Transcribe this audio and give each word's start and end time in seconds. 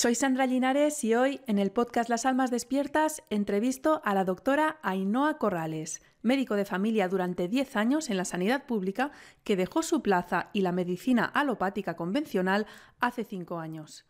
Soy 0.00 0.14
Sandra 0.14 0.46
Linares 0.46 1.04
y 1.04 1.14
hoy 1.14 1.42
en 1.46 1.58
el 1.58 1.72
podcast 1.72 2.08
Las 2.08 2.24
Almas 2.24 2.50
Despiertas 2.50 3.22
entrevisto 3.28 4.00
a 4.02 4.14
la 4.14 4.24
doctora 4.24 4.78
Ainhoa 4.82 5.36
Corrales, 5.36 6.00
médico 6.22 6.56
de 6.56 6.64
familia 6.64 7.06
durante 7.06 7.48
10 7.48 7.76
años 7.76 8.08
en 8.08 8.16
la 8.16 8.24
sanidad 8.24 8.64
pública 8.64 9.10
que 9.44 9.56
dejó 9.56 9.82
su 9.82 10.00
plaza 10.00 10.48
y 10.54 10.62
la 10.62 10.72
medicina 10.72 11.26
alopática 11.26 11.96
convencional 11.96 12.66
hace 12.98 13.24
5 13.24 13.58
años. 13.58 14.06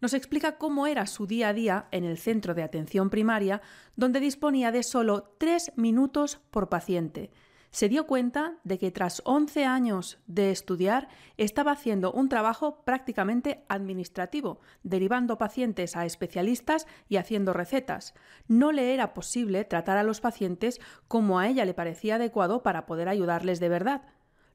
Nos 0.00 0.14
explica 0.14 0.56
cómo 0.56 0.86
era 0.86 1.06
su 1.06 1.26
día 1.26 1.48
a 1.50 1.52
día 1.52 1.88
en 1.90 2.04
el 2.04 2.16
centro 2.16 2.54
de 2.54 2.62
atención 2.62 3.10
primaria, 3.10 3.60
donde 3.96 4.20
disponía 4.20 4.72
de 4.72 4.82
solo 4.82 5.34
3 5.36 5.72
minutos 5.76 6.40
por 6.50 6.70
paciente 6.70 7.30
se 7.74 7.88
dio 7.88 8.06
cuenta 8.06 8.54
de 8.62 8.78
que 8.78 8.92
tras 8.92 9.20
11 9.24 9.64
años 9.64 10.20
de 10.28 10.52
estudiar 10.52 11.08
estaba 11.38 11.72
haciendo 11.72 12.12
un 12.12 12.28
trabajo 12.28 12.84
prácticamente 12.84 13.64
administrativo, 13.68 14.60
derivando 14.84 15.38
pacientes 15.38 15.96
a 15.96 16.06
especialistas 16.06 16.86
y 17.08 17.16
haciendo 17.16 17.52
recetas. 17.52 18.14
No 18.46 18.70
le 18.70 18.94
era 18.94 19.12
posible 19.12 19.64
tratar 19.64 19.96
a 19.96 20.04
los 20.04 20.20
pacientes 20.20 20.80
como 21.08 21.40
a 21.40 21.48
ella 21.48 21.64
le 21.64 21.74
parecía 21.74 22.14
adecuado 22.14 22.62
para 22.62 22.86
poder 22.86 23.08
ayudarles 23.08 23.58
de 23.58 23.68
verdad. 23.68 24.02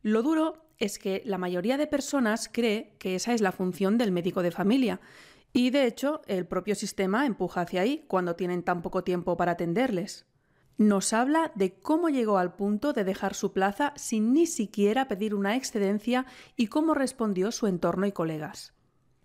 Lo 0.01 0.21
duro 0.21 0.63
es 0.77 0.97
que 0.97 1.21
la 1.25 1.37
mayoría 1.37 1.75
de 1.75 1.87
personas 1.87 2.47
cree 2.49 2.95
que 2.99 3.15
esa 3.15 3.33
es 3.33 3.41
la 3.41 3.51
función 3.51 3.97
del 3.97 4.13
médico 4.13 4.43
de 4.43 4.51
familia. 4.51 5.01
Y 5.51 5.71
de 5.71 5.87
hecho, 5.87 6.21
el 6.27 6.45
propio 6.45 6.73
sistema 6.73 7.25
empuja 7.25 7.61
hacia 7.61 7.81
ahí 7.81 8.05
cuando 8.07 8.37
tienen 8.37 8.63
tan 8.63 8.81
poco 8.81 9.03
tiempo 9.03 9.35
para 9.35 9.51
atenderles 9.51 10.28
nos 10.79 11.11
habla 11.11 11.51
de 11.55 11.73
cómo 11.73 12.07
llegó 12.07 12.37
al 12.37 12.55
punto 12.55 12.93
de 12.93 13.03
dejar 13.03 13.33
su 13.33 13.51
plaza 13.51 13.91
sin 13.97 14.31
ni 14.33 14.47
siquiera 14.47 15.09
pedir 15.09 15.35
una 15.35 15.57
excedencia 15.57 16.25
y 16.55 16.67
cómo 16.67 16.93
respondió 16.93 17.51
su 17.51 17.67
entorno 17.67 18.05
y 18.07 18.13
colegas. 18.13 18.73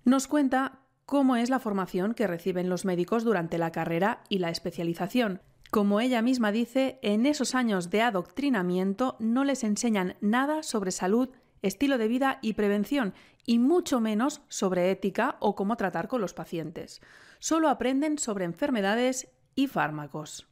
Nos 0.04 0.26
cuenta 0.26 0.80
cómo 1.06 1.36
es 1.36 1.50
la 1.50 1.60
formación 1.60 2.14
que 2.14 2.26
reciben 2.26 2.68
los 2.68 2.84
médicos 2.84 3.22
durante 3.22 3.56
la 3.56 3.70
carrera 3.70 4.24
y 4.28 4.38
la 4.38 4.50
especialización. 4.50 5.42
Como 5.70 6.00
ella 6.00 6.22
misma 6.22 6.50
dice, 6.50 6.98
en 7.02 7.24
esos 7.24 7.54
años 7.54 7.88
de 7.88 8.02
adoctrinamiento 8.02 9.16
no 9.20 9.44
les 9.44 9.62
enseñan 9.62 10.16
nada 10.20 10.64
sobre 10.64 10.90
salud, 10.90 11.28
estilo 11.62 11.98
de 11.98 12.08
vida 12.08 12.40
y 12.42 12.54
prevención, 12.54 13.14
y 13.46 13.60
mucho 13.60 14.00
menos 14.00 14.42
sobre 14.48 14.90
ética 14.90 15.36
o 15.38 15.54
cómo 15.54 15.76
tratar 15.76 16.08
con 16.08 16.20
los 16.20 16.34
pacientes. 16.34 17.00
Solo 17.38 17.68
aprenden 17.68 18.18
sobre 18.18 18.44
enfermedades 18.44 19.28
y 19.54 19.68
fármacos. 19.68 20.48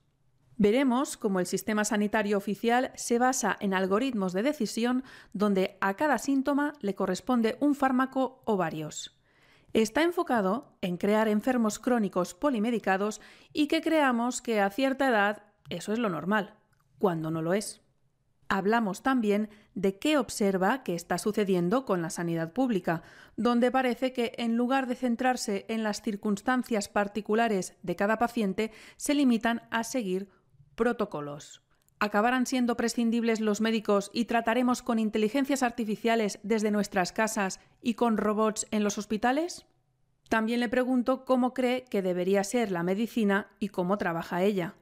Veremos 0.63 1.17
cómo 1.17 1.41
el 1.41 1.47
sistema 1.47 1.85
sanitario 1.85 2.39
oficial 2.39 2.93
se 2.95 3.19
basa 3.19 3.57
en 3.59 3.75
algoritmos 3.75 4.33
de 4.33 4.45
decisión 4.45 5.03
donde 5.33 5.77
a 5.81 5.95
cada 5.95 6.19
síntoma 6.19 6.75
le 6.81 6.95
corresponde 6.95 7.57
un 7.59 7.75
fármaco 7.75 8.43
o 8.45 8.57
varios. 8.57 9.19
Está 9.73 10.05
enfocado 10.05 10.77
en 10.81 10.99
crear 10.99 11.27
enfermos 11.27 11.81
crónicos 11.81 12.35
polimedicados 12.35 13.21
y 13.53 13.67
que 13.67 13.81
creamos 13.81 14.41
que 14.41 14.61
a 14.61 14.71
cierta 14.71 15.09
edad 15.09 15.43
eso 15.69 15.93
es 15.93 15.99
lo 15.99 16.09
normal, 16.09 16.55
cuando 17.01 17.33
no 17.33 17.43
lo 17.43 17.55
es. 17.55 17.81
Hablamos 18.49 19.03
también 19.03 19.49
de 19.75 19.99
qué 19.99 20.17
observa 20.17 20.85
que 20.85 20.95
está 20.95 21.19
sucediendo 21.19 21.85
con 21.85 22.03
la 22.03 22.11
sanidad 22.11 22.53
pública, 22.53 23.03
donde 23.37 23.73
parece 23.73 24.13
que 24.13 24.33
en 24.39 24.57
lugar 24.57 24.87
de 24.87 24.95
centrarse 24.95 25.67
en 25.69 25.83
las 25.83 26.03
circunstancias 26.03 26.89
particulares 26.89 27.75
de 27.83 27.97
cada 27.97 28.17
paciente, 28.19 28.71
se 28.97 29.15
limitan 29.15 29.63
a 29.73 29.83
seguir 29.83 30.29
Protocolos. 30.75 31.63
¿Acabarán 32.01 32.47
siendo 32.47 32.77
prescindibles 32.77 33.41
los 33.41 33.61
médicos 33.61 34.11
y 34.13 34.25
trataremos 34.25 34.83
con 34.83 34.99
inteligencias 34.99 35.63
artificiales 35.63 36.41
desde 36.43 36.71
nuestras 36.71 37.13
casas 37.13 37.61
y 37.81 37.95
con 37.95 38.17
robots 38.17 38.67
en 38.71 38.83
los 38.83 38.99
hospitales? 38.99 39.67
También 40.29 40.61
le 40.61 40.69
pregunto 40.69 41.25
cómo 41.25 41.55
cree 41.55 41.85
que 41.85 42.03
debería 42.03 42.43
ser 42.43 42.73
la 42.73 42.83
medicina 42.83 43.49
y 43.61 43.69
cómo 43.69 43.99
trabaja 43.99 44.43
ella. 44.43 44.75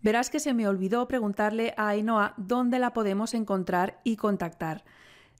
Verás 0.00 0.30
que 0.30 0.40
se 0.40 0.54
me 0.54 0.66
olvidó 0.66 1.06
preguntarle 1.06 1.74
a 1.76 1.88
Ainhoa 1.88 2.34
dónde 2.36 2.80
la 2.80 2.92
podemos 2.92 3.34
encontrar 3.34 4.00
y 4.02 4.16
contactar. 4.16 4.82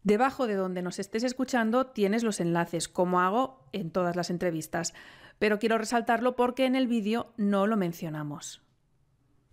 Debajo 0.05 0.47
de 0.47 0.55
donde 0.55 0.83
nos 0.83 0.99
estés 0.99 1.25
escuchando 1.25 1.87
tienes 1.87 2.23
los 2.23 2.41
enlaces, 2.41 2.89
como 2.89 3.21
hago 3.21 3.65
en 3.73 3.91
todas 3.91 4.15
las 4.15 4.31
entrevistas, 4.31 4.95
pero 5.39 5.59
quiero 5.59 5.79
resaltarlo 5.79 6.37
porque 6.37 6.67
en 6.67 6.77
el 6.77 6.87
vídeo 6.87 7.33
no 7.37 7.67
lo 7.67 7.77
mencionamos. 7.77 8.63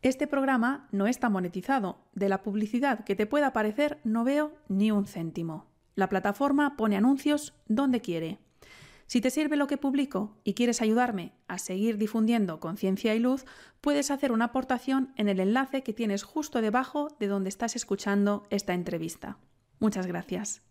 Este 0.01 0.27
programa 0.27 0.87
no 0.91 1.07
está 1.07 1.29
monetizado. 1.29 1.97
De 2.13 2.29
la 2.29 2.41
publicidad 2.41 3.03
que 3.03 3.17
te 3.17 3.25
pueda 3.25 3.47
aparecer 3.47 3.99
no 4.05 4.23
veo 4.23 4.53
ni 4.69 4.91
un 4.91 5.05
céntimo. 5.05 5.65
La 5.95 6.07
plataforma 6.07 6.77
pone 6.77 6.95
anuncios 6.95 7.53
donde 7.67 7.99
quiere. 7.99 8.39
Si 9.07 9.19
te 9.19 9.29
sirve 9.29 9.57
lo 9.57 9.67
que 9.67 9.75
publico 9.77 10.37
y 10.45 10.53
quieres 10.53 10.81
ayudarme 10.81 11.33
a 11.47 11.57
seguir 11.57 11.97
difundiendo 11.97 12.61
conciencia 12.61 13.13
y 13.13 13.19
luz, 13.19 13.43
puedes 13.81 14.09
hacer 14.11 14.31
una 14.31 14.45
aportación 14.45 15.11
en 15.17 15.27
el 15.27 15.41
enlace 15.41 15.83
que 15.83 15.91
tienes 15.93 16.23
justo 16.23 16.61
debajo 16.61 17.09
de 17.19 17.27
donde 17.27 17.49
estás 17.49 17.75
escuchando 17.75 18.47
esta 18.51 18.73
entrevista. 18.73 19.37
Muchas 19.79 20.07
gracias. 20.07 20.61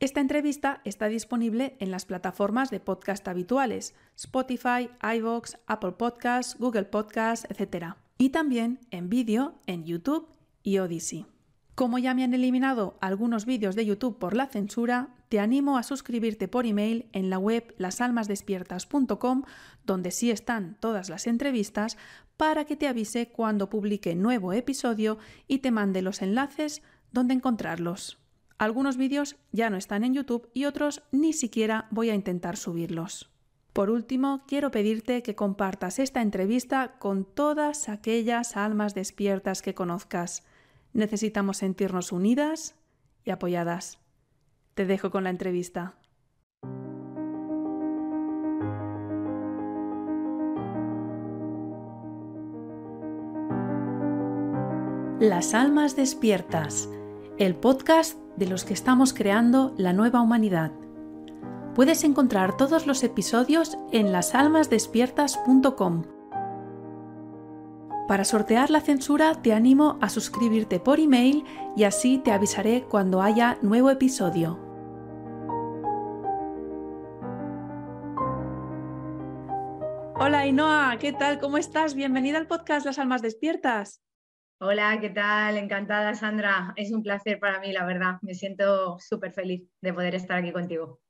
Esta 0.00 0.20
entrevista 0.20 0.80
está 0.84 1.06
disponible 1.08 1.76
en 1.80 1.90
las 1.90 2.04
plataformas 2.04 2.70
de 2.70 2.78
podcast 2.78 3.26
habituales, 3.26 3.94
Spotify, 4.16 4.90
iVoox, 5.02 5.56
Apple 5.66 5.92
Podcasts, 5.92 6.58
Google 6.58 6.84
Podcasts, 6.84 7.46
etc. 7.48 7.94
Y 8.18 8.28
también 8.30 8.80
en 8.90 9.08
vídeo 9.08 9.54
en 9.66 9.84
YouTube 9.84 10.28
y 10.62 10.78
Odyssey. 10.78 11.33
Como 11.74 11.98
ya 11.98 12.14
me 12.14 12.22
han 12.22 12.34
eliminado 12.34 12.96
algunos 13.00 13.46
vídeos 13.46 13.74
de 13.74 13.84
YouTube 13.84 14.18
por 14.18 14.36
la 14.36 14.46
censura, 14.46 15.08
te 15.28 15.40
animo 15.40 15.76
a 15.76 15.82
suscribirte 15.82 16.46
por 16.46 16.66
email 16.66 17.08
en 17.12 17.30
la 17.30 17.38
web 17.38 17.74
lasalmasdespiertas.com, 17.78 19.42
donde 19.84 20.12
sí 20.12 20.30
están 20.30 20.76
todas 20.78 21.08
las 21.08 21.26
entrevistas, 21.26 21.96
para 22.36 22.64
que 22.64 22.76
te 22.76 22.86
avise 22.86 23.28
cuando 23.28 23.70
publique 23.70 24.14
nuevo 24.14 24.52
episodio 24.52 25.18
y 25.48 25.58
te 25.58 25.72
mande 25.72 26.02
los 26.02 26.22
enlaces 26.22 26.82
donde 27.10 27.34
encontrarlos. 27.34 28.18
Algunos 28.56 28.96
vídeos 28.96 29.36
ya 29.50 29.68
no 29.68 29.76
están 29.76 30.04
en 30.04 30.14
YouTube 30.14 30.48
y 30.54 30.66
otros 30.66 31.02
ni 31.10 31.32
siquiera 31.32 31.88
voy 31.90 32.10
a 32.10 32.14
intentar 32.14 32.56
subirlos. 32.56 33.30
Por 33.72 33.90
último, 33.90 34.44
quiero 34.46 34.70
pedirte 34.70 35.24
que 35.24 35.34
compartas 35.34 35.98
esta 35.98 36.22
entrevista 36.22 36.94
con 37.00 37.24
todas 37.24 37.88
aquellas 37.88 38.56
almas 38.56 38.94
despiertas 38.94 39.62
que 39.62 39.74
conozcas. 39.74 40.44
Necesitamos 40.94 41.58
sentirnos 41.58 42.12
unidas 42.12 42.76
y 43.24 43.32
apoyadas. 43.32 43.98
Te 44.74 44.86
dejo 44.86 45.10
con 45.10 45.24
la 45.24 45.30
entrevista. 45.30 45.96
Las 55.18 55.54
Almas 55.54 55.96
Despiertas, 55.96 56.88
el 57.38 57.56
podcast 57.56 58.16
de 58.36 58.46
los 58.46 58.64
que 58.64 58.74
estamos 58.74 59.12
creando 59.12 59.74
la 59.76 59.92
nueva 59.92 60.20
humanidad. 60.20 60.70
Puedes 61.74 62.04
encontrar 62.04 62.56
todos 62.56 62.86
los 62.86 63.02
episodios 63.02 63.76
en 63.90 64.12
lasalmasdespiertas.com 64.12 66.13
para 68.06 68.24
sortear 68.24 68.70
la 68.70 68.80
censura 68.80 69.40
te 69.40 69.52
animo 69.52 69.98
a 70.00 70.08
suscribirte 70.08 70.78
por 70.78 71.00
email 71.00 71.44
y 71.76 71.84
así 71.84 72.18
te 72.18 72.32
avisaré 72.32 72.84
cuando 72.84 73.22
haya 73.22 73.58
nuevo 73.62 73.90
episodio. 73.90 74.60
Hola 80.16 80.46
Inoa, 80.46 80.96
¿qué 81.00 81.12
tal? 81.12 81.38
¿Cómo 81.38 81.58
estás? 81.58 81.94
Bienvenida 81.94 82.38
al 82.38 82.46
podcast 82.46 82.86
Las 82.86 82.98
Almas 82.98 83.22
Despiertas. 83.22 84.02
Hola, 84.60 84.98
¿qué 85.00 85.10
tal? 85.10 85.58
Encantada, 85.58 86.14
Sandra. 86.14 86.72
Es 86.76 86.92
un 86.92 87.02
placer 87.02 87.38
para 87.40 87.60
mí, 87.60 87.72
la 87.72 87.84
verdad. 87.84 88.18
Me 88.22 88.34
siento 88.34 88.96
súper 89.00 89.32
feliz 89.32 89.68
de 89.82 89.92
poder 89.92 90.14
estar 90.14 90.38
aquí 90.38 90.52
contigo. 90.52 91.00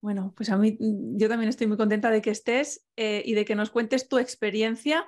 Bueno, 0.00 0.32
pues 0.36 0.50
a 0.50 0.56
mí 0.56 0.76
yo 0.80 1.28
también 1.28 1.48
estoy 1.48 1.66
muy 1.66 1.76
contenta 1.76 2.10
de 2.10 2.22
que 2.22 2.30
estés 2.30 2.86
eh, 2.96 3.22
y 3.24 3.34
de 3.34 3.44
que 3.44 3.54
nos 3.54 3.70
cuentes 3.70 4.08
tu 4.08 4.18
experiencia, 4.18 5.06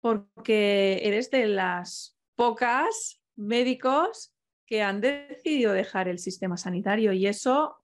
porque 0.00 1.00
eres 1.02 1.30
de 1.30 1.46
las 1.46 2.16
pocas 2.34 3.20
médicos 3.36 4.32
que 4.66 4.82
han 4.82 5.00
decidido 5.00 5.72
dejar 5.72 6.08
el 6.08 6.18
sistema 6.18 6.56
sanitario 6.56 7.12
y 7.12 7.26
eso, 7.26 7.80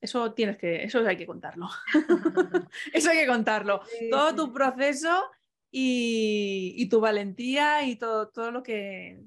eso 0.00 0.34
tienes 0.34 0.58
que, 0.58 0.84
eso 0.84 1.00
hay 1.06 1.16
que 1.16 1.26
contarlo. 1.26 1.68
eso 2.92 3.10
hay 3.10 3.18
que 3.18 3.26
contarlo. 3.26 3.80
Todo 4.10 4.34
tu 4.34 4.52
proceso 4.52 5.24
y, 5.70 6.86
tu 6.90 7.00
valentía 7.00 7.84
y 7.84 7.96
todo, 7.96 8.28
todo 8.28 8.50
lo 8.50 8.62
que, 8.62 9.24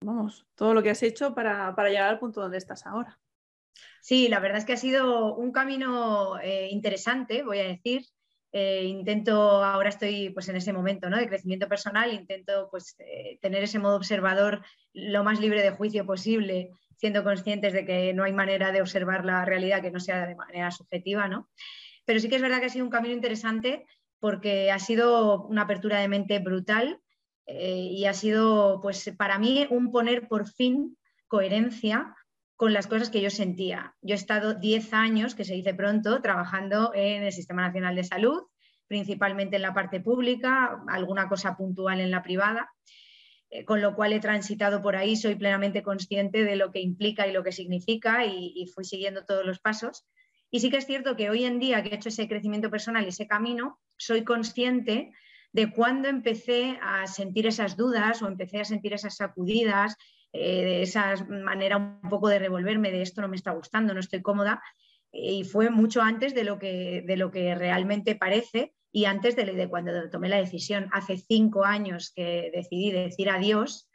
vamos, 0.00 0.44
todo 0.56 0.74
lo 0.74 0.82
que 0.82 0.90
has 0.90 1.02
hecho 1.04 1.34
para, 1.34 1.72
llegar 1.88 2.08
al 2.08 2.18
punto 2.18 2.40
donde 2.40 2.58
estás 2.58 2.84
ahora. 2.84 3.20
Sí, 4.00 4.28
la 4.28 4.40
verdad 4.40 4.58
es 4.58 4.64
que 4.64 4.72
ha 4.72 4.76
sido 4.76 5.36
un 5.36 5.52
camino 5.52 6.38
eh, 6.40 6.68
interesante, 6.70 7.44
voy 7.44 7.60
a 7.60 7.68
decir. 7.68 8.02
Eh, 8.54 8.84
intento, 8.84 9.64
ahora 9.64 9.88
estoy 9.88 10.28
pues 10.28 10.46
en 10.50 10.56
ese 10.56 10.74
momento 10.74 11.08
¿no? 11.08 11.16
de 11.16 11.26
crecimiento 11.26 11.68
personal, 11.68 12.12
intento 12.12 12.68
pues 12.70 12.94
eh, 12.98 13.38
tener 13.40 13.62
ese 13.62 13.78
modo 13.78 13.96
observador 13.96 14.62
lo 14.92 15.24
más 15.24 15.40
libre 15.40 15.62
de 15.62 15.70
juicio 15.70 16.04
posible, 16.04 16.70
siendo 16.96 17.24
conscientes 17.24 17.72
de 17.72 17.86
que 17.86 18.12
no 18.12 18.24
hay 18.24 18.34
manera 18.34 18.70
de 18.70 18.82
observar 18.82 19.24
la 19.24 19.46
realidad 19.46 19.80
que 19.80 19.90
no 19.90 20.00
sea 20.00 20.26
de 20.26 20.36
manera 20.36 20.70
subjetiva, 20.70 21.28
¿no? 21.28 21.48
Pero 22.04 22.20
sí 22.20 22.28
que 22.28 22.36
es 22.36 22.42
verdad 22.42 22.60
que 22.60 22.66
ha 22.66 22.68
sido 22.68 22.84
un 22.84 22.90
camino 22.90 23.14
interesante 23.14 23.86
porque 24.20 24.70
ha 24.70 24.78
sido 24.78 25.46
una 25.46 25.62
apertura 25.62 25.98
de 25.98 26.08
mente 26.08 26.38
brutal 26.38 27.00
eh, 27.46 27.88
y 27.90 28.04
ha 28.04 28.12
sido, 28.12 28.80
pues 28.82 29.12
para 29.16 29.38
mí, 29.38 29.66
un 29.70 29.90
poner 29.90 30.28
por 30.28 30.46
fin 30.46 30.98
coherencia 31.26 32.14
con 32.62 32.72
las 32.72 32.86
cosas 32.86 33.10
que 33.10 33.20
yo 33.20 33.28
sentía. 33.28 33.96
Yo 34.02 34.14
he 34.14 34.16
estado 34.16 34.54
10 34.54 34.94
años, 34.94 35.34
que 35.34 35.44
se 35.44 35.52
dice 35.52 35.74
pronto, 35.74 36.22
trabajando 36.22 36.92
en 36.94 37.24
el 37.24 37.32
Sistema 37.32 37.62
Nacional 37.62 37.96
de 37.96 38.04
Salud, 38.04 38.40
principalmente 38.86 39.56
en 39.56 39.62
la 39.62 39.74
parte 39.74 39.98
pública, 39.98 40.80
alguna 40.86 41.28
cosa 41.28 41.56
puntual 41.56 41.98
en 41.98 42.12
la 42.12 42.22
privada, 42.22 42.70
eh, 43.50 43.64
con 43.64 43.80
lo 43.80 43.96
cual 43.96 44.12
he 44.12 44.20
transitado 44.20 44.80
por 44.80 44.94
ahí, 44.94 45.16
soy 45.16 45.34
plenamente 45.34 45.82
consciente 45.82 46.44
de 46.44 46.54
lo 46.54 46.70
que 46.70 46.78
implica 46.78 47.26
y 47.26 47.32
lo 47.32 47.42
que 47.42 47.50
significa 47.50 48.26
y, 48.26 48.52
y 48.54 48.68
fui 48.68 48.84
siguiendo 48.84 49.24
todos 49.24 49.44
los 49.44 49.58
pasos. 49.58 50.06
Y 50.48 50.60
sí 50.60 50.70
que 50.70 50.76
es 50.76 50.86
cierto 50.86 51.16
que 51.16 51.30
hoy 51.30 51.42
en 51.42 51.58
día 51.58 51.82
que 51.82 51.88
he 51.88 51.94
hecho 51.96 52.10
ese 52.10 52.28
crecimiento 52.28 52.70
personal 52.70 53.04
y 53.04 53.08
ese 53.08 53.26
camino, 53.26 53.80
soy 53.96 54.22
consciente 54.22 55.10
de 55.50 55.72
cuando 55.72 56.06
empecé 56.06 56.78
a 56.80 57.08
sentir 57.08 57.48
esas 57.48 57.76
dudas 57.76 58.22
o 58.22 58.28
empecé 58.28 58.60
a 58.60 58.64
sentir 58.64 58.92
esas 58.92 59.16
sacudidas, 59.16 59.96
eh, 60.32 60.64
de 60.64 60.82
esa 60.82 61.14
manera 61.28 61.76
un 61.76 62.08
poco 62.08 62.28
de 62.28 62.38
revolverme 62.38 62.90
de 62.90 63.02
esto 63.02 63.20
no 63.20 63.28
me 63.28 63.36
está 63.36 63.52
gustando, 63.52 63.92
no 63.94 64.00
estoy 64.00 64.22
cómoda. 64.22 64.62
Y 65.12 65.44
fue 65.44 65.68
mucho 65.70 66.00
antes 66.00 66.34
de 66.34 66.44
lo 66.44 66.58
que, 66.58 67.02
de 67.06 67.16
lo 67.16 67.30
que 67.30 67.54
realmente 67.54 68.14
parece 68.14 68.72
y 68.90 69.04
antes 69.04 69.36
de, 69.36 69.68
cuando 69.68 70.08
tomé 70.10 70.28
la 70.28 70.38
decisión. 70.38 70.88
Hace 70.92 71.18
cinco 71.18 71.64
años 71.64 72.12
que 72.14 72.50
decidí 72.54 72.90
decir 72.90 73.28
adiós 73.28 73.90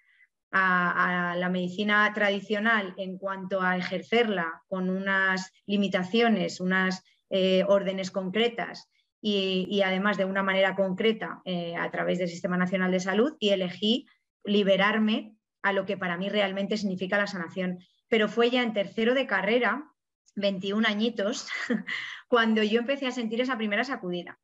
a, 0.52 1.36
la 1.38 1.50
medicina 1.50 2.12
tradicional 2.14 2.94
en 2.98 3.18
cuanto 3.18 3.62
a 3.62 3.78
ejercerla 3.78 4.64
con 4.68 4.90
unas 4.90 5.52
limitaciones, 5.66 6.60
unas 6.60 7.04
eh, 7.30 7.64
órdenes 7.68 8.12
concretas 8.12 8.90
y, 9.22 9.82
además 9.84 10.18
de 10.18 10.26
una 10.26 10.44
manera 10.44 10.76
concreta 10.76 11.42
eh, 11.44 11.76
a 11.76 11.90
través 11.92 12.20
del 12.20 12.30
Sistema 12.30 12.58
Nacional 12.58 12.92
de 12.92 13.00
Salud 13.00 13.34
y 13.40 13.50
elegí 13.50 14.06
liberarme 14.44 15.37
a 15.68 15.74
lo 15.74 15.86
que 15.86 15.98
para 15.98 16.18
mí 16.18 16.30
realmente 16.30 16.78
significa 16.78 17.18
la 17.18 17.28
sanación. 17.28 17.80
Pero 18.08 18.28
fue 18.28 18.50
ya 18.50 18.64
en 18.64 18.74
tercero 18.74 19.14
de 19.14 19.28
carrera, 19.28 19.92
21 20.36 20.88
añitos, 20.88 21.48
cuando 22.28 22.64
yo 22.64 22.80
empecé 22.80 23.08
a 23.08 23.12
sentir 23.12 23.42
esa 23.42 23.58
primera 23.58 23.84
sacudida. 23.84 24.40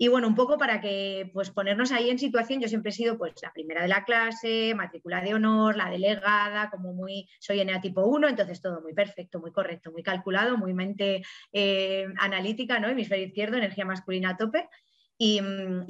Y 0.00 0.06
bueno, 0.06 0.28
un 0.28 0.36
poco 0.36 0.58
para 0.58 0.80
que 0.80 1.28
pues 1.34 1.50
ponernos 1.50 1.90
ahí 1.90 2.08
en 2.08 2.20
situación, 2.20 2.60
yo 2.60 2.68
siempre 2.68 2.90
he 2.90 2.92
sido 2.92 3.18
pues 3.18 3.34
la 3.42 3.52
primera 3.52 3.82
de 3.82 3.88
la 3.88 4.04
clase, 4.04 4.72
matrícula 4.76 5.20
de 5.20 5.34
honor, 5.34 5.76
la 5.76 5.90
delegada, 5.90 6.70
como 6.70 6.92
muy, 6.92 7.28
soy 7.40 7.64
NA 7.64 7.80
tipo 7.80 8.06
1, 8.06 8.28
entonces 8.28 8.62
todo 8.62 8.80
muy 8.80 8.94
perfecto, 8.94 9.40
muy 9.40 9.50
correcto, 9.50 9.90
muy 9.90 10.04
calculado, 10.04 10.56
muy 10.56 10.72
mente 10.72 11.22
eh, 11.52 12.06
analítica, 12.18 12.78
¿no? 12.78 12.88
Hemisferio 12.88 13.26
izquierdo, 13.26 13.56
energía 13.56 13.84
masculina 13.84 14.30
a 14.30 14.36
tope. 14.36 14.68
Y, 15.20 15.40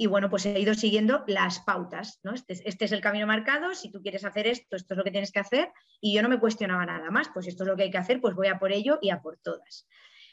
bueno, 0.07 0.27
pues 0.27 0.47
he 0.47 0.59
ido 0.59 0.73
siguiendo 0.73 1.23
las 1.27 1.59
pautas, 1.59 2.19
¿no? 2.23 2.33
Este, 2.33 2.53
este, 2.65 2.85
es 2.85 2.91
el 2.91 2.99
camino 2.99 3.27
marcado, 3.27 3.75
si 3.75 3.91
tú 3.91 4.01
quieres 4.01 4.25
hacer 4.25 4.47
esto, 4.47 4.75
esto 4.75 4.95
es 4.95 4.97
lo 4.97 5.03
que 5.03 5.11
tienes 5.11 5.31
que 5.31 5.39
hacer, 5.39 5.71
y 6.01 6.15
yo 6.15 6.23
no 6.23 6.29
me 6.29 6.39
cuestionaba 6.39 6.83
nada 6.83 7.11
más, 7.11 7.29
pues 7.31 7.47
esto 7.47 7.63
es 7.63 7.69
lo 7.69 7.75
que 7.75 7.83
hay 7.83 7.91
que 7.91 7.99
hacer, 7.99 8.21
pues 8.21 8.33
voy 8.33 8.47
a 8.47 8.57
por 8.57 8.71
ello 8.71 8.97
y 9.03 9.11
a 9.11 9.21
por 9.21 9.37
todas. 9.37 9.87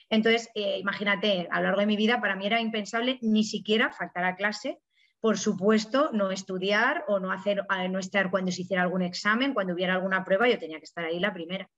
Entonces, 0.08 0.48
eh, 0.54 0.78
imagínate, 0.78 1.46
a 1.50 1.58
lo 1.58 1.64
largo 1.64 1.80
de 1.80 1.86
mi 1.86 1.96
vida 1.96 2.22
para 2.22 2.36
mí 2.36 2.46
era 2.46 2.60
impensable 2.60 3.18
ni 3.20 3.44
siquiera 3.44 3.92
faltar 3.92 4.24
a 4.24 4.34
clase, 4.34 4.78
por 5.20 5.38
supuesto, 5.38 6.10
no 6.12 6.30
estudiar 6.30 7.04
o 7.08 7.18
no, 7.18 7.32
hacer, 7.32 7.66
no 7.90 7.98
estar 7.98 8.30
cuando 8.30 8.52
se 8.52 8.62
hiciera 8.62 8.82
algún 8.82 9.02
examen, 9.02 9.54
cuando 9.54 9.74
hubiera 9.74 9.94
alguna 9.94 10.24
prueba, 10.24 10.48
yo 10.48 10.58
tenía 10.58 10.78
que 10.78 10.84
estar 10.84 11.04
ahí 11.04 11.18
la 11.18 11.34
primera. 11.34 11.68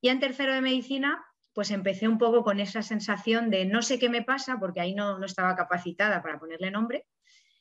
Y 0.00 0.08
en 0.08 0.20
tercero 0.20 0.54
de 0.54 0.60
medicina, 0.60 1.24
pues 1.54 1.70
empecé 1.70 2.08
un 2.08 2.18
poco 2.18 2.42
con 2.42 2.60
esa 2.60 2.82
sensación 2.82 3.48
de 3.48 3.64
no 3.64 3.80
sé 3.80 3.98
qué 3.98 4.08
me 4.08 4.22
pasa, 4.22 4.58
porque 4.58 4.80
ahí 4.80 4.94
no, 4.94 5.18
no 5.18 5.26
estaba 5.26 5.54
capacitada 5.54 6.20
para 6.22 6.38
ponerle 6.38 6.70
nombre, 6.70 7.06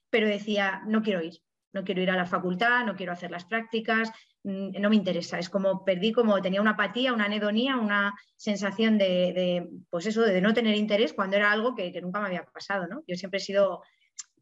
pero 0.10 0.28
decía, 0.28 0.82
no 0.88 1.02
quiero 1.02 1.22
ir, 1.22 1.40
no 1.74 1.84
quiero 1.84 2.02
ir 2.02 2.12
a 2.12 2.16
la 2.16 2.26
facultad, 2.26 2.86
no 2.86 2.96
quiero 2.96 3.12
hacer 3.14 3.32
las 3.32 3.46
prácticas, 3.46 4.12
mm, 4.44 4.80
no 4.80 4.90
me 4.90 4.96
interesa. 4.96 5.40
Es 5.40 5.50
como 5.50 5.84
perdí, 5.84 6.12
como 6.12 6.42
tenía 6.42 6.62
una 6.62 6.72
apatía, 6.72 7.14
una 7.14 7.26
anedonía, 7.26 7.78
una 7.78 8.14
sensación 8.36 8.98
de, 8.98 9.70
pues 9.90 10.06
eso, 10.06 10.22
de 10.22 10.42
no 10.42 10.54
tener 10.54 10.76
interés 10.76 11.14
cuando 11.14 11.36
era 11.36 11.52
algo 11.52 11.76
que, 11.76 11.92
nunca 12.02 12.20
me 12.20 12.28
había 12.28 12.46
pasado. 12.46 12.88
¿no? 12.88 13.04
Yo 13.08 13.16
siempre 13.16 13.38
he 13.38 13.44
sido 13.44 13.82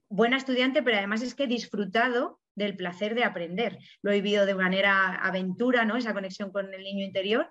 buena 0.09 0.38
estudiante, 0.38 0.83
pero 0.83 0.98
además 0.98 1.21
es 1.21 1.36
que 1.36 1.44
he 1.44 1.48
disfrutado 1.48 2.39
del 2.53 2.75
placer 2.75 3.15
de 3.15 3.24
aprender. 3.24 3.80
Lo 4.01 4.12
he 4.12 4.15
vivido 4.15 4.45
de 4.45 4.56
manera 4.56 5.15
aventura, 5.15 5.86
¿no? 5.86 5.95
esa 5.95 6.13
conexión 6.13 6.51
con 6.51 6.74
el 6.74 6.83
niño 6.83 7.06
interior, 7.06 7.50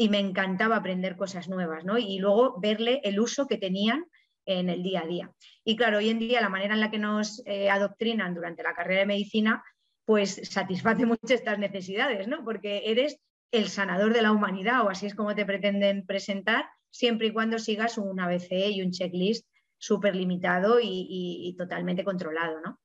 y 0.00 0.08
me 0.08 0.20
encantaba 0.20 0.76
aprender 0.76 1.16
cosas 1.16 1.48
nuevas, 1.48 1.84
¿no? 1.84 1.98
Y 1.98 2.20
luego 2.20 2.58
verle 2.60 3.00
el 3.02 3.18
uso 3.18 3.48
que 3.48 3.58
tenían 3.58 4.06
en 4.46 4.70
el 4.70 4.84
día 4.84 5.00
a 5.00 5.06
día. 5.06 5.32
Y 5.64 5.76
claro, 5.76 5.98
hoy 5.98 6.08
en 6.08 6.20
día 6.20 6.40
la 6.40 6.48
manera 6.48 6.74
en 6.74 6.80
la 6.80 6.90
que 6.90 7.00
nos 7.00 7.42
eh, 7.46 7.68
adoctrinan 7.68 8.32
durante 8.32 8.62
la 8.62 8.74
carrera 8.74 9.00
de 9.00 9.06
medicina, 9.06 9.62
pues 10.04 10.40
satisface 10.44 11.04
mucho 11.06 11.34
estas 11.34 11.58
necesidades, 11.58 12.28
¿no? 12.28 12.44
Porque 12.44 12.82
eres 12.86 13.18
el 13.50 13.68
sanador 13.68 14.14
de 14.14 14.22
la 14.22 14.30
humanidad 14.30 14.86
o 14.86 14.88
así 14.88 15.04
es 15.06 15.16
como 15.16 15.34
te 15.34 15.44
pretenden 15.44 16.06
presentar, 16.06 16.66
siempre 16.90 17.26
y 17.26 17.32
cuando 17.32 17.58
sigas 17.58 17.98
un 17.98 18.20
ABC 18.20 18.52
y 18.70 18.82
un 18.82 18.92
checklist 18.92 19.48
súper 19.78 20.14
limitado 20.14 20.78
y, 20.80 21.06
y, 21.10 21.56
totalmente 21.56 22.04
controlado, 22.04 22.60
¿no? 22.60 22.80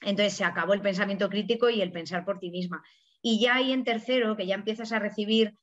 Entonces 0.00 0.34
se 0.34 0.44
acabó 0.44 0.74
el 0.74 0.80
pensamiento 0.80 1.28
crítico 1.28 1.70
y 1.70 1.80
el 1.80 1.92
pensar 1.92 2.24
por 2.24 2.38
ti 2.38 2.50
misma. 2.50 2.82
Y 3.20 3.40
ya 3.40 3.56
ahí 3.56 3.72
en 3.72 3.84
tercero, 3.84 4.36
que 4.36 4.46
ya 4.46 4.54
empiezas 4.54 4.92
a 4.92 4.98
recibir 4.98 5.54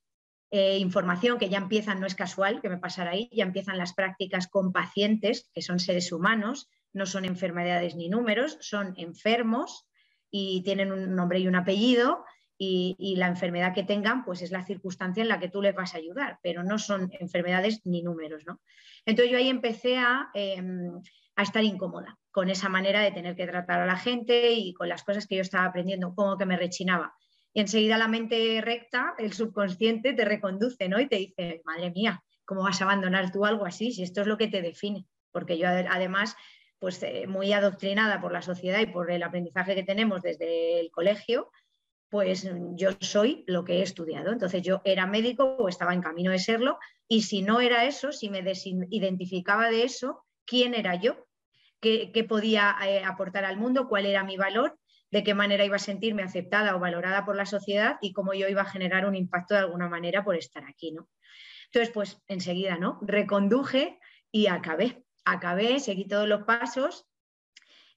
eh, 0.50 0.78
información 0.78 1.38
que 1.38 1.48
ya 1.48 1.58
empiezan, 1.58 2.00
no 2.00 2.06
es 2.06 2.14
casual 2.14 2.60
que 2.60 2.68
me 2.68 2.78
pasara 2.78 3.12
ahí, 3.12 3.28
ya 3.32 3.44
empiezan 3.44 3.78
las 3.78 3.94
prácticas 3.94 4.48
con 4.48 4.72
pacientes, 4.72 5.48
que 5.54 5.62
son 5.62 5.78
seres 5.78 6.10
humanos, 6.10 6.68
no 6.92 7.06
son 7.06 7.24
enfermedades 7.24 7.94
ni 7.94 8.08
números, 8.08 8.58
son 8.60 8.94
enfermos 8.96 9.86
y 10.30 10.62
tienen 10.64 10.90
un 10.90 11.14
nombre 11.14 11.38
y 11.38 11.46
un 11.46 11.54
apellido 11.54 12.24
y, 12.62 13.14
la 13.16 13.28
enfermedad 13.28 13.72
que 13.74 13.84
tengan, 13.84 14.24
pues 14.24 14.42
es 14.42 14.50
la 14.50 14.64
circunstancia 14.64 15.22
en 15.22 15.28
la 15.28 15.40
que 15.40 15.48
tú 15.48 15.62
les 15.62 15.74
vas 15.74 15.94
a 15.94 15.98
ayudar, 15.98 16.38
pero 16.42 16.62
no 16.62 16.78
son 16.78 17.10
enfermedades 17.18 17.80
ni 17.84 18.02
números, 18.02 18.44
¿no? 18.44 18.60
Entonces 19.06 19.32
yo 19.32 19.38
ahí 19.38 19.48
empecé 19.48 19.96
a, 19.96 20.28
em, 20.34 21.00
a 21.36 21.42
estar 21.42 21.64
incómoda 21.64 22.18
con 22.30 22.50
esa 22.50 22.68
manera 22.68 23.00
de 23.00 23.12
tener 23.12 23.34
que 23.34 23.46
tratar 23.46 23.80
a 23.80 23.86
la 23.86 23.96
gente 23.96 24.52
y 24.52 24.74
con 24.74 24.88
las 24.90 25.04
cosas 25.04 25.26
que 25.26 25.36
yo 25.36 25.42
estaba 25.42 25.64
aprendiendo, 25.64 26.14
como 26.14 26.36
que 26.36 26.44
me 26.44 26.58
rechinaba. 26.58 27.14
Y 27.52 27.60
enseguida 27.60 27.98
la 27.98 28.08
mente 28.08 28.60
recta, 28.62 29.14
el 29.18 29.32
subconsciente, 29.32 30.12
te 30.12 30.24
reconduce, 30.24 30.88
¿no? 30.88 31.00
Y 31.00 31.08
te 31.08 31.16
dice, 31.16 31.62
madre 31.64 31.90
mía, 31.90 32.22
¿cómo 32.44 32.62
vas 32.62 32.80
a 32.80 32.84
abandonar 32.84 33.32
tú 33.32 33.44
algo 33.44 33.66
así 33.66 33.92
si 33.92 34.02
esto 34.02 34.20
es 34.20 34.26
lo 34.26 34.36
que 34.36 34.48
te 34.48 34.62
define? 34.62 35.06
Porque 35.32 35.58
yo 35.58 35.68
además, 35.68 36.36
pues 36.78 37.02
eh, 37.02 37.26
muy 37.26 37.52
adoctrinada 37.52 38.20
por 38.20 38.32
la 38.32 38.42
sociedad 38.42 38.80
y 38.80 38.86
por 38.86 39.10
el 39.10 39.22
aprendizaje 39.22 39.74
que 39.74 39.82
tenemos 39.82 40.22
desde 40.22 40.80
el 40.80 40.90
colegio, 40.90 41.50
pues 42.10 42.48
yo 42.74 42.90
soy 43.00 43.44
lo 43.46 43.64
que 43.64 43.78
he 43.78 43.82
estudiado. 43.82 44.32
Entonces 44.32 44.62
yo 44.62 44.82
era 44.84 45.06
médico 45.06 45.56
o 45.58 45.68
estaba 45.68 45.94
en 45.94 46.02
camino 46.02 46.32
de 46.32 46.40
serlo 46.40 46.78
y 47.08 47.22
si 47.22 47.42
no 47.42 47.60
era 47.60 47.84
eso, 47.84 48.12
si 48.12 48.28
me 48.28 48.42
identificaba 48.90 49.70
de 49.70 49.84
eso, 49.84 50.24
¿quién 50.44 50.74
era 50.74 50.96
yo? 50.96 51.26
¿Qué, 51.80 52.26
podía 52.28 52.76
eh, 52.84 53.02
aportar 53.04 53.44
al 53.44 53.56
mundo? 53.56 53.88
¿Cuál 53.88 54.06
era 54.06 54.24
mi 54.24 54.36
valor? 54.36 54.78
De 55.10 55.24
qué 55.24 55.34
manera 55.34 55.64
iba 55.64 55.76
a 55.76 55.80
sentirme 55.80 56.22
aceptada 56.22 56.76
o 56.76 56.78
valorada 56.78 57.24
por 57.24 57.36
la 57.36 57.46
sociedad 57.46 57.96
y 58.00 58.12
cómo 58.12 58.34
yo 58.34 58.48
iba 58.48 58.62
a 58.62 58.70
generar 58.70 59.06
un 59.06 59.16
impacto 59.16 59.54
de 59.54 59.60
alguna 59.60 59.88
manera 59.88 60.24
por 60.24 60.36
estar 60.36 60.64
aquí, 60.64 60.92
¿no? 60.92 61.08
Entonces, 61.66 61.92
pues 61.92 62.22
enseguida, 62.26 62.76
¿no? 62.78 62.98
Reconduje 63.02 63.98
y 64.32 64.46
acabé. 64.46 65.04
Acabé, 65.24 65.80
seguí 65.80 66.08
todos 66.08 66.26
los 66.26 66.44
pasos 66.44 67.06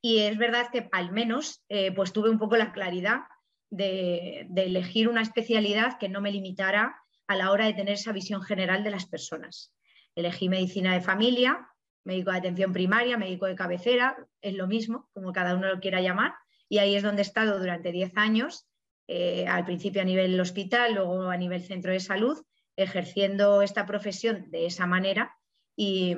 y 0.06 0.20
es 0.20 0.38
verdad 0.38 0.68
que 0.70 0.90
al 0.92 1.14
menos 1.14 1.64
eh, 1.70 1.94
pues 1.94 2.12
tuve 2.12 2.30
un 2.30 2.38
poco 2.38 2.58
la 2.58 2.74
claridad 2.74 3.22
de, 3.70 4.48
elegir 4.56 5.08
una 5.08 5.22
especialidad 5.22 5.98
que 5.98 6.10
no 6.10 6.20
me 6.20 6.32
limitara 6.32 6.98
a 7.26 7.36
la 7.38 7.52
hora 7.52 7.66
de 7.66 7.74
tener 7.74 7.94
esa 7.94 8.12
visión 8.12 8.42
general 8.42 8.84
de 8.84 8.92
las 8.92 9.06
personas. 9.06 9.74
Elegí 10.14 10.50
medicina 10.50 10.94
de 10.94 11.00
familia, 11.00 11.70
médico 12.04 12.32
de 12.32 12.38
atención 12.38 12.74
primaria, 12.74 13.18
médico 13.18 13.46
de 13.46 13.56
cabecera, 13.56 14.18
es 14.42 14.56
lo 14.56 14.68
mismo, 14.68 15.10
como 15.14 15.32
cada 15.32 15.56
uno 15.56 15.70
lo 15.70 15.80
quiera 15.80 16.02
llamar, 16.02 16.34
y 16.74 16.80
ahí 16.80 16.96
es 16.96 17.04
donde 17.04 17.22
he 17.22 17.26
estado 17.26 17.60
durante 17.60 17.92
10 17.92 18.14
años, 18.16 18.68
eh, 19.08 19.46
al 19.48 19.64
principio 19.64 20.02
a 20.02 20.06
nivel 20.06 20.40
hospital, 20.40 20.96
luego 20.96 21.30
a 21.30 21.38
nivel 21.38 21.62
centro 21.62 21.92
de 21.92 22.00
salud, 22.00 22.44
ejerciendo 22.76 23.62
esta 23.62 23.86
profesión 23.86 24.50
de 24.50 24.66
esa 24.66 24.88
manera 24.88 25.38
y, 25.76 26.16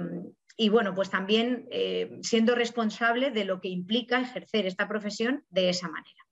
bueno, 0.72 0.96
pues 0.96 1.10
también 1.10 1.68
eh, 1.72 2.20
siendo 2.22 2.56
responsable 2.56 3.32
de 3.32 3.44
lo 3.44 3.60
que 3.60 3.68
implica 3.68 4.22
ejercer 4.22 4.66
esta 4.66 4.88
profesión 4.88 5.44
de 5.50 5.68
esa 5.68 5.90
manera. 5.90 6.24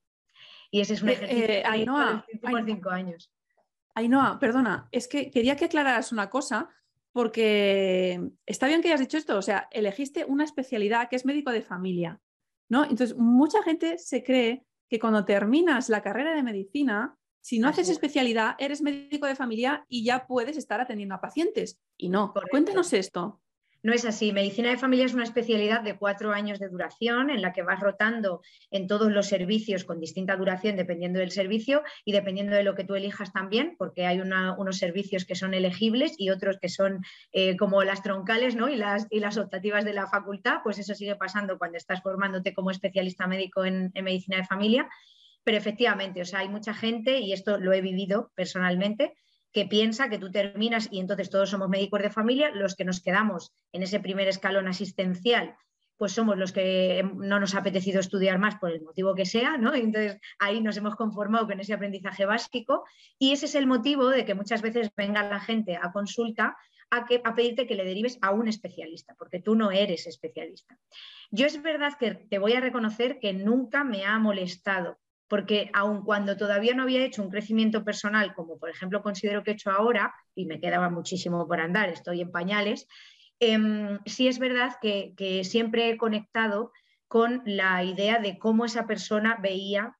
Y 0.70 0.80
ese 0.80 0.94
es 0.94 1.02
un 1.02 1.10
eh, 1.10 1.12
ejercicio 1.12 1.44
eh, 1.44 1.62
Ainhoa, 1.66 2.24
por 2.40 2.64
cinco 2.64 2.88
años. 2.88 3.30
Ainhoa, 3.94 4.38
perdona, 4.38 4.88
es 4.90 5.06
que 5.06 5.30
quería 5.30 5.56
que 5.56 5.66
aclararas 5.66 6.12
una 6.12 6.30
cosa, 6.30 6.70
porque 7.12 8.22
está 8.46 8.68
bien 8.68 8.80
que 8.80 8.88
hayas 8.88 9.00
dicho 9.00 9.18
esto, 9.18 9.36
o 9.36 9.42
sea, 9.42 9.68
elegiste 9.70 10.24
una 10.24 10.44
especialidad 10.44 11.10
que 11.10 11.16
es 11.16 11.26
médico 11.26 11.50
de 11.50 11.60
familia, 11.60 12.22
¿no? 12.68 12.84
Entonces, 12.84 13.16
mucha 13.16 13.62
gente 13.62 13.98
se 13.98 14.22
cree 14.22 14.64
que 14.88 14.98
cuando 14.98 15.24
terminas 15.24 15.88
la 15.88 16.02
carrera 16.02 16.34
de 16.34 16.42
medicina, 16.42 17.16
si 17.40 17.58
no 17.58 17.68
haces 17.68 17.90
especialidad, 17.90 18.56
eres 18.58 18.80
médico 18.80 19.26
de 19.26 19.36
familia 19.36 19.84
y 19.88 20.04
ya 20.04 20.26
puedes 20.26 20.56
estar 20.56 20.80
atendiendo 20.80 21.14
a 21.14 21.20
pacientes. 21.20 21.78
Y 21.96 22.08
no, 22.08 22.32
cuéntanos 22.50 22.92
esto. 22.92 23.42
No 23.84 23.92
es 23.92 24.06
así. 24.06 24.32
Medicina 24.32 24.70
de 24.70 24.78
familia 24.78 25.04
es 25.04 25.12
una 25.12 25.24
especialidad 25.24 25.82
de 25.82 25.98
cuatro 25.98 26.32
años 26.32 26.58
de 26.58 26.70
duración 26.70 27.28
en 27.28 27.42
la 27.42 27.52
que 27.52 27.62
vas 27.62 27.80
rotando 27.80 28.40
en 28.70 28.86
todos 28.86 29.12
los 29.12 29.26
servicios 29.26 29.84
con 29.84 30.00
distinta 30.00 30.36
duración 30.36 30.76
dependiendo 30.76 31.18
del 31.18 31.32
servicio 31.32 31.82
y 32.02 32.12
dependiendo 32.12 32.56
de 32.56 32.62
lo 32.62 32.74
que 32.74 32.84
tú 32.84 32.94
elijas 32.94 33.30
también, 33.34 33.74
porque 33.76 34.06
hay 34.06 34.20
unos 34.20 34.78
servicios 34.78 35.26
que 35.26 35.34
son 35.34 35.52
elegibles 35.52 36.14
y 36.16 36.30
otros 36.30 36.56
que 36.58 36.70
son 36.70 37.04
eh, 37.32 37.58
como 37.58 37.84
las 37.84 38.02
troncales 38.02 38.56
¿no? 38.56 38.70
y, 38.70 38.76
las, 38.76 39.36
optativas 39.36 39.84
de 39.84 39.92
la 39.92 40.06
facultad. 40.06 40.60
Pues 40.64 40.78
eso 40.78 40.94
sigue 40.94 41.16
pasando 41.16 41.58
cuando 41.58 41.76
estás 41.76 42.00
formándote 42.00 42.54
como 42.54 42.70
especialista 42.70 43.26
médico 43.26 43.66
en, 43.66 43.90
en 43.92 44.04
medicina 44.04 44.38
de 44.38 44.44
familia. 44.44 44.88
Pero 45.44 45.58
efectivamente, 45.58 46.22
o 46.22 46.24
sea, 46.24 46.38
hay 46.38 46.48
mucha 46.48 46.72
gente, 46.72 47.18
y 47.18 47.34
esto 47.34 47.58
lo 47.58 47.74
he 47.74 47.82
vivido 47.82 48.32
personalmente, 48.34 49.12
que 49.54 49.64
piensa 49.66 50.10
que 50.10 50.18
tú 50.18 50.30
terminas 50.32 50.88
y 50.90 50.98
entonces 50.98 51.30
todos 51.30 51.48
somos 51.48 51.68
médicos 51.68 52.02
de 52.02 52.10
familia, 52.10 52.50
los 52.50 52.74
que 52.74 52.84
nos 52.84 53.00
quedamos 53.00 53.52
en 53.72 53.84
ese 53.84 54.00
primer 54.00 54.26
escalón 54.26 54.66
asistencial, 54.66 55.54
pues 55.96 56.10
somos 56.10 56.36
los 56.36 56.50
que 56.50 57.08
no 57.14 57.38
nos 57.38 57.54
ha 57.54 57.60
apetecido 57.60 58.00
estudiar 58.00 58.40
más 58.40 58.56
por 58.56 58.72
el 58.72 58.82
motivo 58.82 59.14
que 59.14 59.24
sea, 59.24 59.56
¿no? 59.56 59.72
entonces 59.72 60.20
ahí 60.40 60.60
nos 60.60 60.76
hemos 60.76 60.96
conformado 60.96 61.46
con 61.46 61.60
ese 61.60 61.72
aprendizaje 61.72 62.26
básico 62.26 62.84
y 63.16 63.32
ese 63.32 63.46
es 63.46 63.54
el 63.54 63.68
motivo 63.68 64.08
de 64.08 64.24
que 64.24 64.34
muchas 64.34 64.60
veces 64.60 64.90
venga 64.96 65.22
la 65.22 65.38
gente 65.38 65.78
a 65.80 65.92
consulta 65.92 66.56
a, 66.90 67.06
que, 67.06 67.22
a 67.24 67.34
pedirte 67.36 67.68
que 67.68 67.76
le 67.76 67.84
derives 67.84 68.18
a 68.22 68.32
un 68.32 68.48
especialista, 68.48 69.14
porque 69.16 69.40
tú 69.40 69.54
no 69.54 69.70
eres 69.70 70.08
especialista. 70.08 70.76
Yo 71.30 71.46
es 71.46 71.62
verdad 71.62 71.92
que 71.98 72.14
te 72.14 72.38
voy 72.38 72.54
a 72.54 72.60
reconocer 72.60 73.20
que 73.20 73.32
nunca 73.32 73.84
me 73.84 74.04
ha 74.04 74.18
molestado 74.18 74.98
porque 75.28 75.70
aun 75.72 76.02
cuando 76.02 76.36
todavía 76.36 76.74
no 76.74 76.82
había 76.82 77.04
hecho 77.04 77.22
un 77.22 77.30
crecimiento 77.30 77.84
personal, 77.84 78.34
como 78.34 78.58
por 78.58 78.70
ejemplo 78.70 79.02
considero 79.02 79.42
que 79.42 79.52
he 79.52 79.54
hecho 79.54 79.70
ahora, 79.70 80.14
y 80.34 80.46
me 80.46 80.60
quedaba 80.60 80.90
muchísimo 80.90 81.46
por 81.46 81.60
andar, 81.60 81.88
estoy 81.88 82.20
en 82.20 82.30
pañales, 82.30 82.86
em, 83.40 83.98
sí 84.06 84.28
es 84.28 84.38
verdad 84.38 84.76
que, 84.80 85.42
siempre 85.44 85.90
he 85.90 85.96
conectado 85.96 86.72
con 87.08 87.42
la 87.46 87.82
idea 87.84 88.18
de 88.18 88.38
cómo 88.38 88.64
esa 88.64 88.86
persona 88.86 89.38
veía, 89.40 89.96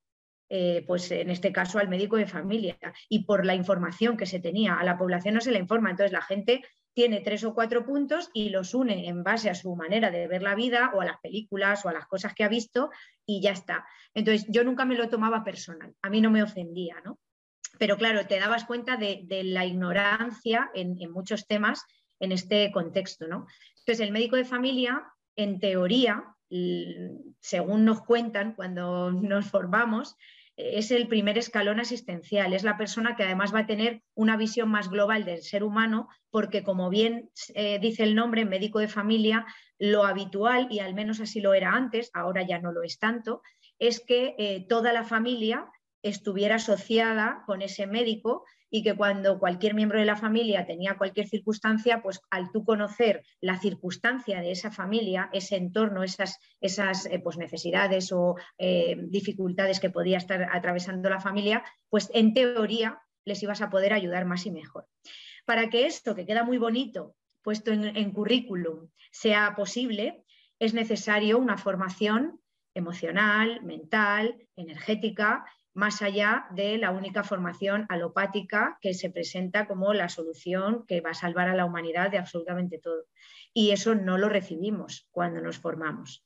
eh, 0.48 0.84
pues 0.86 1.10
en 1.10 1.30
este 1.30 1.52
caso 1.52 1.78
al 1.78 1.88
médico 1.88 2.16
de 2.16 2.26
familia, 2.26 2.76
y 3.08 3.24
por 3.24 3.44
la 3.46 3.54
información 3.54 4.16
que 4.16 4.26
se 4.26 4.40
tenía. 4.40 4.74
A 4.74 4.84
la 4.84 4.98
población 4.98 5.34
no 5.34 5.40
se 5.40 5.52
le 5.52 5.58
informa, 5.58 5.90
entonces 5.90 6.12
la 6.12 6.22
gente 6.22 6.62
tiene 6.94 7.20
tres 7.20 7.44
o 7.44 7.54
cuatro 7.54 7.84
puntos 7.84 8.30
y 8.32 8.50
los 8.50 8.72
une 8.72 9.08
en 9.08 9.22
base 9.22 9.50
a 9.50 9.54
su 9.54 9.74
manera 9.74 10.10
de 10.10 10.28
ver 10.28 10.42
la 10.42 10.54
vida 10.54 10.92
o 10.94 11.00
a 11.00 11.04
las 11.04 11.20
películas 11.20 11.84
o 11.84 11.88
a 11.88 11.92
las 11.92 12.06
cosas 12.06 12.34
que 12.34 12.44
ha 12.44 12.48
visto 12.48 12.90
y 13.26 13.42
ya 13.42 13.50
está. 13.50 13.84
Entonces, 14.14 14.46
yo 14.48 14.64
nunca 14.64 14.84
me 14.84 14.94
lo 14.94 15.08
tomaba 15.08 15.44
personal, 15.44 15.94
a 16.00 16.08
mí 16.08 16.20
no 16.20 16.30
me 16.30 16.42
ofendía, 16.42 16.96
¿no? 17.04 17.18
Pero 17.78 17.96
claro, 17.96 18.26
te 18.26 18.38
dabas 18.38 18.64
cuenta 18.64 18.96
de, 18.96 19.26
la 19.44 19.66
ignorancia 19.66 20.70
en, 20.74 20.96
en, 21.00 21.10
muchos 21.10 21.48
temas 21.48 21.84
en 22.20 22.30
este 22.30 22.70
contexto, 22.70 23.26
¿no? 23.26 23.46
Entonces, 23.78 24.00
el 24.00 24.12
médico 24.12 24.36
de 24.36 24.44
familia, 24.44 25.02
en 25.34 25.58
teoría, 25.58 26.34
según 27.40 27.84
nos 27.84 28.02
cuentan 28.02 28.54
cuando 28.54 29.10
nos 29.10 29.46
formamos, 29.46 30.16
es 30.56 30.90
el 30.90 31.08
primer 31.08 31.37
escalón 31.37 31.80
asistencial, 31.80 32.52
es 32.52 32.62
la 32.62 32.76
persona 32.76 33.16
que 33.16 33.25
además 33.25 33.54
va 33.54 33.61
a 33.61 33.66
tener 33.66 34.02
una 34.14 34.37
visión 34.37 34.70
más 34.70 34.88
global 34.88 35.25
del 35.25 35.42
ser 35.42 35.64
humano, 35.64 36.08
porque 36.30 36.62
como 36.62 36.90
bien 36.90 37.30
eh, 37.54 37.78
dice 37.80 38.04
el 38.04 38.14
nombre, 38.14 38.44
médico 38.44 38.78
de 38.78 38.88
familia, 38.88 39.46
lo 39.78 40.04
habitual, 40.04 40.68
y 40.70 40.78
al 40.78 40.94
menos 40.94 41.20
así 41.20 41.40
lo 41.40 41.54
era 41.54 41.73
antes, 41.73 42.11
ahora 42.14 42.42
ya 42.42 42.61
no 42.61 42.73
lo 42.73 42.82
es 42.82 42.99
tanto, 42.99 43.42
es 43.78 44.00
que 44.00 44.34
eh, 44.38 44.66
toda 44.68 44.92
la 44.92 45.04
familia 45.04 45.66
estuviera 46.02 46.56
asociada 46.56 47.42
con 47.46 47.62
ese 47.62 47.87
médico 47.87 48.44
y 48.74 48.82
que 48.82 48.96
cuando 48.96 49.38
cualquier 49.38 49.72
miembro 49.72 50.00
de 50.00 50.04
la 50.04 50.16
familia 50.16 50.66
tenía 50.66 50.98
cualquier 50.98 51.28
circunstancia, 51.28 52.02
pues 52.02 52.20
al 52.28 52.50
tú 52.50 52.64
conocer 52.64 53.22
la 53.40 53.56
circunstancia 53.60 54.40
de 54.40 54.50
esa 54.50 54.72
familia, 54.72 55.30
ese 55.32 55.54
entorno, 55.54 56.02
esas, 56.02 56.40
esas 56.60 57.06
eh, 57.06 57.20
pues 57.20 57.38
necesidades 57.38 58.10
o 58.10 58.34
eh, 58.58 58.96
dificultades 59.00 59.78
que 59.78 59.90
podía 59.90 60.18
estar 60.18 60.48
atravesando 60.52 61.08
la 61.08 61.20
familia, 61.20 61.62
pues 61.88 62.10
en 62.14 62.34
teoría 62.34 62.98
les 63.24 63.40
ibas 63.44 63.62
a 63.62 63.70
poder 63.70 63.92
ayudar 63.92 64.24
más 64.24 64.44
y 64.44 64.50
mejor. 64.50 64.88
Para 65.44 65.70
que 65.70 65.86
esto, 65.86 66.16
que 66.16 66.26
queda 66.26 66.42
muy 66.42 66.58
bonito, 66.58 67.14
puesto 67.42 67.70
en, 67.70 67.96
en 67.96 68.10
currículum, 68.10 68.88
sea 69.12 69.54
posible, 69.54 70.24
es 70.58 70.74
necesario 70.74 71.38
una 71.38 71.58
formación 71.58 72.40
emocional, 72.74 73.62
mental, 73.62 74.48
energética 74.56 75.44
más 75.74 76.00
allá 76.02 76.46
de 76.50 76.78
la 76.78 76.90
única 76.90 77.24
formación 77.24 77.86
alopática 77.88 78.78
que 78.80 78.94
se 78.94 79.10
presenta 79.10 79.66
como 79.66 79.92
la 79.92 80.08
solución 80.08 80.86
que 80.86 81.00
va 81.00 81.10
a 81.10 81.14
salvar 81.14 81.48
a 81.48 81.54
la 81.54 81.66
humanidad 81.66 82.10
de 82.10 82.18
absolutamente 82.18 82.78
todo. 82.78 83.04
Y 83.52 83.70
eso 83.70 83.94
no 83.94 84.16
lo 84.16 84.28
recibimos 84.28 85.08
cuando 85.10 85.40
nos 85.40 85.58
formamos. 85.58 86.24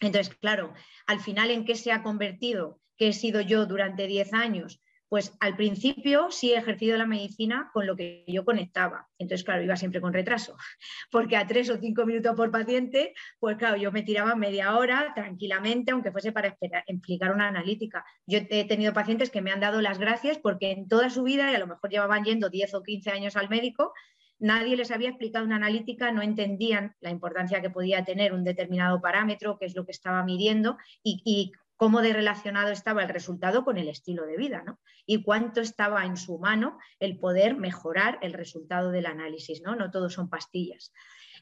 Entonces, 0.00 0.34
claro, 0.34 0.74
al 1.06 1.20
final, 1.20 1.50
¿en 1.50 1.64
qué 1.64 1.74
se 1.74 1.92
ha 1.92 2.02
convertido? 2.02 2.80
que 2.96 3.08
he 3.08 3.12
sido 3.12 3.40
yo 3.40 3.66
durante 3.66 4.06
10 4.06 4.32
años? 4.34 4.80
Pues 5.08 5.36
al 5.40 5.56
principio 5.56 6.30
sí 6.30 6.52
he 6.52 6.56
ejercido 6.56 6.96
la 6.98 7.06
medicina 7.06 7.70
con 7.72 7.86
lo 7.86 7.94
que 7.94 8.24
yo 8.26 8.44
conectaba. 8.44 9.08
Entonces, 9.18 9.44
claro, 9.44 9.62
iba 9.62 9.76
siempre 9.76 10.00
con 10.00 10.12
retraso, 10.12 10.56
porque 11.10 11.36
a 11.36 11.46
tres 11.46 11.70
o 11.70 11.78
cinco 11.78 12.04
minutos 12.04 12.34
por 12.34 12.50
paciente, 12.50 13.14
pues 13.38 13.56
claro, 13.56 13.76
yo 13.76 13.92
me 13.92 14.02
tiraba 14.02 14.34
media 14.34 14.76
hora 14.76 15.12
tranquilamente, 15.14 15.92
aunque 15.92 16.10
fuese 16.12 16.32
para 16.32 16.56
explicar 16.86 17.32
una 17.32 17.48
analítica. 17.48 18.04
Yo 18.26 18.40
he 18.50 18.64
tenido 18.64 18.92
pacientes 18.92 19.30
que 19.30 19.42
me 19.42 19.52
han 19.52 19.60
dado 19.60 19.80
las 19.80 19.98
gracias 19.98 20.38
porque 20.38 20.72
en 20.72 20.88
toda 20.88 21.10
su 21.10 21.22
vida, 21.22 21.50
y 21.52 21.54
a 21.54 21.58
lo 21.58 21.66
mejor 21.66 21.90
llevaban 21.90 22.24
yendo 22.24 22.50
10 22.50 22.74
o 22.74 22.82
15 22.82 23.10
años 23.10 23.36
al 23.36 23.48
médico, 23.48 23.92
nadie 24.38 24.76
les 24.76 24.90
había 24.90 25.08
explicado 25.08 25.44
una 25.44 25.56
analítica, 25.56 26.12
no 26.12 26.22
entendían 26.22 26.94
la 27.00 27.10
importancia 27.10 27.62
que 27.62 27.70
podía 27.70 28.04
tener 28.04 28.32
un 28.32 28.44
determinado 28.44 29.00
parámetro, 29.00 29.58
qué 29.58 29.66
es 29.66 29.74
lo 29.74 29.84
que 29.84 29.92
estaba 29.92 30.22
midiendo 30.24 30.76
y 31.02 31.52
cómo 31.76 32.02
de 32.02 32.12
relacionado 32.12 32.70
estaba 32.70 33.02
el 33.02 33.08
resultado 33.08 33.64
con 33.64 33.76
el 33.76 33.88
estilo 33.88 34.26
de 34.26 34.36
vida, 34.36 34.62
¿no? 34.64 34.80
Y 35.04 35.22
cuánto 35.22 35.60
estaba 35.60 36.04
en 36.04 36.16
su 36.16 36.38
mano 36.38 36.78
el 36.98 37.18
poder 37.18 37.56
mejorar 37.56 38.18
el 38.22 38.32
resultado 38.32 38.90
del 38.90 39.06
análisis, 39.06 39.62
¿no? 39.62 39.76
No 39.76 39.90
todos 39.90 40.14
son 40.14 40.28
pastillas. 40.28 40.92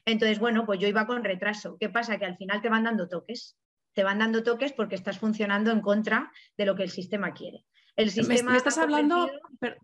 Entonces, 0.05 0.39
bueno, 0.39 0.65
pues 0.65 0.79
yo 0.79 0.87
iba 0.87 1.07
con 1.07 1.23
retraso. 1.23 1.77
¿Qué 1.79 1.89
pasa? 1.89 2.19
Que 2.19 2.25
al 2.25 2.37
final 2.37 2.61
te 2.61 2.69
van 2.69 2.83
dando 2.83 3.07
toques. 3.07 3.57
Te 3.93 4.03
van 4.03 4.19
dando 4.19 4.43
toques 4.43 4.73
porque 4.73 4.95
estás 4.95 5.17
funcionando 5.17 5.71
en 5.71 5.81
contra 5.81 6.31
de 6.57 6.65
lo 6.65 6.75
que 6.75 6.83
el 6.83 6.91
sistema 6.91 7.33
quiere. 7.33 7.65
El 7.95 8.11
sistema 8.11 8.51
me, 8.51 8.57
estás 8.57 8.77
hablando, 8.77 9.31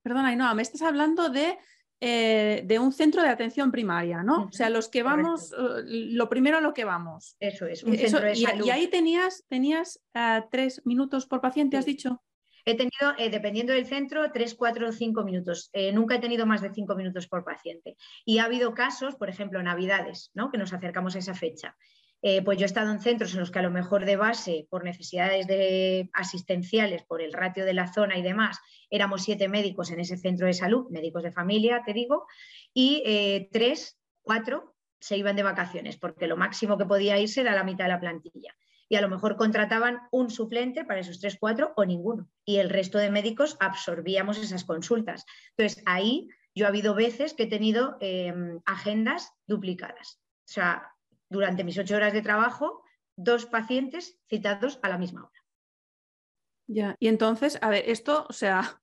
perdona, 0.04 0.36
no, 0.36 0.54
me 0.54 0.62
estás 0.62 0.82
hablando 0.82 1.30
de 1.30 1.58
eh, 2.04 2.64
de 2.66 2.80
un 2.80 2.92
centro 2.92 3.22
de 3.22 3.30
atención 3.30 3.72
primaria, 3.72 4.24
¿no? 4.24 4.46
O 4.46 4.52
sea, 4.52 4.72
los 4.72 4.90
que 4.90 5.04
vamos, 5.04 5.52
eh, 5.54 5.84
lo 5.86 6.28
primero 6.28 6.58
a 6.58 6.62
lo 6.62 6.74
que 6.74 6.84
vamos. 6.84 7.38
Eso 7.40 7.68
es, 7.68 7.84
un 7.84 7.96
centro 7.96 8.22
de 8.22 8.34
y, 8.34 8.42
salud. 8.42 8.66
y, 8.66 8.70
ahí 8.72 8.88
tenías, 8.88 9.46
tenías 9.48 10.02
uh, 10.16 10.44
tres 10.50 10.82
minutos 10.84 11.28
por 11.28 11.42
paciente, 11.42 11.78
has 11.78 11.86
dicho. 11.86 12.22
He 12.66 12.76
tenido, 12.76 13.14
eh, 13.18 13.30
dependiendo 13.30 13.74
del 13.74 13.86
centro, 13.86 14.32
tres, 14.32 14.56
cuatro 14.56 14.90
o 14.90 14.92
cinco 14.92 15.24
minutos. 15.24 15.70
Eh, 15.74 15.92
nunca 15.92 16.16
he 16.16 16.20
tenido 16.20 16.46
más 16.46 16.62
de 16.62 16.74
cinco 16.74 16.96
minutos 16.96 17.28
por 17.28 17.44
paciente. 17.44 17.98
Y 18.26 18.38
ha 18.38 18.46
habido 18.46 18.74
casos, 18.74 19.16
por 19.16 19.30
ejemplo, 19.30 19.62
Navidades, 19.64 20.32
¿no? 20.34 20.52
que 20.52 20.58
nos 20.58 20.74
acercamos 20.74 21.16
a 21.16 21.20
esa 21.20 21.34
fecha. 21.34 21.76
Eh, 22.22 22.44
pues 22.44 22.58
yo 22.58 22.66
he 22.66 22.68
estado 22.68 22.92
en 22.92 23.00
centros 23.00 23.34
en 23.34 23.40
los 23.40 23.50
que 23.50 23.60
a 23.60 23.64
lo 23.64 23.72
mejor 23.72 24.06
de 24.06 24.16
base, 24.16 24.68
por 24.70 24.84
necesidades 24.84 25.48
de 25.48 26.10
asistenciales, 26.14 27.04
por 27.04 27.22
el 27.22 27.34
ratio 27.34 27.66
de 27.66 27.74
la 27.74 27.92
zona 27.92 28.18
y 28.18 28.22
demás, 28.22 28.60
éramos 28.90 29.24
siete 29.24 29.48
médicos 29.48 29.90
en 29.92 30.00
ese 30.00 30.18
centro 30.18 30.46
de 30.46 30.54
salud, 30.54 30.90
médicos 30.92 31.24
de 31.24 31.32
familia, 31.32 31.82
te 31.84 31.94
digo, 31.94 32.28
y 32.74 33.02
eh, 33.06 33.50
tres, 33.52 34.00
cuatro 34.22 34.76
se 35.00 35.18
iban 35.18 35.36
de 35.36 35.44
vacaciones, 35.44 35.98
porque 35.98 36.28
lo 36.28 36.38
máximo 36.38 36.78
que 36.78 36.86
podía 36.86 37.18
irse 37.18 37.42
era 37.42 37.56
la 37.56 37.64
mitad 37.64 37.86
de 37.86 37.92
la 37.92 38.00
plantilla. 38.00 38.56
y 38.88 38.98
a 38.98 39.02
lo 39.02 39.08
mejor 39.08 39.38
contrataban 39.38 40.02
un 40.12 40.30
suplente 40.30 40.84
para 40.84 41.00
esos 41.00 41.22
tres, 41.22 41.38
cuatro 41.40 41.72
o 41.78 41.86
ninguno. 41.86 42.30
Y 42.44 42.58
el 42.58 42.70
resto 42.70 42.98
de 42.98 43.10
médicos 43.10 43.56
absorbíamos 43.62 44.38
esas 44.38 44.66
consultas. 44.66 45.26
Entonces, 45.56 45.82
ahí 45.86 46.28
yo 46.54 46.66
ha 46.66 46.70
habido 46.70 46.94
veces 46.94 47.34
que 47.34 47.44
he 47.44 47.48
tenido 47.48 47.96
em, 48.02 48.60
agendas 48.66 49.32
duplicadas. 49.48 50.20
O 50.44 50.52
sea, 50.52 50.91
durante 51.32 51.64
mis 51.64 51.78
ocho 51.80 51.96
horas 51.96 52.14
de 52.14 52.22
trabajo, 52.22 52.84
dos 53.16 53.46
pacientes 53.46 54.20
citados 54.28 54.80
a 54.84 54.90
la 54.90 54.98
misma 54.98 55.24
hora. 55.24 55.40
Ya, 56.68 56.96
y 57.00 57.08
entonces, 57.08 57.58
a 57.62 57.70
ver, 57.70 57.84
esto, 57.88 58.26
o 58.30 58.34
sea, 58.34 58.80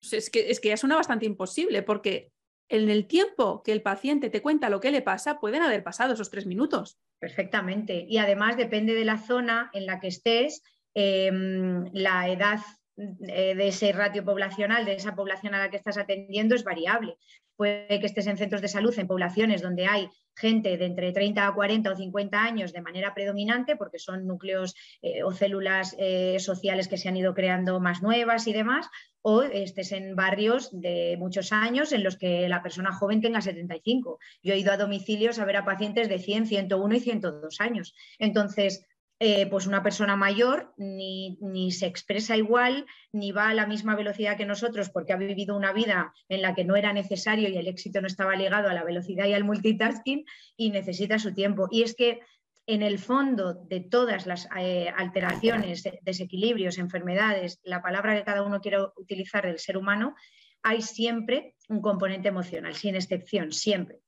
es 0.12 0.30
que, 0.30 0.50
es 0.50 0.60
que 0.60 0.68
ya 0.68 0.76
suena 0.76 0.96
bastante 0.96 1.26
imposible, 1.26 1.82
porque 1.82 2.30
en 2.68 2.90
el 2.90 3.06
tiempo 3.06 3.62
que 3.62 3.72
el 3.72 3.82
paciente 3.82 4.30
te 4.30 4.42
cuenta 4.42 4.70
lo 4.70 4.80
que 4.80 4.90
le 4.90 5.02
pasa, 5.02 5.40
pueden 5.40 5.62
haber 5.62 5.82
pasado 5.82 6.14
esos 6.14 6.30
tres 6.30 6.46
minutos. 6.46 6.98
Perfectamente. 7.18 8.06
Y 8.08 8.18
además 8.18 8.56
depende 8.56 8.94
de 8.94 9.06
la 9.06 9.18
zona 9.18 9.70
en 9.72 9.86
la 9.86 9.98
que 10.00 10.08
estés, 10.08 10.62
em, 10.94 11.90
la 11.92 12.28
edad 12.28 12.60
eh, 12.96 13.54
de 13.54 13.68
ese 13.68 13.92
ratio 13.92 14.24
poblacional, 14.24 14.84
de 14.84 14.94
esa 14.94 15.14
población 15.14 15.54
a 15.54 15.58
la 15.58 15.70
que 15.70 15.76
estás 15.76 15.96
atendiendo, 15.96 16.54
es 16.54 16.64
variable. 16.64 17.16
Puede 17.56 18.00
que 18.00 18.06
estés 18.06 18.26
en 18.26 18.36
centros 18.36 18.60
de 18.60 18.68
salud, 18.68 18.96
en 18.98 19.06
poblaciones 19.06 19.62
donde 19.62 19.86
hay 19.86 20.08
gente 20.38 20.78
de 20.78 20.86
entre 20.86 21.12
30 21.12 21.46
a 21.46 21.54
40 21.54 21.92
o 21.92 21.96
50 21.96 22.42
años 22.42 22.72
de 22.72 22.80
manera 22.80 23.12
predominante, 23.14 23.76
porque 23.76 23.98
son 23.98 24.26
núcleos 24.26 24.74
eh, 25.02 25.22
o 25.22 25.32
células 25.32 25.94
eh, 25.98 26.38
sociales 26.38 26.88
que 26.88 26.96
se 26.96 27.08
han 27.08 27.16
ido 27.16 27.34
creando 27.34 27.80
más 27.80 28.02
nuevas 28.02 28.46
y 28.46 28.52
demás, 28.52 28.88
o 29.22 29.42
estés 29.42 29.92
en 29.92 30.14
barrios 30.14 30.70
de 30.72 31.16
muchos 31.18 31.52
años 31.52 31.92
en 31.92 32.04
los 32.04 32.16
que 32.16 32.48
la 32.48 32.62
persona 32.62 32.92
joven 32.92 33.20
tenga 33.20 33.40
75. 33.40 34.18
Yo 34.42 34.54
he 34.54 34.58
ido 34.58 34.72
a 34.72 34.76
domicilios 34.76 35.38
a 35.38 35.44
ver 35.44 35.56
a 35.56 35.64
pacientes 35.64 36.08
de 36.08 36.18
100, 36.18 36.46
101 36.46 36.94
y 36.94 37.00
102 37.00 37.60
años. 37.60 37.94
Entonces, 38.18 38.86
eh, 39.20 39.46
pues 39.46 39.66
una 39.66 39.82
persona 39.82 40.14
mayor 40.14 40.72
ni, 40.76 41.38
ni, 41.40 41.72
se 41.72 41.86
expresa 41.86 42.36
igual, 42.36 42.86
ni 43.12 43.32
va 43.32 43.48
a 43.48 43.54
la 43.54 43.66
misma 43.66 43.96
velocidad 43.96 44.36
que 44.36 44.46
nosotros 44.46 44.90
porque 44.90 45.12
ha 45.12 45.16
vivido 45.16 45.56
una 45.56 45.72
vida 45.72 46.12
en 46.28 46.40
la 46.40 46.54
que 46.54 46.64
no 46.64 46.76
era 46.76 46.92
necesario 46.92 47.48
y 47.48 47.56
el 47.56 47.66
éxito 47.66 48.00
no 48.00 48.06
estaba 48.06 48.36
ligado 48.36 48.68
a 48.68 48.74
la 48.74 48.84
velocidad 48.84 49.26
y 49.26 49.34
al 49.34 49.42
multitasking 49.42 50.24
y 50.56 50.70
necesita 50.70 51.18
su 51.18 51.34
tiempo. 51.34 51.68
Y 51.70 51.82
es 51.82 51.96
que 51.96 52.20
en 52.68 52.82
el 52.82 52.98
fondo 52.98 53.54
de 53.54 53.80
todas 53.80 54.26
las 54.26 54.46
eh, 54.56 54.92
alteraciones, 54.94 55.82
desequilibrios, 56.02 56.78
enfermedades, 56.78 57.60
la 57.64 57.82
palabra 57.82 58.14
que 58.14 58.24
cada 58.24 58.42
uno 58.42 58.60
quiere 58.60 58.78
utilizar 58.96 59.46
del 59.46 59.58
ser 59.58 59.78
humano, 59.78 60.14
hay 60.62 60.82
siempre 60.82 61.54
un 61.68 61.80
componente 61.80 62.28
emocional, 62.28 62.74
sin 62.74 62.94
excepción, 62.94 63.52
siempre. 63.52 64.00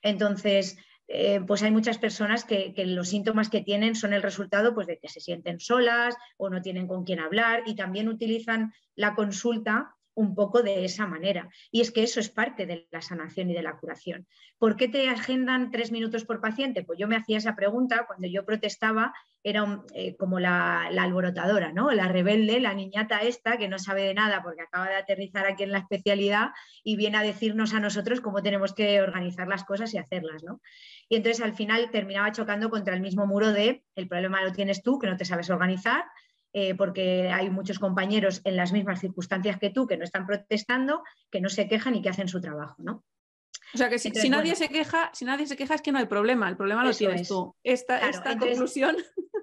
Entonces, 0.00 0.78
eh, 1.06 1.40
pues 1.46 1.62
hay 1.62 1.70
muchas 1.70 1.98
personas 1.98 2.44
que, 2.44 2.72
que, 2.72 2.86
los 2.86 3.08
síntomas 3.08 3.50
que 3.50 3.60
tienen 3.60 3.94
son 3.94 4.14
el 4.14 4.22
resultado 4.22 4.74
pues, 4.74 4.86
de 4.86 4.98
que 4.98 5.08
se 5.08 5.20
sienten 5.20 5.60
solas 5.60 6.16
o 6.36 6.48
no 6.48 6.62
tienen 6.62 6.86
con 6.86 7.04
quién 7.04 7.20
hablar 7.20 7.62
y 7.66 7.74
también 7.74 8.08
utilizan 8.08 8.72
la 8.94 9.14
consulta 9.14 9.93
un 10.14 10.34
poco 10.34 10.62
de 10.62 10.84
esa 10.84 11.06
manera. 11.06 11.48
Y 11.70 11.80
es 11.80 11.90
que 11.90 12.02
eso 12.02 12.20
es 12.20 12.28
parte 12.28 12.66
de 12.66 12.86
la 12.90 13.02
sanación 13.02 13.50
y 13.50 13.54
de 13.54 13.62
la 13.62 13.76
curación. 13.76 14.26
¿Por 14.58 14.76
qué 14.76 14.88
te 14.88 15.08
agendan 15.08 15.70
tres 15.70 15.92
minutos 15.92 16.24
por 16.24 16.40
paciente? 16.40 16.84
Pues 16.84 16.98
yo 16.98 17.08
me 17.08 17.16
hacía 17.16 17.38
esa 17.38 17.56
pregunta 17.56 18.04
cuando 18.06 18.28
yo 18.28 18.44
protestaba, 18.44 19.12
era 19.42 19.82
eh, 19.94 20.16
como 20.16 20.40
la, 20.40 20.86
alborotadora, 20.86 21.72
¿no? 21.72 21.90
La 21.90 22.08
rebelde, 22.08 22.60
la 22.60 22.74
niñata 22.74 23.18
esta 23.18 23.58
que 23.58 23.68
no 23.68 23.78
sabe 23.78 24.02
de 24.04 24.14
nada 24.14 24.42
porque 24.42 24.62
acaba 24.62 24.88
de 24.88 24.96
aterrizar 24.96 25.46
aquí 25.46 25.64
en 25.64 25.72
la 25.72 25.78
especialidad 25.78 26.50
y 26.82 26.96
viene 26.96 27.18
a 27.18 27.22
decirnos 27.22 27.74
a 27.74 27.80
nosotros 27.80 28.20
cómo 28.20 28.42
tenemos 28.42 28.72
que 28.72 29.02
organizar 29.02 29.48
las 29.48 29.64
cosas 29.64 29.92
y 29.92 29.98
hacerlas, 29.98 30.42
¿no? 30.44 30.60
Y 31.08 31.16
entonces 31.16 31.44
al 31.44 31.54
final 31.54 31.90
terminaba 31.90 32.32
chocando 32.32 32.70
contra 32.70 32.94
el 32.94 33.02
mismo 33.02 33.26
muro 33.26 33.52
de 33.52 33.84
el 33.96 34.08
problema 34.08 34.42
lo 34.42 34.52
tienes 34.52 34.82
tú, 34.82 34.98
que 34.98 35.06
no 35.06 35.16
te 35.16 35.24
sabes 35.24 35.50
organizar, 35.50 36.04
eh, 36.56 36.76
porque 36.76 37.30
hay 37.30 37.50
muchos 37.50 37.80
compañeros 37.80 38.40
en 38.44 38.54
las 38.54 38.72
mismas 38.72 39.00
circunstancias 39.00 39.58
que 39.58 39.70
tú 39.70 39.88
que 39.88 39.96
no 39.96 40.04
están 40.04 40.24
protestando, 40.24 41.02
que 41.28 41.40
no 41.40 41.48
se 41.48 41.66
quejan 41.66 41.96
y 41.96 42.00
que 42.00 42.10
hacen 42.10 42.28
su 42.28 42.40
trabajo, 42.40 42.76
¿no? 42.78 43.04
O 43.74 43.76
sea 43.76 43.88
que 43.88 43.98
si, 43.98 44.10
nadie 44.30 44.54
se 44.54 44.68
queja, 44.68 45.10
si 45.12 45.24
nadie 45.24 45.48
se 45.48 45.56
queja 45.56 45.74
es 45.74 45.82
que 45.82 45.90
no 45.90 45.98
hay 45.98 46.06
problema, 46.06 46.48
el 46.48 46.56
problema 46.56 46.84
lo 46.84 46.92
tienes 46.92 47.26
tú. 47.26 47.56
Esta, 47.64 47.98
conclusión. 48.38 48.96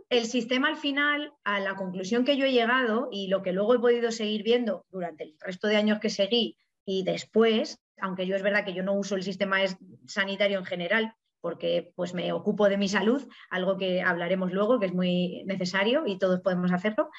El 0.10 0.26
sistema 0.26 0.70
al 0.70 0.78
final, 0.78 1.34
a 1.44 1.60
la 1.60 1.76
conclusión 1.76 2.24
que 2.24 2.38
yo 2.38 2.46
he 2.46 2.54
llegado 2.54 3.10
y 3.12 3.28
lo 3.28 3.42
que 3.42 3.52
luego 3.52 3.76
he 3.76 3.80
podido 3.80 4.12
seguir 4.12 4.44
viendo 4.44 4.86
durante 4.90 5.26
el 5.26 5.36
resto 5.40 5.68
de 5.68 5.76
años 5.76 6.00
que 6.00 6.10
seguí 6.10 6.58
y 6.86 7.04
después, 7.04 7.82
aunque 8.00 8.26
yo 8.26 8.38
es 8.38 8.42
verdad 8.42 8.64
que 8.64 8.74
yo 8.74 8.84
no 8.84 8.94
uso 8.94 9.16
el 9.16 9.24
sistema 9.24 9.60
sanitario 10.08 10.60
en 10.60 10.66
general, 10.66 11.14
porque 11.42 11.92
pues 11.96 12.14
me 12.14 12.32
ocupo 12.32 12.70
de 12.70 12.78
mi 12.78 12.88
salud, 12.88 13.28
algo 13.50 13.78
que 13.78 14.02
hablaremos 14.02 14.54
luego, 14.54 14.80
que 14.80 14.86
es 14.86 14.94
muy 14.94 15.44
necesario 15.46 16.04
y 16.06 16.18
todos 16.18 16.40
podemos 16.42 16.72
hacerlo. 16.72 17.10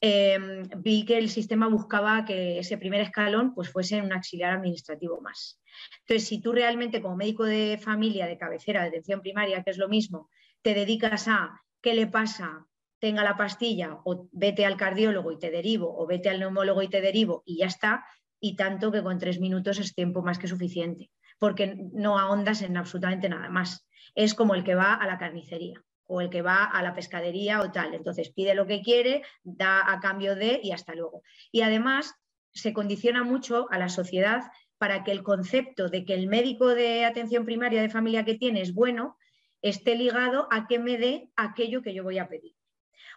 Em, 0.00 0.68
vi 0.76 1.06
que 1.06 1.16
el 1.16 1.30
sistema 1.30 1.66
buscaba 1.68 2.26
que 2.26 2.58
ese 2.58 2.76
primer 2.76 3.00
escalón 3.00 3.54
pues, 3.54 3.70
fuese 3.70 4.02
un 4.02 4.12
auxiliar 4.12 4.52
administrativo 4.52 5.20
más. 5.22 5.60
Entonces, 6.00 6.28
si 6.28 6.42
tú 6.42 6.52
realmente 6.52 7.00
como 7.00 7.16
médico 7.16 7.44
de 7.44 7.78
familia, 7.82 8.26
de 8.26 8.36
cabecera, 8.36 8.82
de 8.82 8.88
atención 8.88 9.22
primaria, 9.22 9.62
que 9.62 9.70
es 9.70 9.78
lo 9.78 9.88
mismo, 9.88 10.28
te 10.60 10.74
dedicas 10.74 11.26
a 11.28 11.62
qué 11.80 11.94
le 11.94 12.06
pasa, 12.06 12.66
tenga 12.98 13.24
la 13.24 13.36
pastilla 13.36 13.98
o 14.04 14.28
vete 14.32 14.66
al 14.66 14.76
cardiólogo 14.76 15.32
y 15.32 15.38
te 15.38 15.50
derivo 15.50 15.94
o 15.96 16.06
vete 16.06 16.28
al 16.28 16.38
neumólogo 16.38 16.82
y 16.82 16.88
te 16.88 17.00
derivo 17.00 17.42
y 17.46 17.58
ya 17.58 17.66
está, 17.66 18.04
y 18.38 18.56
tanto 18.56 18.92
que 18.92 19.02
con 19.02 19.18
tres 19.18 19.40
minutos 19.40 19.78
es 19.78 19.94
tiempo 19.94 20.22
más 20.22 20.38
que 20.38 20.48
suficiente 20.48 21.10
porque 21.38 21.76
no 21.92 22.18
ahondas 22.18 22.62
en 22.62 22.76
absolutamente 22.76 23.28
nada 23.28 23.48
más. 23.48 23.86
Es 24.14 24.34
como 24.34 24.54
el 24.54 24.64
que 24.64 24.74
va 24.74 24.94
a 24.94 25.06
la 25.06 25.18
carnicería 25.18 25.82
o 26.06 26.20
el 26.20 26.30
que 26.30 26.42
va 26.42 26.64
a 26.64 26.82
la 26.82 26.94
pescadería 26.94 27.60
o 27.60 27.70
tal. 27.70 27.94
Entonces 27.94 28.30
pide 28.30 28.54
lo 28.54 28.66
que 28.66 28.82
quiere, 28.82 29.22
da 29.42 29.90
a 29.92 30.00
cambio 30.00 30.34
de 30.36 30.60
y 30.62 30.72
hasta 30.72 30.94
luego. 30.94 31.22
Y 31.50 31.62
además 31.62 32.14
se 32.52 32.72
condiciona 32.72 33.24
mucho 33.24 33.66
a 33.70 33.78
la 33.78 33.88
sociedad 33.88 34.42
para 34.78 35.02
que 35.02 35.12
el 35.12 35.22
concepto 35.22 35.88
de 35.88 36.04
que 36.04 36.14
el 36.14 36.26
médico 36.28 36.68
de 36.68 37.04
atención 37.04 37.44
primaria 37.44 37.82
de 37.82 37.88
familia 37.88 38.24
que 38.24 38.34
tiene 38.34 38.60
es 38.60 38.74
bueno 38.74 39.16
esté 39.62 39.96
ligado 39.96 40.46
a 40.50 40.66
que 40.66 40.78
me 40.78 40.98
dé 40.98 41.30
aquello 41.36 41.82
que 41.82 41.94
yo 41.94 42.04
voy 42.04 42.18
a 42.18 42.28
pedir. 42.28 42.54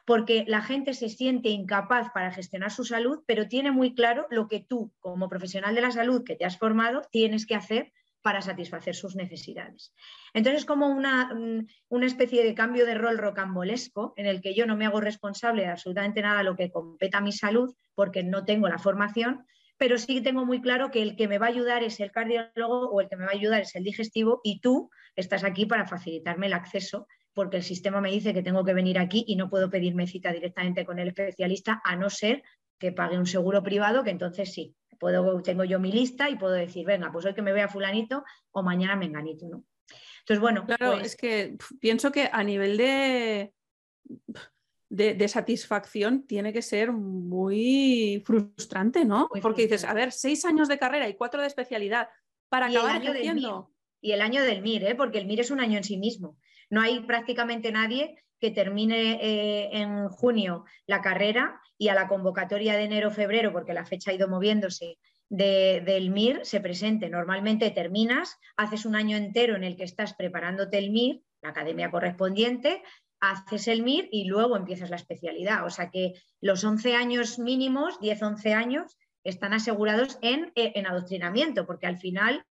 Porque 0.05 0.45
la 0.47 0.61
gente 0.61 0.93
se 0.93 1.09
siente 1.09 1.49
incapaz 1.49 2.09
para 2.13 2.31
gestionar 2.31 2.71
su 2.71 2.85
salud, 2.85 3.23
pero 3.27 3.49
tiene 3.49 3.71
muy 3.71 3.93
claro 3.93 4.27
lo 4.29 4.47
que 4.47 4.61
tú, 4.61 4.93
como 4.99 5.27
profesional 5.27 5.75
de 5.75 5.81
la 5.81 5.91
salud 5.91 6.23
que 6.23 6.37
te 6.37 6.45
has 6.45 6.57
formado, 6.57 7.01
tienes 7.11 7.45
que 7.45 7.55
hacer 7.55 7.91
para 8.27 8.41
satisfacer 8.41 8.93
sus 8.93 9.15
necesidades. 9.15 9.93
Entonces 10.33 10.63
es 10.63 10.65
como 10.65 10.87
una, 10.87 11.33
una, 11.87 12.05
especie 12.05 12.43
de 12.43 12.53
cambio 12.53 12.85
de 12.85 12.93
rol 12.93 13.17
rocambolesco 13.17 14.13
en 14.17 14.25
el 14.25 14.41
que 14.41 14.53
yo 14.53 14.65
no 14.65 14.75
me 14.75 14.85
hago 14.85 14.99
responsable 14.99 15.61
de 15.61 15.69
absolutamente 15.69 16.21
nada 16.21 16.43
lo 16.43 16.57
que 16.57 16.69
competa 16.69 17.19
a 17.19 17.21
mi 17.21 17.31
salud 17.31 17.73
porque 17.95 18.23
no 18.23 18.43
tengo 18.43 18.67
la 18.67 18.79
formación, 18.79 19.45
pero 19.77 19.97
sí 19.97 20.19
tengo 20.19 20.45
muy 20.45 20.59
claro 20.59 20.91
que 20.91 21.01
el 21.01 21.15
que 21.15 21.29
me 21.29 21.37
va 21.37 21.45
a 21.45 21.51
ayudar 21.51 21.83
es 21.83 22.01
el 22.01 22.11
cardiólogo 22.11 22.89
o 22.89 22.99
el 22.99 23.07
que 23.07 23.15
me 23.15 23.23
va 23.23 23.31
a 23.31 23.35
ayudar 23.35 23.61
es 23.61 23.73
el 23.77 23.85
digestivo 23.85 24.41
y 24.43 24.59
tú 24.59 24.89
estás 25.15 25.45
aquí 25.45 25.65
para 25.65 25.87
facilitarme 25.87 26.47
el 26.47 26.53
acceso 26.53 27.07
porque 27.33 27.55
el 27.55 27.63
sistema 27.63 28.01
me 28.01 28.11
dice 28.11 28.33
que 28.33 28.43
tengo 28.43 28.65
que 28.65 28.73
venir 28.73 28.99
aquí 28.99 29.23
y 29.25 29.37
no 29.37 29.49
puedo 29.49 29.69
pedirme 29.69 30.05
cita 30.05 30.33
directamente 30.33 30.85
con 30.85 30.99
el 30.99 31.07
especialista 31.07 31.81
a 31.81 31.95
no 31.95 32.09
ser 32.09 32.43
que 32.77 32.91
pague 32.91 33.17
un 33.17 33.25
seguro 33.25 33.63
privado, 33.63 34.03
que 34.03 34.09
entonces 34.09 34.51
sí, 34.51 34.75
Puedo, 34.99 35.41
tengo 35.41 35.63
yo 35.63 35.79
mi 35.79 35.91
lista 35.91 36.29
y 36.29 36.35
pudo 36.35 36.51
decir, 36.51 36.85
venga, 36.85 37.11
pues 37.11 37.25
hoy 37.25 37.33
que 37.33 37.41
me 37.41 37.53
vea 37.53 37.67
fulanito 37.67 38.23
o 38.51 38.63
mañana 38.63 38.95
menganito, 38.95 39.47
¿no? 39.47 39.63
Entonces, 40.19 40.41
bueno. 40.41 40.65
Claro, 40.65 40.93
pues 40.93 41.05
es 41.05 41.15
que 41.15 41.57
pienso 41.79 42.11
que 42.11 42.29
a 42.31 42.43
nivel 42.43 42.77
de, 42.77 43.53
de, 44.89 45.27
satisfacción 45.27 46.25
tiene 46.27 46.53
que 46.53 46.61
ser 46.61 46.91
muy 46.91 48.21
frustrante, 48.25 49.05
¿no? 49.05 49.29
Porque 49.41 49.63
dices, 49.63 49.83
a 49.85 49.93
ver, 49.93 50.11
seis 50.11 50.45
años 50.45 50.67
de 50.67 50.77
carrera 50.77 51.07
y 51.07 51.15
cuatro 51.15 51.41
de 51.41 51.47
especialidad 51.47 52.09
para 52.49 52.67
acabar 52.67 53.01
ejerciendo. 53.01 53.73
Y 53.99 54.11
el 54.11 54.21
año 54.21 54.43
del 54.43 54.61
MIR, 54.61 54.83
¿eh? 54.83 54.95
porque 54.95 55.17
el 55.17 55.25
MIR 55.25 55.41
es 55.41 55.51
un 55.51 55.59
año 55.59 55.77
en 55.77 55.83
sí 55.83 55.97
mismo. 55.97 56.37
No 56.69 56.81
hay 56.81 56.99
prácticamente 57.01 57.71
nadie 57.71 58.15
que 58.39 58.51
termine 58.51 59.19
eh, 59.21 59.69
en 59.73 60.09
junio 60.09 60.65
la 60.85 61.01
carrera 61.01 61.59
y 61.77 61.89
a 61.89 61.95
la 61.95 62.07
convocatoria 62.07 62.75
de 62.75 62.83
enero-febrero, 62.83 63.51
porque 63.51 63.73
la 63.73 63.85
fecha 63.85 64.11
ha 64.11 64.13
ido 64.13 64.27
moviéndose, 64.27 64.97
del 65.29 66.09
MIR 66.09 66.45
se 66.45 66.61
presente. 66.61 67.09
Normalmente 67.09 67.69
terminas, 67.71 68.37
haces 68.55 68.85
un 68.85 68.95
año 68.95 69.17
entero 69.17 69.55
en 69.55 69.63
el 69.63 69.75
que 69.75 69.83
estás 69.83 70.13
preparándote 70.13 70.77
el 70.77 70.91
MIR, 70.91 71.21
la 71.41 71.49
academia 71.49 71.91
correspondiente, 71.91 72.81
haces 73.19 73.67
el 73.67 73.83
MIR 73.83 74.09
y 74.11 74.25
luego 74.25 74.55
empiezas 74.55 74.89
la 74.89 74.95
especialidad. 74.95 75.65
O 75.65 75.69
sea 75.69 75.89
que 75.89 76.13
los 76.39 76.63
11 76.63 76.95
años 76.95 77.39
mínimos, 77.39 77.99
10-11 77.99 78.53
años, 78.53 78.97
están 79.23 79.53
asegurados 79.53 80.17
en, 80.21 80.51
en 80.55 80.87
adoctrinamiento, 80.87 81.65
porque 81.65 81.87
al 81.87 81.97
final 81.97 82.45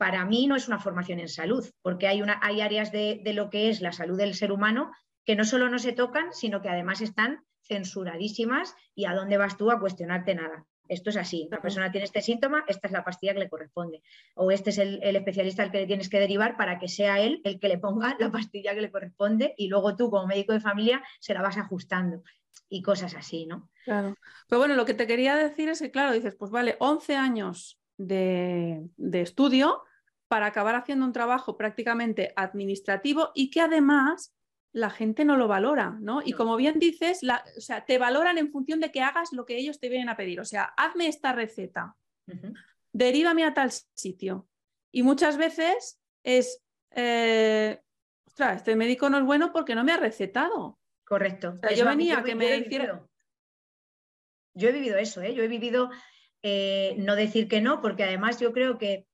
para 0.00 0.24
mí 0.24 0.46
no 0.46 0.56
es 0.56 0.66
una 0.66 0.78
formación 0.78 1.20
en 1.20 1.28
salud, 1.28 1.68
porque 1.82 2.08
hay, 2.08 2.22
una, 2.22 2.40
hay 2.42 2.62
áreas 2.62 2.90
de, 2.90 3.20
lo 3.34 3.50
que 3.50 3.68
es 3.68 3.82
la 3.82 3.92
salud 3.92 4.16
del 4.16 4.34
ser 4.34 4.50
humano 4.50 4.92
que 5.26 5.36
no 5.36 5.44
solo 5.44 5.68
no 5.68 5.78
se 5.78 5.92
tocan, 5.92 6.32
sino 6.32 6.62
que 6.62 6.70
además 6.70 7.02
están 7.02 7.44
censuradísimas 7.60 8.74
y 8.94 9.04
a 9.04 9.12
dónde 9.12 9.36
vas 9.36 9.58
tú 9.58 9.70
a 9.70 9.78
cuestionarte 9.78 10.34
nada. 10.34 10.64
esto 10.88 11.10
es 11.10 11.18
así. 11.18 11.48
La 11.50 11.60
persona 11.60 11.90
tiene 11.92 12.06
este 12.06 12.22
síntoma, 12.22 12.64
esta 12.66 12.86
es 12.86 12.94
la 12.94 13.04
pastilla 13.04 13.34
que 13.34 13.40
le 13.40 13.50
corresponde. 13.50 14.02
O 14.36 14.50
este 14.50 14.70
es 14.70 14.78
el, 14.78 15.02
especialista 15.02 15.64
al 15.64 15.70
que 15.70 15.80
le 15.80 15.86
tienes 15.86 16.08
que 16.08 16.18
derivar 16.18 16.56
para 16.56 16.78
que 16.78 16.88
sea 16.88 17.20
él 17.20 17.42
el 17.44 17.60
que 17.60 17.68
le 17.68 17.76
ponga 17.76 18.16
la 18.18 18.32
pastilla 18.32 18.74
que 18.74 18.80
le 18.80 18.90
corresponde 18.90 19.52
y 19.58 19.68
luego 19.68 19.96
tú 19.96 20.08
como 20.08 20.26
médico 20.26 20.54
de 20.54 20.60
familia 20.60 21.04
se 21.20 21.34
la 21.34 21.42
vas 21.42 21.58
ajustando 21.58 22.22
y 22.70 22.80
cosas 22.80 23.14
así, 23.14 23.44
¿no? 23.44 23.68
Claro. 23.84 24.16
Pero 24.48 24.60
bueno, 24.60 24.76
lo 24.76 24.86
que 24.86 24.94
te 24.94 25.06
quería 25.06 25.36
decir 25.36 25.68
es 25.68 25.78
que, 25.78 25.90
claro, 25.90 26.14
dices, 26.14 26.36
pues 26.36 26.50
vale, 26.50 26.76
11 26.78 27.16
años 27.16 27.78
de, 27.98 28.88
de 28.96 29.20
estudio 29.20 29.84
para 30.30 30.46
acabar 30.46 30.76
haciendo 30.76 31.04
un 31.04 31.12
trabajo 31.12 31.56
prácticamente 31.56 32.32
administrativo 32.36 33.32
y 33.34 33.50
que 33.50 33.62
además 33.62 34.32
la 34.70 34.88
gente 34.88 35.24
no 35.24 35.36
lo 35.36 35.48
valora, 35.48 35.98
¿no? 36.00 36.22
Y 36.24 36.34
como 36.34 36.54
bien 36.56 36.78
dices, 36.78 37.22
o 37.56 37.60
sea, 37.60 37.84
te 37.84 37.98
valoran 37.98 38.38
en 38.38 38.52
función 38.52 38.78
de 38.78 38.92
que 38.92 39.02
hagas 39.02 39.32
lo 39.32 39.44
que 39.44 39.56
ellos 39.56 39.80
te 39.80 39.88
vienen 39.88 40.08
a 40.08 40.16
pedir. 40.16 40.38
O 40.38 40.44
sea, 40.44 40.72
hazme 40.76 41.08
esta 41.08 41.32
receta, 41.32 41.96
derívame 42.92 43.42
a 43.42 43.54
tal 43.54 43.72
sitio. 43.72 44.46
Y 44.92 45.02
muchas 45.02 45.36
veces 45.36 46.00
es, 46.22 46.62
eh, 46.92 47.80
ostras, 48.24 48.58
este 48.58 48.76
médico 48.76 49.10
no 49.10 49.18
es 49.18 49.24
bueno 49.24 49.50
porque 49.52 49.74
no 49.74 49.82
me 49.82 49.90
ha 49.90 49.96
recetado. 49.96 50.78
Correcto. 51.02 51.58
yo 51.76 51.84
venía 51.84 52.18
a 52.18 52.22
que 52.22 52.36
me 52.36 52.56
hiciera... 52.56 53.04
Yo 54.54 54.68
he 54.68 54.72
vivido 54.72 54.96
eso, 54.96 55.22
¿eh? 55.22 55.34
Yo 55.34 55.42
he 55.42 55.48
vivido 55.48 55.90
eh, 56.44 56.94
no 56.98 57.16
decir 57.16 57.48
que 57.48 57.60
no, 57.60 57.80
porque 57.80 58.04
además 58.04 58.38
yo 58.38 58.52
creo 58.52 58.78
que 58.78 59.09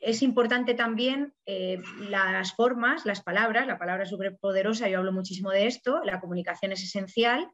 es 0.00 0.22
importante 0.22 0.74
también 0.74 1.34
eh, 1.46 1.80
las 2.08 2.54
formas, 2.54 3.04
las 3.04 3.22
palabras, 3.22 3.66
la 3.66 3.78
palabra 3.78 4.04
es 4.04 4.10
yo 4.10 4.98
hablo 4.98 5.12
muchísimo 5.12 5.50
de 5.50 5.66
esto, 5.66 6.00
la 6.04 6.20
comunicación 6.20 6.72
es 6.72 6.82
esencial, 6.82 7.48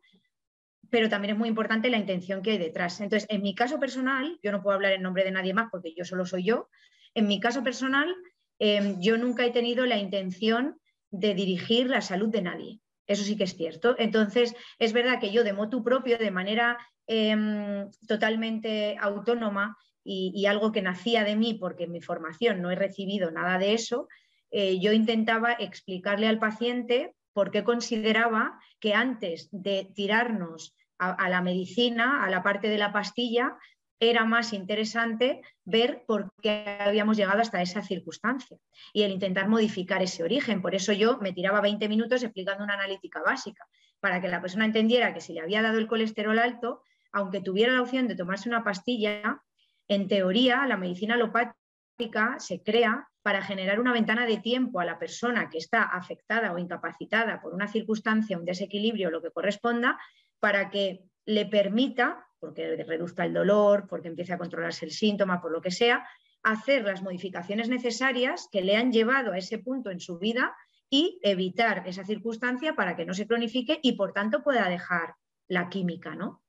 pero 0.91 1.09
también 1.09 1.35
es 1.35 1.39
muy 1.39 1.49
importante 1.49 1.91
la 1.91 1.97
intención 1.97 2.43
que 2.43 2.53
hay 2.53 2.59
detrás. 2.59 3.01
Entonces, 3.01 3.27
en 3.31 3.43
mi 3.43 3.55
caso 3.55 3.81
personal, 3.81 4.39
yo 4.43 4.53
no 4.53 4.63
puedo 4.63 4.75
hablar 4.75 4.93
en 4.93 5.03
nombre 5.03 5.25
de 5.25 5.31
nadie 5.31 5.55
más 5.55 5.69
porque 5.71 5.95
yo 5.97 6.05
solo 6.05 6.27
soy 6.27 6.45
yo, 6.45 6.69
en 7.15 7.27
mi 7.27 7.41
caso 7.41 7.63
personal, 7.63 8.15
em, 8.59 9.01
yo 9.01 9.17
nunca 9.17 9.45
he 9.45 9.51
tenido 9.51 9.87
la 9.87 9.99
intención 9.99 10.79
de 11.11 11.35
dirigir 11.35 11.89
la 11.89 12.01
salud 12.01 12.29
de 12.29 12.43
nadie. 12.43 12.81
Eso 13.07 13.25
sí 13.25 13.37
que 13.37 13.45
es 13.45 13.57
cierto. 13.57 13.95
Entonces, 13.99 14.55
es 14.79 14.93
verdad 14.93 15.21
que 15.21 15.33
yo 15.33 15.45
de 15.45 15.53
motu 15.53 15.83
propio, 15.83 16.19
de 16.19 16.31
manera 16.31 16.79
em, 17.07 17.91
totalmente 18.09 18.97
autónoma, 18.99 19.77
y, 20.05 20.47
algo 20.47 20.71
que 20.71 20.83
nacía 20.83 21.25
de 21.25 21.37
mí 21.37 21.55
porque 21.55 21.85
en 21.85 21.93
mi 21.93 22.01
formación 22.01 22.61
no 22.61 22.71
he 22.71 22.77
recibido 22.77 23.31
nada 23.31 23.59
de 23.59 23.73
eso, 23.73 24.09
eh, 24.51 24.79
yo 24.79 24.93
intentaba 24.93 25.53
explicarle 25.53 26.29
al 26.29 26.39
paciente 26.39 27.15
por 27.33 27.51
qué 27.51 27.65
consideraba 27.65 28.61
que 28.79 28.95
antes 28.95 29.49
de 29.51 29.91
tirarnos 29.95 30.77
a, 30.99 31.29
la 31.29 31.43
medicina, 31.43 32.25
a 32.25 32.31
la 32.31 32.43
parte 32.43 32.69
de 32.69 32.79
la 32.79 32.93
pastilla, 32.93 33.57
era 33.99 34.25
más 34.25 34.53
interesante 34.53 35.43
ver 35.65 36.05
por 36.07 36.33
qué 36.41 36.79
habíamos 36.81 37.17
llegado 37.17 37.41
hasta 37.41 37.63
esa 37.63 37.83
circunstancia 37.83 38.59
y 38.93 39.03
el 39.03 39.13
intentar 39.13 39.49
modificar 39.49 40.03
ese 40.03 40.23
origen. 40.23 40.63
Por 40.63 40.75
eso 40.75 40.93
yo 40.93 41.19
me 41.19 41.33
tiraba 41.33 41.61
20 41.61 41.89
minutos 41.89 42.23
explicando 42.23 42.65
una 42.65 42.75
analítica 42.75 43.23
básica, 43.23 43.67
para 44.01 44.21
que 44.21 44.29
la 44.29 44.41
persona 44.41 44.67
entendiera 44.67 45.15
que 45.15 45.21
si 45.21 45.33
le 45.33 45.41
había 45.41 45.63
dado 45.63 45.79
el 45.79 45.87
colesterol 45.87 46.39
alto, 46.39 46.83
aunque 47.13 47.41
tuviera 47.41 47.73
la 47.73 47.83
opción 47.83 48.07
de 48.07 48.17
tomarse 48.17 48.49
una 48.49 48.65
pastilla, 48.65 49.43
en 49.89 50.09
teoría, 50.09 50.67
la 50.67 50.77
medicina 50.77 51.15
alopática 51.15 52.39
se 52.39 52.63
crea 52.63 53.09
para 53.23 53.43
generar 53.43 53.81
una 53.81 53.93
ventana 53.93 54.27
de 54.27 54.39
tiempo 54.39 54.81
a 54.81 54.85
la 54.85 54.99
persona 54.99 55.49
que 55.49 55.59
está 55.59 55.83
afectada 55.83 56.53
o 56.53 56.59
incapacitada 56.59 57.41
por 57.41 57.55
una 57.55 57.69
circunstancia, 57.69 58.39
un 58.39 58.45
desequilibrio, 58.45 59.11
lo 59.11 59.23
que 59.23 59.31
corresponda, 59.31 59.99
para 60.41 60.69
que 60.71 61.05
le 61.25 61.47
permita, 61.47 62.27
porque 62.39 62.77
reduzca 62.85 63.25
el 63.25 63.33
dolor, 63.33 63.87
porque 63.89 64.09
empiece 64.09 64.35
a 64.35 64.39
controlarse 64.39 64.85
el 64.85 64.93
síntoma, 64.93 65.41
por 65.41 65.53
lo 65.53 65.63
que 65.63 65.71
sea, 65.71 66.07
hacer 66.43 66.85
las 66.85 67.03
modificaciones 67.03 67.71
necesarias 67.71 68.49
que 68.53 68.61
le 68.61 68.77
han 68.77 68.93
llevado 68.93 69.33
a 69.33 69.39
ese 69.39 69.59
punto 69.59 69.91
en 69.91 70.01
su 70.01 70.19
vida 70.19 70.55
y 70.91 71.19
evitar 71.23 71.83
esa 71.87 72.05
circunstancia 72.05 72.75
para 72.75 72.95
que 72.95 73.07
no 73.07 73.15
se 73.15 73.27
cronifique 73.27 73.81
y 73.83 73.93
por 73.93 74.13
tanto 74.13 74.43
pueda 74.43 74.69
dejar 74.69 75.15
la 75.49 75.71
química, 75.71 76.15
¿no? 76.15 76.44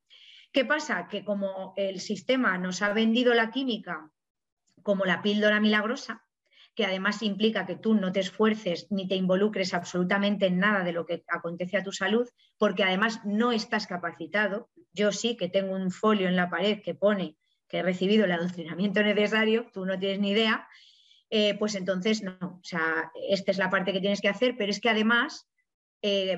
¿Qué 0.55 0.63
pasa? 0.63 1.09
Que 1.09 1.25
como 1.25 1.73
el 1.75 1.99
sistema 1.99 2.57
nos 2.57 2.81
ha 2.81 2.93
vendido 2.93 3.33
la 3.33 3.51
química 3.51 4.09
como 4.83 5.03
la 5.03 5.21
píldora 5.21 5.59
milagrosa, 5.59 6.23
que 6.75 6.85
además 6.85 7.21
implica 7.23 7.65
que 7.65 7.75
tú 7.75 7.93
no 7.93 8.13
te 8.13 8.21
esfuerces 8.21 8.87
ni 8.89 9.05
te 9.05 9.15
involucres 9.15 9.73
absolutamente 9.73 10.45
en 10.45 10.59
nada 10.59 10.85
de 10.85 10.93
lo 10.93 11.05
que 11.05 11.25
acontece 11.27 11.75
a 11.75 11.83
tu 11.83 11.91
salud, 11.91 12.29
porque 12.57 12.85
además 12.85 13.19
no 13.25 13.51
estás 13.51 13.85
capacitado. 13.85 14.69
Yo 14.93 15.11
sí 15.11 15.35
que 15.35 15.49
tengo 15.49 15.75
un 15.75 15.91
folio 15.91 16.29
en 16.29 16.37
la 16.37 16.49
pared 16.49 16.81
que 16.81 16.95
pone 16.95 17.35
que 17.67 17.79
he 17.79 17.83
recibido 17.83 18.23
el 18.23 18.31
adoctrinamiento 18.31 19.03
necesario, 19.03 19.69
tú 19.73 19.85
no 19.85 19.99
tienes 19.99 20.21
ni 20.21 20.29
idea, 20.29 20.69
eh, 21.31 21.57
pues 21.59 21.75
entonces 21.75 22.23
no, 22.23 22.37
o 22.39 22.63
sea, 22.63 23.11
esta 23.29 23.51
es 23.51 23.57
la 23.57 23.69
parte 23.69 23.91
que 23.91 23.99
tienes 23.99 24.21
que 24.21 24.29
hacer, 24.29 24.55
pero 24.57 24.71
es 24.71 24.79
que 24.79 24.89
además 24.89 25.49
eh, 26.01 26.37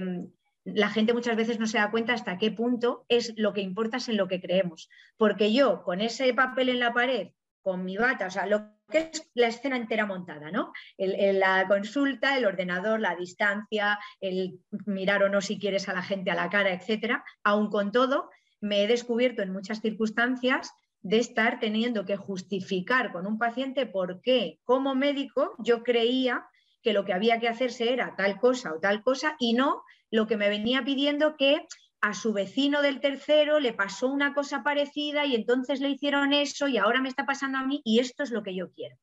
la 0.73 0.89
gente 0.89 1.13
muchas 1.13 1.37
veces 1.37 1.59
no 1.59 1.65
se 1.65 1.77
da 1.77 1.91
cuenta 1.91 2.13
hasta 2.13 2.37
qué 2.37 2.51
punto 2.51 3.05
es 3.07 3.33
lo 3.37 3.53
que 3.53 3.61
importa 3.61 3.97
es 3.97 4.09
en 4.09 4.17
lo 4.17 4.27
que 4.27 4.41
creemos. 4.41 4.89
Porque 5.15 5.53
yo, 5.53 5.83
con 5.83 6.01
ese 6.01 6.33
papel 6.33 6.69
en 6.69 6.79
la 6.79 6.93
pared, 6.93 7.29
con 7.61 7.85
mi 7.85 7.97
bata, 7.97 8.27
o 8.27 8.31
sea, 8.31 8.45
lo 8.45 8.75
que 8.89 9.09
es 9.11 9.29
la 9.33 9.47
escena 9.47 9.77
entera 9.77 10.05
montada, 10.05 10.51
¿no? 10.51 10.71
la 10.97 11.65
consulta, 11.67 12.37
el 12.37 12.45
ordenador, 12.45 12.99
la 12.99 13.15
distancia, 13.15 13.99
el 14.21 14.59
mirar 14.85 15.23
o 15.23 15.29
no 15.29 15.41
si 15.41 15.59
quieres 15.59 15.89
a 15.89 15.93
la 15.93 16.01
gente 16.01 16.31
a 16.31 16.35
la 16.35 16.49
cara, 16.49 16.71
etcétera, 16.71 17.23
aún 17.43 17.69
con 17.69 17.91
todo, 17.91 18.29
me 18.61 18.83
he 18.83 18.87
descubierto 18.87 19.41
en 19.41 19.51
muchas 19.51 19.81
circunstancias 19.81 20.71
de 21.01 21.19
estar 21.19 21.59
teniendo 21.59 22.05
que 22.05 22.17
justificar 22.17 23.11
con 23.11 23.27
un 23.27 23.37
paciente 23.37 23.85
por 23.85 24.21
qué, 24.21 24.59
como 24.63 24.95
médico, 24.95 25.55
yo 25.59 25.83
creía 25.83 26.45
que 26.81 26.93
lo 26.93 27.03
que 27.03 27.13
había 27.13 27.39
que 27.39 27.49
hacerse 27.49 27.91
era 27.91 28.15
tal 28.15 28.39
cosa 28.39 28.73
o 28.73 28.79
tal 28.79 29.03
cosa 29.03 29.35
y 29.39 29.53
no 29.53 29.83
lo 30.11 30.27
que 30.27 30.37
me 30.37 30.49
venía 30.49 30.83
pidiendo 30.83 31.35
que 31.37 31.65
a 32.01 32.13
su 32.13 32.31
vecino 32.33 32.81
del 32.81 32.99
tercero 32.99 33.59
le 33.59 33.73
pasó 33.73 34.07
una 34.07 34.33
cosa 34.33 34.63
parecida 34.63 35.25
y 35.25 35.35
entonces 35.35 35.79
le 35.81 35.89
hicieron 35.89 36.33
eso 36.33 36.67
y 36.67 36.77
ahora 36.77 37.01
me 37.01 37.09
está 37.09 37.25
pasando 37.25 37.57
a 37.57 37.65
mí 37.65 37.81
y 37.83 37.99
esto 37.99 38.23
es 38.23 38.31
lo 38.31 38.43
que 38.43 38.55
yo 38.55 38.71
quiero. 38.71 38.97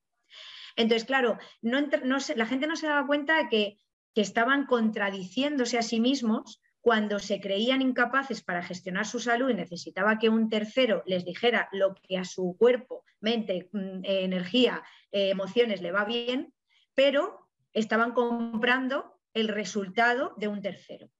Entonces, 0.77 1.05
claro, 1.05 1.39
no, 1.63 1.79
la 2.37 2.47
gente 2.47 2.67
no 2.67 2.77
se 2.77 2.87
daba 2.87 3.07
cuenta 3.07 3.37
de 3.37 3.49
que, 3.49 3.79
estaban 4.17 4.67
contradiciéndose 4.67 5.77
a 5.77 5.83
sí 5.83 5.99
mismos 5.99 6.63
cuando 6.81 7.19
se 7.19 7.41
creían 7.41 7.83
incapaces 7.83 8.45
para 8.45 8.63
gestionar 8.63 9.07
su 9.07 9.19
salud 9.19 9.51
y 9.51 9.55
necesitaba 9.55 10.21
que 10.21 10.29
un 10.29 10.49
tercero 10.49 11.03
les 11.05 11.25
dijera 11.25 11.69
lo 11.73 11.97
que 11.97 12.17
a 12.17 12.25
su 12.25 12.55
cuerpo, 12.57 13.05
mente, 13.19 13.69
mm, 13.73 14.03
energía, 14.05 14.85
eh, 15.11 15.31
emociones 15.31 15.83
le 15.83 15.91
va 15.91 16.05
bien, 16.05 16.55
pero 16.95 17.49
estaban 17.73 18.13
comprando 18.13 19.14
el 19.35 19.49
resultado 19.49 20.35
de 20.37 20.49
un 20.49 20.63
tercero. 20.63 21.11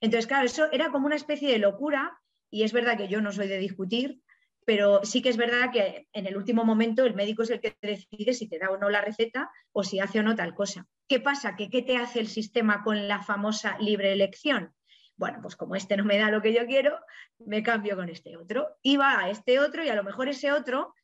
Entonces, 0.00 0.26
claro, 0.26 0.46
eso 0.46 0.70
era 0.72 0.90
como 0.90 1.06
una 1.06 1.16
especie 1.16 1.50
de 1.50 1.58
locura 1.58 2.18
y 2.50 2.64
es 2.64 2.72
verdad 2.72 2.96
que 2.96 3.08
yo 3.08 3.20
no 3.20 3.32
soy 3.32 3.48
de 3.48 3.58
discutir, 3.58 4.20
pero 4.66 5.04
sí 5.04 5.22
que 5.22 5.28
es 5.28 5.36
verdad 5.36 5.70
que 5.72 6.08
en 6.12 6.26
el 6.26 6.36
último 6.36 6.64
momento 6.64 7.04
el 7.04 7.14
médico 7.14 7.42
es 7.42 7.50
el 7.50 7.60
que 7.60 7.76
decide 7.80 8.32
si 8.32 8.48
te 8.48 8.58
da 8.58 8.70
o 8.70 8.78
no 8.78 8.88
la 8.90 9.02
receta 9.02 9.50
o 9.72 9.84
si 9.84 10.00
hace 10.00 10.20
o 10.20 10.22
no 10.22 10.34
tal 10.34 10.54
cosa. 10.54 10.86
¿Qué 11.06 11.20
pasa? 11.20 11.54
¿Que 11.56 11.68
¿Qué 11.68 11.82
te 11.82 11.96
hace 11.96 12.20
el 12.20 12.28
sistema 12.28 12.82
con 12.82 13.08
la 13.08 13.22
famosa 13.22 13.76
libre 13.78 14.12
elección? 14.12 14.74
Bueno, 15.16 15.38
pues 15.42 15.54
como 15.54 15.76
este 15.76 15.96
no 15.96 16.04
me 16.04 16.18
da 16.18 16.30
lo 16.30 16.42
que 16.42 16.52
yo 16.52 16.66
quiero, 16.66 16.98
me 17.38 17.62
cambio 17.62 17.94
con 17.94 18.08
este 18.08 18.36
otro. 18.36 18.76
Y 18.82 18.96
va 18.96 19.20
a 19.20 19.30
este 19.30 19.60
otro 19.60 19.84
y 19.84 19.88
a 19.88 19.94
lo 19.94 20.02
mejor 20.02 20.28
ese 20.28 20.50
otro, 20.50 20.94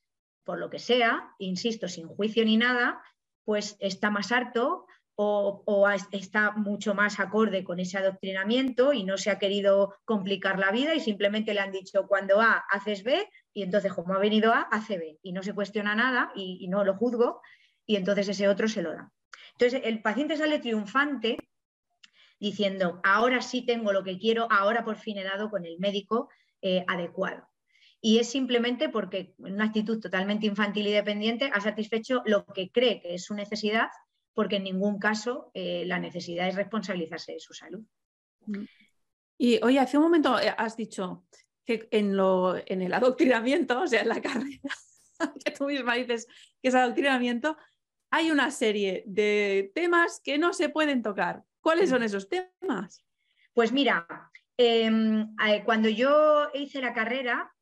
por 0.44 0.59
lo 0.59 0.70
que 0.70 0.79
sea, 0.79 1.35
insisto, 1.38 1.87
sin 1.87 2.09
juicio 2.09 2.44
ni 2.44 2.57
nada, 2.57 3.03
pues 3.44 3.76
está 3.79 4.11
más 4.11 4.33
harto 4.33 4.87
o, 5.23 5.87
está 6.13 6.53
mucho 6.53 6.95
más 6.95 7.21
acorde 7.21 7.63
con 7.63 7.79
ese 7.79 7.99
adoctrinamiento 7.99 8.95
y 8.95 9.05
no 9.05 9.19
se 9.19 9.31
ha 9.31 9.39
querido 9.39 9.95
complicar 10.07 10.59
la 10.59 10.71
vida 10.71 10.95
y 10.95 11.01
simplemente 11.01 11.53
le 11.53 11.61
han 11.61 11.73
dicho 11.73 12.07
cuando 12.07 12.41
A 12.41 12.65
haces 12.71 13.05
B 13.05 13.29
y 13.53 13.63
entonces 13.63 13.93
como 13.93 14.15
ha 14.15 14.19
venido 14.19 14.55
A 14.55 14.63
hace 14.63 14.97
B 14.97 15.19
y 15.23 15.33
no 15.33 15.43
se 15.43 15.55
cuestiona 15.55 15.95
nada 15.95 16.33
y, 16.35 16.67
no 16.69 16.85
lo 16.85 16.95
juzgo 16.95 17.43
y 17.85 17.97
entonces 17.97 18.29
ese 18.29 18.49
otro 18.49 18.67
se 18.67 18.81
lo 18.81 18.93
da. 18.93 19.13
Entonces 19.53 19.83
el 19.85 20.01
paciente 20.01 20.39
sale 20.39 20.59
triunfante 20.59 21.37
diciendo 22.39 23.03
ahora 23.05 23.43
sí 23.43 23.61
tengo 23.61 23.93
lo 23.93 24.03
que 24.03 24.19
quiero, 24.19 24.49
ahora 24.51 24.87
por 24.87 24.97
fin 24.97 25.19
he 25.19 25.25
dado 25.25 25.51
con 25.51 25.67
el 25.67 25.79
médico 25.79 26.31
eh, 26.63 26.83
adecuado. 26.89 27.47
Y 28.01 28.21
es 28.21 28.31
simplemente 28.31 28.89
porque 28.89 29.35
en 29.39 29.53
una 29.53 29.67
actitud 29.67 30.01
totalmente 30.01 30.47
infantil 30.47 30.87
y 30.87 30.93
dependiente 30.93 31.51
ha 31.53 31.61
satisfecho 31.61 32.23
lo 32.25 32.47
que 32.47 32.71
cree 32.71 33.03
que 33.03 33.17
es 33.17 33.25
su 33.25 33.35
necesidad 33.35 33.91
porque 34.35 34.57
en 34.57 34.64
ningún 34.64 34.99
caso 34.99 35.51
eh, 35.55 35.85
la 35.87 35.99
necesidad 35.99 36.49
es 36.49 36.55
responsabilizarse 36.55 37.33
de 37.33 37.40
su 37.40 37.55
salud. 37.55 37.85
Mm. 38.47 38.64
Y 39.38 39.59
oye, 39.62 39.79
hace 39.79 39.97
un 39.97 40.05
momento 40.05 40.38
eh, 40.38 40.55
has 40.57 40.77
dicho 40.77 41.25
que 41.64 41.88
en, 41.90 42.16
lo, 42.16 42.57
en 42.57 42.83
el 42.83 42.93
adoctrinamiento, 42.93 43.81
o 43.81 43.87
sea, 43.87 44.03
en 44.03 44.09
la 44.09 44.21
carrera, 44.21 44.75
que 45.45 45.51
tú 45.51 45.66
misma 45.66 45.95
dices 45.95 46.27
que 46.62 46.69
es 46.69 46.75
adoctrinamiento, 46.75 47.57
hay 48.11 48.31
una 48.31 48.51
serie 48.51 49.05
de 49.07 49.71
temas 49.75 50.21
que 50.23 50.37
no 50.37 50.53
se 50.53 50.69
pueden 50.69 51.03
tocar. 51.03 51.45
¿Cuáles 51.61 51.90
son 51.90 52.03
esos 52.03 52.29
temas? 52.29 53.05
Pues 53.53 53.73
mira, 53.73 54.07
em, 54.57 55.35
eh, 55.47 55.62
cuando 55.64 55.88
yo 55.88 56.49
hice 56.55 56.81
la 56.81 56.93
carrera, 56.93 57.53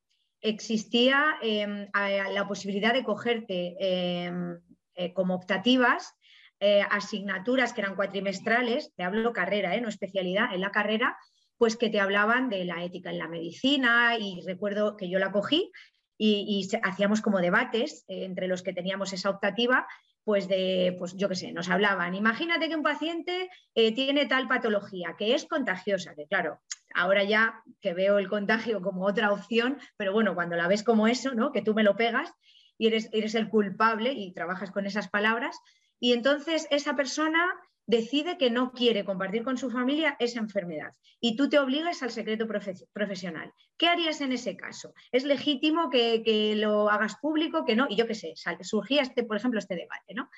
existía 0.41 1.37
em, 1.43 1.89
la 1.93 2.47
posibilidad 2.47 2.93
de 2.93 3.05
cogerte 3.05 3.77
em, 3.79 4.61
eh, 4.95 5.13
como 5.13 5.35
optativas 5.35 6.15
eh, 6.61 6.83
asignaturas 6.91 7.73
que 7.73 7.81
eran 7.81 7.95
cuatrimestrales, 7.95 8.93
te 8.97 9.05
hablo 9.05 9.33
carrera, 9.33 9.79
no 9.81 9.89
especialidad, 9.89 10.53
en 10.55 10.61
la 10.61 10.71
carrera, 10.71 11.17
pues 11.57 11.77
que 11.77 11.91
te 11.91 12.01
hablaban 12.01 12.49
de 12.49 12.65
la 12.65 12.85
ética 12.85 13.11
en 13.11 13.19
la 13.19 13.29
medicina 13.29 14.17
y 14.19 14.41
recuerdo 14.47 14.97
que 14.97 15.11
yo 15.11 15.19
la 15.19 15.33
cogí 15.33 15.71
y, 16.17 16.69
hacíamos 16.83 17.21
como 17.21 17.39
debates 17.39 18.05
entre 18.09 18.49
los 18.49 18.63
que 18.63 18.73
teníamos 18.73 19.13
esa 19.13 19.31
optativa 19.31 19.87
pues 20.25 20.47
de, 20.47 20.95
pues 20.99 21.17
yo 21.17 21.27
qué 21.27 21.35
sé, 21.35 21.53
nos 21.53 21.71
hablaban, 21.71 22.15
imagínate 22.15 22.69
que 22.69 22.77
un 22.77 22.83
paciente 22.83 23.49
eh, 23.75 23.95
tiene 23.95 24.27
tal 24.27 24.47
patología 24.47 25.15
que 25.17 25.35
es 25.35 25.47
contagiosa, 25.47 26.15
que 26.15 26.27
claro, 26.27 26.61
ahora 26.95 27.25
ya 27.25 27.63
que 27.81 27.95
veo 27.95 28.19
el 28.19 28.29
contagio 28.29 28.83
como 28.83 29.07
otra 29.07 29.33
opción, 29.33 29.79
pero 29.97 30.13
bueno, 30.13 30.35
cuando 30.35 30.55
la 30.55 30.69
ves 30.69 30.83
como 30.83 31.09
eso, 31.09 31.35
¿no? 31.35 31.51
Que 31.51 31.63
tú 31.63 31.73
me 31.73 31.83
lo 31.83 31.97
pegas 31.97 32.31
y 32.77 32.89
eres, 32.89 33.09
eres 33.13 33.35
el 33.35 33.49
culpable 33.49 34.13
y 34.13 34.35
trabajas 34.35 34.71
con 34.71 34.85
esas 34.85 35.09
palabras, 35.09 35.59
y 36.01 36.13
entonces 36.13 36.67
esa 36.71 36.97
persona 36.97 37.47
decide 37.89 38.37
que 38.37 38.51
no 38.51 38.73
quiere 38.73 39.05
compartir 39.05 39.43
con 39.43 39.57
su 39.57 39.71
familia 39.71 40.15
esa 40.19 40.41
enfermedad 40.41 40.93
y 41.21 41.37
tú 41.37 41.49
te 41.49 41.59
obligas 41.59 42.03
al 42.03 42.11
secreto 42.11 42.47
profesional. 42.93 43.53
¿Qué 43.79 43.89
harías 43.89 44.21
en 44.21 44.33
ese 44.33 44.57
caso? 44.57 44.93
¿Es 45.11 45.25
legítimo 45.25 45.89
que, 45.91 46.55
lo 46.57 46.91
hagas 46.91 47.17
público, 47.17 47.65
que 47.65 47.77
no? 47.77 47.87
Y 47.89 47.97
yo 47.97 48.07
qué 48.07 48.15
sé, 48.15 48.35
surgía, 48.61 49.03
este, 49.03 49.25
por 49.25 49.39
ejemplo, 49.39 49.59
este 49.59 49.75
debate, 49.75 50.15
¿no? 50.15 50.29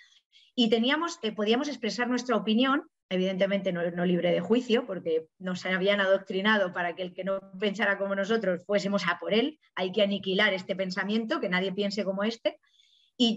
Y 0.55 0.71
teníamos, 0.71 1.19
eh, 1.23 1.33
podíamos 1.33 1.69
expresar 1.69 2.09
nuestra 2.09 2.37
opinión, 2.37 2.89
evidentemente 3.09 3.73
no, 3.73 3.89
no, 3.91 4.05
libre 4.05 4.31
de 4.33 4.41
juicio, 4.41 4.87
porque 4.87 5.27
nos 5.39 5.67
habían 5.67 6.01
adoctrinado 6.01 6.73
para 6.73 6.95
que 6.95 7.03
el 7.03 7.15
que 7.15 7.25
no 7.25 7.41
pensara 7.59 7.99
como 7.99 8.15
nosotros 8.15 8.65
fuésemos 8.65 9.07
a 9.09 9.19
por 9.19 9.35
él. 9.35 9.59
Hay 9.75 9.91
que 9.91 10.03
aniquilar 10.03 10.55
este 10.55 10.77
pensamiento, 10.77 11.41
que 11.41 11.49
nadie 11.49 11.73
piense 11.73 12.05
como 12.05 12.25
este. 12.25 12.59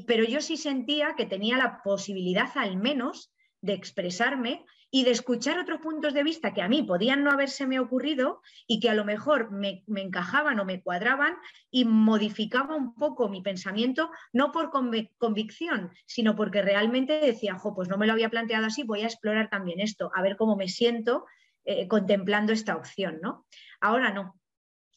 Pero 0.08 0.24
yo 0.24 0.42
sí 0.42 0.58
sentía 0.58 1.16
que 1.16 1.26
tenía 1.26 1.58
la 1.58 1.82
posibilidad 1.84 2.50
al 2.56 2.78
menos 2.78 3.34
de 3.62 3.74
expresarme 3.74 4.66
y 4.96 5.06
de 5.06 5.12
escuchar 5.12 5.58
otros 5.58 5.80
puntos 5.80 6.14
de 6.14 6.22
vista 6.22 6.54
que 6.54 6.62
a 6.62 6.70
mí 6.70 6.84
podían 6.84 7.24
no 7.24 7.32
habérseme 7.32 7.80
ocurrido 7.80 8.42
y 8.68 8.80
que 8.80 8.90
a 8.90 8.94
lo 8.94 9.06
mejor 9.06 9.52
me, 9.52 9.84
encajaban 9.88 10.60
o 10.60 10.66
me 10.66 10.84
cuadraban 10.84 11.34
y 11.72 11.84
modificaba 11.84 12.76
un 12.76 12.94
poco 12.94 13.28
mi 13.28 13.42
pensamiento, 13.42 14.12
no 14.34 14.52
por 14.52 14.70
convicción, 15.18 15.92
sino 16.06 16.36
porque 16.36 16.62
realmente 16.62 17.20
decía, 17.20 17.56
jo, 17.56 17.74
pues 17.74 17.90
no 17.90 17.98
me 17.98 18.06
lo 18.06 18.14
había 18.14 18.30
planteado 18.30 18.68
así, 18.68 18.84
voy 18.84 19.02
a 19.02 19.08
explorar 19.08 19.50
también 19.50 19.80
esto, 19.80 20.12
a 20.14 20.22
ver 20.22 20.38
cómo 20.38 20.56
me 20.56 20.68
siento 20.68 21.26
eh, 21.66 21.88
contemplando 21.88 22.54
esta 22.54 22.76
opción, 22.76 23.20
¿no? 23.22 23.48
Ahora 23.82 24.12
no, 24.12 24.40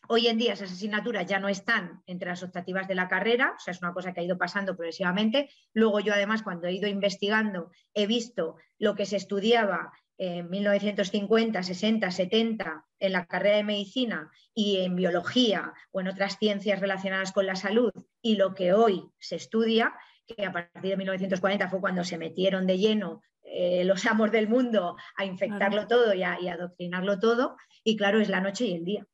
Hoy 0.09 0.29
en 0.29 0.39
día 0.39 0.53
esas 0.53 0.73
asignaturas 0.73 1.27
ya 1.27 1.39
no 1.39 1.49
están 1.49 2.03
entre 2.07 2.29
las 2.29 2.43
optativas 2.43 2.87
de 2.87 2.95
la 2.95 3.09
carrera, 3.09 3.55
o 3.57 3.61
sea, 3.61 3.73
es 3.73 3.83
una 3.83 3.93
cosa 3.93 4.13
que 4.13 4.21
ha 4.21 4.25
ido 4.25 4.39
pasando 4.39 4.77
progresivamente. 4.77 5.51
Luego 5.73 6.01
yo 6.01 6.13
además 6.13 6.43
cuando 6.43 6.69
he 6.69 6.73
ido 6.73 6.89
investigando 6.89 7.71
he 7.95 8.07
visto 8.07 8.57
lo 8.79 8.95
que 8.95 9.07
se 9.07 9.17
estudiaba 9.17 9.93
en 10.19 10.49
1950, 10.49 11.63
60, 11.63 12.11
70 12.11 12.85
en 12.99 13.13
la 13.13 13.27
carrera 13.27 13.57
de 13.57 13.65
medicina 13.65 14.31
y 14.55 14.79
en 14.81 14.97
biología 14.97 15.75
o 15.91 16.01
en 16.01 16.09
otras 16.09 16.39
ciencias 16.39 16.81
relacionadas 16.81 17.33
con 17.33 17.47
la 17.47 17.57
salud 17.57 17.91
y 18.23 18.37
lo 18.37 18.55
que 18.55 18.73
hoy 18.73 19.11
se 19.19 19.37
estudia, 19.37 19.95
que 20.27 20.47
a 20.47 20.53
partir 20.53 20.91
de 20.91 20.97
1940 20.97 21.69
fue 21.69 21.81
cuando 21.81 22.05
se 22.05 22.19
metieron 22.19 22.67
de 22.67 22.79
lleno 22.79 23.23
eh, 23.43 23.85
los 23.85 24.05
amos 24.07 24.33
del 24.33 24.49
mundo 24.49 24.97
a 25.17 25.25
infectarlo 25.25 25.87
todo 25.87 26.15
y 26.15 26.23
a, 26.23 26.41
y 26.41 26.49
a 26.49 26.55
adoctrinarlo 26.55 27.19
todo, 27.21 27.57
y 27.85 27.97
claro, 27.97 28.21
es 28.21 28.29
la 28.29 28.41
noche 28.41 28.67
y 28.67 28.75
el 28.75 28.85
día. 28.85 29.07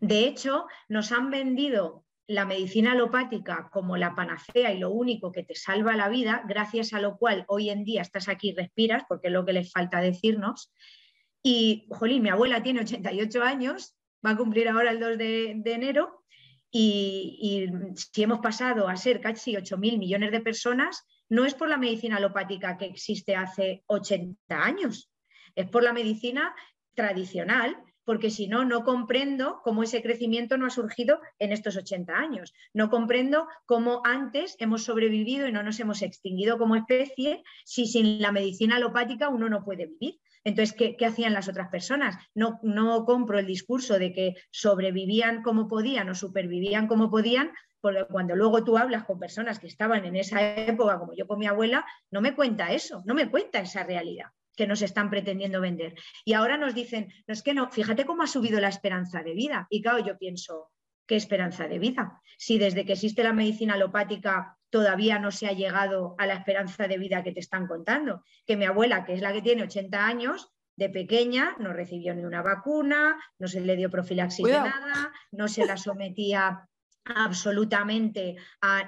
De 0.00 0.26
hecho, 0.26 0.66
nos 0.88 1.12
han 1.12 1.30
vendido 1.30 2.04
la 2.28 2.44
medicina 2.44 2.92
alopática 2.92 3.70
como 3.72 3.96
la 3.96 4.14
panacea 4.14 4.72
y 4.72 4.78
lo 4.78 4.90
único 4.90 5.32
que 5.32 5.44
te 5.44 5.54
salva 5.54 5.96
la 5.96 6.10
vida, 6.10 6.44
gracias 6.46 6.92
a 6.92 7.00
lo 7.00 7.16
cual 7.16 7.44
hoy 7.48 7.70
en 7.70 7.84
día 7.84 8.02
estás 8.02 8.28
aquí 8.28 8.50
y 8.50 8.54
respiras, 8.54 9.04
porque 9.08 9.28
es 9.28 9.32
lo 9.32 9.46
que 9.46 9.54
les 9.54 9.72
falta 9.72 10.00
decirnos. 10.00 10.70
Y, 11.42 11.86
jolín, 11.88 12.22
mi 12.22 12.28
abuela 12.28 12.62
tiene 12.62 12.80
88 12.80 13.42
años, 13.42 13.96
va 14.24 14.30
a 14.30 14.36
cumplir 14.36 14.68
ahora 14.68 14.90
el 14.90 15.00
2 15.00 15.18
de, 15.18 15.62
enero, 15.64 16.22
y, 16.70 17.66
si 17.94 18.22
hemos 18.22 18.40
pasado 18.40 18.88
a 18.88 18.96
ser 18.98 19.22
casi 19.22 19.54
8.000 19.54 19.98
millones 19.98 20.30
de 20.30 20.40
personas, 20.40 21.06
no 21.30 21.46
es 21.46 21.54
por 21.54 21.70
la 21.70 21.78
medicina 21.78 22.18
alopática 22.18 22.76
que 22.76 22.86
existe 22.86 23.36
hace 23.36 23.84
80 23.86 24.36
años, 24.62 25.10
es 25.54 25.66
por 25.66 25.82
la 25.82 25.94
medicina 25.94 26.54
tradicional 26.94 27.82
porque 28.08 28.30
si 28.30 28.48
no, 28.48 28.64
no 28.64 28.84
comprendo 28.84 29.60
cómo 29.62 29.82
ese 29.82 30.00
crecimiento 30.00 30.56
no 30.56 30.64
ha 30.64 30.70
surgido 30.70 31.20
en 31.38 31.52
estos 31.52 31.76
80 31.76 32.16
años. 32.16 32.54
No 32.72 32.88
comprendo 32.88 33.48
cómo 33.66 34.00
antes 34.02 34.56
hemos 34.60 34.82
sobrevivido 34.84 35.46
y 35.46 35.52
no 35.52 35.62
nos 35.62 35.78
hemos 35.78 36.00
extinguido 36.00 36.56
como 36.56 36.74
especie 36.74 37.44
si 37.66 37.84
sin 37.84 38.22
la 38.22 38.32
medicina 38.32 38.76
alopática 38.76 39.28
uno 39.28 39.50
no 39.50 39.62
puede 39.62 39.84
vivir. 39.88 40.20
Entonces, 40.42 40.74
¿qué, 40.74 41.04
hacían 41.04 41.34
las 41.34 41.50
otras 41.50 41.68
personas? 41.68 42.16
No, 42.34 42.58
no 42.62 43.04
compro 43.04 43.38
el 43.38 43.44
discurso 43.44 43.98
de 43.98 44.14
que 44.14 44.36
sobrevivían 44.50 45.42
como 45.42 45.68
podían 45.68 46.08
o 46.08 46.14
supervivían 46.14 46.86
como 46.86 47.10
podían, 47.10 47.52
porque 47.78 48.06
cuando 48.10 48.34
luego 48.34 48.64
tú 48.64 48.78
hablas 48.78 49.04
con 49.04 49.18
personas 49.18 49.58
que 49.58 49.66
estaban 49.66 50.06
en 50.06 50.16
esa 50.16 50.56
época, 50.56 50.98
como 50.98 51.12
yo 51.14 51.26
con 51.26 51.40
mi 51.40 51.46
abuela, 51.46 51.84
no 52.10 52.22
me 52.22 52.34
cuenta 52.34 52.72
eso, 52.72 53.02
no 53.04 53.12
me 53.12 53.30
cuenta 53.30 53.60
esa 53.60 53.84
realidad 53.84 54.28
que 54.58 54.66
nos 54.66 54.82
están 54.82 55.08
pretendiendo 55.08 55.60
vender. 55.60 55.94
Y 56.24 56.32
ahora 56.32 56.56
nos 56.56 56.74
dicen, 56.74 57.12
no 57.28 57.32
es 57.32 57.44
que 57.44 57.54
no, 57.54 57.70
fíjate 57.70 58.04
cómo 58.04 58.24
ha 58.24 58.26
subido 58.26 58.58
la 58.60 58.66
esperanza 58.66 59.22
de 59.22 59.32
vida. 59.32 59.68
Y 59.70 59.80
claro, 59.80 60.00
yo 60.00 60.18
pienso, 60.18 60.72
¿qué 61.06 61.14
esperanza 61.14 61.68
de 61.68 61.78
vida? 61.78 62.20
Si 62.36 62.58
desde 62.58 62.84
que 62.84 62.94
existe 62.94 63.22
la 63.22 63.32
medicina 63.32 63.74
alopática 63.74 64.58
todavía 64.68 65.20
no 65.20 65.30
se 65.30 65.46
ha 65.46 65.52
llegado 65.52 66.16
a 66.18 66.26
la 66.26 66.34
esperanza 66.34 66.88
de 66.88 66.98
vida 66.98 67.22
que 67.22 67.30
te 67.30 67.38
están 67.38 67.68
contando. 67.68 68.24
Que 68.44 68.56
mi 68.56 68.64
abuela, 68.64 69.04
que 69.04 69.14
es 69.14 69.20
la 69.20 69.32
que 69.32 69.42
tiene 69.42 69.62
80 69.62 70.04
años, 70.04 70.52
de 70.74 70.90
pequeña 70.90 71.54
no 71.60 71.72
recibió 71.72 72.12
ni 72.16 72.24
una 72.24 72.42
vacuna, 72.42 73.16
no 73.38 73.46
se 73.46 73.60
le 73.60 73.76
dio 73.76 73.90
profilaxis 73.90 74.44
de 74.44 74.52
nada, 74.52 75.12
no 75.30 75.46
se 75.46 75.66
la 75.66 75.76
sometía 75.76 76.68
absolutamente 77.14 78.36
a, 78.60 78.84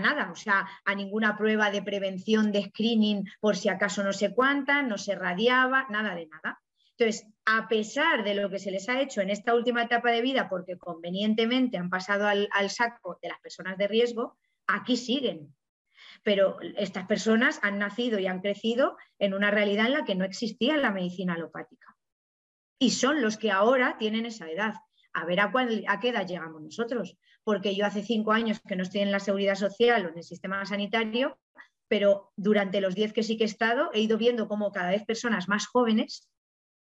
nada, 0.00 0.30
o 0.30 0.36
sea, 0.36 0.66
a 0.84 0.94
ninguna 0.94 1.36
prueba 1.36 1.70
de 1.70 1.82
prevención 1.82 2.52
de 2.52 2.64
screening 2.64 3.24
por 3.40 3.56
si 3.56 3.68
acaso 3.68 4.02
no 4.02 4.12
sé 4.12 4.34
cuánta, 4.34 4.82
no 4.82 4.98
se 4.98 5.14
radiaba, 5.14 5.86
nada 5.90 6.14
de 6.14 6.26
nada. 6.26 6.60
Entonces, 6.96 7.26
a 7.44 7.66
pesar 7.68 8.22
de 8.22 8.34
lo 8.34 8.48
que 8.50 8.58
se 8.58 8.70
les 8.70 8.88
ha 8.88 9.00
hecho 9.00 9.20
en 9.20 9.30
esta 9.30 9.54
última 9.54 9.82
etapa 9.82 10.10
de 10.10 10.22
vida, 10.22 10.48
porque 10.48 10.78
convenientemente 10.78 11.76
han 11.76 11.90
pasado 11.90 12.26
al, 12.26 12.70
saco 12.70 13.18
de 13.20 13.28
las 13.28 13.40
personas 13.40 13.76
de 13.76 13.88
riesgo, 13.88 14.36
aquí 14.66 14.96
siguen. 14.96 15.54
Pero 16.22 16.58
estas 16.76 17.06
personas 17.06 17.58
han 17.62 17.78
nacido 17.78 18.18
y 18.18 18.26
han 18.26 18.40
crecido 18.40 18.96
en 19.18 19.34
una 19.34 19.50
realidad 19.50 19.86
en 19.86 19.92
la 19.92 20.04
que 20.04 20.14
no 20.14 20.24
existía 20.24 20.76
la 20.76 20.92
medicina 20.92 21.34
alopática. 21.34 21.96
Y 22.78 22.90
son 22.90 23.22
los 23.22 23.36
que 23.36 23.50
ahora 23.50 23.96
tienen 23.98 24.26
esa 24.26 24.48
edad 24.48 24.74
a 25.14 25.24
ver 25.24 25.40
a, 25.40 25.52
a, 25.88 26.00
qué 26.00 26.08
edad 26.08 26.26
llegamos 26.26 26.60
nosotros 26.60 27.16
porque 27.44 27.74
yo 27.76 27.86
hace 27.86 28.02
cinco 28.02 28.32
años 28.32 28.60
que 28.66 28.76
no 28.76 28.82
estoy 28.82 29.02
en 29.02 29.12
la 29.12 29.20
seguridad 29.20 29.54
social 29.54 30.06
o 30.06 30.08
en 30.08 30.18
el 30.18 30.24
sistema 30.24 30.64
sanitario, 30.64 31.38
pero 31.88 32.32
durante 32.36 32.80
los 32.80 32.94
diez 32.94 33.12
que 33.12 33.22
sí 33.22 33.36
que 33.36 33.44
he 33.44 33.46
estado, 33.46 33.90
he 33.92 34.00
ido 34.00 34.18
viendo 34.18 34.48
cómo 34.48 34.72
cada 34.72 34.90
vez 34.90 35.04
personas 35.04 35.48
más 35.48 35.66
jóvenes, 35.66 36.28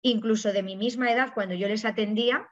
incluso 0.02 0.54
de 0.54 0.64
mi 0.64 0.76
misma 0.76 1.12
edad, 1.12 1.34
cuando 1.34 1.56
yo 1.56 1.68
les 1.68 1.86
atendía, 1.86 2.48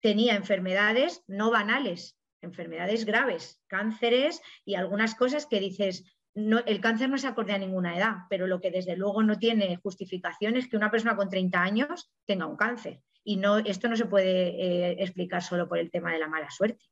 tenía 0.00 0.34
enfermedades 0.34 1.22
no 1.26 1.50
banales, 1.50 2.18
enfermedades 2.42 3.04
graves, 3.04 3.62
cánceres 3.68 4.42
y 4.64 4.74
algunas 4.74 5.14
cosas 5.14 5.46
que 5.46 5.60
dices, 5.60 6.04
el 6.34 6.80
cáncer 6.80 7.08
no 7.08 7.18
se 7.18 7.28
acorde 7.28 7.52
a 7.52 7.58
ninguna 7.58 7.96
edad, 7.96 8.16
pero 8.28 8.46
lo 8.46 8.60
que 8.60 8.70
desde 8.70 8.96
luego 8.96 9.22
no 9.22 9.38
tiene 9.38 9.76
justificación 9.76 10.56
es 10.56 10.68
que 10.68 10.76
una 10.76 10.90
persona 10.90 11.16
con 11.16 11.28
30 11.28 11.62
años 11.62 12.10
tenga 12.26 12.46
un 12.46 12.56
cáncer. 12.56 13.00
Y 13.24 13.36
no, 13.36 13.58
esto 13.58 13.88
no 13.88 13.96
se 13.96 14.06
puede 14.06 14.48
eh, 14.48 14.96
explicar 14.98 15.42
solo 15.42 15.68
por 15.68 15.78
el 15.78 15.90
tema 15.90 16.12
de 16.12 16.18
la 16.18 16.28
mala 16.28 16.50
suerte. 16.50 16.84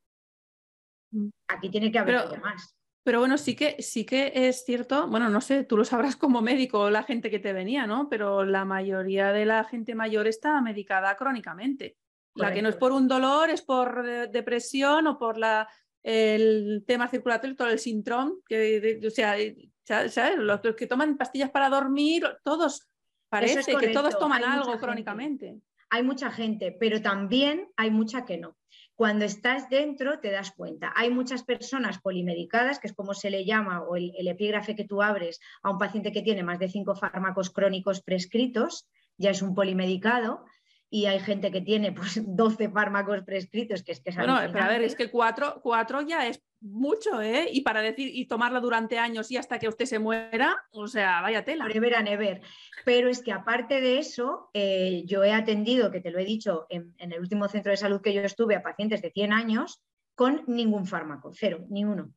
Mm. 1.10 1.28
Aquí 1.48 1.70
tiene 1.70 1.90
que 1.90 1.98
haber 1.98 2.40
más. 2.40 2.76
Pero 3.02 3.20
bueno, 3.20 3.38
sí 3.38 3.56
que, 3.56 3.80
sí 3.80 4.04
que 4.04 4.30
es 4.34 4.64
cierto, 4.64 5.08
bueno, 5.08 5.30
no 5.30 5.40
sé, 5.40 5.64
tú 5.64 5.76
lo 5.76 5.84
sabrás 5.84 6.16
como 6.16 6.42
médico, 6.42 6.90
la 6.90 7.02
gente 7.02 7.30
que 7.30 7.38
te 7.38 7.52
venía, 7.52 7.86
¿no? 7.86 8.08
Pero 8.10 8.44
la 8.44 8.64
mayoría 8.64 9.32
de 9.32 9.46
la 9.46 9.64
gente 9.64 9.94
mayor 9.94 10.26
está 10.26 10.60
medicada 10.60 11.16
crónicamente. 11.16 11.96
La 12.34 12.52
que 12.54 12.62
no 12.62 12.68
es 12.68 12.76
por 12.76 12.92
un 12.92 13.08
dolor, 13.08 13.50
es 13.50 13.62
por 13.62 14.04
depresión 14.30 15.06
o 15.06 15.18
por 15.18 15.36
la, 15.36 15.68
el 16.02 16.84
tema 16.86 17.08
circulatorio, 17.08 17.56
todo 17.56 17.68
el 17.68 17.78
síndrome, 17.78 18.34
que, 18.46 19.00
o 19.04 19.10
sea, 19.10 19.36
¿sabes? 19.84 20.38
Los, 20.38 20.60
que 20.76 20.86
toman 20.86 21.16
pastillas 21.16 21.50
para 21.50 21.68
dormir, 21.68 22.24
todos, 22.44 22.88
parece 23.28 23.74
que 23.76 23.88
todos 23.88 24.18
toman 24.18 24.44
algo 24.44 24.78
crónicamente. 24.78 25.60
Hay 25.90 26.02
mucha 26.02 26.30
gente, 26.30 26.76
pero 26.78 27.02
también 27.02 27.68
hay 27.76 27.90
mucha 27.90 28.24
que 28.24 28.38
no. 28.38 28.56
Cuando 29.00 29.24
estás 29.24 29.70
dentro 29.70 30.18
te 30.20 30.30
das 30.30 30.50
cuenta. 30.50 30.92
Hay 30.94 31.08
muchas 31.08 31.42
personas 31.42 31.98
polimedicadas, 32.02 32.78
que 32.78 32.86
es 32.86 32.92
como 32.92 33.14
se 33.14 33.30
le 33.30 33.46
llama, 33.46 33.80
o 33.80 33.96
el, 33.96 34.28
epígrafe 34.28 34.76
que 34.76 34.84
tú 34.84 35.00
abres 35.00 35.40
a 35.62 35.70
un 35.70 35.78
paciente 35.78 36.12
que 36.12 36.20
tiene 36.20 36.42
más 36.42 36.58
de 36.58 36.68
cinco 36.68 36.94
fármacos 36.94 37.48
crónicos 37.48 38.02
prescritos, 38.02 38.86
ya 39.16 39.30
es 39.30 39.40
un 39.40 39.54
polimedicado, 39.54 40.44
y 40.90 41.06
hay 41.06 41.20
gente 41.20 41.50
que 41.52 41.60
tiene 41.60 41.92
pues 41.92 42.20
12 42.26 42.68
fármacos 42.70 43.22
prescritos, 43.22 43.82
que 43.82 43.92
es 43.92 44.00
que 44.00 44.10
es 44.10 44.16
Bueno, 44.16 44.34
pero 44.34 44.48
a 44.48 44.50
ver, 44.50 44.50
alucinante. 44.50 44.50
es 44.50 44.50
que 44.50 44.50
12 44.50 44.50
fármacos 44.50 44.50
prescritos, 44.50 44.50
que 44.50 44.50
es 44.50 44.50
que 44.50 44.50
es 44.50 44.50
Bueno, 44.50 44.52
pero 44.52 44.64
a 44.64 44.68
ver, 44.68 44.80
alucinante. 44.80 44.86
es 44.86 44.94
que 44.96 45.10
cuatro, 45.10 45.60
cuatro 45.62 46.00
ya 46.02 46.26
es 46.26 46.42
mucho, 46.60 47.22
¿eh? 47.22 47.48
Y 47.52 47.62
para 47.62 47.80
decir, 47.80 48.10
y 48.12 48.26
tomarla 48.26 48.60
durante 48.60 48.98
años 48.98 49.30
y 49.30 49.36
hasta 49.36 49.58
que 49.58 49.68
usted 49.68 49.86
se 49.86 49.98
muera, 49.98 50.56
o 50.72 50.88
sea, 50.88 51.22
vaya 51.22 51.44
tela. 51.44 51.64
Forever 51.64 51.94
and 51.94 52.08
ever. 52.08 52.40
Pero 52.84 53.08
es 53.08 53.22
que 53.22 53.32
aparte 53.32 53.80
de 53.80 53.98
eso, 53.98 54.50
eh, 54.52 55.04
yo 55.06 55.24
he 55.24 55.32
atendido, 55.32 55.90
que 55.90 56.00
te 56.00 56.10
lo 56.10 56.18
he 56.18 56.24
dicho, 56.24 56.66
en, 56.68 56.94
en 56.98 57.12
el 57.12 57.20
último 57.20 57.48
centro 57.48 57.70
de 57.70 57.76
salud 57.76 58.00
que 58.02 58.12
yo 58.12 58.22
estuve 58.22 58.56
a 58.56 58.62
pacientes 58.62 59.00
de 59.00 59.10
100 59.10 59.32
años 59.32 59.82
con 60.14 60.42
ningún 60.46 60.86
fármaco, 60.86 61.30
cero, 61.32 61.64
ni 61.70 61.84
uno. 61.84 62.12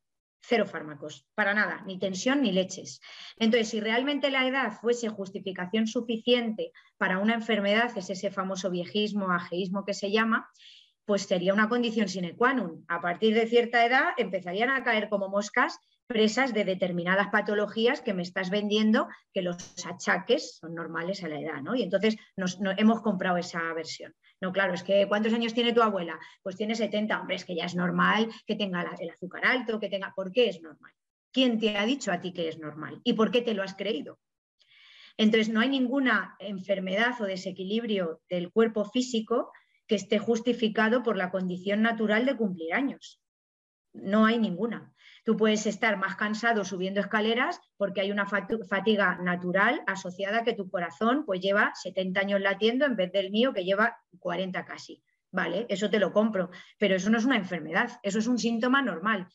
Cero 0.46 0.66
fármacos, 0.66 1.26
para 1.36 1.54
nada, 1.54 1.84
ni 1.86 1.98
tensión 1.98 2.42
ni 2.42 2.52
leches. 2.52 3.00
Entonces, 3.38 3.70
si 3.70 3.80
realmente 3.80 4.30
la 4.30 4.46
edad 4.46 4.74
fuese 4.74 5.08
justificación 5.08 5.88
suficiente 5.88 6.74
para 6.98 7.20
una 7.20 7.34
enfermedad, 7.34 7.98
es 7.98 8.10
ese 8.10 8.30
famoso 8.30 8.70
viejismo, 8.70 9.32
ageísmo 9.32 9.86
que 9.86 9.94
se 9.94 10.12
llama, 10.12 10.50
pues 11.06 11.24
sería 11.24 11.54
una 11.54 11.70
condición 11.70 12.10
sine 12.10 12.36
qua 12.36 12.54
non. 12.54 12.84
A 12.88 13.00
partir 13.00 13.34
de 13.36 13.48
cierta 13.48 13.86
edad 13.86 14.12
empezarían 14.18 14.70
a 14.70 14.84
caer 14.84 15.08
como 15.08 15.30
moscas 15.30 15.80
presas 16.08 16.54
de 16.54 16.66
determinadas 16.66 17.30
patologías 17.30 18.02
que 18.02 18.14
me 18.14 18.24
estás 18.24 18.50
vendiendo, 18.50 19.08
que 19.34 19.42
los 19.42 19.58
achaques 19.86 20.58
son 20.58 20.76
normales 20.76 21.24
a 21.24 21.28
la 21.28 21.40
edad, 21.40 21.62
¿no? 21.62 21.76
Y 21.76 21.84
entonces 21.84 22.18
nos, 22.36 22.60
no, 22.60 22.72
hemos 22.78 23.02
comprado 23.02 23.38
esa 23.38 23.74
versión. 23.74 24.14
No, 24.42 24.52
claro, 24.52 24.74
es 24.74 24.84
que 24.84 25.08
¿cuántos 25.08 25.34
años 25.34 25.54
tiene 25.54 25.74
tu 25.74 25.82
abuela? 25.82 26.20
Pues 26.42 26.58
tiene 26.58 26.76
70, 26.76 27.20
hombre, 27.20 27.38
es 27.38 27.46
que 27.46 27.56
ya 27.56 27.66
es 27.66 27.76
normal 27.76 28.30
que 28.46 28.56
tenga 28.56 28.82
el 29.00 29.10
azúcar 29.10 29.46
alto, 29.46 29.80
que 29.80 29.90
tenga... 29.90 30.14
¿Por 30.16 30.32
qué 30.32 30.50
es 30.50 30.62
normal? 30.62 30.92
¿Quién 31.32 31.60
te 31.60 31.78
ha 31.78 31.86
dicho 31.86 32.12
a 32.12 32.22
ti 32.22 32.34
que 32.34 32.50
es 32.50 32.60
normal? 32.60 33.02
¿Y 33.04 33.14
por 33.14 33.32
qué 33.32 33.42
te 33.42 33.54
lo 33.54 33.64
has 33.64 33.74
creído? 33.74 34.20
Entonces, 35.18 35.50
no 35.50 35.60
hay 35.60 35.70
ninguna 35.70 36.36
enfermedad 36.40 37.20
o 37.22 37.26
desequilibrio 37.26 38.22
del 38.30 38.52
cuerpo 38.52 38.86
físico 38.86 39.52
que 39.88 39.96
esté 39.96 40.20
justificado 40.20 41.04
por 41.04 41.18
la 41.18 41.32
condición 41.32 41.82
natural 41.82 42.26
de 42.26 42.36
cumplir 42.36 42.74
años. 42.74 43.22
No 43.94 44.26
hay 44.26 44.40
ninguna. 44.40 44.93
Tú 45.24 45.38
puedes 45.38 45.66
estar 45.66 45.96
más 45.98 46.18
cansado 46.18 46.66
subiendo 46.66 47.00
escaleras 47.00 47.62
porque 47.78 48.02
hay 48.02 48.12
una 48.12 48.28
fatiga 48.28 49.16
natural 49.22 49.82
asociada 49.88 50.40
a 50.40 50.44
que 50.44 50.54
tu 50.54 50.70
corazón 50.70 51.24
pues 51.26 51.40
lleva 51.40 51.72
70 51.76 52.20
años 52.20 52.42
latiendo 52.42 52.86
en 52.86 52.98
vez 52.98 53.12
del 53.14 53.32
mío 53.32 53.54
que 53.54 53.64
lleva 53.64 53.98
40 54.20 54.66
casi. 54.66 55.02
Vale, 55.32 55.66
eso 55.70 55.90
te 55.90 56.00
lo 56.00 56.12
compro, 56.12 56.52
pero 56.78 56.96
eso 56.96 57.10
no 57.10 57.18
es 57.18 57.26
una 57.26 57.38
enfermedad, 57.38 58.00
eso 58.04 58.20
es 58.20 58.28
un 58.28 58.38
síntoma 58.38 58.82
normal. 58.82 59.28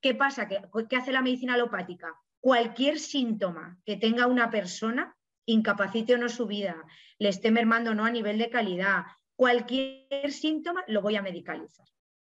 ¿Qué 0.00 0.14
pasa? 0.14 0.46
¿Qué, 0.46 0.60
qué 0.88 0.96
hace 0.96 1.10
la 1.10 1.22
medicina 1.22 1.54
alopática? 1.54 2.14
Cualquier 2.38 2.98
síntoma 2.98 3.78
que 3.84 3.96
tenga 3.96 4.26
una 4.26 4.50
persona, 4.50 5.16
incapacite 5.46 6.14
o 6.14 6.18
no 6.18 6.28
su 6.28 6.46
vida, 6.46 6.76
le 7.18 7.30
esté 7.30 7.50
mermando 7.50 7.92
o 7.92 7.94
no 7.94 8.04
a 8.04 8.10
nivel 8.10 8.38
de 8.38 8.50
calidad, 8.50 9.04
cualquier 9.34 10.30
síntoma 10.30 10.84
lo 10.86 11.00
voy 11.00 11.16
a 11.16 11.22
medicalizar 11.22 11.86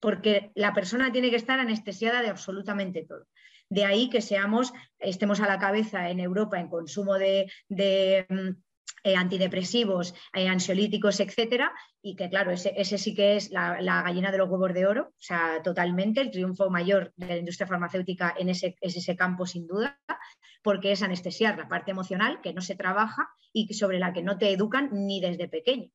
porque 0.05 0.51
la 0.53 0.71
persona 0.71 1.11
tiene 1.11 1.31
que 1.31 1.35
estar 1.35 1.59
anestesiada 1.59 2.21
de 2.21 2.29
absolutamente 2.29 3.07
todo. 3.07 3.25
De 3.69 3.85
ahí 3.85 4.07
que 4.07 4.21
seamos, 4.21 4.71
estemos 4.99 5.39
a 5.41 5.47
la 5.47 5.57
cabeza 5.57 6.11
en 6.11 6.19
Europa 6.19 6.59
en 6.59 6.69
consumo 6.69 7.15
de, 7.15 7.51
de 7.69 8.27
eh, 9.03 9.15
antidepresivos, 9.15 10.13
eh, 10.31 10.47
ansiolíticos, 10.47 11.19
etcétera, 11.21 11.73
y 12.03 12.15
que 12.15 12.29
claro, 12.29 12.51
ese, 12.51 12.97
sí 12.99 13.15
que 13.15 13.35
es 13.35 13.49
la, 13.49 14.03
gallina 14.03 14.31
de 14.31 14.37
los 14.37 14.47
huevos 14.47 14.75
de 14.75 14.85
oro, 14.85 15.07
o 15.07 15.23
sea, 15.23 15.63
totalmente 15.63 16.21
el 16.21 16.29
triunfo 16.29 16.69
mayor 16.69 17.11
de 17.15 17.25
la 17.25 17.37
industria 17.37 17.65
farmacéutica 17.65 18.35
en 18.37 18.49
ese, 18.49 18.75
es 18.81 18.95
ese 18.95 19.15
campo 19.15 19.47
sin 19.47 19.65
duda, 19.65 19.99
porque 20.61 20.91
es 20.91 21.01
anestesiar 21.01 21.57
la 21.57 21.67
parte 21.67 21.89
emocional 21.89 22.41
que 22.43 22.53
no 22.53 22.61
se 22.61 22.75
trabaja 22.75 23.27
y 23.51 23.73
sobre 23.73 23.97
la 23.97 24.13
que 24.13 24.21
no 24.21 24.37
te 24.37 24.51
educan 24.51 24.89
ni 24.91 25.19
desde 25.19 25.47
pequeño 25.47 25.89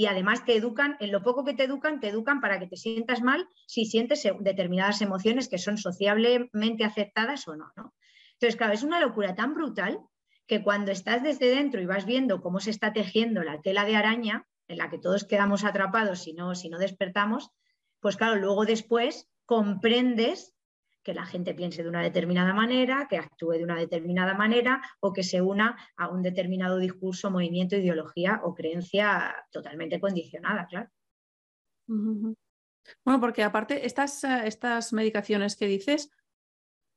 y 0.00 0.06
además 0.06 0.46
te 0.46 0.56
educan, 0.56 0.96
en 0.98 1.12
lo 1.12 1.22
poco 1.22 1.44
que 1.44 1.52
te 1.52 1.64
educan, 1.64 2.00
te 2.00 2.08
educan 2.08 2.40
para 2.40 2.58
que 2.58 2.66
te 2.66 2.78
sientas 2.78 3.20
mal 3.20 3.46
si 3.66 3.84
sientes 3.84 4.26
determinadas 4.40 5.02
emociones 5.02 5.46
que 5.46 5.58
son 5.58 5.76
sociablemente 5.76 6.84
aceptadas 6.84 7.46
o 7.48 7.54
no, 7.54 7.70
no. 7.76 7.92
Entonces, 8.32 8.56
claro, 8.56 8.72
es 8.72 8.82
una 8.82 8.98
locura 8.98 9.34
tan 9.34 9.52
brutal 9.52 10.00
que 10.46 10.62
cuando 10.62 10.90
estás 10.90 11.22
desde 11.22 11.54
dentro 11.54 11.82
y 11.82 11.84
vas 11.84 12.06
viendo 12.06 12.40
cómo 12.40 12.60
se 12.60 12.70
está 12.70 12.94
tejiendo 12.94 13.42
la 13.42 13.60
tela 13.60 13.84
de 13.84 13.96
araña, 13.96 14.46
en 14.68 14.78
la 14.78 14.88
que 14.88 14.96
todos 14.96 15.24
quedamos 15.24 15.64
atrapados 15.64 16.22
si 16.22 16.32
no, 16.32 16.54
si 16.54 16.70
no 16.70 16.78
despertamos, 16.78 17.50
pues 18.00 18.16
claro, 18.16 18.36
luego 18.36 18.64
después 18.64 19.28
comprendes 19.44 20.54
que 21.10 21.14
la 21.14 21.26
gente 21.26 21.54
piense 21.54 21.82
de 21.82 21.88
una 21.88 22.02
determinada 22.02 22.54
manera, 22.54 23.08
que 23.10 23.18
actúe 23.18 23.54
de 23.54 23.64
una 23.64 23.76
determinada 23.76 24.34
manera 24.34 24.80
o 25.00 25.12
que 25.12 25.24
se 25.24 25.42
una 25.42 25.76
a 25.96 26.06
un 26.06 26.22
determinado 26.22 26.78
discurso, 26.78 27.32
movimiento, 27.32 27.74
ideología 27.74 28.40
o 28.44 28.54
creencia 28.54 29.34
totalmente 29.50 29.98
condicionada, 29.98 30.68
claro. 30.68 30.88
Bueno, 31.88 33.20
porque 33.20 33.42
aparte 33.42 33.86
estas, 33.86 34.22
estas 34.22 34.92
medicaciones 34.92 35.56
que 35.56 35.66
dices, 35.66 36.12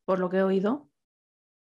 por 0.06 0.20
lo 0.20 0.30
que 0.30 0.38
he 0.38 0.44
oído, 0.44 0.92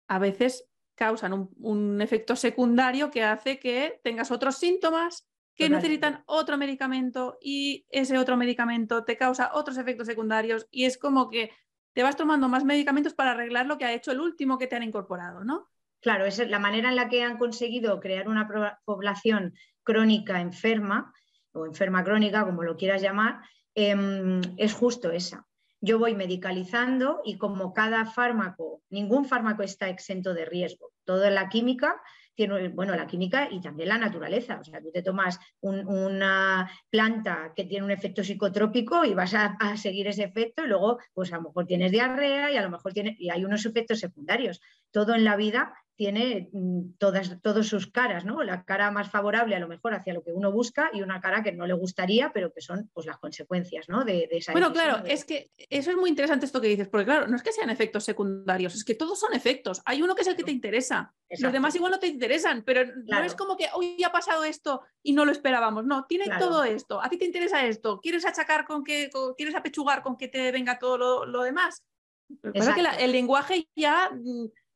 a 0.10 0.20
veces 0.20 0.70
causan 0.96 1.32
un, 1.32 1.50
un 1.60 2.02
efecto 2.02 2.36
secundario 2.36 3.10
que 3.10 3.24
hace 3.24 3.58
que 3.58 4.02
tengas 4.04 4.32
otros 4.32 4.58
síntomas 4.58 5.30
que 5.56 5.70
Totalmente. 5.70 5.88
necesitan 5.88 6.24
otro 6.26 6.58
medicamento 6.58 7.38
y 7.40 7.86
ese 7.90 8.18
otro 8.18 8.36
medicamento 8.36 9.06
te 9.06 9.16
causa 9.16 9.52
otros 9.54 9.78
efectos 9.78 10.08
secundarios 10.08 10.68
y 10.72 10.84
es 10.84 10.98
como 10.98 11.30
que 11.30 11.52
te 11.94 12.04
vas 12.04 12.16
tomando 12.16 12.50
más 12.50 12.64
medicamentos 12.64 13.14
para 13.14 13.32
arreglar 13.32 13.66
lo 13.66 13.78
que 13.78 13.86
ha 13.86 13.94
hecho 13.94 14.12
el 14.12 14.20
último 14.20 14.58
que 14.58 14.68
te 14.68 14.76
han 14.76 14.84
incorporado, 14.84 15.44
¿no? 15.44 15.70
Claro, 16.02 16.26
es 16.26 16.38
la 16.50 16.60
manera 16.60 16.90
en 16.90 16.96
la 16.96 17.08
que 17.08 17.24
han 17.24 17.38
conseguido 17.38 18.00
crear 18.00 18.28
una 18.28 18.48
población 18.84 19.54
crónica 19.84 20.42
enferma 20.42 21.14
o 21.54 21.66
enferma 21.66 22.04
crónica, 22.04 22.46
como 22.46 22.64
lo 22.64 22.76
quieras 22.76 23.02
llamar, 23.02 23.42
eh, 23.76 24.42
es 24.58 24.74
justo 24.74 25.12
esa. 25.12 25.46
Yo 25.80 26.00
voy 26.00 26.16
medicalizando 26.16 27.22
y 27.24 27.38
como 27.38 27.74
cada 27.74 28.06
fármaco, 28.06 28.82
ningún 28.90 29.26
fármaco 29.26 29.64
está 29.64 29.90
exento 29.90 30.34
de 30.34 30.46
riesgo. 30.46 30.92
Toda 31.04 31.30
la 31.30 31.50
química 31.50 32.02
tiene, 32.36 32.70
bueno, 32.70 32.96
la 32.96 33.08
química 33.08 33.48
y 33.52 33.62
también 33.62 33.90
la 33.90 33.98
naturaleza. 33.98 34.60
O 34.60 34.64
sea, 34.64 34.82
tú 34.82 34.92
te 34.92 35.02
tomas 35.02 35.40
un, 35.62 35.88
una 35.88 36.70
planta 36.90 37.54
que 37.56 37.66
tiene 37.66 37.86
un 37.86 37.92
efecto 37.92 38.24
psicotrópico 38.24 39.06
y 39.06 39.14
vas 39.14 39.34
a, 39.34 39.58
seguir 39.78 40.08
ese 40.08 40.24
efecto 40.24 40.64
y 40.64 40.68
luego, 40.68 41.00
pues 41.14 41.32
a 41.34 41.38
lo 41.38 41.44
mejor 41.44 41.66
tienes 41.66 41.92
diarrea 41.92 42.52
y 42.52 42.58
a 42.58 42.62
lo 42.62 42.70
mejor 42.70 42.94
tiene, 42.94 43.16
y 43.20 43.30
hay 43.30 43.46
unos 43.46 43.66
efectos 43.66 44.00
secundarios. 44.00 44.62
Todo 44.92 45.16
en 45.16 45.24
la 45.24 45.36
vida 45.36 45.74
tiene 45.96 46.50
todas, 46.98 47.40
todas 47.42 47.68
sus 47.68 47.88
caras, 47.88 48.26
¿no? 48.26 48.44
La 48.44 48.66
cara 48.66 48.90
más 48.92 49.12
favorable 49.12 49.56
a 49.56 49.60
lo 49.60 49.68
mejor 49.68 49.94
hacia 49.94 50.14
lo 50.14 50.24
que 50.24 50.32
uno 50.32 50.52
busca 50.52 50.90
y 50.92 51.02
una 51.02 51.22
cara 51.22 51.44
que 51.44 51.52
no 51.52 51.68
le 51.68 51.74
gustaría, 51.74 52.32
pero 52.34 52.52
que 52.52 52.62
son 52.62 52.90
pues, 52.94 53.06
las 53.06 53.18
consecuencias 53.18 53.90
¿no? 53.90 54.04
de, 54.04 54.28
de, 54.30 54.38
esa 54.38 54.54
Bueno, 54.54 54.74
claro, 54.74 55.04
de... 55.04 55.14
es 55.14 55.24
que 55.24 55.52
eso 55.70 55.92
es 55.92 55.98
muy 55.98 56.10
interesante 56.10 56.46
esto 56.46 56.62
que 56.62 56.68
dices, 56.68 56.88
porque 56.88 57.06
claro, 57.06 57.28
no 57.28 57.36
es 57.36 57.44
que 57.44 57.52
sean 57.52 57.70
efectos 57.70 58.04
secundarios, 58.04 58.74
es 58.74 58.84
que 58.84 58.96
todos 58.96 59.20
son 59.20 59.34
efectos. 59.34 59.82
Hay 59.86 60.02
uno 60.02 60.16
que 60.16 60.22
es 60.22 60.28
el 60.28 60.36
que 60.36 60.44
te 60.44 60.52
interesa, 60.52 61.14
Exacto. 61.30 61.46
los 61.46 61.54
demás 61.54 61.76
igual 61.76 61.92
no 61.92 62.00
te 62.00 62.08
interesan, 62.08 62.64
pero 62.64 62.84
claro. 63.06 63.22
no 63.22 63.24
es 63.24 63.36
como 63.36 63.56
que 63.56 63.68
hoy 63.74 64.04
ha 64.04 64.12
pasado 64.12 64.44
esto 64.44 64.82
y 65.04 65.14
no 65.14 65.26
lo 65.26 65.32
esperábamos, 65.32 65.86
no, 65.86 66.06
tiene 66.06 66.26
claro. 66.26 66.48
todo 66.48 66.64
esto, 66.64 67.02
a 67.02 67.10
ti 67.10 67.18
te 67.18 67.26
interesa 67.26 67.66
esto, 67.66 68.00
quieres 68.02 68.26
achacar 68.26 68.66
con 68.66 68.84
que, 68.84 69.10
con, 69.12 69.36
quieres 69.36 69.56
apechugar 69.56 70.02
con 70.02 70.18
que 70.18 70.28
te 70.28 70.52
venga 70.52 70.80
todo 70.80 70.98
lo, 70.98 71.26
lo 71.26 71.44
demás. 71.44 71.84
Pasa 72.54 72.74
que 72.74 72.82
la, 72.82 72.92
el 72.96 73.12
lenguaje 73.12 73.68
ya 73.76 74.10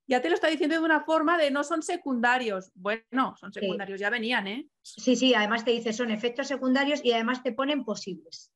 ya 0.07 0.21
te 0.21 0.29
lo 0.29 0.35
está 0.35 0.47
diciendo 0.47 0.75
de 0.75 0.85
una 0.85 1.01
forma 1.01 1.37
de 1.37 1.51
no 1.51 1.63
son 1.63 1.83
secundarios. 1.83 2.71
Bueno, 2.73 3.35
son 3.37 3.51
secundarios, 3.51 3.99
sí. 3.99 4.01
ya 4.01 4.09
venían, 4.09 4.47
¿eh? 4.47 4.67
Sí, 4.81 5.15
sí, 5.15 5.35
además 5.35 5.65
te 5.65 5.71
dice 5.71 5.91
son 5.91 6.11
efectos 6.11 6.47
secundarios 6.47 7.03
y 7.03 7.11
además 7.11 7.43
te 7.43 7.51
ponen 7.51 7.83
posibles. 7.83 8.51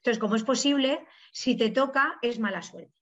Entonces, 0.00 0.18
como 0.18 0.36
es 0.36 0.44
posible, 0.44 1.00
si 1.32 1.56
te 1.56 1.70
toca, 1.70 2.18
es 2.22 2.38
mala 2.38 2.62
suerte. 2.62 2.94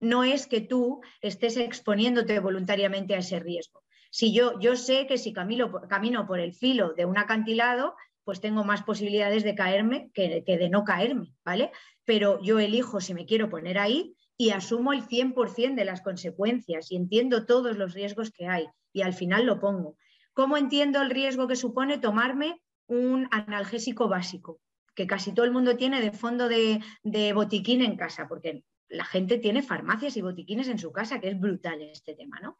No 0.00 0.24
es 0.24 0.46
que 0.46 0.60
tú 0.60 1.00
estés 1.20 1.56
exponiéndote 1.56 2.38
voluntariamente 2.40 3.14
a 3.14 3.18
ese 3.18 3.38
riesgo. 3.38 3.84
Si 4.10 4.32
yo, 4.32 4.60
yo 4.60 4.76
sé 4.76 5.06
que 5.06 5.18
si 5.18 5.32
camino, 5.32 5.72
camino 5.88 6.26
por 6.26 6.40
el 6.40 6.52
filo 6.52 6.92
de 6.94 7.04
un 7.04 7.16
acantilado, 7.16 7.96
pues 8.22 8.40
tengo 8.40 8.64
más 8.64 8.82
posibilidades 8.82 9.44
de 9.44 9.54
caerme 9.54 10.10
que, 10.14 10.44
que 10.44 10.56
de 10.58 10.68
no 10.68 10.84
caerme, 10.84 11.32
¿vale? 11.44 11.72
Pero 12.04 12.40
yo 12.42 12.58
elijo 12.58 13.00
si 13.00 13.14
me 13.14 13.26
quiero 13.26 13.48
poner 13.48 13.78
ahí 13.78 14.16
y 14.36 14.50
asumo 14.50 14.92
el 14.92 15.06
100% 15.06 15.74
de 15.74 15.84
las 15.84 16.02
consecuencias 16.02 16.90
y 16.90 16.96
entiendo 16.96 17.46
todos 17.46 17.76
los 17.76 17.94
riesgos 17.94 18.30
que 18.30 18.46
hay 18.46 18.66
y 18.92 19.02
al 19.02 19.14
final 19.14 19.46
lo 19.46 19.60
pongo. 19.60 19.96
¿Cómo 20.32 20.56
entiendo 20.56 21.00
el 21.00 21.10
riesgo 21.10 21.46
que 21.46 21.56
supone 21.56 21.98
tomarme 21.98 22.60
un 22.86 23.28
analgésico 23.30 24.08
básico? 24.08 24.60
Que 24.94 25.06
casi 25.06 25.32
todo 25.32 25.46
el 25.46 25.52
mundo 25.52 25.76
tiene 25.76 26.00
de 26.00 26.12
fondo 26.12 26.48
de, 26.48 26.80
de 27.02 27.32
botiquín 27.32 27.82
en 27.82 27.96
casa, 27.96 28.26
porque 28.28 28.64
la 28.88 29.04
gente 29.04 29.38
tiene 29.38 29.62
farmacias 29.62 30.16
y 30.16 30.22
botiquines 30.22 30.68
en 30.68 30.78
su 30.78 30.92
casa, 30.92 31.20
que 31.20 31.28
es 31.28 31.38
brutal 31.38 31.80
este 31.82 32.14
tema, 32.14 32.40
¿no? 32.40 32.56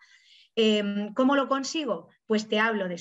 Eh, 0.56 1.10
¿Cómo 1.14 1.34
lo 1.34 1.48
consigo? 1.48 2.08
Pues 2.26 2.48
te 2.48 2.60
hablo 2.60 2.88
de 2.88 3.00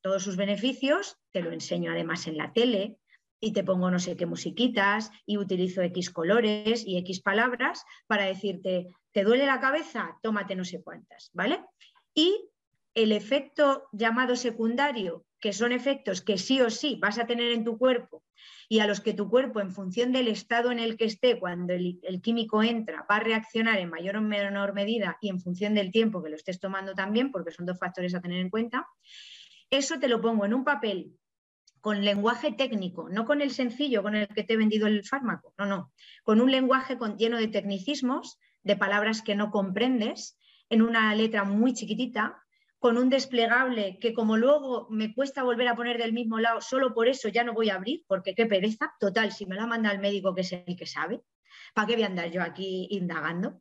todos 0.00 0.22
sus 0.22 0.36
beneficios, 0.36 1.16
te 1.30 1.42
lo 1.42 1.52
enseño 1.52 1.92
además 1.92 2.26
en 2.26 2.36
la 2.36 2.52
tele, 2.52 2.98
y 3.40 3.52
te 3.52 3.64
pongo 3.64 3.90
no 3.90 3.98
sé 3.98 4.16
qué 4.16 4.26
musiquitas 4.26 5.10
y 5.26 5.38
utilizo 5.38 5.82
X 5.82 6.10
colores 6.10 6.84
y 6.86 6.98
X 6.98 7.20
palabras 7.20 7.84
para 8.06 8.24
decirte, 8.24 8.88
¿te 9.12 9.24
duele 9.24 9.46
la 9.46 9.60
cabeza? 9.60 10.18
Tómate 10.22 10.56
no 10.56 10.64
sé 10.64 10.82
cuántas, 10.82 11.30
¿vale? 11.32 11.64
Y 12.14 12.50
el 12.94 13.12
efecto 13.12 13.88
llamado 13.92 14.34
secundario, 14.34 15.24
que 15.40 15.52
son 15.52 15.72
efectos 15.72 16.20
que 16.20 16.36
sí 16.36 16.60
o 16.60 16.70
sí 16.70 16.98
vas 17.00 17.18
a 17.18 17.26
tener 17.26 17.52
en 17.52 17.64
tu 17.64 17.78
cuerpo 17.78 18.24
y 18.68 18.80
a 18.80 18.86
los 18.86 19.00
que 19.00 19.14
tu 19.14 19.30
cuerpo, 19.30 19.60
en 19.60 19.70
función 19.70 20.12
del 20.12 20.28
estado 20.28 20.70
en 20.70 20.78
el 20.78 20.96
que 20.96 21.06
esté, 21.06 21.38
cuando 21.38 21.72
el, 21.72 22.20
químico 22.22 22.62
entra, 22.62 23.06
va 23.10 23.16
a 23.16 23.20
reaccionar 23.20 23.78
en 23.78 23.88
mayor 23.88 24.16
o 24.16 24.20
menor 24.20 24.74
medida 24.74 25.16
y 25.20 25.30
en 25.30 25.40
función 25.40 25.74
del 25.74 25.90
tiempo 25.90 26.22
que 26.22 26.28
lo 26.28 26.36
estés 26.36 26.60
tomando 26.60 26.94
también, 26.94 27.32
porque 27.32 27.50
son 27.50 27.64
dos 27.66 27.78
factores 27.78 28.14
a 28.14 28.20
tener 28.20 28.40
en 28.40 28.50
cuenta, 28.50 28.86
eso 29.70 29.98
te 29.98 30.08
lo 30.08 30.20
pongo 30.20 30.44
en 30.44 30.54
un 30.54 30.64
papel 30.64 31.17
con 31.80 32.04
lenguaje 32.04 32.52
técnico, 32.52 33.08
no 33.08 33.24
con 33.24 33.40
el 33.40 33.50
sencillo 33.50 34.02
con 34.02 34.14
el 34.14 34.28
que 34.28 34.44
te 34.44 34.54
he 34.54 34.56
vendido 34.56 34.86
el 34.86 35.04
fármaco, 35.04 35.54
no, 35.58 35.66
no, 35.66 35.92
con 36.22 36.40
un 36.40 36.50
lenguaje 36.50 36.98
lleno 37.18 37.38
de 37.38 37.48
tecnicismos, 37.48 38.38
de 38.62 38.76
palabras 38.76 39.22
que 39.22 39.36
no 39.36 39.50
comprendes, 39.50 40.38
en 40.68 40.82
una 40.82 41.14
letra 41.14 41.44
muy 41.44 41.72
chiquitita, 41.72 42.42
con 42.78 42.96
un 42.96 43.08
desplegable 43.08 43.98
que 43.98 44.14
como 44.14 44.36
luego 44.36 44.86
me 44.90 45.14
cuesta 45.14 45.42
volver 45.42 45.68
a 45.68 45.74
poner 45.74 45.98
del 45.98 46.12
mismo 46.12 46.38
lado, 46.38 46.60
solo 46.60 46.94
por 46.94 47.08
eso 47.08 47.28
ya 47.28 47.42
no 47.42 47.54
voy 47.54 47.70
a 47.70 47.74
abrir, 47.74 48.04
porque 48.06 48.34
qué 48.34 48.46
pereza, 48.46 48.92
total, 49.00 49.32
si 49.32 49.46
me 49.46 49.56
la 49.56 49.66
manda 49.66 49.90
el 49.90 49.98
médico 49.98 50.34
que 50.34 50.42
es 50.42 50.52
el 50.52 50.76
que 50.76 50.86
sabe, 50.86 51.20
¿para 51.74 51.86
qué 51.86 51.94
voy 51.94 52.04
a 52.04 52.06
andar 52.06 52.30
yo 52.30 52.42
aquí 52.42 52.86
indagando? 52.90 53.60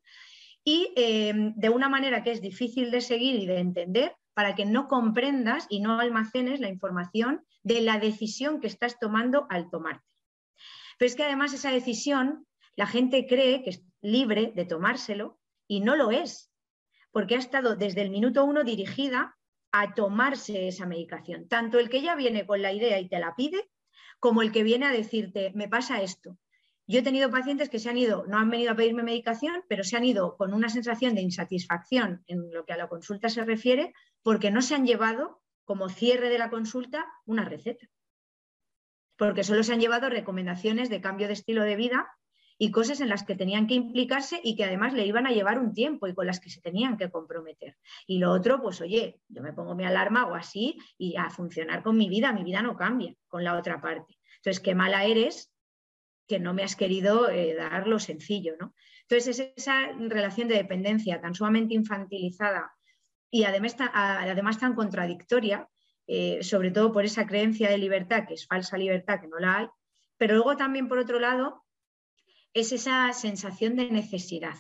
Y 0.64 0.92
eh, 0.96 1.34
de 1.56 1.70
una 1.70 1.90
manera 1.90 2.24
que 2.24 2.32
es 2.32 2.42
difícil 2.42 2.92
de 2.92 3.02
seguir 3.02 3.36
y 3.36 3.46
de 3.48 3.60
entender, 3.60 4.16
para 4.38 4.54
que 4.54 4.66
no 4.66 4.88
comprendas 4.88 5.66
y 5.68 5.80
no 5.80 6.00
almacenes 6.00 6.60
la 6.60 6.70
información 6.70 7.44
de 7.68 7.82
la 7.82 8.00
decisión 8.00 8.62
que 8.62 8.68
estás 8.68 8.98
tomando 9.00 9.46
al 9.50 9.70
tomarte. 9.70 10.06
Pero 10.98 11.08
es 11.08 11.16
que 11.16 11.24
además 11.24 11.54
esa 11.54 11.72
decisión, 11.72 12.48
la 12.76 12.88
gente 12.88 13.28
cree 13.28 13.62
que 13.64 13.72
es 13.72 13.84
libre 14.02 14.54
de 14.56 14.66
tomárselo 14.66 15.40
y 15.68 15.82
no 15.82 15.96
lo 15.96 16.12
es 16.12 16.52
porque 17.18 17.34
ha 17.34 17.40
estado 17.40 17.76
desde 17.76 18.04
el 18.04 18.12
minuto 18.12 18.46
uno 18.46 18.64
dirigida 18.64 19.36
a 19.72 19.96
tomarse 19.96 20.68
esa 20.68 20.86
medicación. 20.86 21.48
Tanto 21.48 21.80
el 21.80 21.90
que 21.90 22.04
ya 22.04 22.16
viene 22.16 22.46
con 22.46 22.62
la 22.62 22.72
idea 22.72 23.00
y 23.00 23.10
te 23.10 23.18
la 23.18 23.36
pide, 23.36 23.70
como 24.20 24.44
el 24.44 24.52
que 24.52 24.62
viene 24.62 24.86
a 24.86 24.92
decirte, 24.92 25.52
me 25.56 25.68
pasa 25.68 26.04
esto. 26.04 26.38
Yo 26.86 27.00
he 27.00 27.02
tenido 27.02 27.32
pacientes 27.32 27.70
que 27.70 27.80
se 27.80 27.90
han 27.90 27.98
ido, 27.98 28.26
no 28.28 28.38
han 28.38 28.52
venido 28.52 28.72
a 28.72 28.76
pedirme 28.76 29.02
medicación, 29.02 29.64
pero 29.68 29.84
se 29.84 29.98
han 29.98 30.06
ido 30.06 30.38
con 30.38 30.54
una 30.54 30.70
sensación 30.70 31.16
de 31.16 31.22
insatisfacción 31.22 32.24
en 32.28 32.54
lo 32.54 32.66
que 32.66 32.74
a 32.74 32.78
la 32.78 32.88
consulta 32.88 33.30
se 33.30 33.44
refiere, 33.44 33.94
porque 34.22 34.52
no 34.52 34.62
se 34.62 34.76
han 34.76 34.86
llevado 34.86 35.42
como 35.68 35.90
cierre 35.90 36.30
de 36.30 36.38
la 36.38 36.50
consulta 36.50 37.06
una 37.26 37.44
receta. 37.44 37.86
Porque 39.18 39.44
solo 39.44 39.64
se 39.64 39.74
han 39.74 39.82
llevado 39.82 40.10
recomendaciones 40.10 40.90
de 40.90 41.02
cambio 41.02 41.28
de 41.28 41.34
estilo 41.34 41.64
de 41.64 41.76
vida 41.76 42.08
y 42.58 42.72
cosas 42.72 43.02
en 43.02 43.10
las 43.10 43.24
que 43.24 43.36
tenían 43.36 43.68
que 43.68 43.74
implicarse 43.74 44.40
y 44.42 44.56
que 44.56 44.64
además 44.64 44.94
le 44.94 45.06
iban 45.06 45.28
a 45.28 45.32
llevar 45.32 45.60
un 45.60 45.74
tiempo 45.74 46.08
y 46.08 46.16
con 46.16 46.26
las 46.26 46.40
que 46.40 46.50
se 46.50 46.62
tenían 46.62 46.98
que 46.98 47.12
comprometer. 47.12 47.78
Y 48.08 48.20
lo 48.20 48.32
otro, 48.32 48.62
pues 48.62 48.80
oye, 48.80 49.20
yo 49.28 49.44
me 49.44 49.52
pongo 49.52 49.76
mi 49.76 49.84
alarma 49.84 50.26
o 50.28 50.36
así 50.36 50.80
y 50.98 51.18
a 51.18 51.30
funcionar 51.30 51.84
con 51.84 51.98
mi 51.98 52.08
vida, 52.08 52.32
mi 52.32 52.46
vida 52.46 52.62
no 52.62 52.78
cambia 52.78 53.14
con 53.28 53.44
la 53.44 53.58
otra 53.58 53.82
parte. 53.82 54.18
Entonces, 54.38 54.62
qué 54.62 54.74
mala 54.74 55.04
eres 55.04 55.52
que 56.30 56.40
no 56.40 56.54
me 56.54 56.64
has 56.64 56.78
querido 56.78 57.30
eh, 57.30 57.56
dar 57.56 57.88
lo 57.88 58.00
sencillo, 58.00 58.56
¿no? 58.58 58.74
Entonces, 59.02 59.40
es 59.40 59.54
esa 59.58 59.92
relación 59.98 60.48
de 60.48 60.56
dependencia 60.56 61.20
tan 61.20 61.36
sumamente 61.36 61.74
infantilizada 61.74 62.77
y 63.38 63.44
además, 63.44 63.76
además 63.78 64.58
tan 64.58 64.74
contradictoria, 64.74 65.70
eh, 66.08 66.40
sobre 66.42 66.72
todo 66.72 66.92
por 66.92 67.06
esa 67.06 67.28
creencia 67.28 67.70
de 67.70 67.78
libertad, 67.78 68.26
que 68.28 68.34
es 68.34 68.48
falsa 68.48 68.80
libertad, 68.80 69.22
que 69.22 69.28
no 69.28 69.38
la 69.38 69.58
hay, 69.58 69.68
pero 70.18 70.34
luego 70.34 70.58
también, 70.58 70.88
por 70.88 70.98
otro 70.98 71.20
lado, 71.20 71.64
es 72.56 72.72
esa 72.72 73.14
sensación 73.14 73.76
de 73.76 73.92
necesidad. 73.92 74.56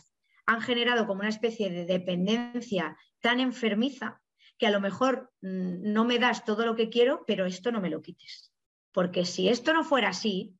Han 0.45 0.61
generado 0.61 1.07
como 1.07 1.21
una 1.21 1.29
especie 1.29 1.71
de 1.71 1.85
dependencia 1.85 2.95
tan 3.19 3.39
enfermiza 3.39 4.21
que 4.59 4.67
a 4.67 4.71
lo 4.71 4.79
mejor 4.79 5.31
mm, 5.41 5.91
no 5.91 6.05
me 6.05 6.19
das 6.19 6.45
todo 6.45 6.63
lo 6.63 6.75
que 6.75 6.89
quiero, 6.89 7.23
pero 7.25 7.47
esto 7.47 7.71
no 7.71 7.81
me 7.81 7.89
lo 7.89 8.03
quites. 8.03 8.53
Porque 8.91 9.25
si 9.25 9.49
esto 9.49 9.73
no 9.73 9.83
fuera 9.83 10.09
así, 10.09 10.55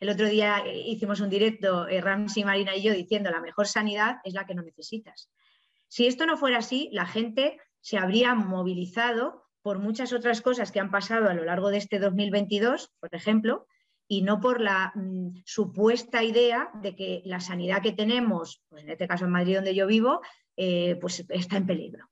el 0.00 0.08
otro 0.08 0.26
día 0.26 0.62
eh, 0.64 0.84
hicimos 0.86 1.20
un 1.20 1.28
directo, 1.28 1.86
eh, 1.86 2.00
Ramsey, 2.00 2.44
Marina 2.44 2.74
y 2.74 2.82
yo, 2.82 2.94
diciendo 2.94 3.30
la 3.30 3.42
mejor 3.42 3.68
sanidad 3.68 4.20
es 4.24 4.32
la 4.32 4.46
que 4.46 4.54
no 4.54 4.62
necesitas. 4.62 5.30
Si 5.88 6.06
esto 6.06 6.26
no 6.26 6.36
fuera 6.36 6.58
así, 6.58 6.88
la 6.92 7.06
gente 7.06 7.58
se 7.80 7.98
habría 7.98 8.34
movilizado 8.34 9.44
por 9.62 9.78
muchas 9.78 10.12
otras 10.12 10.40
cosas 10.40 10.72
que 10.72 10.80
han 10.80 10.90
pasado 10.90 11.28
a 11.28 11.34
lo 11.34 11.44
largo 11.44 11.70
de 11.70 11.78
este 11.78 11.98
2022, 11.98 12.92
por 13.00 13.14
ejemplo, 13.14 13.66
y 14.06 14.22
no 14.22 14.40
por 14.40 14.60
la 14.60 14.92
mm, 14.94 15.42
supuesta 15.44 16.24
idea 16.24 16.70
de 16.82 16.96
que 16.96 17.22
la 17.24 17.40
sanidad 17.40 17.82
que 17.82 17.92
tenemos, 17.92 18.62
pues 18.68 18.84
en 18.84 18.90
este 18.90 19.06
caso 19.06 19.26
en 19.26 19.32
Madrid 19.32 19.56
donde 19.56 19.74
yo 19.74 19.86
vivo, 19.86 20.22
eh, 20.56 20.96
pues 21.00 21.24
está 21.28 21.56
en 21.58 21.66
peligro. 21.66 22.08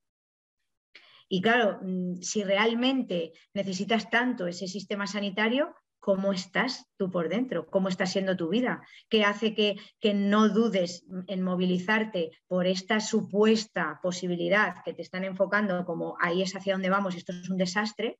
Y 1.28 1.40
claro, 1.40 1.80
mm, 1.82 2.20
si 2.20 2.44
realmente 2.44 3.32
necesitas 3.54 4.10
tanto 4.10 4.46
ese 4.46 4.68
sistema 4.68 5.06
sanitario, 5.06 5.74
¿cómo 6.00 6.32
estás 6.32 6.86
tú 6.96 7.10
por 7.10 7.28
dentro? 7.28 7.66
¿Cómo 7.66 7.88
está 7.88 8.06
siendo 8.06 8.36
tu 8.36 8.48
vida? 8.48 8.82
¿Qué 9.08 9.24
hace 9.24 9.54
que, 9.54 9.76
que 10.00 10.14
no 10.14 10.48
dudes 10.48 11.04
en 11.26 11.42
movilizarte 11.42 12.30
por 12.46 12.66
esta 12.66 13.00
supuesta 13.00 13.98
posibilidad 14.02 14.76
que 14.84 14.92
te 14.92 15.02
están 15.02 15.24
enfocando 15.24 15.84
como 15.84 16.16
ahí 16.20 16.42
es 16.42 16.54
hacia 16.54 16.74
donde 16.74 16.90
vamos, 16.90 17.14
esto 17.14 17.32
es 17.32 17.50
un 17.50 17.58
desastre? 17.58 18.18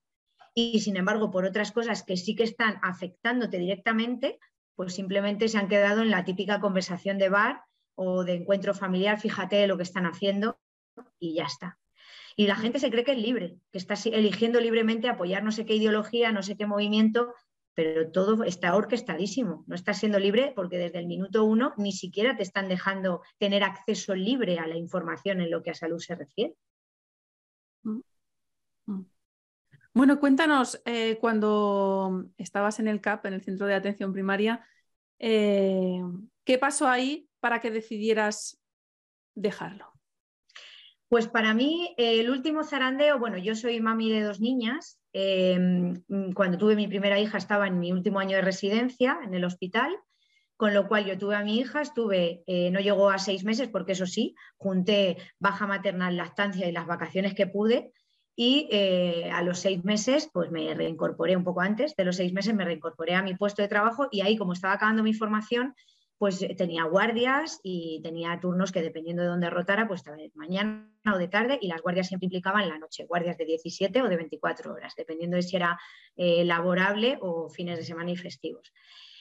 y 0.59 0.81
sin 0.81 0.97
embargo 0.97 1.31
por 1.31 1.45
otras 1.45 1.70
cosas 1.70 2.03
que 2.03 2.16
sí 2.16 2.35
que 2.35 2.45
están 2.45 2.79
afectándote 2.83 3.59
directamente, 3.59 4.39
pues 4.74 4.95
simplemente 4.95 5.49
se 5.49 5.59
han 5.59 5.68
quedado 5.68 6.01
en 6.01 6.11
la 6.11 6.24
típica 6.24 6.61
conversación 6.61 7.18
de 7.18 7.29
bar 7.29 7.62
o 7.95 8.24
de 8.24 8.35
encuentro 8.35 8.72
familiar, 8.72 9.20
fíjate 9.20 9.66
lo 9.66 9.77
que 9.77 9.83
están 9.83 10.07
haciendo 10.07 10.59
y 11.18 11.35
ya 11.35 11.45
está. 11.45 11.79
Y 12.37 12.47
la 12.47 12.57
gente 12.57 12.79
se 12.79 12.91
cree 12.91 13.05
que 13.05 13.12
es 13.12 13.18
libre, 13.18 13.59
que 13.70 13.79
está 13.79 13.95
eligiendo 14.07 14.61
libremente 14.61 15.09
apoyar 15.09 15.45
no 15.45 15.53
sé 15.53 15.66
qué 15.66 15.74
ideología, 15.74 16.33
no 16.33 16.43
sé 16.43 16.57
qué 16.57 16.66
movimiento, 16.66 17.35
pero 17.77 18.11
todo 18.11 18.43
está 18.43 18.74
orquestadísimo. 18.74 19.62
No 19.66 19.74
estás 19.74 19.99
siendo 19.99 20.18
libre 20.18 20.53
porque 20.57 20.79
desde 20.79 20.99
el 20.99 21.07
minuto 21.07 21.45
uno 21.45 21.74
ni 21.77 21.93
siquiera 21.93 22.35
te 22.35 22.43
están 22.43 22.68
dejando 22.68 23.20
tener 23.39 23.62
acceso 23.62 24.14
libre 24.14 24.59
a 24.59 24.66
la 24.66 24.77
información 24.77 25.43
en 25.43 25.51
lo 25.51 25.62
que 25.62 25.72
a 25.72 25.74
salud 25.74 25.99
se 25.99 26.14
refiere. 26.14 26.57
Mm. 27.83 28.01
Mm. 28.87 29.03
Bueno, 29.93 30.18
cuéntanos, 30.18 30.81
eh, 30.87 31.18
cuando 31.20 32.24
estabas 32.39 32.81
en 32.81 32.89
el 32.89 33.03
CAP, 33.03 33.27
en 33.27 33.35
el 33.35 33.43
Centro 33.43 33.66
de 33.66 33.74
Atención 33.74 34.14
Primaria, 34.14 34.66
eh, 35.18 36.01
¿qué 36.45 36.57
pasó 36.57 36.89
ahí 36.89 37.29
para 37.41 37.61
que 37.61 37.70
decidieras 37.70 38.59
dejarlo? 39.35 39.93
Pues 41.09 41.29
para 41.29 41.53
mí 41.53 41.95
el 41.99 42.31
último 42.31 42.64
zarandeo, 42.64 43.18
bueno, 43.18 43.37
yo 43.37 43.55
soy 43.55 43.81
mami 43.81 44.11
de 44.11 44.22
dos 44.22 44.41
niñas. 44.41 44.99
Em, 45.19 46.03
cuando 46.35 46.59
tuve 46.59 46.77
mi 46.77 46.89
primera 46.89 47.19
hija 47.19 47.39
estaba 47.39 47.67
en 47.67 47.79
mi 47.79 47.91
último 47.91 48.19
año 48.19 48.37
de 48.37 48.43
residencia 48.43 49.19
en 49.25 49.33
el 49.33 49.47
hospital, 49.47 49.97
con 50.59 50.75
lo 50.75 50.89
cual 50.89 51.07
yo 51.07 51.17
tuve 51.17 51.37
a 51.37 51.43
mi 51.43 51.59
hija, 51.59 51.81
estuve, 51.81 52.45
eh, 52.47 52.71
no 52.71 52.81
llegó 52.81 53.09
a 53.09 53.19
seis 53.19 53.43
meses 53.43 53.71
porque 53.71 53.93
eso 53.93 54.05
sí, 54.05 54.35
junté 54.59 55.17
baja 55.39 55.67
maternal, 55.67 56.19
lactancia 56.19 56.69
y 56.69 56.73
las 56.73 56.87
vacaciones 56.87 57.33
que 57.33 57.47
pude 57.47 57.93
y 58.37 58.69
eh, 58.71 59.31
a 59.33 59.41
los 59.41 59.59
seis 59.61 59.83
meses, 59.85 60.29
pues 60.31 60.51
me 60.51 60.75
reincorporé 60.75 61.35
un 61.35 61.45
poco 61.45 61.62
antes 61.62 61.97
de 61.97 62.05
los 62.05 62.17
seis 62.17 62.35
meses, 62.35 62.55
me 62.55 62.67
reincorporé 62.67 63.14
a 63.14 63.23
mi 63.23 63.35
puesto 63.35 63.62
de 63.62 63.69
trabajo 63.69 64.09
y 64.11 64.21
ahí, 64.21 64.37
como 64.37 64.53
estaba 64.53 64.75
acabando 64.75 65.03
mi 65.03 65.14
formación, 65.14 65.75
pues 66.19 66.41
eh, 66.43 66.55
tenía 66.57 66.85
guardias 66.85 67.61
y 67.62 68.01
tenía 68.03 68.39
turnos 68.41 68.73
que 68.73 68.83
dependiendo 68.83 69.23
de 69.23 69.29
dónde 69.29 69.51
rotara, 69.51 69.87
pues 69.87 70.03
de 70.05 70.31
mañana 70.35 70.91
o 71.12 71.19
de 71.19 71.29
tarde 71.29 71.59
y 71.61 71.69
las 71.69 71.83
guardias 71.83 72.09
siempre 72.09 72.27
implicaban 72.27 72.69
la 72.69 72.79
noche, 72.79 73.05
guardias 73.05 73.37
de 73.37 73.45
17 73.45 74.03
o 74.03 74.09
de 74.09 74.17
24 74.17 74.73
horas, 74.73 74.95
dependiendo 74.97 75.37
de 75.37 75.43
si 75.43 75.57
era 75.57 75.79
eh, 76.17 76.45
laborable 76.45 77.19
o 77.21 77.49
fines 77.49 77.79
de 77.79 77.85
semana 77.85 78.11
y 78.11 78.17
festivos. 78.17 78.73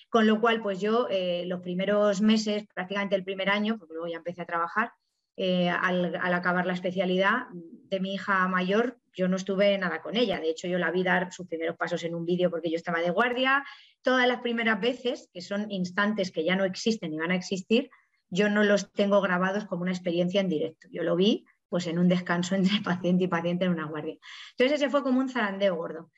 Con 0.10 0.28
lo 0.28 0.39
cual, 0.39 0.62
pues 0.62 0.80
yo 0.80 1.10
los 1.46 1.60
primeros 1.60 2.22
meses, 2.22 2.66
prácticamente 2.74 3.16
el 3.16 3.26
primer 3.26 3.50
año, 3.50 3.78
porque 3.78 3.96
luego 3.96 4.08
ya 4.08 4.18
empecé 4.18 4.43
a 4.43 4.46
trabajar, 4.46 4.91
al, 5.36 6.16
al, 6.16 6.34
acabar 6.34 6.66
la 6.66 6.74
especialidad 6.74 7.48
de 7.52 8.00
mi 8.00 8.14
hija 8.14 8.48
mayor, 8.48 8.98
yo 9.14 9.28
no 9.28 9.36
estuve 9.36 9.78
nada 9.78 10.02
con 10.02 10.16
ella. 10.16 10.39
De 10.39 10.50
hecho, 10.50 10.68
yo 10.68 10.78
la 10.78 10.91
vi 10.91 11.04
dar 11.04 11.34
sus 11.34 11.48
primeros 11.48 11.76
pasos 11.76 12.04
en 12.04 12.16
un 12.16 12.26
vídeo 12.26 12.50
porque 12.50 12.70
yo 12.70 12.76
estaba 12.76 13.00
de 13.00 13.10
guardia. 13.10 13.66
Todas 14.06 14.28
las 14.28 14.41
primeras 14.41 14.80
veces, 14.80 15.32
que 15.34 15.41
son 15.41 15.72
instantes 15.72 16.32
que 16.32 16.43
ya 16.43 16.56
no 16.56 16.64
existen 16.64 17.10
ni 17.10 17.18
van 17.18 17.32
a 17.32 17.36
existir, 17.36 17.89
yo 18.30 18.49
no 18.49 18.64
los 18.64 18.91
tengo 18.91 19.20
grabados 19.20 19.66
como 19.66 19.82
una 19.82 19.93
experiencia 19.93 20.41
en 20.41 20.47
directo. 20.47 20.88
Yo 20.91 21.01
lo 21.01 21.16
vi 21.16 21.43
pues 21.70 21.88
en 21.88 21.97
un 21.97 22.08
descanso 22.08 22.53
entre 22.56 22.82
paciente 22.84 23.24
y 23.24 23.28
paciente 23.28 23.66
en 23.66 23.72
una 23.72 23.88
guardia. 23.88 24.18
Entonces 24.51 24.80
ese 24.80 24.91
fue 24.91 25.01
como 25.01 25.20
un 25.20 25.30
zarandeo 25.30 25.76
gordo. 25.76 26.12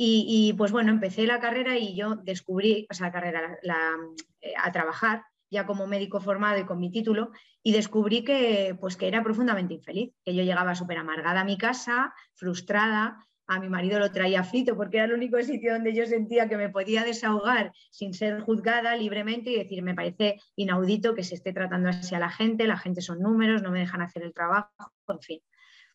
Y, 0.00 0.52
pues 0.56 0.70
bueno, 0.70 0.92
empecé 0.92 1.26
la 1.26 1.40
carrera 1.40 1.76
y 1.76 1.96
yo 1.96 2.16
descubrí, 2.16 2.86
o 2.88 2.94
sea, 2.94 3.08
la 3.08 3.12
carrera, 3.12 3.58
eh, 4.40 4.52
a 4.56 4.70
trabajar 4.70 5.24
ya 5.50 5.66
como 5.66 5.88
médico 5.88 6.20
formado 6.20 6.60
y 6.60 6.66
con 6.66 6.78
mi 6.78 6.92
título, 6.92 7.32
y 7.64 7.72
descubrí 7.72 8.22
que, 8.22 8.76
pues, 8.80 8.96
que 8.96 9.08
era 9.08 9.24
profundamente 9.24 9.74
infeliz, 9.74 10.12
que 10.24 10.34
yo 10.34 10.44
llegaba 10.44 10.76
súper 10.76 10.98
amargada 10.98 11.40
a 11.40 11.44
mi 11.44 11.58
casa, 11.58 12.14
frustrada, 12.34 13.27
a 13.48 13.58
mi 13.58 13.68
marido 13.68 13.98
lo 13.98 14.12
traía 14.12 14.44
frito 14.44 14.76
porque 14.76 14.98
era 14.98 15.06
el 15.06 15.14
único 15.14 15.42
sitio 15.42 15.72
donde 15.72 15.94
yo 15.94 16.06
sentía 16.06 16.48
que 16.48 16.56
me 16.58 16.68
podía 16.68 17.02
desahogar 17.02 17.72
sin 17.90 18.12
ser 18.12 18.40
juzgada 18.42 18.94
libremente 18.94 19.50
y 19.50 19.56
decir, 19.56 19.82
me 19.82 19.94
parece 19.94 20.38
inaudito 20.54 21.14
que 21.14 21.24
se 21.24 21.34
esté 21.34 21.54
tratando 21.54 21.88
así 21.88 22.14
a 22.14 22.18
la 22.18 22.30
gente, 22.30 22.66
la 22.66 22.76
gente 22.76 23.00
son 23.00 23.20
números, 23.20 23.62
no 23.62 23.70
me 23.70 23.80
dejan 23.80 24.02
hacer 24.02 24.22
el 24.22 24.34
trabajo, 24.34 24.92
en 25.08 25.20
fin. 25.20 25.40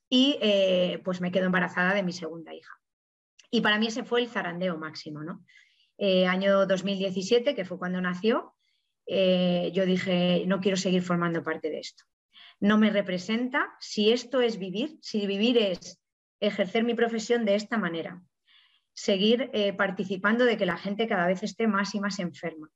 y 0.09 0.37
eh, 0.41 1.01
pues 1.05 1.21
me 1.21 1.31
quedo 1.31 1.45
embarazada 1.45 1.93
de 1.93 2.03
mi 2.03 2.11
segunda 2.11 2.53
hija. 2.53 2.73
Y 3.51 3.61
para 3.61 3.77
mí 3.77 3.87
ese 3.87 4.03
fue 4.03 4.21
el 4.21 4.29
zarandeo 4.29 4.77
máximo, 4.77 5.23
¿no? 5.23 5.45
Eh, 5.97 6.25
año 6.25 6.65
2017, 6.65 7.53
que 7.53 7.65
fue 7.65 7.77
cuando 7.77 8.01
nació, 8.01 8.55
eh, 9.05 9.71
yo 9.73 9.85
dije, 9.85 10.43
no 10.47 10.59
quiero 10.59 10.75
seguir 10.75 11.03
formando 11.03 11.43
parte 11.43 11.69
de 11.69 11.79
esto. 11.79 12.03
No 12.59 12.79
me 12.79 12.89
representa 12.89 13.75
si 13.79 14.11
esto 14.11 14.41
es 14.41 14.57
vivir, 14.57 14.97
si 15.01 15.27
vivir 15.27 15.57
es 15.57 16.02
ejercer 16.47 16.83
mi 16.83 16.93
profesión 16.93 17.45
de 17.45 17.55
esta 17.55 17.77
manera, 17.77 18.21
seguir 18.93 19.49
participando 19.77 20.45
de 20.45 20.57
que 20.57 20.65
la 20.65 20.77
gente 20.77 21.07
cada 21.07 21.25
vez 21.25 21.41
esté 21.43 21.67
más 21.67 21.95
y 21.95 21.99
más 21.99 22.19
enferma, 22.19 22.69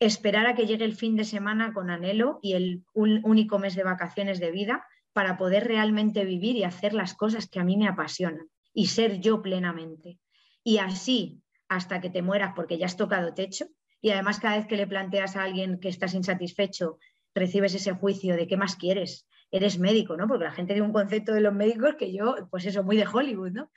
esperar 0.00 0.46
a 0.46 0.54
que 0.54 0.66
llegue 0.66 0.84
el 0.84 0.94
fin 0.94 1.16
de 1.16 1.24
semana 1.24 1.72
con 1.72 1.90
anhelo 1.90 2.38
y 2.42 2.54
el 2.54 2.84
único 2.94 3.58
mes 3.58 3.74
de 3.74 3.82
vacaciones 3.82 4.40
de 4.40 4.50
vida 4.50 4.86
para 5.12 5.38
poder 5.38 5.66
realmente 5.66 6.24
vivir 6.24 6.56
y 6.56 6.64
hacer 6.64 6.92
las 6.92 7.14
cosas 7.14 7.48
que 7.48 7.58
a 7.58 7.64
mí 7.64 7.76
me 7.76 7.88
apasionan 7.88 8.48
y 8.74 8.88
ser 8.88 9.20
yo 9.20 9.40
plenamente. 9.40 10.18
Y 10.62 10.78
así 10.78 11.40
hasta 11.68 12.00
que 12.00 12.10
te 12.10 12.22
mueras 12.22 12.52
porque 12.54 12.76
ya 12.76 12.86
has 12.86 12.96
tocado 12.96 13.32
techo 13.32 13.66
y 14.02 14.10
además 14.10 14.38
cada 14.38 14.58
vez 14.58 14.66
que 14.66 14.76
le 14.76 14.86
planteas 14.86 15.36
a 15.36 15.42
alguien 15.42 15.80
que 15.80 15.88
estás 15.88 16.12
insatisfecho, 16.12 16.98
recibes 17.34 17.74
ese 17.74 17.92
juicio 17.92 18.36
de 18.36 18.46
qué 18.46 18.58
más 18.58 18.76
quieres. 18.76 19.26
Eres 19.50 19.78
médico, 19.78 20.16
¿no? 20.16 20.26
Porque 20.26 20.44
la 20.44 20.52
gente 20.52 20.74
tiene 20.74 20.86
un 20.86 20.92
concepto 20.92 21.32
de 21.32 21.40
los 21.40 21.54
médicos 21.54 21.94
que 21.96 22.12
yo, 22.12 22.34
pues 22.50 22.66
eso, 22.66 22.82
muy 22.82 22.96
de 22.96 23.06
Hollywood, 23.06 23.52
¿no? 23.52 23.70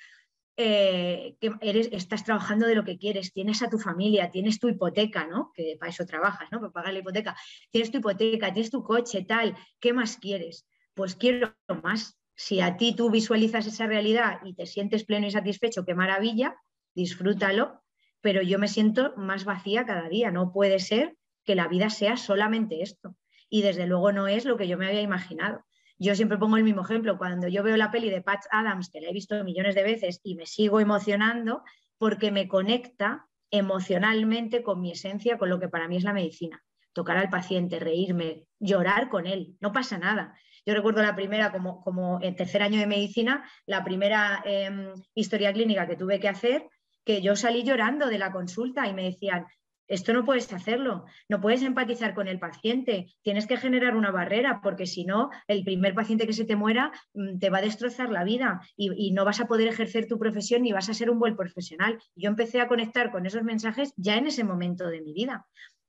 Eh, 0.57 1.38
que 1.39 1.51
eres, 1.61 1.89
estás 1.93 2.26
trabajando 2.26 2.67
de 2.67 2.76
lo 2.76 2.84
que 2.84 2.97
quieres, 2.97 3.32
tienes 3.32 3.61
a 3.61 3.70
tu 3.70 3.78
familia, 3.78 4.30
tienes 4.30 4.59
tu 4.59 4.67
hipoteca, 4.67 5.26
¿no? 5.26 5.51
Que 5.53 5.78
para 5.80 5.89
eso 5.89 6.05
trabajas, 6.05 6.49
¿no? 6.51 6.59
Para 6.59 6.72
pagar 6.72 6.93
la 6.93 6.99
hipoteca. 6.99 7.36
Tienes 7.72 7.91
tu 7.91 7.99
hipoteca, 7.99 8.51
tienes 8.51 8.72
tu 8.72 8.84
coche, 8.84 9.24
tal. 9.24 9.55
¿Qué 9.80 9.93
más 9.93 10.17
quieres? 10.17 10.65
pues 10.99 11.15
quiero 11.15 11.55
más. 11.82 12.20
Si 12.36 12.59
a 12.59 12.76
ti 12.76 12.93
tú 12.93 13.09
visualizas 13.09 13.65
esa 13.65 13.88
realidad 13.88 14.39
y 14.43 14.53
te 14.53 14.65
sientes 14.65 15.05
pleno 15.05 15.28
y 15.28 15.32
satisfecho, 15.32 15.86
qué 15.86 15.95
maravilla, 15.95 16.57
disfrútalo, 16.93 17.82
pero 18.20 18.41
yo 18.41 18.59
me 18.59 18.67
siento 18.67 19.13
más 19.15 19.45
vacía 19.45 19.86
cada 19.86 20.09
día. 20.09 20.30
No 20.30 20.51
puede 20.51 20.80
ser 20.80 21.15
que 21.45 21.55
la 21.55 21.70
vida 21.70 21.89
sea 21.89 22.17
solamente 22.17 22.82
esto. 22.82 23.15
Y 23.50 23.62
desde 23.62 23.88
luego 23.88 24.12
no 24.12 24.28
es 24.28 24.45
lo 24.45 24.58
que 24.58 24.68
yo 24.68 24.78
me 24.78 24.88
había 24.88 25.02
imaginado. 25.02 25.66
Yo 25.97 26.16
siempre 26.16 26.38
pongo 26.38 26.58
el 26.58 26.64
mismo 26.64 26.84
ejemplo. 26.84 27.18
Cuando 27.18 27.47
yo 27.47 27.64
veo 27.64 27.76
la 27.76 27.91
peli 27.91 28.10
de 28.10 28.22
Patch 28.22 28.45
Adams, 28.52 28.89
que 28.89 29.02
la 29.02 29.10
he 29.10 29.14
visto 29.14 29.43
millones 29.43 29.76
de 29.76 29.84
veces 29.84 30.22
y 30.24 30.36
me 30.36 30.45
sigo 30.45 30.80
emocionando, 30.80 31.64
porque 31.97 32.32
me 32.32 32.47
conecta 32.47 33.28
emocionalmente 33.52 34.64
con 34.64 34.82
mi 34.82 34.91
esencia, 34.91 35.38
con 35.38 35.50
lo 35.50 35.60
que 35.60 35.68
para 35.68 35.88
mí 35.88 35.97
es 35.97 36.04
la 36.04 36.14
medicina. 36.14 36.64
Tocar 36.93 37.18
al 37.18 37.30
paciente, 37.30 37.80
reírme, 37.80 38.45
llorar 38.60 39.10
con 39.10 39.28
él, 39.28 39.58
no 39.60 39.74
pasa 39.74 39.97
nada. 39.97 40.36
Yo 40.66 40.74
recuerdo 40.74 41.02
la 41.02 41.16
primera, 41.16 41.52
como, 41.52 41.82
como 41.82 42.20
en 42.22 42.36
tercer 42.36 42.62
año 42.62 42.80
de 42.80 42.88
medicina, 42.88 43.50
la 43.66 43.84
primera 43.84 44.41
em, 44.45 44.93
historia 45.14 45.52
clínica 45.54 45.88
que 45.88 45.95
tuve 45.95 46.20
que 46.20 46.30
hacer, 46.30 46.68
que 47.04 47.22
yo 47.22 47.36
salí 47.36 47.64
llorando 47.64 48.08
de 48.08 48.20
la 48.20 48.32
consulta 48.32 48.88
y 48.88 48.93
me 48.93 49.04
decían, 49.04 49.45
esto 49.90 50.14
no 50.14 50.24
puedes 50.24 50.52
hacerlo, 50.54 51.06
no 51.28 51.42
puedes 51.42 51.64
empatizar 51.64 52.14
con 52.14 52.28
el 52.28 52.40
paciente, 52.40 53.08
tienes 53.24 53.48
que 53.48 53.58
generar 53.58 53.96
una 53.96 54.12
barrera 54.12 54.62
porque 54.64 54.86
si 54.86 55.04
no, 55.04 55.30
el 55.48 55.64
primer 55.64 55.94
paciente 55.94 56.28
que 56.28 56.34
se 56.34 56.46
te 56.46 56.56
muera 56.56 56.92
mm, 57.14 57.40
te 57.40 57.50
va 57.50 57.58
a 57.58 57.62
destrozar 57.62 58.10
la 58.10 58.24
vida 58.24 58.62
y, 58.78 58.92
y, 58.96 59.12
no 59.12 59.26
vas 59.26 59.42
a 59.42 59.48
poder 59.48 59.68
ejercer 59.68 60.08
tu 60.08 60.18
profesión 60.18 60.62
ni 60.62 60.72
vas 60.72 60.90
a 60.90 60.94
ser 60.94 61.10
un 61.10 61.20
buen 61.20 61.36
profesional. 61.36 61.98
Yo 62.16 62.30
empecé 62.30 62.62
a 62.62 62.68
conectar 62.68 63.12
con 63.12 63.26
esos 63.26 63.44
mensajes 63.44 63.94
ya 63.98 64.16
en 64.16 64.28
ese 64.28 64.44
momento 64.44 64.88
de 64.88 65.02
mi 65.02 65.14
vida. 65.14 65.46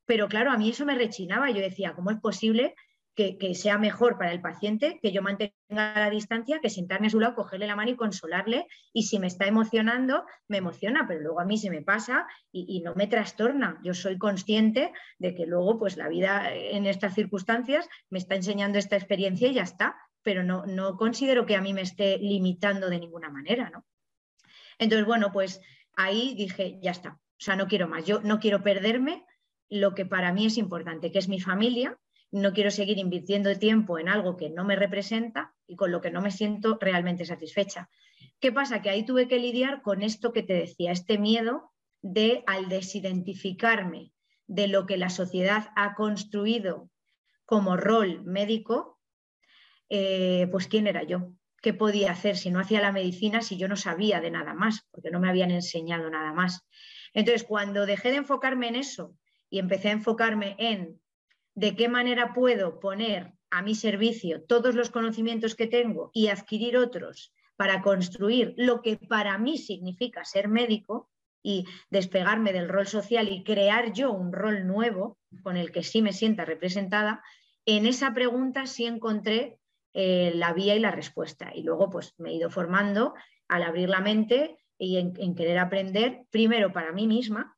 Pero 0.07 0.28
claro, 0.28 0.51
a 0.51 0.57
mí 0.57 0.70
eso 0.70 0.84
me 0.84 0.96
rechinaba. 0.96 1.51
Yo 1.51 1.61
decía, 1.61 1.92
¿cómo 1.94 2.11
es 2.11 2.18
posible 2.18 2.74
que, 3.38 3.54
sea 3.54 3.78
mejor 3.78 4.16
para 4.18 4.32
el 4.32 4.40
paciente 4.40 4.98
que 5.02 5.12
yo 5.12 5.22
mantenga 5.22 5.54
la 5.68 6.10
distancia, 6.10 6.60
que 6.60 6.70
sentarme 6.70 7.08
a 7.08 7.10
su 7.10 7.20
lado, 7.20 7.34
cogerle 7.34 7.66
la 7.66 7.76
mano 7.76 7.90
y 7.90 7.96
consolarle. 7.96 8.66
Y 8.92 9.04
si 9.04 9.18
me 9.18 9.26
está 9.26 9.46
emocionando, 9.46 10.24
me 10.48 10.58
emociona, 10.58 11.04
pero 11.06 11.20
luego 11.20 11.40
a 11.40 11.44
mí 11.44 11.58
se 11.58 11.70
me 11.70 11.82
pasa 11.82 12.26
y, 12.52 12.80
no 12.80 12.94
me 12.94 13.06
trastorna. 13.06 13.78
Yo 13.84 13.94
soy 13.94 14.16
consciente 14.16 14.92
de 15.18 15.34
que 15.34 15.46
luego, 15.46 15.78
pues 15.78 15.96
la 15.96 16.08
vida 16.08 16.54
en 16.54 16.86
estas 16.86 17.14
circunstancias 17.14 17.88
me 18.08 18.18
está 18.18 18.34
enseñando 18.34 18.78
esta 18.78 18.96
experiencia 18.96 19.48
y 19.48 19.54
ya 19.54 19.62
está, 19.62 19.96
pero 20.22 20.42
no, 20.42 20.64
no 20.66 20.96
considero 20.96 21.46
que 21.46 21.56
a 21.56 21.60
mí 21.60 21.74
me 21.74 21.82
esté 21.82 22.18
limitando 22.18 22.88
de 22.88 23.00
ninguna 23.00 23.30
manera, 23.30 23.70
¿no? 23.70 23.84
Entonces, 24.78 25.06
bueno, 25.06 25.30
pues 25.32 25.60
ahí 25.94 26.34
dije, 26.34 26.78
ya 26.80 26.92
está, 26.92 27.10
o 27.10 27.42
sea, 27.42 27.56
no 27.56 27.66
quiero 27.66 27.86
más, 27.86 28.06
yo 28.06 28.20
no 28.22 28.40
quiero 28.40 28.62
perderme 28.62 29.24
lo 29.68 29.94
que 29.94 30.06
para 30.06 30.32
mí 30.32 30.46
es 30.46 30.56
importante, 30.56 31.12
que 31.12 31.18
es 31.18 31.28
mi 31.28 31.40
familia, 31.40 31.98
no 32.32 32.52
quiero 32.52 32.70
seguir 32.70 32.98
invirtiendo 32.98 33.56
tiempo 33.58 33.98
en 33.98 34.08
algo 34.08 34.36
que 34.36 34.50
no 34.50 34.64
me 34.64 34.76
representa 34.76 35.54
y 35.66 35.76
con 35.76 35.90
lo 35.90 36.00
que 36.00 36.10
no 36.10 36.22
me 36.22 36.30
siento 36.30 36.78
realmente 36.80 37.24
satisfecha. 37.24 37.88
¿Qué 38.38 38.52
pasa? 38.52 38.82
Que 38.82 38.90
ahí 38.90 39.04
tuve 39.04 39.28
que 39.28 39.38
lidiar 39.38 39.82
con 39.82 40.02
esto 40.02 40.32
que 40.32 40.42
te 40.42 40.54
decía, 40.54 40.92
este 40.92 41.18
miedo 41.18 41.72
de 42.02 42.42
al 42.46 42.68
desidentificarme 42.68 44.12
de 44.46 44.68
lo 44.68 44.86
que 44.86 44.96
la 44.96 45.10
sociedad 45.10 45.68
ha 45.76 45.94
construido 45.94 46.90
como 47.44 47.76
rol 47.76 48.24
médico, 48.24 48.98
eh, 49.88 50.46
pues 50.50 50.68
quién 50.68 50.86
era 50.86 51.02
yo, 51.02 51.32
qué 51.60 51.74
podía 51.74 52.12
hacer 52.12 52.36
si 52.36 52.50
no 52.50 52.60
hacía 52.60 52.80
la 52.80 52.92
medicina, 52.92 53.42
si 53.42 53.58
yo 53.58 53.68
no 53.68 53.76
sabía 53.76 54.20
de 54.20 54.30
nada 54.30 54.54
más, 54.54 54.86
porque 54.90 55.10
no 55.10 55.20
me 55.20 55.28
habían 55.28 55.50
enseñado 55.50 56.08
nada 56.10 56.32
más. 56.32 56.66
Entonces, 57.12 57.44
cuando 57.44 57.86
dejé 57.86 58.10
de 58.10 58.18
enfocarme 58.18 58.68
en 58.68 58.76
eso 58.76 59.16
y 59.50 59.58
empecé 59.58 59.88
a 59.88 59.92
enfocarme 59.92 60.54
en 60.58 60.99
de 61.61 61.76
qué 61.76 61.90
manera 61.90 62.32
puedo 62.32 62.80
poner 62.80 63.34
a 63.50 63.61
mi 63.61 63.74
servicio 63.74 64.42
todos 64.42 64.74
los 64.74 64.88
conocimientos 64.88 65.54
que 65.54 65.66
tengo 65.66 66.11
y 66.14 66.28
adquirir 66.28 66.78
otros 66.78 67.34
para 67.56 67.82
construir 67.82 68.54
lo 68.56 68.80
que 68.80 68.96
para 68.96 69.36
mí 69.36 69.58
significa 69.58 70.24
ser 70.24 70.48
médico 70.48 71.11
y 71.42 71.66
despegarme 71.90 72.54
del 72.54 72.70
rol 72.70 72.86
social 72.86 73.28
y 73.28 73.44
crear 73.44 73.92
yo 73.92 74.11
un 74.11 74.32
rol 74.32 74.66
nuevo 74.66 75.18
con 75.42 75.58
el 75.58 75.70
que 75.70 75.82
sí 75.82 76.00
me 76.00 76.14
sienta 76.14 76.46
representada, 76.46 77.22
en 77.66 77.84
esa 77.84 78.14
pregunta 78.14 78.64
sí 78.66 78.86
encontré 78.86 79.58
eh, 79.92 80.32
la 80.34 80.54
vía 80.54 80.74
y 80.74 80.80
la 80.80 80.92
respuesta. 80.92 81.52
Y 81.54 81.62
luego 81.62 81.90
pues 81.90 82.14
me 82.16 82.30
he 82.30 82.34
ido 82.36 82.48
formando 82.48 83.12
al 83.48 83.64
abrir 83.64 83.90
la 83.90 84.00
mente 84.00 84.56
y 84.78 84.96
en 84.96 85.34
querer 85.34 85.58
aprender 85.58 86.22
primero 86.30 86.72
para 86.72 86.92
mí 86.92 87.06
misma 87.06 87.54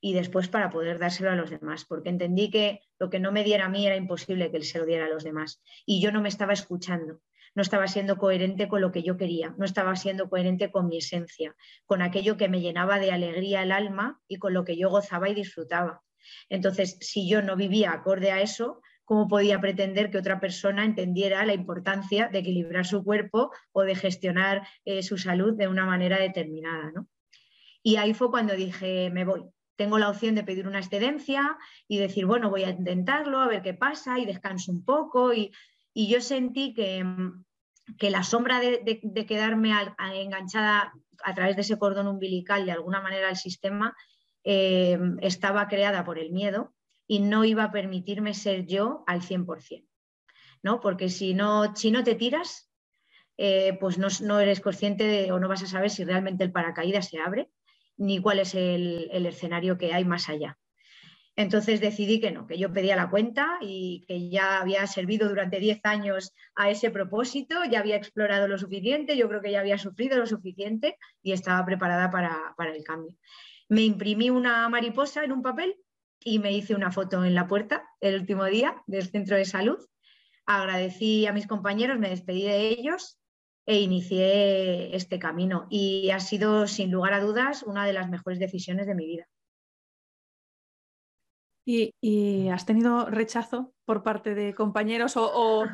y 0.00 0.14
después 0.14 0.48
para 0.48 0.70
poder 0.70 0.98
dárselo 0.98 1.30
a 1.30 1.36
los 1.36 1.50
demás, 1.50 1.84
porque 1.84 2.08
entendí 2.08 2.50
que 2.50 2.80
lo 2.98 3.10
que 3.10 3.20
no 3.20 3.32
me 3.32 3.44
diera 3.44 3.66
a 3.66 3.68
mí 3.68 3.86
era 3.86 3.96
imposible 3.96 4.50
que 4.50 4.56
él 4.56 4.64
se 4.64 4.78
lo 4.78 4.86
diera 4.86 5.06
a 5.06 5.10
los 5.10 5.24
demás. 5.24 5.62
Y 5.84 6.00
yo 6.00 6.10
no 6.10 6.22
me 6.22 6.28
estaba 6.28 6.52
escuchando, 6.52 7.20
no 7.54 7.62
estaba 7.62 7.86
siendo 7.86 8.16
coherente 8.16 8.68
con 8.68 8.80
lo 8.80 8.92
que 8.92 9.02
yo 9.02 9.16
quería, 9.16 9.54
no 9.58 9.64
estaba 9.64 9.96
siendo 9.96 10.28
coherente 10.28 10.70
con 10.70 10.88
mi 10.88 10.98
esencia, 10.98 11.54
con 11.84 12.00
aquello 12.02 12.36
que 12.36 12.48
me 12.48 12.60
llenaba 12.60 12.98
de 12.98 13.12
alegría 13.12 13.62
el 13.62 13.72
alma 13.72 14.20
y 14.26 14.36
con 14.36 14.54
lo 14.54 14.64
que 14.64 14.76
yo 14.76 14.88
gozaba 14.88 15.28
y 15.28 15.34
disfrutaba. 15.34 16.02
Entonces, 16.48 16.96
si 17.00 17.28
yo 17.28 17.42
no 17.42 17.56
vivía 17.56 17.92
acorde 17.92 18.30
a 18.30 18.40
eso, 18.40 18.80
¿cómo 19.04 19.28
podía 19.28 19.60
pretender 19.60 20.10
que 20.10 20.18
otra 20.18 20.38
persona 20.38 20.84
entendiera 20.84 21.44
la 21.44 21.54
importancia 21.54 22.28
de 22.28 22.38
equilibrar 22.38 22.86
su 22.86 23.02
cuerpo 23.02 23.50
o 23.72 23.82
de 23.82 23.96
gestionar 23.96 24.66
eh, 24.84 25.02
su 25.02 25.18
salud 25.18 25.54
de 25.56 25.68
una 25.68 25.84
manera 25.84 26.18
determinada? 26.18 26.92
¿no? 26.92 27.08
Y 27.82 27.96
ahí 27.96 28.14
fue 28.14 28.30
cuando 28.30 28.54
dije, 28.54 29.10
me 29.10 29.24
voy, 29.24 29.50
tengo 29.80 29.98
la 29.98 30.10
opción 30.10 30.34
de 30.34 30.44
pedir 30.44 30.68
una 30.68 30.80
excedencia 30.80 31.56
y 31.88 31.96
decir, 31.96 32.26
bueno, 32.26 32.50
voy 32.50 32.64
a 32.64 32.68
intentarlo, 32.68 33.40
a 33.40 33.48
ver 33.48 33.62
qué 33.62 33.72
pasa 33.72 34.18
y 34.18 34.26
descanso 34.26 34.70
un 34.72 34.84
poco. 34.84 35.32
Y, 35.32 35.52
yo 35.94 36.20
sentí 36.20 36.74
que, 36.74 37.02
que 37.96 38.10
la 38.10 38.22
sombra 38.22 38.60
de, 38.60 39.26
quedarme 39.26 39.72
enganchada 40.12 40.92
a 41.24 41.34
través 41.34 41.56
de 41.56 41.62
ese 41.62 41.78
cordón 41.78 42.08
umbilical 42.08 42.66
de 42.66 42.72
alguna 42.72 43.00
manera 43.00 43.30
al 43.30 43.38
sistema 43.38 43.96
eh, 44.44 44.98
estaba 45.22 45.66
creada 45.66 46.04
por 46.04 46.18
el 46.18 46.30
miedo 46.30 46.74
y 47.06 47.20
no 47.20 47.46
iba 47.46 47.64
a 47.64 47.72
permitirme 47.72 48.34
ser 48.34 48.66
yo 48.66 49.02
al 49.06 49.22
100%. 49.22 49.88
¿no? 50.62 50.80
Porque 50.80 51.08
si 51.08 51.32
no, 51.32 51.74
si 51.74 51.90
no 51.90 52.04
te 52.04 52.16
tiras, 52.16 52.70
eh, 53.38 53.78
pues 53.80 53.96
no, 53.96 54.08
no, 54.20 54.40
eres 54.40 54.60
consciente 54.60 55.04
de, 55.04 55.32
o 55.32 55.40
no 55.40 55.48
vas 55.48 55.62
a 55.62 55.66
saber 55.66 55.88
si 55.88 56.04
realmente 56.04 56.44
el 56.44 56.52
paracaídas 56.52 57.08
se 57.08 57.18
abre 57.18 57.50
ni 58.00 58.18
cuál 58.18 58.38
es 58.38 58.54
el, 58.54 59.10
escenario 59.26 59.76
que 59.76 59.92
hay 59.92 60.06
más 60.06 60.28
allá. 60.30 60.58
Entonces 61.36 61.80
decidí 61.80 62.18
que 62.18 62.30
no, 62.30 62.46
que 62.46 62.58
yo 62.58 62.72
pedía 62.72 62.96
la 62.96 63.10
cuenta 63.10 63.58
y 63.60 64.04
que 64.08 64.30
ya 64.30 64.60
había 64.60 64.86
servido 64.86 65.28
durante 65.28 65.60
10 65.60 65.80
años 65.84 66.32
a 66.54 66.70
ese 66.70 66.90
propósito, 66.90 67.62
ya 67.70 67.78
había 67.78 67.96
explorado 67.96 68.48
lo 68.48 68.58
suficiente, 68.58 69.16
yo 69.16 69.28
creo 69.28 69.42
que 69.42 69.52
ya 69.52 69.60
había 69.60 69.78
sufrido 69.78 70.16
lo 70.16 70.26
suficiente 70.26 70.96
y 71.22 71.32
estaba 71.32 71.64
preparada 71.64 72.10
para, 72.10 72.54
para 72.56 72.74
el 72.74 72.82
cambio. 72.84 73.14
Me 73.68 73.82
imprimí 73.82 74.30
una 74.30 74.68
mariposa 74.70 75.22
en 75.22 75.32
un 75.32 75.42
papel 75.42 75.76
y 76.20 76.38
me 76.38 76.52
hice 76.52 76.74
una 76.74 76.90
foto 76.90 77.22
en 77.24 77.34
la 77.34 77.46
puerta 77.46 77.84
el 78.00 78.18
último 78.18 78.46
día 78.46 78.82
del 78.86 79.08
centro 79.08 79.36
de 79.36 79.44
salud. 79.44 79.78
Agradecí 80.46 81.26
a 81.26 81.32
mis 81.34 81.46
compañeros, 81.46 81.98
me 81.98 82.08
despedí 82.08 82.44
de 82.44 82.68
ellos 82.68 83.19
e 83.70 83.78
inicié 83.78 84.96
este 84.96 85.20
camino 85.20 85.68
y 85.70 86.10
ha 86.10 86.18
sido 86.18 86.66
sin 86.66 86.90
lugar 86.90 87.12
a 87.12 87.20
dudas 87.20 87.62
una 87.62 87.86
de 87.86 87.92
las 87.92 88.10
mejores 88.10 88.40
decisiones 88.40 88.88
de 88.88 88.96
mi 88.96 89.06
vida. 89.06 89.28
¿Y, 91.64 92.48
has 92.48 92.66
tenido 92.66 93.06
rechazo 93.06 93.72
por 93.84 94.02
parte 94.02 94.34
de 94.34 94.56
compañeros 94.56 95.12
o, 95.16 95.68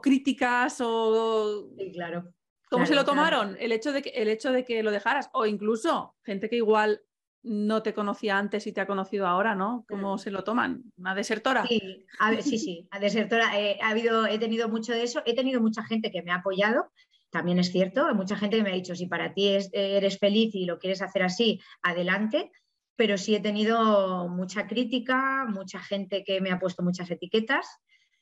críticas 0.00 0.78
o... 0.80 1.68
Sí, 1.76 1.92
claro. 1.92 2.32
¿Cómo 2.70 2.86
se 2.86 2.94
lo 2.94 3.04
tomaron? 3.04 3.54
El, 3.60 3.72
hecho 3.72 3.92
de 3.92 4.00
que, 4.00 4.08
el 4.08 4.28
hecho 4.28 4.50
de 4.50 4.64
que 4.64 4.82
lo 4.82 4.90
dejaras. 4.90 5.28
O 5.34 5.44
incluso 5.44 6.16
gente 6.24 6.48
que 6.48 6.56
igual 6.56 7.02
no 7.42 7.82
te 7.82 7.92
conocía 7.92 8.38
antes 8.38 8.66
y 8.66 8.72
te 8.72 8.80
ha 8.80 8.86
conocido 8.86 9.26
ahora, 9.26 9.54
¿no? 9.54 9.84
¿Cómo 9.90 10.14
mm. 10.14 10.18
se 10.18 10.30
lo 10.30 10.42
toman? 10.42 10.84
¿Una 10.96 11.14
desertora? 11.14 11.66
Sí, 11.66 12.06
sí, 12.40 12.58
sí, 12.58 12.88
a 12.90 12.98
desertora. 12.98 13.60
Eh, 13.60 13.78
ha 13.82 13.90
habido, 13.90 14.26
he 14.26 14.38
tenido 14.38 14.70
mucho 14.70 14.94
de 14.94 15.02
eso. 15.02 15.22
He 15.26 15.34
tenido 15.34 15.60
mucha 15.60 15.84
gente 15.84 16.10
que 16.10 16.22
me 16.22 16.30
ha 16.30 16.36
apoyado. 16.36 16.90
También 17.32 17.58
es 17.58 17.72
cierto, 17.72 18.06
hay 18.06 18.14
mucha 18.14 18.36
gente 18.36 18.58
que 18.58 18.62
me 18.62 18.70
ha 18.70 18.74
dicho, 18.74 18.94
si 18.94 19.06
para 19.06 19.34
ti 19.34 19.58
eres 19.72 20.18
feliz 20.18 20.54
y 20.54 20.66
lo 20.66 20.78
quieres 20.78 21.02
hacer 21.02 21.24
así, 21.24 21.60
adelante 21.82 22.52
pero 22.96 23.18
sí 23.18 23.34
he 23.34 23.40
tenido 23.40 24.28
mucha 24.28 24.66
crítica, 24.66 25.44
mucha 25.48 25.80
gente 25.80 26.24
que 26.24 26.40
me 26.40 26.50
ha 26.50 26.58
puesto 26.58 26.82
muchas 26.82 27.10
etiquetas 27.10 27.66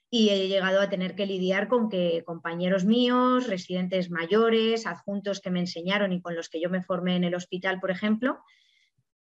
y 0.09 0.31
he 0.31 0.49
llegado 0.49 0.81
a 0.81 0.89
tener 0.89 1.15
que 1.15 1.27
lidiar 1.27 1.69
con 1.69 1.89
que 1.89 2.23
compañeros 2.25 2.85
míos, 2.85 3.47
residentes 3.47 4.11
mayores, 4.11 4.87
adjuntos 4.87 5.41
que 5.41 5.51
me 5.51 5.61
enseñaron 5.61 6.13
y 6.13 6.21
con 6.21 6.35
los 6.35 6.49
que 6.49 6.61
yo 6.61 6.71
me 6.71 6.83
formé 6.83 7.17
en 7.17 7.25
el 7.25 7.35
hospital, 7.35 7.79
por 7.79 7.91
ejemplo, 7.91 8.39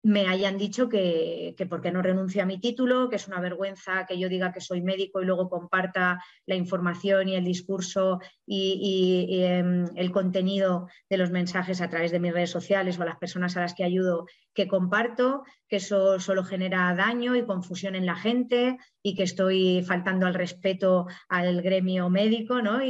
me 0.03 0.27
hayan 0.27 0.59
dicho 0.59 0.89
que, 0.89 1.55
que 1.57 1.67
por 1.67 1.81
qué 1.81 1.93
no 1.93 2.03
renuncio 2.03 2.43
a 2.43 2.47
mi 2.47 2.59
título, 2.59 3.09
que 3.09 3.17
es 3.17 3.29
una 3.29 3.41
vergüenza 3.41 4.05
que 4.07 4.19
yo 4.19 4.29
diga 4.29 4.53
que 4.53 4.61
soy 4.61 4.83
médico 4.83 5.23
y 5.23 5.25
luego 5.25 5.49
comparta 5.49 6.21
la 6.47 6.57
información 6.57 7.29
y 7.29 7.37
el 7.37 7.45
discurso 7.45 8.19
y, 8.45 9.43
em, 9.45 9.87
el 9.95 10.11
contenido 10.11 10.89
de 11.09 11.19
los 11.19 11.31
mensajes 11.31 11.81
a 11.81 11.89
través 11.89 12.11
de 12.11 12.19
mis 12.19 12.33
redes 12.33 12.51
sociales 12.51 12.99
o 12.99 13.03
a 13.03 13.07
las 13.07 13.19
personas 13.19 13.57
a 13.57 13.61
las 13.61 13.75
que 13.75 13.85
ayudo 13.85 14.27
que 14.55 14.67
comparto, 14.67 15.45
que 15.69 15.77
eso 15.77 16.19
solo 16.19 16.43
genera 16.43 16.95
daño 16.95 17.37
y 17.37 17.47
confusión 17.47 17.95
en 17.95 18.07
la 18.07 18.17
gente 18.17 18.79
y 19.03 19.15
que 19.15 19.23
estoy 19.23 19.83
faltando 19.87 20.27
al 20.27 20.35
respeto 20.35 21.07
al 21.29 21.63
gremio 21.63 22.11
médico, 22.11 22.61
¿no? 22.61 22.83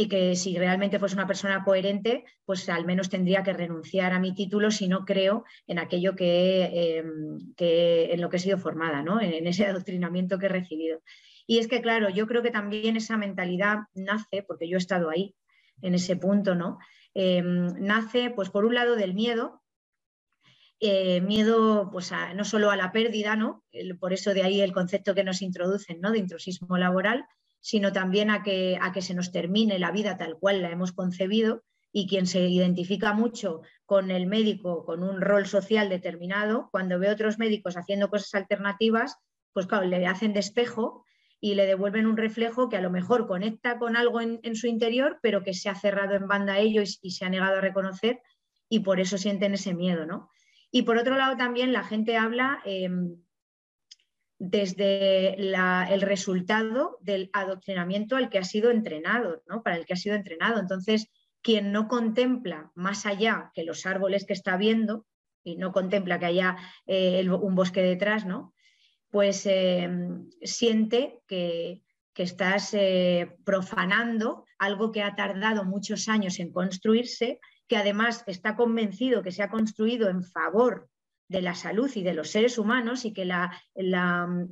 Y 0.00 0.06
que 0.06 0.36
si 0.36 0.56
realmente 0.56 1.00
fuese 1.00 1.16
una 1.16 1.26
persona 1.26 1.64
coherente, 1.64 2.24
pues 2.44 2.68
al 2.68 2.86
menos 2.86 3.10
tendría 3.10 3.42
que 3.42 3.52
renunciar 3.52 4.12
a 4.12 4.20
mi 4.20 4.32
título 4.32 4.70
si 4.70 4.86
no 4.86 5.04
creo 5.04 5.44
en 5.66 5.80
aquello 5.80 6.14
que, 6.14 6.98
em, 6.98 7.52
en 7.58 8.20
lo 8.20 8.30
que 8.30 8.36
he 8.36 8.40
sido 8.40 8.58
formada, 8.58 9.02
¿no? 9.02 9.20
en 9.20 9.44
ese 9.48 9.66
adoctrinamiento 9.84 10.38
que 10.38 10.46
he 10.46 10.50
recibido. 10.50 11.02
Y 11.48 11.58
es 11.58 11.66
que, 11.66 11.82
claro, 11.82 12.10
yo 12.10 12.28
creo 12.28 12.44
que 12.44 12.52
también 12.52 12.96
esa 12.96 13.16
mentalidad 13.16 13.78
nace, 13.92 14.44
porque 14.46 14.68
yo 14.68 14.76
he 14.76 14.78
estado 14.78 15.10
ahí, 15.10 15.34
en 15.82 15.94
ese 15.94 16.14
punto, 16.14 16.54
¿no? 16.54 16.78
Em, 17.12 17.66
nace, 17.80 18.30
pues, 18.30 18.50
por 18.50 18.64
un 18.64 18.76
lado, 18.76 18.94
del 18.94 19.14
miedo, 19.14 19.62
eh, 20.78 21.20
miedo 21.22 21.90
pues 21.90 22.12
no 22.36 22.44
solo 22.44 22.70
a 22.70 22.76
la 22.76 22.92
pérdida, 22.92 23.34
¿no? 23.34 23.64
por 23.98 24.12
eso 24.12 24.32
de 24.32 24.44
ahí 24.44 24.60
el 24.60 24.72
concepto 24.72 25.12
que 25.12 25.24
nos 25.24 25.42
introducen 25.42 26.00
¿no? 26.00 26.12
de 26.12 26.18
intrusismo 26.18 26.78
laboral, 26.78 27.26
sino 27.68 27.92
también 27.92 28.30
a 28.30 28.42
que, 28.42 28.78
a 28.80 28.92
que 28.92 29.02
se 29.02 29.12
nos 29.12 29.30
termine 29.30 29.78
la 29.78 29.90
vida 29.90 30.16
tal 30.16 30.38
cual 30.38 30.62
la 30.62 30.70
hemos 30.70 30.92
concebido 30.92 31.64
y 31.92 32.06
quien 32.08 32.26
se 32.26 32.40
identifica 32.48 33.12
mucho 33.12 33.60
con 33.84 34.10
el 34.10 34.26
médico, 34.26 34.86
con 34.86 35.02
un 35.02 35.20
rol 35.20 35.44
social 35.44 35.90
determinado, 35.90 36.70
cuando 36.72 36.98
ve 36.98 37.10
otros 37.10 37.38
médicos 37.38 37.76
haciendo 37.76 38.08
cosas 38.08 38.34
alternativas, 38.36 39.18
pues 39.52 39.66
claro, 39.66 39.84
le 39.84 40.06
hacen 40.06 40.32
despejo 40.32 41.04
y 41.42 41.56
le 41.56 41.66
devuelven 41.66 42.06
un 42.06 42.16
reflejo 42.16 42.70
que 42.70 42.78
a 42.78 42.80
lo 42.80 42.88
mejor 42.88 43.26
conecta 43.26 43.78
con 43.78 43.96
algo 43.96 44.22
en, 44.22 44.56
su 44.56 44.66
interior, 44.66 45.18
pero 45.20 45.44
que 45.44 45.52
se 45.52 45.68
ha 45.68 45.74
cerrado 45.74 46.14
en 46.14 46.26
banda 46.26 46.54
a 46.54 46.60
ello 46.60 46.80
y, 46.80 47.10
se 47.10 47.26
ha 47.26 47.28
negado 47.28 47.58
a 47.58 47.60
reconocer 47.60 48.22
y 48.70 48.80
por 48.80 48.98
eso 48.98 49.18
sienten 49.18 49.52
ese 49.52 49.74
miedo, 49.74 50.06
¿no? 50.06 50.30
Y 50.70 50.84
por 50.84 50.96
otro 50.96 51.18
lado 51.18 51.36
también 51.36 51.74
la 51.74 51.84
gente 51.84 52.16
habla 52.16 52.62
em, 52.64 53.16
desde 54.38 55.34
el 55.34 56.00
resultado 56.00 56.98
del 57.00 57.28
adoctrinamiento 57.32 58.16
al 58.16 58.30
que 58.30 58.38
ha 58.38 58.44
sido 58.44 58.70
entrenado, 58.70 59.42
¿no? 59.48 59.62
para 59.62 59.76
el 59.76 59.84
que 59.84 59.94
ha 59.94 59.96
sido 59.96 60.14
entrenado. 60.14 60.60
Entonces, 60.60 61.10
quien 61.42 61.72
no 61.72 61.88
contempla 61.88 62.70
más 62.74 63.04
allá 63.06 63.50
que 63.54 63.64
los 63.64 63.84
árboles 63.86 64.24
que 64.24 64.32
está 64.32 64.56
viendo 64.56 65.06
y 65.42 65.56
no 65.56 65.72
contempla 65.72 66.18
que 66.18 66.26
haya 66.26 66.56
eh, 66.86 67.28
un 67.28 67.54
bosque 67.54 67.82
detrás, 67.82 68.26
¿no? 68.26 68.54
pues 69.10 69.46
eh, 69.46 69.88
siente 70.42 71.20
que, 71.26 71.82
estás 72.14 72.74
eh, 72.74 73.36
profanando 73.44 74.44
algo 74.58 74.90
que 74.90 75.04
ha 75.04 75.14
tardado 75.14 75.64
muchos 75.64 76.08
años 76.08 76.40
en 76.40 76.50
construirse, 76.50 77.38
que 77.68 77.76
además 77.76 78.24
está 78.26 78.56
convencido 78.56 79.22
que 79.22 79.30
se 79.30 79.44
ha 79.44 79.50
construido 79.50 80.08
en 80.08 80.24
favor 80.24 80.90
de 81.28 81.42
la 81.42 81.54
salud 81.54 81.90
y 81.94 82.02
de 82.02 82.14
los 82.14 82.30
seres 82.30 82.58
humanos 82.58 83.04
y 83.04 83.12
que 83.12 83.24
la, 83.24 83.52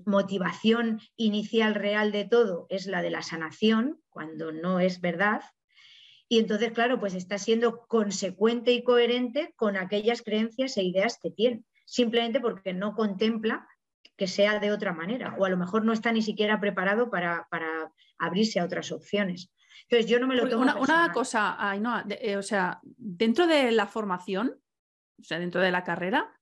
motivación 0.04 1.00
inicial 1.16 1.74
real 1.74 2.12
de 2.12 2.24
todo 2.24 2.66
es 2.68 2.86
la 2.86 3.02
de 3.02 3.10
la 3.10 3.22
sanación, 3.22 4.00
cuando 4.10 4.52
no 4.52 4.78
es 4.78 5.00
verdad. 5.00 5.42
Y 6.28 6.38
entonces, 6.38 6.72
claro, 6.72 7.00
pues 7.00 7.14
está 7.14 7.38
siendo 7.38 7.86
consecuente 7.86 8.72
y 8.72 8.84
coherente 8.84 9.54
con 9.56 9.76
aquellas 9.76 10.22
creencias 10.22 10.76
e 10.76 10.82
ideas 10.82 11.18
que 11.22 11.30
tiene, 11.30 11.64
simplemente 11.86 12.40
porque 12.40 12.74
no 12.74 12.94
contempla 12.94 13.66
que 14.16 14.26
sea 14.26 14.58
de 14.58 14.72
otra 14.72 14.92
manera, 14.92 15.34
o 15.38 15.44
a 15.44 15.50
lo 15.50 15.56
mejor 15.56 15.84
no 15.84 15.92
está 15.92 16.10
ni 16.12 16.22
siquiera 16.22 16.60
preparado 16.60 17.10
para, 17.10 17.46
abrirse 18.18 18.60
a 18.60 18.64
otras 18.64 18.92
opciones. 18.92 19.50
Entonces, 19.82 20.10
yo 20.10 20.18
no 20.18 20.26
me 20.26 20.34
lo 20.34 20.48
tomo. 20.48 20.62
Una, 20.62 20.76
una 20.76 21.12
cosa, 21.12 21.56
eh, 22.08 22.36
o 22.36 22.42
sea, 22.42 22.80
dentro 22.82 23.46
de 23.46 23.70
la 23.72 23.86
formación, 23.86 24.58
o 25.20 25.22
sea, 25.22 25.38
dentro 25.38 25.60
de 25.60 25.70
la 25.70 25.84
carrera, 25.84 26.35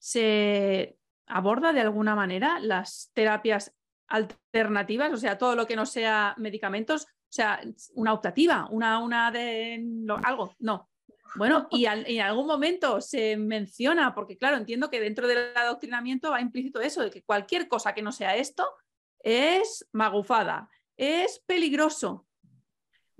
se 0.00 0.96
aborda 1.26 1.72
de 1.72 1.80
alguna 1.80 2.16
manera 2.16 2.58
las 2.58 3.10
terapias 3.14 3.72
alternativas, 4.08 5.12
o 5.12 5.16
sea, 5.16 5.38
todo 5.38 5.54
lo 5.54 5.66
que 5.66 5.76
no 5.76 5.86
sea 5.86 6.34
medicamentos, 6.38 7.04
o 7.04 7.32
sea, 7.32 7.60
una 7.94 8.12
optativa, 8.12 8.66
una, 8.70 8.98
una 8.98 9.30
de 9.30 9.86
algo, 10.24 10.54
no. 10.58 10.88
Bueno, 11.36 11.68
y, 11.70 11.84
en 11.86 12.20
algún 12.22 12.48
momento 12.48 13.00
se 13.00 13.36
menciona, 13.36 14.12
porque 14.14 14.36
claro, 14.36 14.56
entiendo 14.56 14.90
que 14.90 15.00
dentro 15.00 15.28
del 15.28 15.56
adoctrinamiento 15.56 16.32
va 16.32 16.40
implícito 16.40 16.80
eso, 16.80 17.02
de 17.02 17.10
que 17.10 17.22
cualquier 17.22 17.68
cosa 17.68 17.94
que 17.94 18.02
no 18.02 18.10
sea 18.10 18.34
esto 18.34 18.68
es 19.20 19.88
magufada, 19.92 20.68
es 20.96 21.40
peligroso 21.46 22.26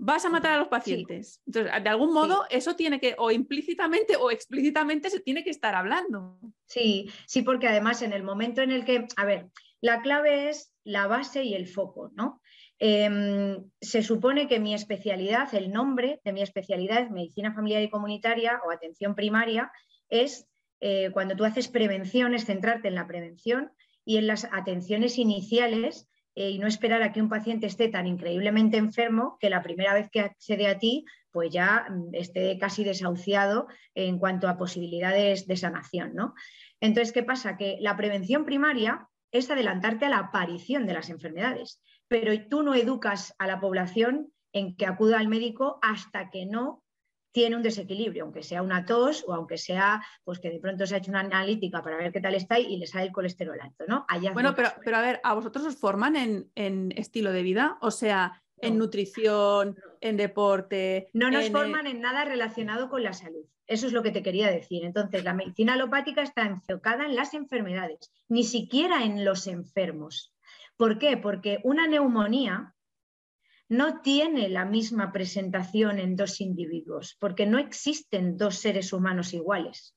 vas 0.03 0.25
a 0.25 0.29
matar 0.29 0.53
a 0.53 0.57
los 0.57 0.67
pacientes. 0.67 1.41
Entonces, 1.45 1.71
de 1.83 1.89
algún 1.89 2.11
modo, 2.11 2.45
eso 2.49 2.75
tiene 2.75 2.99
que, 2.99 3.13
o 3.19 3.29
implícitamente 3.29 4.15
o 4.15 4.31
explícitamente, 4.31 5.11
se 5.11 5.19
tiene 5.19 5.43
que 5.43 5.51
estar 5.51 5.75
hablando. 5.75 6.39
Sí, 6.65 7.11
sí, 7.27 7.43
porque 7.43 7.67
además 7.67 8.01
en 8.01 8.11
el 8.11 8.23
momento 8.23 8.63
en 8.63 8.71
el 8.71 8.83
que, 8.83 9.05
a 9.15 9.25
ver, 9.25 9.49
la 9.79 10.01
clave 10.01 10.49
es 10.49 10.73
la 10.83 11.05
base 11.05 11.43
y 11.43 11.53
el 11.53 11.67
foco, 11.67 12.11
¿no? 12.15 12.41
Em, 12.79 13.63
se 13.79 14.01
supone 14.01 14.47
que 14.47 14.59
mi 14.59 14.73
especialidad, 14.73 15.53
el 15.53 15.71
nombre 15.71 16.19
de 16.23 16.33
mi 16.33 16.41
especialidad 16.41 17.03
es 17.03 17.11
medicina 17.11 17.53
familiar 17.53 17.83
y 17.83 17.91
comunitaria 17.91 18.59
o 18.65 18.71
atención 18.71 19.13
primaria, 19.13 19.71
es 20.09 20.47
eh, 20.79 21.11
cuando 21.13 21.35
tú 21.35 21.45
haces 21.45 21.67
prevención, 21.67 22.33
es 22.33 22.45
centrarte 22.45 22.87
en 22.87 22.95
la 22.95 23.05
prevención 23.05 23.71
y 24.03 24.17
en 24.17 24.25
las 24.25 24.45
atenciones 24.51 25.19
iniciales 25.19 26.09
y 26.33 26.59
no 26.59 26.67
esperar 26.67 27.01
a 27.03 27.11
que 27.11 27.21
un 27.21 27.29
paciente 27.29 27.67
esté 27.67 27.89
tan 27.89 28.07
increíblemente 28.07 28.77
enfermo 28.77 29.37
que 29.39 29.49
la 29.49 29.61
primera 29.61 29.93
vez 29.93 30.09
que 30.09 30.21
accede 30.21 30.67
a 30.67 30.79
ti, 30.79 31.05
pues 31.31 31.51
ya 31.51 31.87
mm, 31.89 32.13
esté 32.13 32.57
casi 32.57 32.83
desahuciado 32.83 33.67
en 33.95 34.19
cuanto 34.19 34.47
a 34.47 34.57
posibilidades 34.57 35.47
de 35.47 35.57
sanación. 35.57 36.13
¿no? 36.13 36.33
Entonces, 36.79 37.11
¿qué 37.13 37.23
pasa? 37.23 37.57
Que 37.57 37.77
la 37.81 37.97
prevención 37.97 38.45
primaria 38.45 39.07
es 39.31 39.49
adelantarte 39.49 40.05
a 40.05 40.09
la 40.09 40.19
aparición 40.19 40.85
de 40.85 40.93
las 40.93 41.09
enfermedades, 41.09 41.81
pero 42.07 42.33
tú 42.49 42.63
no 42.63 42.75
educas 42.75 43.33
a 43.39 43.47
la 43.47 43.59
población 43.59 44.31
en 44.53 44.75
que 44.75 44.85
acuda 44.85 45.19
al 45.19 45.29
médico 45.29 45.79
hasta 45.81 46.29
que 46.29 46.45
no 46.45 46.80
tiene 47.31 47.55
un 47.55 47.63
desequilibrio, 47.63 48.23
aunque 48.23 48.43
sea 48.43 48.61
una 48.61 48.85
tos 48.85 49.23
o 49.27 49.33
aunque 49.33 49.57
sea 49.57 50.01
pues 50.23 50.39
que 50.39 50.49
de 50.49 50.59
pronto 50.59 50.85
se 50.85 50.95
ha 50.95 50.97
hecho 50.97 51.11
una 51.11 51.21
analítica 51.21 51.81
para 51.81 51.97
ver 51.97 52.11
qué 52.11 52.21
tal 52.21 52.35
está 52.35 52.59
y 52.59 52.77
le 52.77 52.87
sale 52.87 53.05
el 53.05 53.11
colesterol 53.11 53.59
alto, 53.59 53.85
¿no? 53.87 54.05
bueno, 54.33 54.53
pero, 54.55 54.69
pero, 54.83 54.97
a 54.97 55.01
ver, 55.01 55.19
¿a 55.23 55.33
vosotros 55.33 55.65
os 55.65 55.75
forman 55.75 56.15
en, 56.15 56.91
estilo 56.95 57.31
de 57.31 57.43
vida? 57.43 57.77
O 57.81 57.91
sea, 57.91 58.41
en 58.57 58.77
nutrición, 58.77 59.77
en 60.01 60.17
deporte. 60.17 61.09
No 61.13 61.31
nos 61.31 61.49
forman 61.49 61.87
en 61.87 62.01
nada 62.01 62.25
relacionado 62.25 62.89
con 62.89 63.03
la 63.03 63.13
salud. 63.13 63.45
Eso 63.65 63.87
es 63.87 63.93
lo 63.93 64.03
que 64.03 64.11
te 64.11 64.21
quería 64.21 64.51
decir. 64.51 64.83
Entonces, 64.83 65.23
la 65.23 65.33
medicina 65.33 65.73
alopática 65.73 66.21
está 66.21 66.43
enfocada 66.43 67.05
en 67.05 67.15
las 67.15 67.33
enfermedades, 67.33 68.11
ni 68.27 68.43
siquiera 68.43 69.03
en 69.03 69.23
los 69.23 69.47
enfermos. 69.47 70.33
¿Por 70.75 70.99
qué? 70.99 71.17
Porque 71.17 71.59
una 71.63 71.87
neumonía 71.87 72.75
no 73.71 74.01
tiene 74.01 74.49
la 74.49 74.65
misma 74.65 75.13
presentación 75.13 75.97
en 75.97 76.17
dos 76.17 76.41
individuos, 76.41 77.15
porque 77.21 77.45
no 77.45 77.57
existen 77.57 78.35
dos 78.35 78.57
seres 78.57 78.91
humanos 78.91 79.33
iguales. 79.33 79.95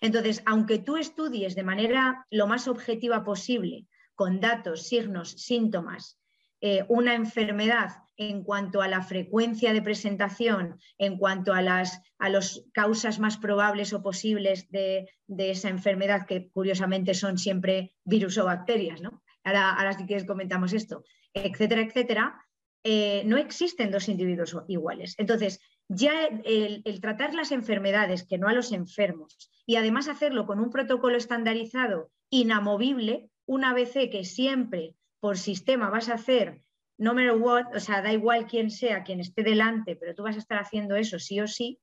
Entonces, 0.00 0.42
aunque 0.46 0.78
tú 0.78 0.96
estudies 0.96 1.54
de 1.54 1.64
manera 1.64 2.26
lo 2.30 2.46
más 2.46 2.66
objetiva 2.66 3.24
posible, 3.24 3.86
con 4.14 4.40
datos, 4.40 4.88
signos, 4.88 5.32
síntomas, 5.32 6.18
eh, 6.62 6.86
una 6.88 7.14
enfermedad 7.14 7.90
en 8.16 8.42
cuanto 8.42 8.80
a 8.80 8.88
la 8.88 9.02
frecuencia 9.02 9.74
de 9.74 9.82
presentación, 9.82 10.80
en 10.96 11.18
cuanto 11.18 11.52
a 11.52 11.60
las 11.60 12.00
a 12.18 12.30
los 12.30 12.64
causas 12.72 13.18
más 13.18 13.36
probables 13.36 13.92
o 13.92 14.02
posibles 14.02 14.70
de, 14.70 15.10
esa 15.36 15.68
enfermedad, 15.68 16.26
que 16.26 16.48
curiosamente 16.48 17.12
son 17.12 17.36
siempre 17.36 17.94
virus 18.04 18.38
o 18.38 18.46
bacterias, 18.46 19.02
¿no? 19.02 19.22
Ahora, 19.44 19.74
ahora 19.74 19.92
si 19.92 20.06
quieres 20.06 20.26
comentamos 20.26 20.72
esto, 20.72 21.04
etcétera, 21.34 21.82
etcétera, 21.82 22.47
eh, 22.84 23.22
no 23.26 23.36
existen 23.36 23.90
dos 23.90 24.08
individuos 24.08 24.56
iguales. 24.68 25.14
Entonces, 25.18 25.60
ya 25.88 26.26
el, 26.44 26.82
tratar 27.00 27.34
las 27.34 27.52
enfermedades, 27.52 28.24
que 28.24 28.38
no 28.38 28.48
a 28.48 28.52
los 28.52 28.72
enfermos, 28.72 29.50
y 29.66 29.76
además 29.76 30.08
hacerlo 30.08 30.46
con 30.46 30.60
un 30.60 30.70
protocolo 30.70 31.16
estandarizado, 31.16 32.10
inamovible, 32.30 33.30
una 33.46 33.72
vez 33.74 33.92
que 33.92 34.24
siempre 34.24 34.94
por 35.20 35.38
sistema 35.38 35.90
vas 35.90 36.08
a 36.08 36.14
hacer 36.14 36.62
no 36.98 37.14
matter 37.14 37.36
what, 37.36 37.74
o 37.74 37.80
sea, 37.80 38.02
da 38.02 38.12
igual 38.12 38.46
quién 38.46 38.70
sea, 38.70 39.04
quien 39.04 39.20
esté 39.20 39.44
delante, 39.44 39.94
pero 39.96 40.14
tú 40.14 40.24
vas 40.24 40.36
a 40.36 40.40
estar 40.40 40.58
haciendo 40.58 40.96
eso 40.96 41.18
sí 41.20 41.40
o 41.40 41.46
sí, 41.46 41.78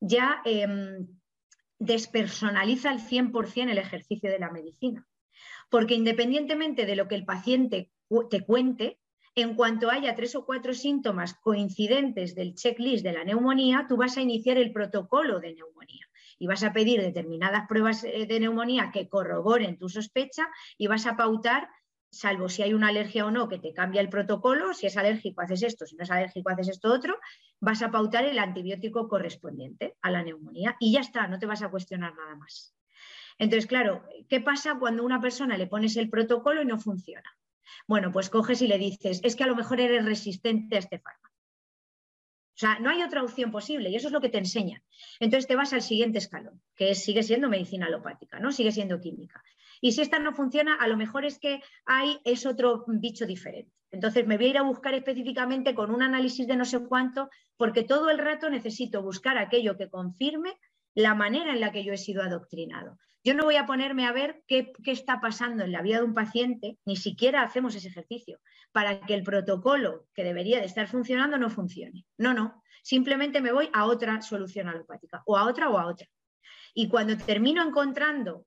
ya 0.00 0.40
em, 0.44 1.08
despersonaliza 1.78 2.90
al 2.90 3.00
100% 3.00 3.70
el 3.70 3.78
ejercicio 3.78 4.30
de 4.30 4.38
la 4.38 4.50
medicina. 4.50 5.06
Porque 5.70 5.94
independientemente 5.94 6.86
de 6.86 6.94
lo 6.94 7.08
que 7.08 7.16
el 7.16 7.24
paciente 7.24 7.90
te 8.30 8.44
cuente, 8.44 9.00
en 9.34 9.54
cuanto 9.54 9.90
haya 9.90 10.14
tres 10.14 10.34
o 10.36 10.44
cuatro 10.44 10.74
síntomas 10.74 11.34
coincidentes 11.34 12.34
del 12.34 12.54
checklist 12.54 13.04
de 13.04 13.12
la 13.12 13.24
neumonía, 13.24 13.86
tú 13.88 13.96
vas 13.96 14.16
a 14.16 14.22
iniciar 14.22 14.58
el 14.58 14.72
protocolo 14.72 15.40
de 15.40 15.54
neumonía 15.54 16.06
y 16.38 16.46
vas 16.46 16.62
a 16.62 16.72
pedir 16.72 17.00
determinadas 17.00 17.66
pruebas 17.68 18.04
eh, 18.04 18.26
de 18.26 18.40
neumonía 18.40 18.90
que 18.92 19.08
corroboren 19.08 19.78
tu 19.78 19.88
sospecha 19.88 20.48
y 20.78 20.86
vas 20.86 21.06
a 21.06 21.16
pautar, 21.16 21.68
salvo 22.10 22.48
si 22.48 22.62
hay 22.62 22.74
una 22.74 22.88
alergia 22.88 23.26
o 23.26 23.30
no, 23.30 23.48
que 23.48 23.58
te 23.58 23.72
cambia 23.72 24.00
el 24.00 24.08
protocolo, 24.08 24.72
si 24.72 24.86
es 24.86 24.96
alérgico 24.96 25.40
haces 25.40 25.62
esto, 25.62 25.86
si 25.86 25.96
no 25.96 26.04
es 26.04 26.10
alérgico 26.10 26.50
haces 26.50 26.68
esto 26.68 26.92
otro, 26.92 27.18
vas 27.60 27.82
a 27.82 27.90
pautar 27.90 28.24
el 28.24 28.38
antibiótico 28.38 29.08
correspondiente 29.08 29.96
a 30.00 30.10
la 30.10 30.22
neumonía 30.22 30.76
y 30.78 30.92
ya 30.92 31.00
está, 31.00 31.26
no 31.26 31.38
te 31.38 31.46
vas 31.46 31.62
a 31.62 31.70
cuestionar 31.70 32.14
nada 32.14 32.36
más. 32.36 32.74
Entonces, 33.36 33.66
claro, 33.66 34.04
¿qué 34.28 34.40
pasa 34.40 34.78
cuando 34.78 35.02
a 35.02 35.06
una 35.06 35.20
persona 35.20 35.58
le 35.58 35.66
pones 35.66 35.96
el 35.96 36.08
protocolo 36.08 36.62
y 36.62 36.66
no 36.66 36.78
funciona? 36.78 37.36
Bueno, 37.86 38.12
pues 38.12 38.30
coges 38.30 38.62
y 38.62 38.68
le 38.68 38.78
dices, 38.78 39.20
es 39.22 39.36
que 39.36 39.44
a 39.44 39.46
lo 39.46 39.56
mejor 39.56 39.80
eres 39.80 40.04
resistente 40.04 40.76
a 40.76 40.78
este 40.78 40.98
fármaco. 40.98 41.34
O 42.54 42.56
sea, 42.56 42.78
no 42.78 42.90
hay 42.90 43.02
otra 43.02 43.24
opción 43.24 43.50
posible 43.50 43.90
y 43.90 43.96
eso 43.96 44.06
es 44.06 44.12
lo 44.12 44.20
que 44.20 44.28
te 44.28 44.38
enseñan. 44.38 44.80
Entonces 45.18 45.48
te 45.48 45.56
vas 45.56 45.72
al 45.72 45.82
siguiente 45.82 46.18
escalón, 46.18 46.62
que 46.76 46.94
sigue 46.94 47.24
siendo 47.24 47.48
medicina 47.48 47.86
alopática, 47.86 48.38
¿no? 48.38 48.52
Sigue 48.52 48.70
siendo 48.70 49.00
química. 49.00 49.42
Y 49.80 49.92
si 49.92 50.02
esta 50.02 50.20
no 50.20 50.32
funciona, 50.32 50.76
a 50.76 50.86
lo 50.86 50.96
mejor 50.96 51.24
es 51.24 51.40
que 51.40 51.62
hay, 51.84 52.20
es 52.24 52.46
otro 52.46 52.84
bicho 52.86 53.26
diferente. 53.26 53.72
Entonces 53.90 54.26
me 54.26 54.36
voy 54.36 54.46
a 54.46 54.50
ir 54.50 54.58
a 54.58 54.62
buscar 54.62 54.94
específicamente 54.94 55.74
con 55.74 55.90
un 55.90 56.02
análisis 56.02 56.46
de 56.46 56.56
no 56.56 56.64
sé 56.64 56.80
cuánto, 56.80 57.28
porque 57.56 57.82
todo 57.82 58.08
el 58.10 58.18
rato 58.18 58.48
necesito 58.48 59.02
buscar 59.02 59.36
aquello 59.36 59.76
que 59.76 59.90
confirme 59.90 60.56
la 60.94 61.14
manera 61.14 61.52
en 61.52 61.60
la 61.60 61.72
que 61.72 61.84
yo 61.84 61.92
he 61.92 61.98
sido 61.98 62.22
adoctrinado. 62.22 62.98
Yo 63.24 63.32
no 63.32 63.44
voy 63.44 63.56
a 63.56 63.64
ponerme 63.64 64.06
a 64.06 64.12
ver 64.12 64.44
qué, 64.46 64.74
está 64.84 65.18
pasando 65.18 65.64
en 65.64 65.72
la 65.72 65.80
vida 65.80 65.96
de 65.96 66.04
un 66.04 66.12
paciente, 66.12 66.76
ni 66.84 66.96
siquiera 66.96 67.42
hacemos 67.42 67.74
ese 67.74 67.88
ejercicio, 67.88 68.38
para 68.70 69.00
que 69.00 69.14
el 69.14 69.22
protocolo 69.22 70.06
que 70.12 70.22
debería 70.22 70.58
de 70.58 70.66
estar 70.66 70.88
funcionando 70.88 71.38
no 71.38 71.48
funcione. 71.48 72.04
No, 72.18 72.34
no, 72.34 72.62
simplemente 72.82 73.40
me 73.40 73.50
voy 73.50 73.70
a 73.72 73.86
otra 73.86 74.20
solución 74.20 74.68
alopática, 74.68 75.22
o 75.24 75.38
a 75.38 75.44
otra 75.46 75.70
o 75.70 75.78
a 75.78 75.86
otra. 75.86 76.06
Y 76.74 76.88
cuando 76.88 77.16
termino 77.16 77.66
encontrando 77.66 78.44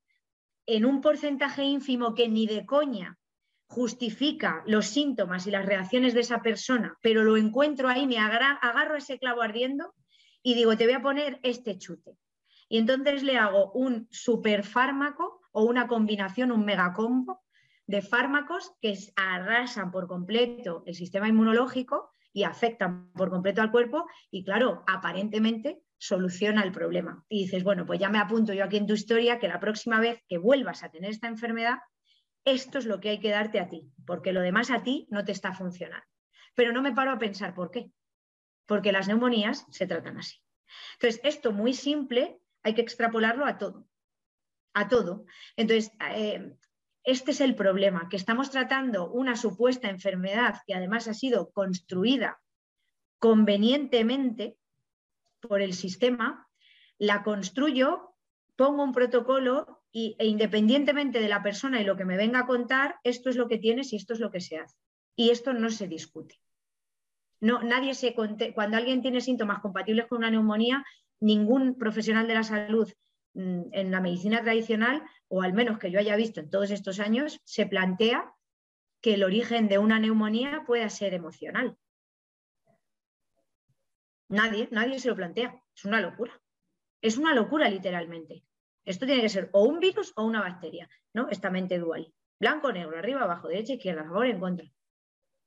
en 0.68 0.86
un 0.86 1.02
porcentaje 1.02 1.64
ínfimo 1.64 2.14
que 2.14 2.30
ni 2.30 2.46
de 2.46 2.64
coña 2.68 3.18
justifica 3.66 4.62
los 4.68 4.86
síntomas 4.86 5.48
y 5.48 5.52
las 5.52 5.66
reacciones 5.66 6.14
de 6.14 6.20
esa 6.20 6.44
persona, 6.44 6.96
pero 7.02 7.24
lo 7.24 7.36
encuentro 7.36 7.90
ahí, 7.90 8.06
me 8.06 8.20
agarro 8.20 8.96
ese 8.96 9.18
clavo 9.18 9.42
ardiendo 9.42 9.96
y 10.44 10.54
digo, 10.54 10.78
te 10.78 10.86
voy 10.86 10.94
a 10.94 11.02
poner 11.02 11.40
este 11.42 11.80
chute 11.80 12.16
y 12.70 12.78
entonces 12.78 13.24
le 13.24 13.38
hago 13.38 13.72
un 13.72 14.08
superfármaco 14.12 15.42
o 15.52 15.64
una 15.64 15.88
combinación, 15.88 16.52
un 16.52 16.66
megacombo 16.66 17.44
de 17.86 18.02
fármacos 18.02 18.74
que 18.82 18.98
arrasan 19.16 19.92
por 19.92 20.08
completo 20.08 20.84
el 20.86 20.94
sistema 20.94 21.28
inmunológico 21.28 22.12
y 22.34 22.44
afectan 22.44 23.12
por 23.14 23.30
completo 23.30 23.62
al 23.62 23.72
cuerpo 23.72 24.06
y 24.30 24.44
claro, 24.44 24.84
aparentemente 24.88 25.82
soluciona 25.98 26.64
el 26.64 26.72
problema. 26.72 27.26
Y 27.30 27.46
dices, 27.46 27.64
bueno, 27.64 27.86
pues 27.86 28.00
ya 28.00 28.10
me 28.10 28.20
apunto 28.20 28.54
yo 28.54 28.64
aquí 28.64 28.78
en 28.78 28.86
tu 28.86 28.94
historia 28.94 29.40
que 29.40 29.48
la 29.48 29.60
próxima 29.60 30.00
vez 30.00 30.22
que 30.28 30.38
vuelvas 30.38 30.84
a 30.84 30.92
tener 30.92 31.10
esta 31.10 31.28
enfermedad, 31.28 31.78
esto 32.46 32.78
es 32.78 32.86
lo 32.86 33.00
que 33.00 33.10
hay 33.10 33.20
que 33.20 33.32
darte 33.32 33.60
a 33.60 33.70
ti, 33.70 33.90
porque 34.06 34.34
lo 34.34 34.42
demás 34.42 34.70
a 34.70 34.84
ti 34.84 35.08
no 35.10 35.24
te 35.26 35.32
está 35.32 35.54
funcionando. 35.54 36.06
Pero 36.54 36.72
no 36.74 36.82
me 36.82 36.94
paro 36.94 37.12
a 37.12 37.18
pensar 37.18 37.56
por 37.56 37.72
qué, 37.72 37.92
porque 38.66 38.92
las 38.92 39.08
neumonías 39.08 39.66
se 39.72 39.88
tratan 39.88 40.18
así. 40.18 40.38
Entonces, 40.94 41.22
esto 41.24 41.52
muy 41.52 41.74
simple 41.74 42.40
hay 42.64 42.74
que 42.74 42.82
extrapolarlo 42.82 43.46
a 43.46 43.58
todo, 43.58 43.88
a 44.74 44.88
todo. 44.88 45.26
Entonces, 45.56 45.92
eh, 46.16 46.54
este 47.04 47.32
es 47.32 47.42
el 47.42 47.56
problema, 47.56 48.10
que 48.10 48.18
estamos 48.18 48.52
tratando 48.52 49.10
una 49.10 49.38
supuesta 49.38 49.90
enfermedad 49.90 50.56
que 50.68 50.74
además 50.74 51.08
ha 51.08 51.14
sido 51.14 51.52
construida 51.52 52.42
convenientemente 53.20 54.58
por 55.40 55.62
el 55.62 55.74
sistema, 55.74 56.48
la 56.98 57.24
construyo, 57.24 58.14
pongo 58.56 58.84
un 58.84 58.92
protocolo 58.92 59.84
y, 59.92 60.16
e 60.20 60.26
independientemente 60.26 61.20
de 61.20 61.30
la 61.30 61.42
persona 61.42 61.80
y 61.80 61.86
lo 61.86 61.96
que 61.96 62.06
me 62.06 62.18
venga 62.18 62.40
a 62.40 62.46
contar, 62.46 62.96
esto 63.04 63.30
es 63.30 63.36
lo 63.36 63.48
que 63.48 63.58
tienes 63.58 63.94
y 63.94 63.96
esto 63.96 64.14
es 64.14 64.20
lo 64.20 64.32
que 64.32 64.42
se 64.42 64.58
hace. 64.58 64.76
Y 65.16 65.30
esto 65.30 65.54
no 65.54 65.70
se 65.70 65.88
discute. 65.88 66.40
No, 67.40 67.62
nadie 67.62 67.94
se 67.94 68.14
cuando 68.14 68.78
alguien 68.78 69.02
tiene 69.02 69.22
síntomas 69.22 69.60
compatibles 69.60 70.08
con 70.08 70.20
una 70.20 70.32
neumonía, 70.32 70.84
ningún 71.20 71.78
profesional 71.78 72.28
de 72.28 72.34
la 72.34 72.44
salud 72.44 72.92
mm, 73.34 73.64
en 73.72 73.92
la 73.92 74.02
medicina 74.02 74.42
tradicional, 74.42 75.04
o 75.28 75.42
al 75.42 75.54
menos 75.54 75.80
que 75.80 75.92
yo 75.92 76.00
haya 76.00 76.16
visto 76.16 76.40
en 76.40 76.50
todos 76.50 76.72
estos 76.72 77.00
años, 77.00 77.40
se 77.44 77.66
plantea 77.66 78.34
que 79.02 79.14
el 79.14 79.24
origen 79.24 79.68
de 79.68 79.78
una 79.78 80.00
neumonía 80.00 80.64
pueda 80.66 80.90
ser 80.90 81.14
emocional. 81.14 81.78
Nadie, 84.30 84.68
nadie 84.72 85.00
se 85.00 85.10
lo 85.10 85.16
plantea. 85.16 85.62
Es 85.76 85.86
una 85.86 86.02
locura. 86.02 86.40
Es 87.02 87.18
una 87.18 87.34
locura, 87.34 87.70
literalmente. 87.70 88.44
Esto 88.84 89.06
tiene 89.06 89.22
que 89.22 89.30
ser 89.30 89.50
o 89.54 89.64
un 89.64 89.80
virus 89.80 90.14
o 90.16 90.24
una 90.24 90.42
bacteria, 90.42 90.90
¿no? 91.14 91.30
Esta 91.30 91.50
mente 91.50 91.78
dual. 91.78 92.14
Blanco, 92.40 92.72
negro, 92.72 92.98
arriba, 92.98 93.24
abajo, 93.24 93.48
derecha, 93.48 93.74
izquierda, 93.74 94.02
a 94.02 94.06
favor, 94.06 94.26
en 94.26 94.40
contra. 94.40 94.68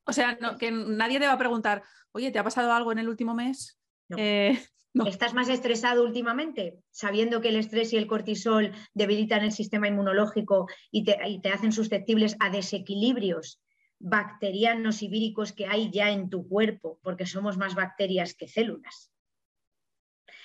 O 0.04 0.12
sea, 0.12 0.38
que 0.58 0.70
nadie 0.70 1.20
te 1.20 1.26
va 1.26 1.34
a 1.34 1.38
preguntar, 1.38 1.82
oye, 2.12 2.30
¿te 2.30 2.38
ha 2.38 2.44
pasado 2.44 2.72
algo 2.72 2.92
en 2.92 2.98
el 2.98 3.08
último 3.08 3.34
mes? 3.34 3.80
Eh, 4.16 4.58
¿Estás 5.07 5.34
más 5.34 5.49
estresado 5.49 6.03
últimamente? 6.03 6.80
Sabiendo 6.91 7.41
que 7.41 7.51
el 7.51 7.57
estrés 7.57 7.93
y 7.93 7.97
el 7.97 8.09
cortisol 8.09 8.72
debilitan 8.93 9.45
el 9.45 9.53
sistema 9.53 9.86
inmunológico 9.86 10.66
y 10.91 11.05
te, 11.05 11.49
hacen 11.51 11.72
susceptibles 11.72 12.36
a 12.41 12.51
desequilibrios 12.51 13.61
bacterianos 14.01 15.03
y 15.03 15.09
víricos 15.09 15.53
que 15.53 15.66
hay 15.66 15.91
ya 15.91 16.11
en 16.11 16.28
tu 16.30 16.49
cuerpo, 16.49 16.99
porque 17.03 17.26
somos 17.26 17.57
más 17.57 17.74
bacterias 17.74 18.34
que 18.34 18.49
células. 18.49 19.12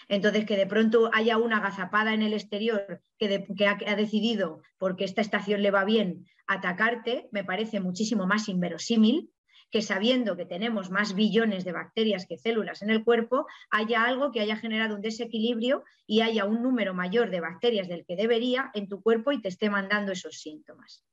Entonces, 0.07 0.45
que 0.45 0.57
de 0.57 0.67
pronto 0.67 1.09
haya 1.13 1.37
una 1.37 1.57
agazapada 1.57 2.13
en 2.13 2.21
el 2.21 2.33
exterior 2.33 3.01
que, 3.17 3.47
que 3.57 3.67
ha, 3.67 3.95
decidido, 3.95 4.61
porque 4.77 5.05
esta 5.05 5.21
estación 5.21 5.63
le 5.63 5.71
va 5.71 5.85
bien, 5.85 6.27
atacarte, 6.45 7.27
me 7.31 7.43
parece 7.43 7.79
muchísimo 7.79 8.27
más 8.27 8.47
inverosímil 8.49 9.31
que 9.75 9.81
sabiendo 9.81 10.37
que 10.37 10.45
tenemos 10.45 10.89
más 10.89 11.15
billones 11.15 11.65
de 11.65 11.73
bacterias 11.73 12.25
que 12.25 12.37
células 12.37 12.81
en 12.81 12.91
el 12.91 13.03
cuerpo, 13.03 13.45
haya 13.69 14.05
algo 14.05 14.31
que 14.31 14.39
haya 14.39 14.55
generado 14.55 14.95
un 14.95 15.01
desequilibrio 15.01 15.83
y 16.07 16.21
haya 16.21 16.45
un 16.45 16.63
número 16.63 16.93
mayor 16.93 17.29
de 17.29 17.41
bacterias 17.41 17.89
del 17.89 18.05
que 18.05 18.15
debería 18.15 18.71
en 18.73 18.87
tu 18.87 19.03
cuerpo 19.03 19.33
y 19.33 19.41
te 19.41 19.49
esté 19.49 19.69
mandando 19.69 20.13
esos 20.13 20.39
síntomas. 20.39 21.03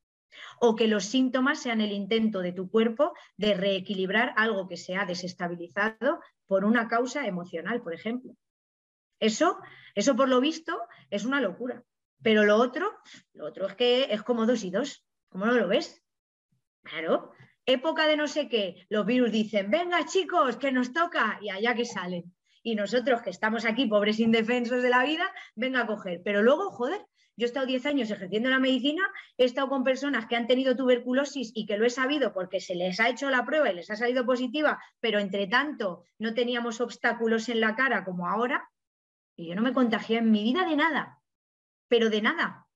O 0.60 0.76
que 0.76 0.86
los 0.86 1.06
síntomas 1.06 1.60
sean 1.60 1.80
el 1.80 1.90
intento 1.90 2.38
de 2.38 2.52
tu 2.52 2.70
cuerpo 2.70 3.14
de 3.36 3.54
reequilibrar 3.54 4.32
algo 4.36 4.68
que 4.68 4.76
se 4.76 4.94
ha 4.94 5.06
desestabilizado 5.06 6.20
por 6.46 6.64
una 6.64 6.86
causa 6.86 7.26
emocional, 7.26 7.82
por 7.82 7.94
ejemplo. 7.94 8.36
Eso, 9.18 9.58
eso 9.96 10.14
por 10.14 10.28
lo 10.28 10.40
visto 10.40 10.80
es 11.10 11.24
una 11.24 11.40
locura. 11.40 11.82
Pero 12.22 12.44
lo 12.44 12.58
otro, 12.58 12.92
lo 13.32 13.44
otro 13.44 13.66
es 13.66 13.74
que 13.74 14.04
es 14.14 14.22
como 14.22 14.46
dos 14.46 14.62
y 14.62 14.70
dos. 14.70 15.04
¿Cómo 15.30 15.46
no 15.46 15.54
lo 15.54 15.66
ves? 15.66 16.00
Claro, 16.84 17.32
época 17.66 18.06
de 18.06 18.16
no 18.16 18.28
sé 18.28 18.48
qué, 18.48 18.86
los 18.88 19.06
virus 19.06 19.32
dicen, 19.32 19.70
venga 19.70 20.04
chicos, 20.04 20.56
que 20.56 20.72
nos 20.72 20.92
toca, 20.92 21.38
y 21.40 21.50
allá 21.50 21.74
que 21.74 21.84
salen. 21.84 22.34
Y 22.62 22.74
nosotros 22.74 23.22
que 23.22 23.30
estamos 23.30 23.64
aquí, 23.64 23.86
pobres 23.86 24.20
indefensos 24.20 24.82
de 24.82 24.90
la 24.90 25.04
vida, 25.04 25.32
venga 25.54 25.80
a 25.80 25.86
coger. 25.86 26.22
Pero 26.24 26.42
luego, 26.42 26.70
joder, 26.70 27.00
yo 27.36 27.46
he 27.46 27.48
estado 27.48 27.66
10 27.66 27.86
años 27.86 28.10
ejerciendo 28.10 28.50
la 28.50 28.58
medicina, 28.58 29.02
he 29.38 29.44
estado 29.44 29.68
con 29.68 29.84
personas 29.84 30.26
que 30.26 30.36
han 30.36 30.46
tenido 30.46 30.76
tuberculosis 30.76 31.50
y 31.54 31.66
que 31.66 31.78
lo 31.78 31.86
he 31.86 31.90
sabido 31.90 32.32
porque 32.32 32.60
se 32.60 32.74
les 32.74 33.00
ha 33.00 33.08
hecho 33.08 33.30
la 33.30 33.44
prueba 33.44 33.70
y 33.70 33.74
les 33.74 33.90
ha 33.90 33.96
salido 33.96 34.26
positiva, 34.26 34.82
pero 35.00 35.18
entre 35.18 35.46
tanto 35.46 36.04
no 36.18 36.34
teníamos 36.34 36.80
obstáculos 36.80 37.48
en 37.48 37.60
la 37.60 37.74
cara 37.74 38.04
como 38.04 38.28
ahora, 38.28 38.68
y 39.34 39.48
yo 39.48 39.54
no 39.54 39.62
me 39.62 39.72
contagié 39.72 40.18
en 40.18 40.30
mi 40.30 40.44
vida 40.44 40.66
de 40.66 40.76
nada, 40.76 41.22
pero 41.88 42.10
de 42.10 42.20
nada. 42.20 42.66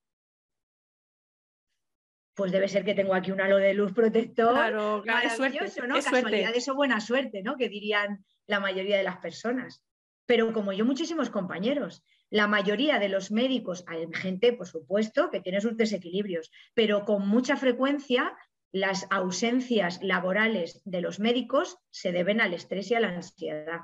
Pues 2.36 2.52
debe 2.52 2.68
ser 2.68 2.84
que 2.84 2.94
tengo 2.94 3.14
aquí 3.14 3.32
un 3.32 3.40
halo 3.40 3.56
de 3.56 3.72
luz 3.72 3.94
protector. 3.94 4.52
Claro, 4.52 5.00
claro, 5.02 5.26
es 5.26 5.36
suerte, 5.36 5.88
¿no? 5.88 5.96
es 5.96 6.04
Casualidades 6.04 6.68
o 6.68 6.74
buena 6.74 7.00
suerte, 7.00 7.42
¿no? 7.42 7.56
Que 7.56 7.70
dirían 7.70 8.24
la 8.46 8.60
mayoría 8.60 8.98
de 8.98 9.02
las 9.02 9.16
personas. 9.16 9.82
Pero 10.26 10.52
como 10.52 10.72
yo, 10.74 10.84
muchísimos 10.84 11.30
compañeros. 11.30 12.04
La 12.28 12.46
mayoría 12.46 12.98
de 12.98 13.08
los 13.08 13.30
médicos, 13.30 13.84
hay 13.86 14.06
gente, 14.12 14.52
por 14.52 14.66
supuesto, 14.66 15.30
que 15.30 15.40
tiene 15.40 15.62
sus 15.62 15.78
desequilibrios, 15.78 16.50
pero 16.74 17.06
con 17.06 17.26
mucha 17.26 17.56
frecuencia 17.56 18.36
las 18.70 19.06
ausencias 19.10 20.02
laborales 20.02 20.82
de 20.84 21.00
los 21.00 21.18
médicos 21.18 21.78
se 21.90 22.12
deben 22.12 22.42
al 22.42 22.52
estrés 22.52 22.90
y 22.90 22.96
a 22.96 23.00
la 23.00 23.08
ansiedad. 23.08 23.80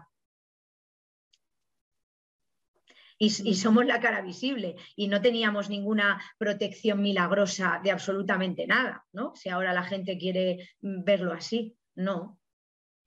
Y, 3.25 3.55
somos 3.55 3.87
la 3.87 4.01
cara 4.01 4.21
visible 4.21 4.75
y 4.97 5.07
no 5.07 5.23
teníamos 5.23 5.71
ninguna 5.71 6.21
protección 6.39 7.01
milagrosa 7.01 7.81
de 7.81 7.93
absolutamente 7.93 8.67
nada, 8.67 9.05
¿no? 9.13 9.33
Si 9.37 9.49
ahora 9.49 9.73
la 9.73 9.85
gente 9.85 10.19
quiere 10.19 10.71
verlo 10.81 11.33
así, 11.33 11.77
no. 11.95 12.41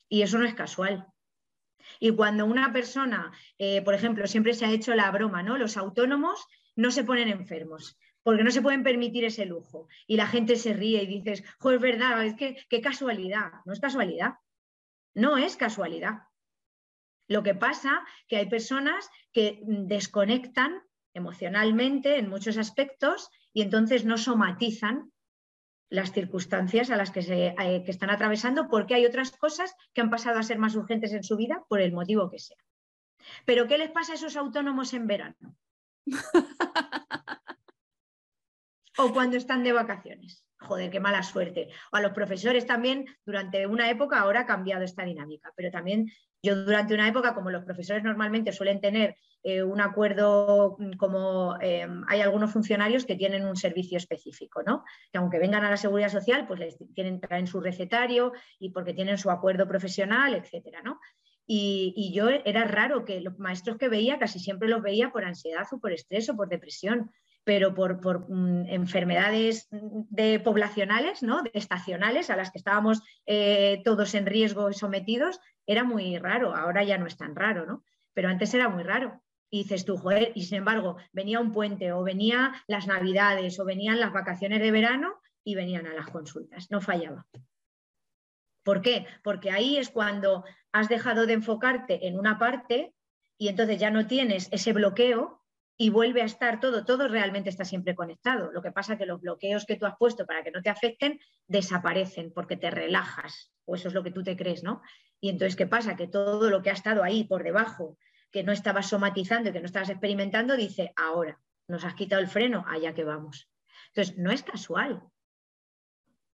Y 0.07 0.21
eso 0.21 0.37
no 0.37 0.45
es 0.45 0.53
casual. 0.53 1.05
Y 1.99 2.11
cuando 2.11 2.45
una 2.45 2.71
persona, 2.71 3.33
eh, 3.57 3.81
por 3.81 3.93
ejemplo, 3.93 4.25
siempre 4.25 4.53
se 4.53 4.65
ha 4.65 4.71
hecho 4.71 4.95
la 4.95 5.11
broma, 5.11 5.43
¿no? 5.43 5.57
Los 5.57 5.75
autónomos 5.75 6.47
no 6.77 6.91
se 6.91 7.03
ponen 7.03 7.27
enfermos 7.27 7.97
porque 8.23 8.45
no 8.45 8.51
se 8.51 8.61
pueden 8.61 8.83
permitir 8.83 9.25
ese 9.25 9.45
lujo. 9.45 9.89
Y 10.07 10.15
la 10.15 10.27
gente 10.27 10.55
se 10.55 10.71
ríe 10.71 11.03
y 11.03 11.07
dices, 11.07 11.43
joder, 11.59 11.75
es 11.75 11.81
verdad, 11.81 12.25
es 12.25 12.35
que 12.35 12.55
qué 12.69 12.79
casualidad. 12.79 13.51
No 13.65 13.73
es 13.73 13.81
casualidad. 13.81 14.35
No 15.13 15.35
es 15.35 15.57
casualidad. 15.57 16.19
Lo 17.27 17.43
que 17.43 17.55
pasa 17.55 18.03
que 18.27 18.37
hay 18.37 18.47
personas 18.47 19.09
que 19.31 19.59
desconectan 19.65 20.81
emocionalmente 21.13 22.17
en 22.17 22.29
muchos 22.29 22.57
aspectos 22.57 23.29
y 23.53 23.61
entonces 23.61 24.05
no 24.05 24.17
somatizan 24.17 25.11
las 25.89 26.11
circunstancias 26.11 26.89
a 26.89 26.97
las 26.97 27.11
que, 27.11 27.21
se, 27.21 27.47
eh, 27.47 27.83
que 27.83 27.91
están 27.91 28.09
atravesando 28.09 28.67
porque 28.67 28.95
hay 28.95 29.05
otras 29.05 29.31
cosas 29.31 29.73
que 29.93 30.01
han 30.01 30.09
pasado 30.09 30.39
a 30.39 30.43
ser 30.43 30.57
más 30.57 30.75
urgentes 30.75 31.13
en 31.13 31.23
su 31.23 31.37
vida 31.37 31.63
por 31.69 31.79
el 31.79 31.93
motivo 31.93 32.29
que 32.29 32.39
sea. 32.39 32.57
Pero 33.45 33.67
¿qué 33.67 33.77
les 33.77 33.91
pasa 33.91 34.11
a 34.13 34.15
esos 34.15 34.35
autónomos 34.35 34.93
en 34.93 35.07
verano? 35.07 35.55
o 38.97 39.13
cuando 39.13 39.37
están 39.37 39.63
de 39.63 39.73
vacaciones. 39.73 40.44
Joder, 40.59 40.89
qué 40.89 40.99
mala 40.99 41.21
suerte. 41.21 41.69
O 41.91 41.97
a 41.97 42.01
los 42.01 42.11
profesores 42.11 42.65
también, 42.65 43.05
durante 43.25 43.67
una 43.67 43.89
época, 43.89 44.19
ahora 44.19 44.41
ha 44.41 44.45
cambiado 44.45 44.83
esta 44.83 45.03
dinámica, 45.03 45.51
pero 45.55 45.69
también 45.69 46.09
yo 46.41 46.55
durante 46.55 46.93
una 46.93 47.07
época, 47.07 47.33
como 47.33 47.49
los 47.49 47.65
profesores 47.65 48.03
normalmente 48.03 48.51
suelen 48.51 48.79
tener 48.79 49.15
eh, 49.43 49.63
un 49.63 49.81
acuerdo, 49.81 50.77
mm, 50.79 50.93
como 50.93 51.57
eh, 51.61 51.87
hay 52.07 52.21
algunos 52.21 52.51
funcionarios 52.51 53.05
que 53.05 53.15
tienen 53.15 53.45
un 53.45 53.55
servicio 53.55 53.97
específico, 53.97 54.63
¿no? 54.63 54.83
Que 55.11 55.17
aunque 55.17 55.39
vengan 55.39 55.65
a 55.65 55.69
la 55.69 55.77
seguridad 55.77 56.09
social, 56.09 56.47
pues 56.47 56.59
les 56.59 56.77
tienen, 56.93 57.19
traen 57.19 57.47
su 57.47 57.59
recetario 57.59 58.31
y 58.59 58.69
porque 58.69 58.93
tienen 58.93 59.17
su 59.17 59.29
acuerdo 59.29 59.67
profesional, 59.67 60.35
etcétera, 60.35 60.81
¿no? 60.83 60.99
Y, 61.47 62.11
yo 62.13 62.29
era 62.29 62.63
raro 62.63 63.05
que 63.05 63.21
los 63.21 63.37
maestros 63.37 63.77
que 63.77 63.89
veía, 63.89 64.17
casi 64.17 64.39
siempre 64.39 64.67
los 64.67 64.81
veía 64.81 65.11
por 65.11 65.25
ansiedad 65.25 65.67
o 65.71 65.79
por 65.79 65.91
estrés 65.91 66.27
o 66.29 66.35
por 66.35 66.49
depresión 66.49 67.11
pero 67.45 67.75
por, 67.75 68.27
mm, 68.27 68.65
enfermedades 68.67 69.67
de 69.71 70.39
poblacionales, 70.39 71.21
¿no? 71.23 71.43
de 71.43 71.51
estacionales, 71.53 72.29
a 72.29 72.35
las 72.35 72.51
que 72.51 72.57
estábamos 72.57 73.01
eh, 73.25 73.81
todos 73.85 74.15
en 74.15 74.25
riesgo 74.25 74.73
sometidos, 74.73 75.39
era 75.65 75.83
muy 75.83 76.17
raro. 76.17 76.55
Ahora 76.55 76.83
ya 76.83 76.97
no 76.97 77.05
es 77.05 77.15
tan 77.15 77.35
raro, 77.35 77.65
¿no? 77.65 77.83
Pero 78.13 78.29
antes 78.29 78.53
era 78.53 78.67
muy 78.67 78.83
raro. 78.83 79.21
Y 79.51 79.59
dices 79.59 79.85
tú, 79.85 79.95
joder, 79.95 80.31
y 80.33 80.43
sin 80.43 80.57
embargo, 80.57 80.97
venía 81.13 81.39
un 81.39 81.51
puente, 81.51 81.91
o 81.93 82.03
venía 82.03 82.53
las 82.67 82.87
navidades, 82.87 83.59
o 83.59 83.65
venían 83.65 83.99
las 83.99 84.11
vacaciones 84.11 84.59
de 84.59 84.71
verano 84.71 85.13
y 85.43 85.53
venían 85.53 85.85
a 85.85 85.93
las 85.93 86.07
consultas. 86.07 86.71
No 86.71 86.81
fallaba. 86.81 87.27
¿Por 88.63 88.81
qué? 88.81 89.05
Porque 89.23 89.51
ahí 89.51 89.77
es 89.77 89.89
cuando 89.89 90.43
has 90.71 90.89
dejado 90.89 91.27
de 91.27 91.33
enfocarte 91.33 92.07
en 92.07 92.17
una 92.17 92.39
parte 92.39 92.95
y 93.37 93.49
entonces 93.49 93.79
ya 93.79 93.91
no 93.91 94.07
tienes 94.07 94.49
ese 94.51 94.73
bloqueo 94.73 95.44
y 95.77 95.89
vuelve 95.89 96.21
a 96.21 96.25
estar 96.25 96.59
todo, 96.59 96.85
todo 96.85 97.07
realmente 97.07 97.49
está 97.49 97.65
siempre 97.65 97.95
conectado. 97.95 98.51
Lo 98.51 98.61
que 98.61 98.71
pasa 98.71 98.93
es 98.93 98.99
que 98.99 99.05
los 99.05 99.21
bloqueos 99.21 99.65
que 99.65 99.75
tú 99.75 99.85
has 99.85 99.97
puesto 99.97 100.25
para 100.25 100.43
que 100.43 100.51
no 100.51 100.61
te 100.61 100.69
afecten 100.69 101.19
desaparecen 101.47 102.31
porque 102.33 102.55
te 102.55 102.71
relajas, 102.71 103.51
o 103.65 103.75
eso 103.75 103.89
es 103.89 103.93
lo 103.93 104.03
que 104.03 104.11
tú 104.11 104.23
te 104.23 104.37
crees, 104.37 104.63
¿no? 104.63 104.81
Y 105.19 105.29
entonces, 105.29 105.55
¿qué 105.55 105.67
pasa? 105.67 105.95
Que 105.95 106.07
todo 106.07 106.49
lo 106.49 106.61
que 106.61 106.69
ha 106.69 106.73
estado 106.73 107.03
ahí 107.03 107.25
por 107.25 107.43
debajo, 107.43 107.97
que 108.31 108.43
no 108.43 108.51
estabas 108.51 108.89
somatizando 108.89 109.49
y 109.49 109.53
que 109.53 109.59
no 109.59 109.65
estabas 109.65 109.89
experimentando, 109.89 110.55
dice, 110.55 110.93
ahora, 110.95 111.39
nos 111.67 111.83
has 111.83 111.95
quitado 111.95 112.21
el 112.21 112.27
freno, 112.27 112.63
allá 112.67 112.93
que 112.93 113.03
vamos. 113.03 113.49
Entonces, 113.87 114.17
no 114.17 114.31
es 114.31 114.43
casual. 114.43 115.01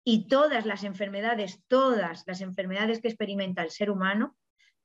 Y 0.03 0.27
todas 0.27 0.65
las 0.65 0.83
enfermedades, 0.83 1.63
todas 1.67 2.23
las 2.27 2.41
enfermedades 2.41 3.01
que 3.01 3.07
experimenta 3.07 3.63
el 3.63 3.71
ser 3.71 3.89
humano, 3.89 4.35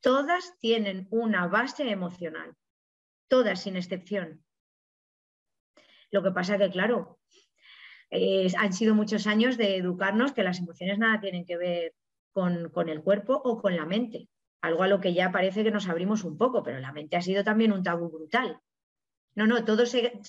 todas 0.01 0.59
tienen 0.59 1.09
una 1.11 1.47
base 1.47 1.91
emocional, 1.91 2.55
todas 3.29 3.63
sin 3.63 3.77
excepción. 3.77 4.46
Lo 6.17 6.23
que 6.23 6.31
pasa 6.31 6.57
que, 6.57 6.71
claro, 6.71 7.19
han 8.59 8.73
sido 8.73 8.95
muchos 8.95 9.27
años 9.27 9.59
de 9.59 9.77
educarnos 9.77 10.33
que 10.33 10.43
las 10.43 10.59
emociones 10.59 10.99
nada 10.99 11.21
tienen 11.21 11.45
que 11.45 11.59
ver 11.59 11.95
con, 12.33 12.71
con, 12.71 12.89
el 12.89 13.03
cuerpo 13.03 13.35
o 13.35 13.61
con 13.61 13.77
la 13.77 13.85
mente. 13.85 14.31
Algo 14.63 14.83
a 14.83 14.89
lo 14.89 14.99
que 14.99 15.13
ya 15.13 15.31
parece 15.31 15.63
que 15.63 15.71
nos 15.71 15.91
abrimos 15.91 16.25
un 16.25 16.39
poco, 16.39 16.63
pero 16.63 16.81
la 16.81 16.91
mente 16.91 17.19
ha 17.19 17.21
sido 17.21 17.45
también 17.45 17.71
un 17.71 17.83
tabú 17.83 18.09
brutal. 18.09 18.59
No, 19.35 19.47
no, 19.47 19.63
todo 19.67 19.85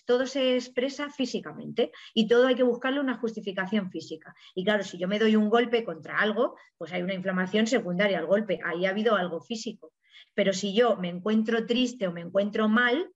todo 0.05 0.25
se 0.25 0.55
expresa 0.55 1.09
físicamente 1.09 1.93
y 2.13 2.27
todo 2.27 2.47
hay 2.47 2.55
que 2.55 2.63
buscarle 2.63 2.99
una 2.99 3.17
justificación 3.17 3.89
física. 3.89 4.35
Y 4.55 4.65
claro, 4.65 4.83
si 4.83 4.97
yo 4.97 5.07
me 5.07 5.19
doy 5.19 5.37
un 5.37 5.49
golpe 5.49 5.85
contra 5.85 6.19
algo, 6.19 6.57
pues 6.77 6.91
hay 6.91 7.01
una 7.01 7.13
inflamación 7.13 7.65
secundaria 7.65 8.19
al 8.19 8.25
golpe, 8.25 8.59
ahí 8.65 8.85
ha 8.85 8.89
habido 8.89 9.15
algo 9.15 9.39
físico. 9.39 9.93
Pero 10.33 10.51
si 10.51 10.75
yo 10.75 10.97
me 10.97 11.07
encuentro 11.07 11.65
triste 11.65 12.09
o 12.09 12.11
me 12.11 12.19
encuentro 12.19 12.67
mal, 12.67 13.09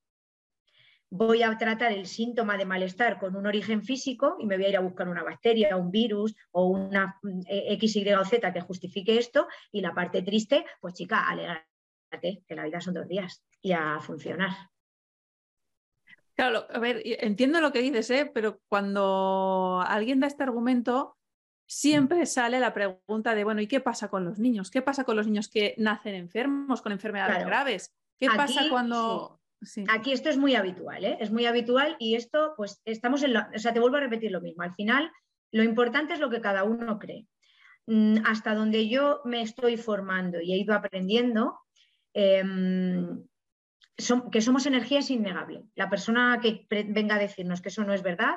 voy 1.12 1.44
a 1.44 1.58
tratar 1.58 1.92
el 1.92 2.08
síntoma 2.08 2.58
de 2.58 2.66
malestar 2.66 3.20
con 3.20 3.36
un 3.36 3.46
origen 3.46 3.84
físico 3.84 4.38
y 4.40 4.46
me 4.46 4.56
voy 4.56 4.66
a 4.66 4.70
ir 4.70 4.78
a 4.78 4.82
buscar 4.82 5.10
una 5.10 5.24
bacteria, 5.24 5.76
un 5.76 5.92
virus 5.92 6.34
o 6.52 6.68
una 6.68 7.20
eh, 7.48 7.74
X, 7.74 7.98
Y 7.98 8.14
o 8.14 8.26
Z 8.26 8.54
que 8.54 8.62
justifique 8.62 9.18
esto 9.18 9.48
y 9.72 9.82
la 9.82 9.94
parte 9.94 10.22
triste, 10.22 10.66
pues 10.80 10.94
chica, 10.94 11.28
alégrate, 11.28 12.44
que 12.48 12.56
la 12.56 12.64
vida 12.64 12.80
son 12.80 12.94
dos 12.94 13.08
días 13.08 13.44
y 13.62 13.74
a 13.74 14.00
funcionar. 14.00 14.52
Claro, 16.34 16.66
a 16.70 16.80
ver, 16.80 17.02
entiendo 17.04 17.60
lo 17.60 17.74
que 17.74 17.82
dices, 17.82 18.10
¿eh? 18.10 18.32
pero 18.34 18.62
cuando 18.70 19.84
alguien 19.86 20.22
da 20.22 20.28
este 20.28 20.44
argumento, 20.44 21.18
siempre 21.68 22.26
sale 22.26 22.62
la 22.62 22.74
pregunta 22.74 23.36
de, 23.36 23.44
bueno, 23.44 23.60
¿y 23.60 23.68
qué 23.68 23.82
pasa 23.82 24.08
con 24.08 24.24
los 24.24 24.40
niños? 24.40 24.72
¿Qué 24.72 24.82
pasa 24.82 25.04
con 25.04 25.18
los 25.18 25.28
niños 25.28 25.50
que 25.50 25.76
nacen 25.78 26.16
enfermos, 26.16 26.82
con 26.82 26.94
enfermedades 26.94 27.46
graves? 27.46 27.94
¿Qué 28.18 28.28
pasa 28.28 28.70
cuando... 28.70 29.41
Aquí 29.90 30.12
esto 30.12 30.30
es 30.30 30.38
muy 30.38 30.56
habitual, 30.56 31.06
¿eh? 31.06 31.18
es 31.20 31.32
muy 31.32 31.46
habitual 31.46 31.96
y 32.00 32.16
esto, 32.16 32.54
pues 32.58 32.82
estamos 32.84 33.22
en 33.22 33.34
la, 33.34 33.52
o 33.56 33.60
sea, 33.60 33.74
te 33.74 33.80
vuelvo 33.80 33.98
a 33.98 34.02
repetir 34.02 34.32
lo 34.32 34.42
mismo. 34.42 34.64
Al 34.64 34.74
final, 34.74 35.12
lo 35.52 35.64
importante 35.64 36.14
es 36.14 36.20
lo 36.20 36.32
que 36.32 36.42
cada 36.42 36.64
uno 36.64 36.98
cree. 36.98 37.28
Mm, 37.86 38.18
hasta 38.26 38.56
donde 38.56 38.90
yo 38.90 39.22
me 39.24 39.42
estoy 39.42 39.78
formando 39.78 40.42
y 40.42 40.54
he 40.54 40.58
ido 40.58 40.74
aprendiendo, 40.74 41.60
em, 42.14 43.24
que 44.32 44.42
somos 44.42 44.66
energía 44.66 45.00
es 45.00 45.12
innegable. 45.12 45.64
La 45.76 45.90
persona 45.90 46.40
que 46.42 46.66
venga 46.70 47.16
a 47.16 47.20
decirnos 47.20 47.62
que 47.62 47.70
eso 47.70 47.84
no 47.84 47.94
es 47.94 48.02
verdad, 48.02 48.36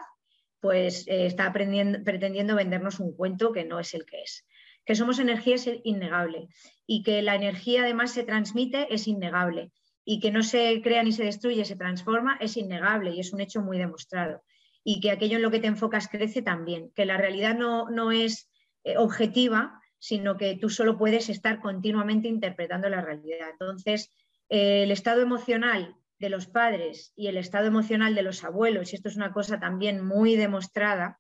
pues 0.61 1.09
eh, 1.09 1.27
está 1.27 1.53
pretendiendo 1.53 2.55
vendernos 2.55 3.01
un 3.01 3.17
cuento 3.17 3.53
que 3.53 3.65
no 3.65 3.81
es 3.81 3.95
el 3.95 4.05
que 4.05 4.23
es. 4.23 4.47
Que 4.85 4.95
somos 4.95 5.19
energía 5.19 5.55
es 5.55 5.71
innegable 5.85 6.49
y 6.87 7.03
que 7.03 7.23
la 7.23 7.35
energía 7.35 7.83
además 7.83 8.13
se 8.13 8.25
transmite 8.25 8.93
es 8.93 9.09
innegable 9.09 9.73
y 10.05 10.21
que 10.21 10.31
no 10.31 10.43
se 10.43 10.81
crea 10.83 11.03
ni 11.03 11.13
se 11.13 11.25
destruye, 11.25 11.65
se 11.65 11.77
transforma, 11.77 12.37
es 12.41 12.57
innegable 12.57 13.11
y 13.11 13.21
es 13.21 13.33
un 13.33 13.41
hecho 13.41 13.63
muy 13.63 13.79
demostrado. 13.79 14.43
Y 14.83 15.01
que 15.01 15.11
aquello 15.11 15.37
en 15.37 15.43
lo 15.43 15.51
que 15.51 15.61
te 15.61 15.67
enfocas 15.67 16.09
crece 16.09 16.43
también, 16.43 16.91
que 16.95 17.07
la 17.07 17.17
realidad 17.17 17.57
no, 17.57 17.89
no 17.89 18.13
es 18.13 18.51
eh, 18.85 18.99
objetiva, 18.99 19.81
sino 19.99 20.37
que 20.37 20.57
tú 20.57 20.69
solo 20.69 20.99
puedes 20.99 21.31
estar 21.31 21.61
continuamente 21.61 22.29
interpretando 22.29 22.91
la 22.91 23.01
realidad. 23.01 23.49
Entonces, 23.53 24.11
eh, 24.51 24.83
el 24.83 24.91
estado 24.91 25.23
emocional 25.23 25.97
de 26.19 26.29
los 26.29 26.47
padres 26.47 27.13
y 27.17 27.29
el 27.29 27.39
estado 27.39 27.67
emocional 27.67 28.15
de 28.15 28.23
los 28.23 28.45
abuelos, 28.45 28.93
y 28.93 28.97
esto 28.97 29.09
es 29.09 29.17
una 29.17 29.33
cosa 29.33 29.59
también 29.59 30.05
muy 30.05 30.37
demostrada, 30.37 31.19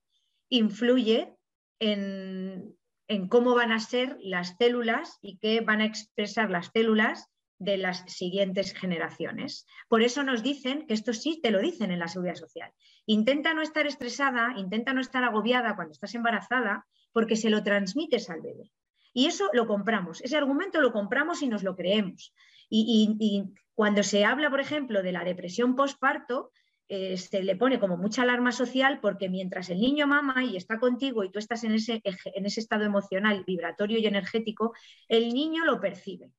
influye 0.50 1.34
en, 1.78 2.76
en 3.08 3.28
cómo 3.28 3.54
van 3.54 3.72
a 3.72 3.80
ser 3.80 4.18
las 4.20 4.56
células 4.58 5.18
y 5.22 5.38
qué 5.38 5.62
van 5.62 5.80
a 5.80 5.86
expresar 5.86 6.50
las 6.50 6.70
células 6.74 7.30
de 7.58 7.76
las 7.76 8.04
siguientes 8.06 8.72
generaciones. 8.74 9.66
Por 9.88 10.02
eso 10.02 10.22
nos 10.22 10.42
dicen, 10.42 10.86
que 10.86 10.94
esto 10.94 11.12
sí 11.12 11.40
te 11.42 11.50
lo 11.50 11.60
dicen 11.60 11.90
en 11.90 11.98
la 11.98 12.08
seguridad 12.08 12.34
social, 12.34 12.72
intenta 13.06 13.54
no 13.54 13.62
estar 13.62 13.86
estresada, 13.86 14.54
intenta 14.56 14.92
no 14.92 15.00
estar 15.00 15.24
agobiada 15.24 15.76
cuando 15.76 15.92
estás 15.92 16.14
embarazada, 16.14 16.86
porque 17.12 17.36
se 17.36 17.50
lo 17.50 17.62
transmites 17.62 18.28
al 18.28 18.40
bebé. 18.40 18.70
Y 19.12 19.26
eso 19.26 19.48
lo 19.52 19.66
compramos, 19.66 20.20
ese 20.22 20.36
argumento 20.36 20.80
lo 20.80 20.92
compramos 20.92 21.42
y 21.42 21.48
nos 21.48 21.62
lo 21.62 21.76
creemos. 21.76 22.34
Y, 22.68 23.44
cuando 23.74 24.04
se 24.04 24.24
habla, 24.24 24.50
por 24.50 24.60
ejemplo, 24.60 25.02
de 25.02 25.10
la 25.10 25.24
depresión 25.24 25.74
postparto, 25.74 26.52
eh, 26.88 27.16
se 27.16 27.42
le 27.42 27.56
pone 27.56 27.80
como 27.80 27.96
mucha 27.96 28.22
alarma 28.22 28.52
social 28.52 29.00
porque 29.00 29.28
mientras 29.28 29.68
el 29.68 29.80
niño 29.80 30.06
mama 30.06 30.44
y 30.44 30.56
está 30.56 30.78
contigo 30.78 31.24
y 31.24 31.32
tú 31.32 31.40
estás 31.40 31.64
en 31.64 31.72
ese, 31.72 32.00
en 32.04 32.46
ese 32.46 32.60
estado 32.60 32.84
emocional, 32.84 33.42
vibratorio 33.44 33.98
y 33.98 34.06
energético, 34.06 34.74
el 35.08 35.34
niño 35.34 35.64
lo 35.64 35.80
percibe. 35.80 36.30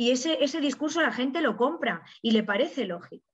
Y 0.00 0.12
ese, 0.12 0.42
ese 0.42 0.62
discurso 0.62 1.02
la 1.02 1.12
gente 1.12 1.42
lo 1.42 1.58
compra 1.58 2.02
y 2.22 2.30
le 2.30 2.42
parece 2.42 2.86
lógico. 2.86 3.26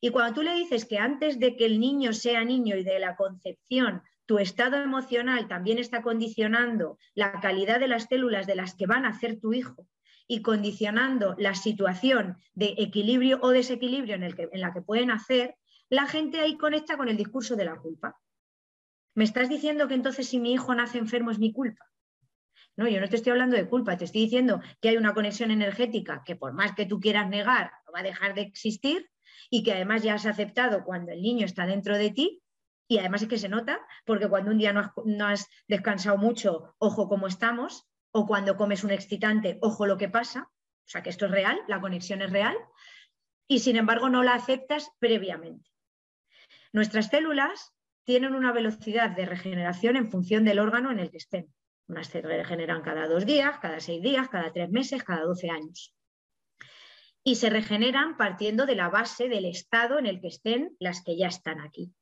Y 0.00 0.08
cuando 0.08 0.36
tú 0.36 0.42
le 0.42 0.54
dices 0.54 0.86
que 0.86 0.96
antes 0.96 1.38
de 1.38 1.54
que 1.54 1.66
el 1.66 1.78
niño 1.78 2.14
sea 2.14 2.42
niño 2.46 2.76
y 2.76 2.82
de 2.82 2.98
la 2.98 3.14
concepción, 3.14 4.00
tu 4.24 4.38
estado 4.38 4.78
emocional 4.78 5.48
también 5.48 5.76
está 5.76 6.00
condicionando 6.00 6.96
la 7.14 7.42
calidad 7.42 7.78
de 7.78 7.88
las 7.88 8.04
células 8.04 8.46
de 8.46 8.54
las 8.54 8.74
que 8.74 8.86
van 8.86 9.04
a 9.04 9.10
hacer 9.10 9.38
tu 9.38 9.52
hijo 9.52 9.86
y 10.26 10.40
condicionando 10.40 11.34
la 11.36 11.54
situación 11.54 12.38
de 12.54 12.74
equilibrio 12.78 13.38
o 13.42 13.50
desequilibrio 13.50 14.14
en, 14.14 14.22
el 14.22 14.34
que, 14.34 14.48
en 14.50 14.62
la 14.62 14.72
que 14.72 14.80
pueden 14.80 15.10
hacer, 15.10 15.56
la 15.90 16.06
gente 16.06 16.40
ahí 16.40 16.56
conecta 16.56 16.96
con 16.96 17.10
el 17.10 17.18
discurso 17.18 17.54
de 17.54 17.66
la 17.66 17.76
culpa. 17.76 18.18
¿Me 19.14 19.24
estás 19.24 19.50
diciendo 19.50 19.88
que 19.88 19.94
entonces 19.94 20.26
si 20.26 20.40
mi 20.40 20.54
hijo 20.54 20.74
nace 20.74 20.96
enfermo 20.96 21.30
es 21.30 21.38
mi 21.38 21.52
culpa? 21.52 21.84
No, 22.76 22.88
yo 22.88 23.00
no 23.00 23.08
te 23.08 23.16
estoy 23.16 23.30
hablando 23.30 23.56
de 23.56 23.68
culpa, 23.68 23.96
te 23.96 24.04
estoy 24.04 24.22
diciendo 24.22 24.60
que 24.80 24.88
hay 24.88 24.96
una 24.96 25.14
conexión 25.14 25.50
energética 25.50 26.22
que 26.24 26.34
por 26.34 26.52
más 26.52 26.74
que 26.74 26.86
tú 26.86 26.98
quieras 26.98 27.28
negar, 27.28 27.70
va 27.94 28.00
a 28.00 28.02
dejar 28.02 28.34
de 28.34 28.42
existir 28.42 29.08
y 29.48 29.62
que 29.62 29.72
además 29.72 30.02
ya 30.02 30.14
has 30.14 30.26
aceptado 30.26 30.84
cuando 30.84 31.12
el 31.12 31.22
niño 31.22 31.46
está 31.46 31.66
dentro 31.66 31.96
de 31.96 32.10
ti 32.10 32.42
y 32.88 32.98
además 32.98 33.22
es 33.22 33.28
que 33.28 33.38
se 33.38 33.48
nota, 33.48 33.80
porque 34.04 34.28
cuando 34.28 34.50
un 34.50 34.58
día 34.58 34.72
no 34.72 34.80
has, 34.80 34.90
no 35.04 35.26
has 35.26 35.48
descansado 35.68 36.18
mucho, 36.18 36.74
ojo 36.78 37.08
cómo 37.08 37.26
estamos, 37.26 37.86
o 38.12 38.26
cuando 38.26 38.56
comes 38.56 38.84
un 38.84 38.90
excitante, 38.90 39.58
ojo 39.62 39.86
lo 39.86 39.96
que 39.96 40.08
pasa, 40.08 40.50
o 40.50 40.88
sea 40.88 41.02
que 41.02 41.10
esto 41.10 41.26
es 41.26 41.30
real, 41.30 41.58
la 41.66 41.80
conexión 41.80 42.20
es 42.22 42.30
real, 42.30 42.56
y 43.48 43.60
sin 43.60 43.76
embargo 43.76 44.08
no 44.08 44.22
la 44.22 44.34
aceptas 44.34 44.90
previamente. 44.98 45.70
Nuestras 46.72 47.08
células 47.08 47.72
tienen 48.04 48.34
una 48.34 48.52
velocidad 48.52 49.10
de 49.10 49.26
regeneración 49.26 49.96
en 49.96 50.10
función 50.10 50.44
del 50.44 50.58
órgano 50.58 50.90
en 50.90 50.98
el 50.98 51.10
que 51.10 51.16
estén. 51.16 51.54
Unas 51.86 52.06
se 52.08 52.22
regeneran 52.22 52.82
cada 52.82 53.06
dos 53.06 53.26
días, 53.26 53.58
cada 53.60 53.80
seis 53.80 54.02
días, 54.02 54.28
cada 54.28 54.52
tres 54.52 54.70
meses, 54.70 55.02
cada 55.04 55.22
doce 55.22 55.50
años. 55.50 55.94
Y 57.22 57.36
se 57.36 57.50
regeneran 57.50 58.16
partiendo 58.16 58.66
de 58.66 58.74
la 58.74 58.88
base 58.88 59.28
del 59.28 59.44
estado 59.44 59.98
en 59.98 60.06
el 60.06 60.20
que 60.20 60.28
estén 60.28 60.76
las 60.78 61.02
que 61.02 61.16
ya 61.16 61.28
están 61.28 61.60
aquí. 61.60 61.92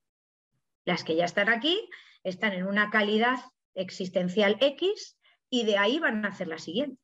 Las 0.85 1.05
que 1.05 1.17
ya 1.17 1.25
están 1.25 1.49
aquí 1.49 1.89
están 2.25 2.53
en 2.53 2.67
una 2.67 2.91
calidad 2.91 3.39
existencial 3.75 4.57
X 4.61 5.19
y 5.51 5.65
de 5.65 5.79
ahí 5.79 5.99
van 5.99 6.25
a 6.25 6.29
hacer 6.29 6.49
la 6.49 6.59
siguiente. 6.59 7.01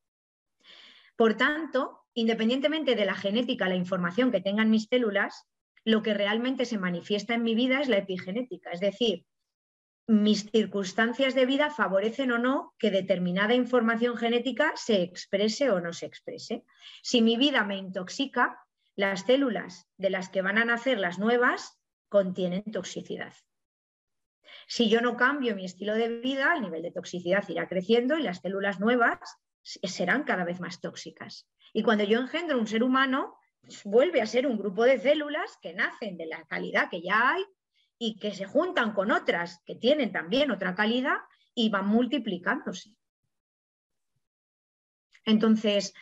Por 1.17 1.37
tanto, 1.37 2.07
independientemente 2.15 2.95
de 2.95 3.05
la 3.05 3.15
genética, 3.15 3.69
la 3.69 3.75
información 3.77 4.31
que 4.31 4.41
tengan 4.41 4.71
mis 4.71 4.85
células, 4.85 5.47
lo 5.85 6.03
que 6.03 6.15
realmente 6.15 6.65
se 6.65 6.79
manifiesta 6.79 7.35
en 7.35 7.43
mi 7.43 7.55
vida 7.55 7.81
es 7.81 7.89
la 7.89 7.99
epigenética, 7.99 8.71
es 8.71 8.81
decir, 8.81 9.25
mis 10.09 10.51
circunstancias 10.51 11.35
de 11.35 11.45
vida 11.45 11.69
favorecen 11.69 12.33
o 12.33 12.39
no 12.39 12.75
que 12.79 12.91
determinada 12.91 13.55
información 13.55 14.17
genética 14.17 14.73
se 14.75 15.03
exprese 15.03 15.71
o 15.71 15.81
no 15.81 15.93
se 15.93 16.07
exprese. 16.07 16.65
Si 17.03 17.21
mi 17.21 17.37
vida 17.37 17.63
me 17.65 17.77
intoxica, 17.77 18.59
las 18.97 19.27
células 19.27 19.87
de 19.99 20.09
las 20.09 20.31
que 20.31 20.41
van 20.41 20.57
a 20.57 20.65
nacer 20.65 20.99
las 20.99 21.19
nuevas 21.19 21.79
contienen 22.09 22.65
toxicidad. 22.73 23.35
Si 24.67 24.89
yo 24.89 25.03
no 25.03 25.19
cambio 25.19 25.55
mi 25.55 25.67
estilo 25.67 25.95
de 25.95 26.09
vida, 26.21 26.55
el 26.55 26.63
nivel 26.63 26.83
de 26.83 26.91
toxicidad 26.91 27.47
irá 27.47 27.69
creciendo 27.69 28.17
y 28.17 28.23
las 28.23 28.41
células 28.41 28.81
nuevas 28.81 29.19
serán 29.63 30.25
cada 30.25 30.45
vez 30.45 30.59
más 30.59 30.81
tóxicas. 30.81 31.47
Y 31.75 31.83
cuando 31.83 32.05
yo 32.05 32.19
engendro 32.19 32.59
un 32.59 32.67
ser 32.67 32.83
humano, 32.83 33.37
pues 33.61 33.85
vuelve 33.85 34.23
a 34.23 34.27
ser 34.27 34.47
un 34.47 34.57
grupo 34.57 34.85
de 34.85 34.99
células 34.99 35.59
que 35.61 35.75
nacen 35.75 36.17
de 36.17 36.25
la 36.25 36.47
calidad 36.47 36.89
que 36.89 37.03
ya 37.03 37.33
hay 37.35 37.45
y 37.99 38.19
que 38.19 38.33
se 38.33 38.47
juntan 38.47 38.93
con 38.93 39.11
otras 39.11 39.63
que 39.67 39.75
tienen 39.75 40.13
también 40.13 40.51
otra 40.51 40.75
calidad 40.75 41.17
y 41.55 41.69
van 41.71 41.89
multiplicándose. 41.89 42.95
Entonces, 45.25 45.93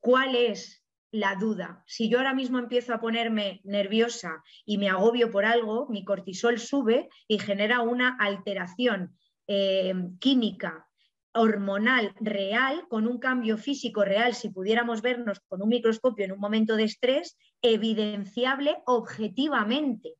¿cuál 0.00 0.36
es 0.36 0.84
la 1.14 1.36
duda. 1.36 1.84
Si 1.86 2.08
yo 2.08 2.18
ahora 2.18 2.34
mismo 2.34 2.58
empiezo 2.58 2.92
a 2.92 3.00
ponerme 3.00 3.60
nerviosa 3.62 4.42
y 4.66 4.78
me 4.78 4.88
agobio 4.88 5.30
por 5.30 5.44
algo, 5.44 5.86
mi 5.88 6.04
cortisol 6.04 6.58
sube 6.58 7.08
y 7.28 7.38
genera 7.38 7.82
una 7.82 8.16
alteración 8.18 9.16
eh, 9.46 9.94
química, 10.18 10.88
hormonal 11.32 12.14
real, 12.18 12.88
con 12.88 13.06
un 13.06 13.20
cambio 13.20 13.58
físico 13.58 14.04
real, 14.04 14.34
si 14.34 14.50
pudiéramos 14.50 15.02
vernos 15.02 15.38
con 15.46 15.62
un 15.62 15.68
microscopio 15.68 16.24
en 16.24 16.32
un 16.32 16.40
momento 16.40 16.74
de 16.74 16.82
estrés, 16.82 17.38
evidenciable 17.62 18.78
objetivamente. 18.84 20.14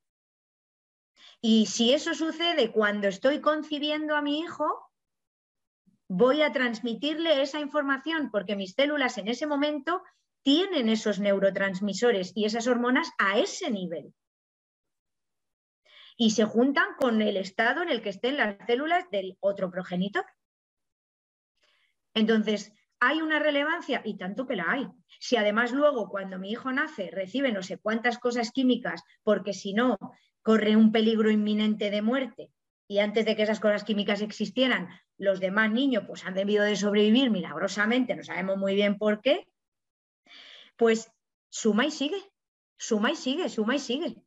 Y 1.47 1.67
si 1.67 1.93
eso 1.93 2.15
sucede 2.15 2.73
cuando 2.73 3.07
estoy 3.07 3.43
concibiendo 3.43 4.17
a 4.17 4.23
mi 4.23 4.41
hijo, 4.41 4.91
voy 6.09 6.41
a 6.41 6.53
transmitirle 6.53 7.43
esa 7.43 7.61
información 7.61 8.31
porque 8.31 8.57
mis 8.57 8.73
células 8.73 9.19
en 9.19 9.29
ese 9.29 9.47
momento 9.47 10.03
tienen 10.43 10.89
esos 10.89 11.21
neurotransmisores 11.21 12.33
y 12.35 12.47
esas 12.47 12.67
hormonas 12.67 13.11
a 13.19 13.39
ese 13.39 13.71
nivel. 13.71 14.15
Y 16.17 16.31
se 16.31 16.47
juntan 16.47 16.95
con 16.99 17.21
el 17.21 17.37
estado 17.37 17.83
en 17.83 17.91
el 17.91 18.01
que 18.01 18.09
estén 18.09 18.39
las 18.39 18.57
células 18.67 19.11
del 19.11 19.37
otro 19.41 19.71
progenitor. 19.71 20.25
Entonces, 22.15 22.73
¿hay 23.01 23.21
una 23.21 23.39
relevancia? 23.39 24.01
Y 24.03 24.17
tanto 24.17 24.47
que 24.47 24.57
la 24.57 24.71
hay. 24.71 24.89
Si 25.21 25.37
además 25.37 25.73
luego 25.73 26.09
cuando 26.09 26.39
mi 26.39 26.53
hijo 26.53 26.73
nace 26.73 27.11
recibe 27.11 27.53
no 27.53 27.63
sé 27.63 27.77
cuántas 27.77 28.19
cosas 28.19 28.51
químicas, 28.51 29.03
porque 29.23 29.53
si 29.53 29.75
no, 29.75 29.99
corre 30.45 30.77
un 30.77 30.93
peligro 30.93 31.31
inminente 31.31 31.91
de 31.91 32.03
muerte, 32.03 32.53
y 32.87 32.99
antes 32.99 33.25
de 33.25 33.35
que 33.35 33.43
esas 33.43 33.61
cosas 33.61 33.83
químicas 33.83 34.21
existieran, 34.21 34.89
los 35.17 35.41
demás 35.41 35.73
niños 35.73 36.05
pues 36.07 36.27
han 36.27 36.35
debido 36.35 36.63
de 36.65 36.77
sobrevivir 36.77 37.31
milagrosamente, 37.31 38.15
no 38.15 38.23
sabemos 38.23 38.59
muy 38.59 38.75
bien 38.75 38.99
por 38.99 39.23
qué, 39.23 39.49
pues 40.77 41.11
suma 41.49 41.87
y 41.87 41.91
sigue, 41.91 42.19
suma 42.77 43.11
y 43.11 43.17
sigue, 43.17 43.49
suma 43.49 43.77
y 43.77 43.79
sigue. 43.79 44.23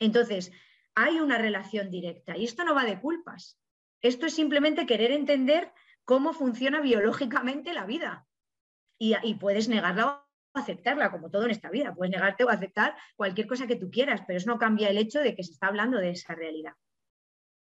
Entonces, 0.00 0.50
hay 0.96 1.20
una 1.20 1.38
relación 1.38 1.88
directa 1.88 2.36
y 2.36 2.44
esto 2.44 2.64
no 2.64 2.74
va 2.74 2.84
de 2.84 3.00
culpas. 3.00 3.56
Esto 4.02 4.26
es 4.26 4.34
simplemente 4.34 4.86
querer 4.86 5.12
entender 5.12 5.72
cómo 6.04 6.32
funciona 6.32 6.80
biológicamente 6.80 7.72
la 7.72 7.86
vida. 7.86 8.26
Y, 8.98 9.14
y 9.22 9.34
puedes 9.34 9.68
negarla 9.68 10.23
aceptarla, 10.54 11.10
como 11.10 11.30
todo 11.30 11.44
en 11.44 11.50
esta 11.50 11.70
vida. 11.70 11.94
Puedes 11.94 12.12
negarte 12.12 12.44
o 12.44 12.48
aceptar 12.48 12.94
cualquier 13.16 13.46
cosa 13.46 13.66
que 13.66 13.76
tú 13.76 13.90
quieras, 13.90 14.22
pero 14.26 14.38
eso 14.38 14.48
no 14.48 14.58
cambia 14.58 14.88
el 14.88 14.98
hecho 14.98 15.20
de 15.20 15.34
que 15.34 15.42
se 15.42 15.52
está 15.52 15.66
hablando 15.66 15.98
de 15.98 16.10
esa 16.10 16.34
realidad 16.34 16.72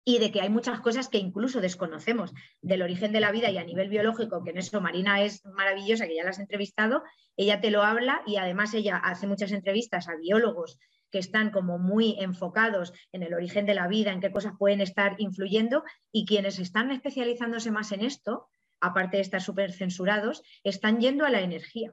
y 0.05 0.21
de 0.21 0.33
que 0.33 0.41
hay 0.41 0.49
muchas 0.49 0.81
cosas 0.81 1.11
que 1.11 1.19
incluso 1.19 1.61
desconocemos 1.61 2.33
del 2.63 2.81
origen 2.81 3.13
de 3.13 3.21
la 3.21 3.31
vida 3.31 3.51
y 3.51 3.59
a 3.59 3.65
nivel 3.65 3.91
biológico, 3.91 4.43
que 4.43 4.53
en 4.53 4.57
eso 4.57 4.81
Marina 4.81 5.23
es 5.23 5.45
maravillosa, 5.45 6.07
que 6.07 6.17
ya 6.17 6.25
la 6.25 6.31
has 6.31 6.39
entrevistado, 6.39 7.03
ella 7.37 7.61
te 7.61 7.71
lo 7.71 7.83
habla 7.83 8.23
y 8.27 8.37
además 8.37 8.73
ella 8.73 8.97
hace 8.97 9.27
muchas 9.27 9.53
entrevistas 9.53 10.09
a 10.09 10.17
biólogos 10.17 10.79
que 11.11 11.19
están 11.19 11.51
como 11.51 11.79
muy 11.79 12.17
enfocados 12.21 12.95
en 13.13 13.23
el 13.23 13.35
origen 13.35 13.67
de 13.67 13.75
la 13.75 13.87
vida, 13.87 14.11
en 14.11 14.21
qué 14.21 14.33
cosas 14.33 14.55
pueden 14.59 14.81
estar 14.81 15.15
influyendo 15.19 15.85
y 16.11 16.25
quienes 16.25 16.59
están 16.59 16.91
especializándose 16.91 17.71
más 17.71 17.93
en 17.93 18.03
esto, 18.03 18.49
aparte 18.81 19.19
de 19.19 19.23
estar 19.25 19.43
súper 19.43 19.73
censurados, 19.73 20.43
están 20.65 21.01
yendo 21.01 21.27
a 21.27 21.31
la 21.31 21.43
energía 21.43 21.93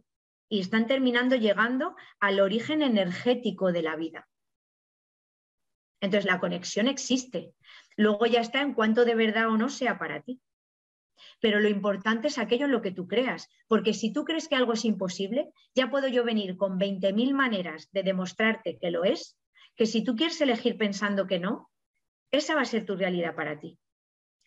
y 0.49 0.59
están 0.59 0.87
terminando 0.87 1.35
llegando 1.35 1.95
al 2.19 2.39
origen 2.39 2.81
energético 2.81 3.71
de 3.71 3.81
la 3.81 3.95
vida. 3.95 4.27
Entonces 6.01 6.25
la 6.25 6.39
conexión 6.39 6.87
existe. 6.87 7.53
Luego 7.95 8.25
ya 8.25 8.41
está 8.41 8.61
en 8.61 8.73
cuanto 8.73 9.05
de 9.05 9.15
verdad 9.15 9.47
o 9.47 9.57
no 9.57 9.69
sea 9.69 9.97
para 9.97 10.21
ti. 10.21 10.41
Pero 11.39 11.59
lo 11.59 11.69
importante 11.69 12.27
es 12.27 12.37
aquello 12.37 12.65
en 12.65 12.71
lo 12.71 12.81
que 12.81 12.91
tú 12.91 13.07
creas, 13.07 13.49
porque 13.67 13.93
si 13.93 14.11
tú 14.11 14.25
crees 14.25 14.47
que 14.47 14.55
algo 14.55 14.73
es 14.73 14.85
imposible, 14.85 15.51
ya 15.73 15.89
puedo 15.89 16.07
yo 16.07 16.23
venir 16.23 16.57
con 16.57 16.77
20.000 16.77 17.33
maneras 17.33 17.89
de 17.91 18.03
demostrarte 18.03 18.77
que 18.77 18.91
lo 18.91 19.03
es, 19.03 19.37
que 19.75 19.85
si 19.85 20.03
tú 20.03 20.15
quieres 20.15 20.39
elegir 20.41 20.77
pensando 20.77 21.25
que 21.27 21.39
no, 21.39 21.71
esa 22.31 22.55
va 22.55 22.61
a 22.61 22.65
ser 22.65 22.85
tu 22.85 22.95
realidad 22.95 23.35
para 23.35 23.59
ti. 23.59 23.79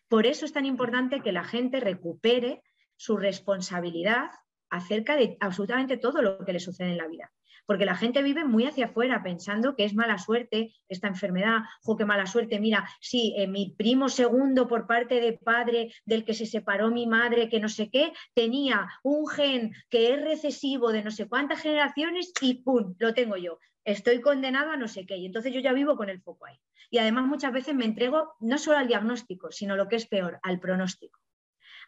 Por 0.08 0.26
eso 0.26 0.44
es 0.44 0.52
tan 0.52 0.66
importante 0.66 1.20
que 1.20 1.32
la 1.32 1.44
gente 1.44 1.80
recupere 1.80 2.62
su 2.96 3.16
responsabilidad 3.16 4.30
acerca 4.70 5.16
de 5.16 5.36
absolutamente 5.40 5.96
todo 5.96 6.22
lo 6.22 6.44
que 6.44 6.52
le 6.52 6.60
sucede 6.60 6.90
en 6.90 6.98
la 6.98 7.08
vida 7.08 7.30
porque 7.68 7.84
la 7.84 7.96
gente 7.96 8.22
vive 8.22 8.46
muy 8.46 8.64
hacia 8.64 8.86
afuera 8.86 9.22
pensando 9.22 9.76
que 9.76 9.84
es 9.84 9.94
mala 9.94 10.16
suerte 10.16 10.72
esta 10.88 11.06
enfermedad, 11.06 11.58
o 11.84 11.98
qué 11.98 12.06
mala 12.06 12.24
suerte, 12.24 12.58
mira, 12.58 12.88
sí, 12.98 13.34
eh, 13.36 13.46
mi 13.46 13.74
primo 13.76 14.08
segundo 14.08 14.66
por 14.66 14.86
parte 14.86 15.20
de 15.20 15.34
padre 15.34 15.92
del 16.06 16.24
que 16.24 16.32
se 16.32 16.46
separó 16.46 16.90
mi 16.90 17.06
madre, 17.06 17.50
que 17.50 17.60
no 17.60 17.68
sé 17.68 17.90
qué, 17.90 18.14
tenía 18.32 18.88
un 19.02 19.28
gen 19.28 19.74
que 19.90 20.14
es 20.14 20.22
recesivo 20.22 20.92
de 20.92 21.04
no 21.04 21.10
sé 21.10 21.28
cuántas 21.28 21.60
generaciones 21.60 22.32
y 22.40 22.62
¡pum! 22.62 22.94
lo 22.98 23.12
tengo 23.12 23.36
yo. 23.36 23.58
Estoy 23.84 24.22
condenado 24.22 24.70
a 24.70 24.78
no 24.78 24.88
sé 24.88 25.04
qué 25.04 25.18
y 25.18 25.26
entonces 25.26 25.52
yo 25.52 25.60
ya 25.60 25.74
vivo 25.74 25.94
con 25.94 26.08
el 26.08 26.22
foco 26.22 26.46
ahí. 26.46 26.56
Y 26.90 26.96
además 26.96 27.26
muchas 27.26 27.52
veces 27.52 27.74
me 27.74 27.84
entrego 27.84 28.32
no 28.40 28.56
solo 28.56 28.78
al 28.78 28.88
diagnóstico, 28.88 29.52
sino 29.52 29.76
lo 29.76 29.88
que 29.88 29.96
es 29.96 30.06
peor, 30.06 30.40
al 30.42 30.58
pronóstico. 30.58 31.20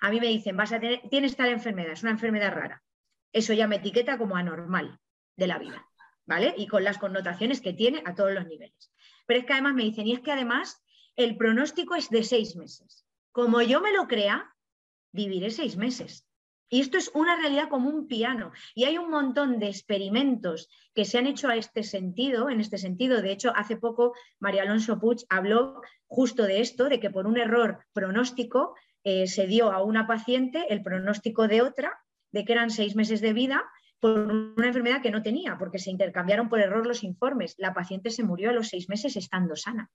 A 0.00 0.10
mí 0.10 0.20
me 0.20 0.28
dicen, 0.28 0.56
vas 0.56 0.72
a 0.72 0.80
tener, 0.80 1.02
tienes 1.10 1.36
tal 1.36 1.50
enfermedad, 1.50 1.92
es 1.92 2.02
una 2.02 2.12
enfermedad 2.12 2.52
rara. 2.52 2.82
Eso 3.32 3.52
ya 3.52 3.68
me 3.68 3.76
etiqueta 3.76 4.18
como 4.18 4.36
anormal 4.36 4.98
de 5.36 5.46
la 5.46 5.58
vida. 5.58 5.86
¿vale? 6.30 6.54
Y 6.56 6.68
con 6.68 6.84
las 6.84 6.98
connotaciones 6.98 7.60
que 7.60 7.72
tiene 7.72 8.04
a 8.06 8.14
todos 8.14 8.32
los 8.32 8.46
niveles. 8.46 8.92
Pero 9.26 9.40
es 9.40 9.46
que 9.46 9.52
además 9.52 9.74
me 9.74 9.82
dicen, 9.82 10.06
y 10.06 10.12
es 10.12 10.20
que 10.20 10.30
además 10.30 10.80
el 11.16 11.36
pronóstico 11.36 11.96
es 11.96 12.08
de 12.08 12.22
seis 12.22 12.54
meses. 12.54 13.04
Como 13.32 13.60
yo 13.62 13.80
me 13.80 13.92
lo 13.92 14.06
crea, 14.06 14.54
viviré 15.10 15.50
seis 15.50 15.76
meses. 15.76 16.28
Y 16.68 16.82
esto 16.82 16.98
es 16.98 17.10
una 17.14 17.34
realidad 17.34 17.68
como 17.68 17.90
un 17.90 18.06
piano. 18.06 18.52
Y 18.76 18.84
hay 18.84 18.96
un 18.96 19.10
montón 19.10 19.58
de 19.58 19.66
experimentos 19.66 20.68
que 20.94 21.04
se 21.04 21.18
han 21.18 21.26
hecho 21.26 21.48
a 21.48 21.56
este 21.56 21.82
sentido, 21.82 22.48
en 22.48 22.60
este 22.60 22.78
sentido. 22.78 23.22
De 23.22 23.32
hecho, 23.32 23.52
hace 23.56 23.76
poco 23.76 24.14
María 24.38 24.62
Alonso 24.62 25.00
Puig 25.00 25.26
habló 25.30 25.82
justo 26.06 26.44
de 26.44 26.60
esto, 26.60 26.88
de 26.88 27.00
que 27.00 27.10
por 27.10 27.26
un 27.26 27.38
error 27.38 27.84
pronóstico 27.92 28.76
eh, 29.04 29.26
se 29.26 29.46
dio 29.46 29.72
a 29.72 29.82
una 29.82 30.06
paciente 30.06 30.66
el 30.68 30.82
pronóstico 30.82 31.48
de 31.48 31.62
otra, 31.62 31.98
de 32.32 32.44
que 32.44 32.52
eran 32.52 32.70
seis 32.70 32.96
meses 32.96 33.20
de 33.20 33.32
vida, 33.32 33.64
por 33.98 34.18
una 34.18 34.66
enfermedad 34.66 35.02
que 35.02 35.10
no 35.10 35.22
tenía, 35.22 35.58
porque 35.58 35.78
se 35.78 35.90
intercambiaron 35.90 36.48
por 36.48 36.60
error 36.60 36.86
los 36.86 37.04
informes. 37.04 37.54
La 37.58 37.74
paciente 37.74 38.10
se 38.10 38.24
murió 38.24 38.50
a 38.50 38.52
los 38.52 38.68
seis 38.68 38.88
meses 38.88 39.16
estando 39.16 39.56
sana. 39.56 39.90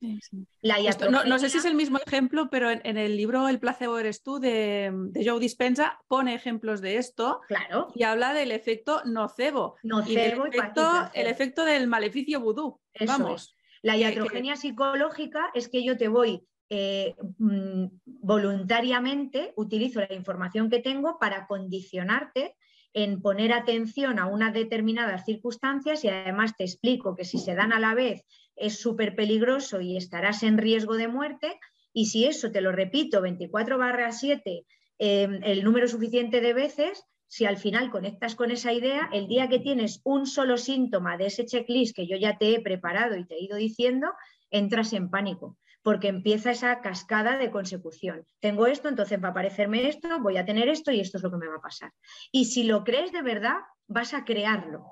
no, 0.00 1.38
sé 1.38 1.48
si 1.48 1.58
es 1.58 1.64
el 1.64 1.76
mismo 1.76 1.98
ejemplo, 2.04 2.48
pero 2.50 2.70
en, 2.70 2.96
el 2.96 3.16
libro 3.16 3.48
El 3.48 3.60
placebo 3.60 3.98
eres 3.98 4.22
tú 4.22 4.40
de, 4.40 4.92
Joe 5.24 5.38
Dispensa 5.38 6.00
pone 6.08 6.34
ejemplos 6.34 6.80
de 6.80 6.96
esto 6.96 7.40
claro. 7.46 7.92
y 7.94 8.02
habla 8.02 8.34
del 8.34 8.50
efecto 8.50 9.02
nocebo. 9.04 9.76
Nocebo 9.84 10.46
y 10.46 10.50
el, 10.50 10.54
efecto, 10.54 11.10
el 11.14 11.26
efecto 11.28 11.64
del 11.64 11.86
maleficio 11.86 12.40
vudú. 12.40 12.80
Vamos. 13.06 13.54
La 13.82 13.96
iatrogenia 13.96 14.56
psicológica 14.56 15.50
es 15.54 15.68
que 15.68 15.84
yo 15.84 15.96
te 15.96 16.08
voy 16.08 16.44
eh, 16.68 17.14
mm, 17.38 17.86
voluntariamente, 18.04 19.52
utilizo 19.56 20.00
la 20.00 20.12
información 20.12 20.68
que 20.68 20.80
tengo 20.80 21.18
para 21.18 21.46
condicionarte 21.46 22.56
en 22.92 23.20
poner 23.20 23.52
atención 23.52 24.18
a 24.18 24.26
unas 24.26 24.52
determinadas 24.52 25.24
circunstancias 25.24 26.02
y 26.02 26.08
además 26.08 26.56
te 26.56 26.64
explico 26.64 27.14
que 27.14 27.24
si 27.24 27.38
se 27.38 27.54
dan 27.54 27.72
a 27.72 27.78
la 27.78 27.94
vez 27.94 28.24
es 28.56 28.78
súper 28.80 29.14
peligroso 29.14 29.80
y 29.80 29.96
estarás 29.96 30.42
en 30.42 30.58
riesgo 30.58 30.96
de 30.96 31.06
muerte. 31.06 31.60
Y 31.92 32.06
si 32.06 32.24
eso 32.24 32.50
te 32.50 32.62
lo 32.62 32.72
repito 32.72 33.20
24 33.20 33.78
barra 33.78 34.12
7 34.12 34.64
em, 34.98 35.40
el 35.44 35.62
número 35.62 35.86
suficiente 35.88 36.40
de 36.40 36.54
veces, 36.54 37.04
si 37.28 37.44
al 37.44 37.58
final 37.58 37.90
conectas 37.90 38.34
con 38.34 38.50
esa 38.50 38.72
idea, 38.72 39.08
el 39.12 39.28
día 39.28 39.48
que 39.48 39.58
tienes 39.58 40.00
un 40.04 40.26
solo 40.26 40.56
síntoma 40.56 41.16
de 41.16 41.26
ese 41.26 41.44
checklist 41.44 41.94
que 41.94 42.06
yo 42.06 42.16
ya 42.16 42.38
te 42.38 42.54
he 42.54 42.60
preparado 42.60 43.16
y 43.16 43.26
te 43.26 43.34
he 43.34 43.44
ido 43.44 43.56
diciendo, 43.56 44.08
entras 44.50 44.92
en 44.94 45.10
pánico 45.10 45.58
porque 45.86 46.08
empieza 46.08 46.50
esa 46.50 46.80
cascada 46.80 47.38
de 47.38 47.52
consecución. 47.52 48.26
Tengo 48.40 48.66
esto, 48.66 48.88
entonces 48.88 49.22
va 49.22 49.28
a 49.28 49.30
aparecerme 49.30 49.86
esto, 49.86 50.18
voy 50.18 50.36
a 50.36 50.44
tener 50.44 50.68
esto 50.68 50.90
y 50.90 50.98
esto 50.98 51.18
es 51.18 51.22
lo 51.22 51.30
que 51.30 51.36
me 51.36 51.46
va 51.46 51.58
a 51.58 51.60
pasar. 51.60 51.92
Y 52.32 52.46
si 52.46 52.64
lo 52.64 52.82
crees 52.82 53.12
de 53.12 53.22
verdad, 53.22 53.58
vas 53.86 54.12
a 54.12 54.24
crearlo, 54.24 54.84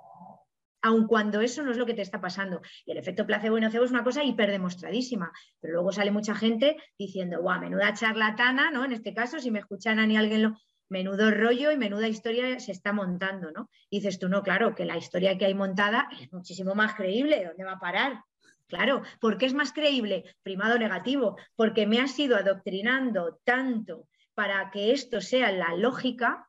aun 0.82 1.09
cuando 1.09 1.40
eso 1.40 1.64
no 1.64 1.72
es 1.72 1.78
lo 1.78 1.84
que 1.84 1.95
te 1.95 2.03
está 2.03 2.20
pasando. 2.20 2.62
Y 2.86 2.92
el 2.92 2.99
efecto 2.99 3.26
placebo 3.26 3.59
y 3.59 3.61
nocebo 3.61 3.84
es 3.84 3.90
una 3.90 4.05
cosa 4.05 4.22
hiperdemostradísima, 4.22 5.32
pero 5.59 5.74
luego 5.74 5.90
sale 5.90 6.12
mucha 6.12 6.36
gente 6.36 6.76
diciendo, 6.97 7.42
guau, 7.42 7.61
menuda 7.61 7.92
charlatana, 7.92 8.70
¿no? 8.70 8.84
En 8.84 8.92
este 8.92 9.12
caso, 9.14 9.40
si 9.40 9.51
me 9.51 9.59
escuchan 9.59 9.99
a 9.99 10.07
ni 10.07 10.16
alguien 10.16 10.42
lo 10.45 10.59
menudo 10.88 11.32
rollo 11.32 11.72
y 11.72 11.76
menuda 11.76 12.07
historia 12.07 12.61
se 12.61 12.70
está 12.70 12.92
montando, 12.92 13.51
¿no? 13.51 13.68
Y 13.90 13.97
dices 13.97 14.20
tú, 14.20 14.28
no, 14.28 14.45
claro, 14.45 14.76
que 14.76 14.84
la 14.84 14.97
historia 14.97 15.36
que 15.38 15.47
hay 15.47 15.55
montada 15.55 16.07
es 16.20 16.32
muchísimo 16.32 16.76
más 16.76 16.95
creíble, 16.95 17.45
¿dónde 17.45 17.64
va 17.64 17.72
a 17.72 17.80
parar? 17.80 18.22
Claro, 18.67 19.03
porque 19.21 19.47
es 19.47 19.55
más 19.55 19.73
creíble, 19.73 20.25
primado 20.43 20.79
negativo, 20.79 21.37
porque 21.55 21.87
me 21.87 22.01
has 22.01 22.19
ido 22.19 22.37
adoctrinando 22.37 23.41
tanto 23.45 24.09
para 24.35 24.71
que 24.71 24.93
esto 24.93 25.21
sea 25.21 25.53
la 25.53 25.75
lógica, 25.77 26.49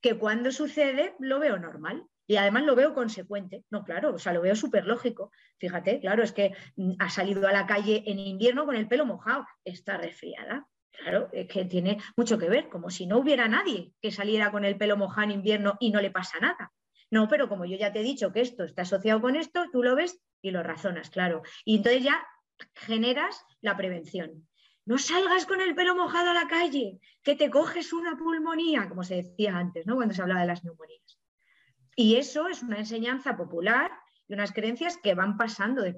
que 0.00 0.18
cuando 0.18 0.52
sucede 0.52 1.14
lo 1.18 1.40
veo 1.40 1.58
normal. 1.58 2.04
Y 2.30 2.36
además 2.36 2.64
lo 2.64 2.76
veo 2.76 2.92
consecuente. 2.92 3.64
No, 3.70 3.84
claro, 3.84 4.14
o 4.14 4.18
sea, 4.18 4.34
lo 4.34 4.42
veo 4.42 4.54
súper 4.54 4.84
lógico. 4.84 5.32
Fíjate, 5.58 5.98
claro, 5.98 6.22
es 6.22 6.32
que 6.32 6.54
mm, 6.76 6.92
ha 6.98 7.08
salido 7.08 7.48
a 7.48 7.52
la 7.52 7.66
calle 7.66 8.02
en 8.06 8.18
invierno 8.18 8.66
con 8.66 8.76
el 8.76 8.86
pelo 8.86 9.06
mojado. 9.06 9.46
Está 9.64 9.96
resfriada. 9.96 10.66
Claro, 10.92 11.30
es 11.32 11.46
que 11.48 11.64
tiene 11.64 11.98
mucho 12.16 12.38
que 12.38 12.50
ver, 12.50 12.68
como 12.68 12.90
si 12.90 13.06
no 13.06 13.18
hubiera 13.18 13.48
nadie 13.48 13.92
que 14.02 14.10
saliera 14.10 14.50
con 14.50 14.66
el 14.66 14.76
pelo 14.76 14.96
mojado 14.98 15.24
en 15.24 15.30
invierno 15.30 15.78
y 15.80 15.90
no 15.90 16.02
le 16.02 16.10
pasa 16.10 16.38
nada. 16.38 16.70
No, 17.10 17.28
pero 17.28 17.48
como 17.48 17.64
yo 17.64 17.76
ya 17.76 17.92
te 17.92 18.00
he 18.00 18.02
dicho 18.02 18.32
que 18.32 18.40
esto 18.40 18.64
está 18.64 18.82
asociado 18.82 19.20
con 19.20 19.36
esto, 19.36 19.66
tú 19.72 19.82
lo 19.82 19.96
ves 19.96 20.20
y 20.42 20.50
lo 20.50 20.62
razonas, 20.62 21.10
claro. 21.10 21.42
Y 21.64 21.76
entonces 21.76 22.02
ya 22.02 22.26
generas 22.74 23.44
la 23.60 23.76
prevención. 23.76 24.46
No 24.84 24.98
salgas 24.98 25.46
con 25.46 25.60
el 25.60 25.74
pelo 25.74 25.94
mojado 25.94 26.30
a 26.30 26.34
la 26.34 26.48
calle, 26.48 26.98
que 27.22 27.36
te 27.36 27.50
coges 27.50 27.92
una 27.92 28.16
pulmonía, 28.16 28.88
como 28.88 29.04
se 29.04 29.16
decía 29.16 29.56
antes, 29.56 29.86
¿no? 29.86 29.96
Cuando 29.96 30.14
se 30.14 30.22
hablaba 30.22 30.40
de 30.40 30.46
las 30.46 30.64
neumonías. 30.64 31.18
Y 31.94 32.16
eso 32.16 32.48
es 32.48 32.62
una 32.62 32.78
enseñanza 32.78 33.36
popular 33.36 33.90
y 34.28 34.34
unas 34.34 34.52
creencias 34.52 34.96
que 34.96 35.14
van 35.14 35.36
pasando 35.36 35.82
de, 35.82 35.92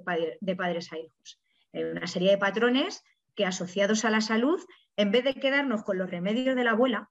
padres 0.56 0.92
a 0.92 0.98
hijos. 0.98 1.40
Hay 1.72 1.84
una 1.84 2.06
serie 2.06 2.30
de 2.30 2.38
patrones 2.38 3.04
que 3.34 3.46
asociados 3.46 4.04
a 4.04 4.10
la 4.10 4.20
salud, 4.20 4.60
en 4.96 5.12
vez 5.12 5.24
de 5.24 5.34
quedarnos 5.34 5.84
con 5.84 5.98
los 5.98 6.10
remedios 6.10 6.56
de 6.56 6.64
la 6.64 6.72
abuela, 6.72 7.10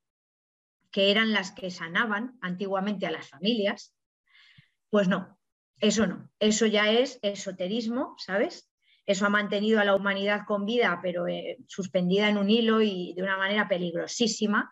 que 0.92 1.12
eran 1.12 1.32
las 1.34 1.52
que 1.52 1.72
sanaban 1.72 2.38
antiguamente 2.42 3.06
a 3.06 3.12
las 3.12 3.30
familias, 3.30 3.96
pues 4.90 5.08
no, 5.08 5.40
eso 5.80 6.08
no, 6.08 6.30
eso 6.40 6.66
ya 6.66 6.92
es 6.92 7.20
esoterismo, 7.22 8.16
¿sabes? 8.18 8.70
Eso 9.06 9.26
ha 9.26 9.30
mantenido 9.30 9.80
a 9.80 9.86
la 9.86 9.96
humanidad 9.96 10.42
con 10.46 10.66
vida, 10.66 11.00
pero 11.02 11.28
eh, 11.28 11.58
suspendida 11.68 12.30
en 12.30 12.38
un 12.38 12.50
hilo 12.50 12.82
y 12.82 13.14
de 13.16 13.24
una 13.24 13.38
manera 13.38 13.68
peligrosísima. 13.68 14.72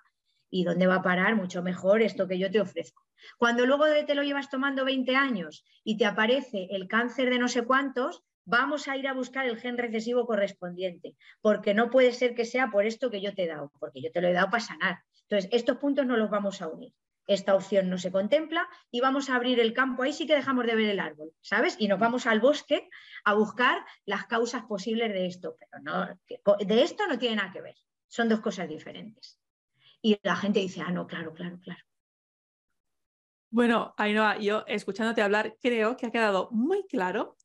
¿Y 0.49 0.63
dónde 0.63 0.86
va 0.88 0.95
a 0.95 1.01
parar? 1.01 1.36
Mucho 1.36 1.63
mejor 1.63 2.01
esto 2.01 2.28
que 2.28 2.38
yo 2.38 2.51
te 2.51 2.61
ofrezco. 2.61 3.03
Cuando 3.38 3.65
luego 3.65 3.86
te 4.05 4.15
lo 4.15 4.24
llevas 4.24 4.49
tomando 4.49 4.86
20 4.86 5.15
años 5.15 5.65
y 5.84 5.97
te 5.97 6.05
aparece 6.05 6.68
el 6.70 6.88
cáncer 6.88 7.30
de 7.32 7.39
no 7.39 7.47
sé 7.47 7.65
cuántos, 7.65 8.24
vamos 8.47 8.87
a 8.87 8.95
ir 8.95 9.07
a 9.07 9.13
buscar 9.13 9.45
el 9.45 9.59
gen 9.59 9.77
recesivo 9.77 10.25
correspondiente, 10.25 11.15
porque 11.41 11.73
no 11.73 11.89
puede 11.89 12.13
ser 12.13 12.33
que 12.33 12.45
sea 12.45 12.71
por 12.71 12.85
esto 12.85 13.11
que 13.11 13.21
yo 13.21 13.35
te 13.35 13.43
he 13.43 13.47
dado, 13.47 13.71
porque 13.77 14.01
yo 14.01 14.09
te 14.11 14.21
lo 14.21 14.29
he 14.29 14.33
dado 14.33 14.49
para 14.49 14.63
sanar. 14.63 14.99
Entonces, 15.23 15.49
estos 15.51 15.77
puntos 15.77 16.05
no 16.05 16.15
los 16.15 16.29
vamos 16.29 16.61
a 16.61 16.69
unir. 16.69 16.93
Esta 17.27 17.55
opción 17.55 17.89
no 17.89 17.97
se 17.97 18.09
contempla 18.09 18.69
y 18.89 19.01
vamos 19.01 19.29
a 19.29 19.35
abrir 19.35 19.59
el 19.59 19.73
campo. 19.73 20.03
Ahí 20.03 20.13
sí 20.13 20.25
que 20.25 20.33
dejamos 20.33 20.65
de 20.65 20.75
ver 20.75 20.89
el 20.89 21.01
árbol, 21.01 21.33
¿sabes? 21.41 21.75
Y 21.77 21.89
nos 21.89 21.99
vamos 21.99 22.25
al 22.25 22.39
bosque 22.39 22.89
a 23.25 23.33
buscar 23.33 23.85
las 24.05 24.27
causas 24.27 24.63
posibles 24.63 25.11
de 25.11 25.25
esto. 25.25 25.57
Pero 25.59 25.83
no, 25.83 26.07
de 26.65 26.81
esto 26.81 27.05
no 27.05 27.19
tiene 27.19 27.35
nada 27.35 27.51
que 27.51 27.61
ver. 27.61 27.75
Son 28.07 28.29
dos 28.29 28.39
cosas 28.39 28.69
diferentes. 28.69 29.37
Y 30.01 30.17
la 30.23 30.37
gente 30.37 30.61
dice, 30.61 30.79
ah, 30.79 30.91
no, 30.91 31.05
claro, 31.05 31.33
claro, 31.33 31.59
claro. 31.59 31.83
Bueno, 33.57 33.95
Ainhoa, 33.97 34.37
yo 34.37 34.63
escuchándote 34.67 35.23
hablar 35.23 35.57
creo 35.59 35.97
que 35.97 36.05
ha 36.05 36.11
quedado 36.11 36.47
muy 36.51 36.85
claro 36.85 37.35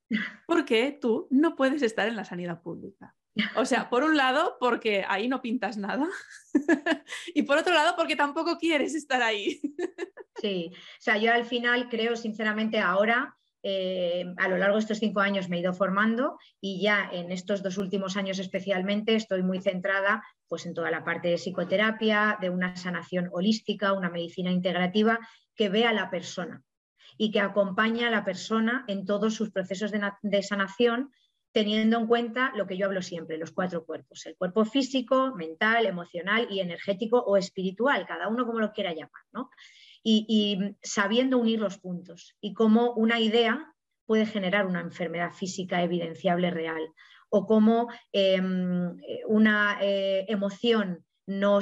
por 0.46 0.66
qué 0.66 0.98
tú 1.00 1.26
no 1.30 1.56
puedes 1.56 1.80
estar 1.80 2.06
en 2.06 2.16
la 2.16 2.26
sanidad 2.26 2.60
pública. 2.60 3.16
O 3.56 3.64
sea, 3.64 3.88
por 3.88 4.04
un 4.04 4.14
lado, 4.14 4.58
porque 4.60 5.06
ahí 5.08 5.26
no 5.26 5.40
pintas 5.40 5.78
nada. 5.78 6.06
y 7.34 7.44
por 7.44 7.56
otro 7.56 7.72
lado, 7.72 7.94
porque 7.96 8.14
tampoco 8.14 8.58
quieres 8.58 8.94
estar 8.94 9.22
ahí. 9.22 9.58
sí, 10.36 10.70
o 10.74 11.00
sea, 11.00 11.16
yo 11.16 11.32
al 11.32 11.46
final 11.46 11.88
creo, 11.88 12.14
sinceramente, 12.14 12.78
ahora, 12.78 13.34
eh, 13.62 14.26
a 14.36 14.48
lo 14.48 14.58
largo 14.58 14.76
de 14.76 14.82
estos 14.82 14.98
cinco 14.98 15.20
años 15.20 15.48
me 15.48 15.56
he 15.56 15.60
ido 15.60 15.72
formando 15.72 16.36
y 16.60 16.82
ya 16.82 17.08
en 17.10 17.32
estos 17.32 17.62
dos 17.62 17.78
últimos 17.78 18.18
años 18.18 18.38
especialmente 18.38 19.14
estoy 19.14 19.42
muy 19.42 19.62
centrada 19.62 20.22
pues, 20.52 20.66
en 20.66 20.74
toda 20.74 20.90
la 20.90 21.02
parte 21.02 21.28
de 21.28 21.38
psicoterapia, 21.38 22.36
de 22.38 22.50
una 22.50 22.76
sanación 22.76 23.30
holística, 23.32 23.94
una 23.94 24.10
medicina 24.10 24.50
integrativa 24.50 25.18
que 25.54 25.70
vea 25.70 25.88
a 25.88 25.94
la 25.94 26.10
persona 26.10 26.62
y 27.16 27.30
que 27.30 27.40
acompaña 27.40 28.08
a 28.08 28.10
la 28.10 28.22
persona 28.22 28.84
en 28.86 29.06
todos 29.06 29.32
sus 29.34 29.50
procesos 29.50 29.90
de 29.92 30.42
sanación 30.42 31.10
teniendo 31.52 31.96
en 31.96 32.06
cuenta 32.06 32.52
lo 32.54 32.66
que 32.66 32.76
yo 32.76 32.84
hablo 32.84 33.00
siempre, 33.00 33.38
los 33.38 33.52
cuatro 33.52 33.86
cuerpos, 33.86 34.26
el 34.26 34.36
cuerpo 34.36 34.66
físico, 34.66 35.34
mental, 35.34 35.86
emocional 35.86 36.46
y 36.50 36.60
energético 36.60 37.18
o 37.20 37.38
espiritual, 37.38 38.04
cada 38.06 38.28
uno 38.28 38.44
como 38.44 38.60
lo 38.60 38.72
quiera 38.72 38.92
llamar, 38.92 39.22
¿no? 39.32 39.48
y, 40.02 40.76
sabiendo 40.82 41.38
unir 41.38 41.60
los 41.60 41.78
puntos 41.78 42.36
y 42.42 42.52
cómo 42.52 42.92
una 42.92 43.20
idea 43.20 43.72
puede 44.04 44.26
generar 44.26 44.66
una 44.66 44.82
enfermedad 44.82 45.32
física 45.32 45.82
evidenciable 45.82 46.50
real 46.50 46.92
o 47.34 47.46
cómo 47.46 47.88
em, 48.12 48.94
una 49.26 49.78
eh, 49.80 50.26
emoción 50.28 51.02
no, 51.26 51.60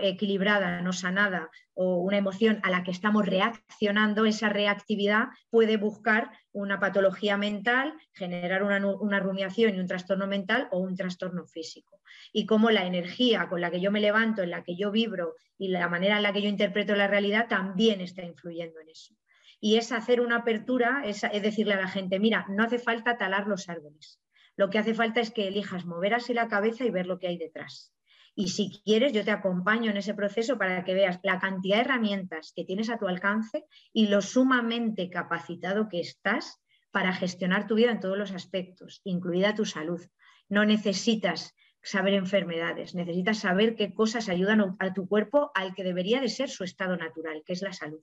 equilibrada, 0.00 0.80
no 0.82 0.92
sanada 0.92 1.50
o 1.74 1.98
una 1.98 2.18
emoción 2.18 2.58
a 2.64 2.70
la 2.70 2.82
que 2.82 2.90
estamos 2.90 3.24
reaccionando, 3.24 4.24
esa 4.24 4.48
reactividad 4.48 5.26
puede 5.48 5.76
buscar 5.76 6.30
una 6.52 6.80
patología 6.80 7.36
mental, 7.36 7.94
generar 8.14 8.64
una, 8.64 9.20
rumiación 9.20 9.76
y 9.76 9.78
un 9.78 9.86
trastorno 9.86 10.26
mental 10.26 10.68
o 10.72 10.80
un 10.80 10.96
trastorno 10.96 11.46
físico. 11.46 12.00
Y 12.32 12.46
cómo 12.46 12.70
la 12.70 12.86
energía 12.86 13.48
con 13.48 13.60
la 13.60 13.70
que 13.70 13.80
yo 13.80 13.92
me 13.92 14.00
levanto, 14.00 14.42
en 14.42 14.50
la 14.50 14.64
que 14.64 14.74
yo 14.74 14.90
vibro 14.90 15.36
y 15.56 15.68
la 15.68 15.88
manera 15.88 16.16
en 16.16 16.24
la 16.24 16.32
que 16.32 16.42
yo 16.42 16.48
interpreto 16.48 16.96
la 16.96 17.06
realidad 17.06 17.46
también 17.48 18.00
está 18.00 18.24
influyendo 18.24 18.80
en 18.80 18.88
eso. 18.88 19.14
Y 19.60 19.76
es 19.76 19.92
hacer 19.92 20.20
una 20.20 20.38
apertura, 20.38 21.02
es 21.04 21.20
decirle 21.42 21.74
a 21.74 21.80
la 21.80 21.88
gente, 21.88 22.18
mira, 22.18 22.44
no 22.48 22.64
hace 22.64 22.78
falta 22.78 23.16
talar 23.16 23.46
los 23.46 23.68
árboles. 23.68 24.20
Lo 24.56 24.70
que 24.70 24.78
hace 24.78 24.94
falta 24.94 25.20
es 25.20 25.30
que 25.30 25.48
elijas 25.48 25.84
mover 25.84 26.14
así 26.14 26.32
la 26.34 26.48
cabeza 26.48 26.84
y 26.84 26.90
ver 26.90 27.06
lo 27.06 27.18
que 27.18 27.28
hay 27.28 27.38
detrás 27.38 27.92
Y 28.34 28.48
si 28.48 28.80
quieres, 28.84 29.12
yo 29.12 29.24
te 29.24 29.30
acompaño 29.30 29.90
en 29.90 29.96
ese 29.98 30.14
proceso 30.14 30.58
para 30.58 30.84
que 30.84 30.94
veas 30.94 31.20
la 31.22 31.38
cantidad 31.38 31.76
de 31.76 31.82
herramientas 31.82 32.52
que 32.54 32.64
tienes 32.64 32.90
a 32.90 32.98
tu 32.98 33.06
alcance 33.06 33.64
y 33.92 34.08
lo 34.08 34.22
sumamente 34.22 35.10
capacitado 35.10 35.88
que 35.88 36.00
estás 36.00 36.60
para 36.90 37.12
gestionar 37.12 37.66
tu 37.66 37.74
vida 37.74 37.90
en 37.90 38.00
todos 38.00 38.16
los 38.16 38.32
aspectos, 38.32 39.00
incluida 39.04 39.54
tu 39.54 39.66
salud. 39.66 40.00
No 40.48 40.64
necesitas 40.64 41.54
saber 41.82 42.14
enfermedades, 42.14 42.94
necesitas 42.94 43.38
saber 43.38 43.76
qué 43.76 43.94
cosas 43.94 44.28
ayudan 44.28 44.76
a 44.78 44.94
tu 44.94 45.06
cuerpo 45.06 45.50
al 45.54 45.74
que 45.74 45.84
debería 45.84 46.20
de 46.20 46.28
ser 46.28 46.48
su 46.48 46.64
estado 46.64 46.96
natural, 46.96 47.42
que 47.44 47.52
es 47.52 47.62
la 47.62 47.72
salud. 47.72 48.00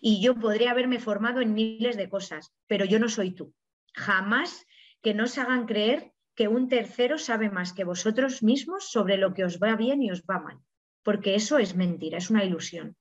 Y 0.00 0.22
yo 0.22 0.34
podría 0.34 0.70
haberme 0.70 1.00
formado 1.00 1.40
en 1.40 1.54
miles 1.54 1.96
de 1.96 2.08
cosas, 2.08 2.52
pero 2.66 2.84
yo 2.84 2.98
no 2.98 3.08
soy 3.08 3.32
tú. 3.32 3.54
Jamás 3.94 4.66
que 5.02 5.14
no 5.14 5.24
os 5.24 5.36
hagan 5.38 5.66
creer 5.66 6.12
que 6.34 6.48
un 6.48 6.68
tercero 6.68 7.18
sabe 7.18 7.50
más 7.50 7.72
que 7.72 7.84
vosotros 7.84 8.42
mismos 8.42 8.90
sobre 8.90 9.16
lo 9.18 9.34
que 9.34 9.44
os 9.44 9.58
va 9.58 9.76
bien 9.76 10.02
y 10.02 10.10
os 10.10 10.22
va 10.22 10.38
mal, 10.38 10.58
porque 11.02 11.34
eso 11.34 11.58
es 11.58 11.76
mentira, 11.76 12.18
es 12.18 12.30
una 12.30 12.44
ilusión. 12.44 12.96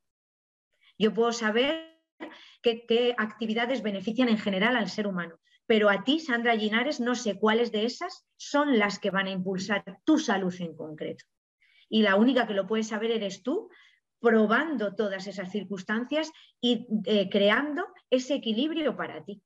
Yo 0.97 1.13
puedo 1.13 1.31
saber 1.31 1.91
qué, 2.61 3.15
actividades 3.17 3.81
benefician 3.81 4.29
en 4.29 4.37
general 4.37 4.75
al 4.75 4.89
ser 4.89 5.07
humano. 5.07 5.39
Pero 5.65 5.89
a 5.89 6.03
ti, 6.03 6.19
Sandra 6.19 6.57
Ginares, 6.57 6.99
no 6.99 7.15
sé 7.15 7.39
cuáles 7.39 7.71
de 7.71 7.85
esas 7.85 8.25
son 8.35 8.77
las 8.77 8.99
que 8.99 9.11
van 9.11 9.27
a 9.27 9.31
impulsar 9.31 9.83
tu 10.03 10.17
salud 10.17 10.53
en 10.59 10.75
concreto. 10.75 11.23
Y 11.87 12.01
la 12.01 12.15
única 12.15 12.45
que 12.45 12.53
lo 12.53 12.67
puedes 12.67 12.87
saber 12.89 13.11
eres 13.11 13.41
tú, 13.41 13.69
probando 14.19 14.95
todas 14.95 15.27
esas 15.27 15.51
circunstancias 15.51 16.31
y 16.59 16.87
eh, 17.05 17.29
creando 17.29 17.87
ese 18.09 18.35
equilibrio 18.35 18.95
para 18.95 19.23
ti. 19.23 19.41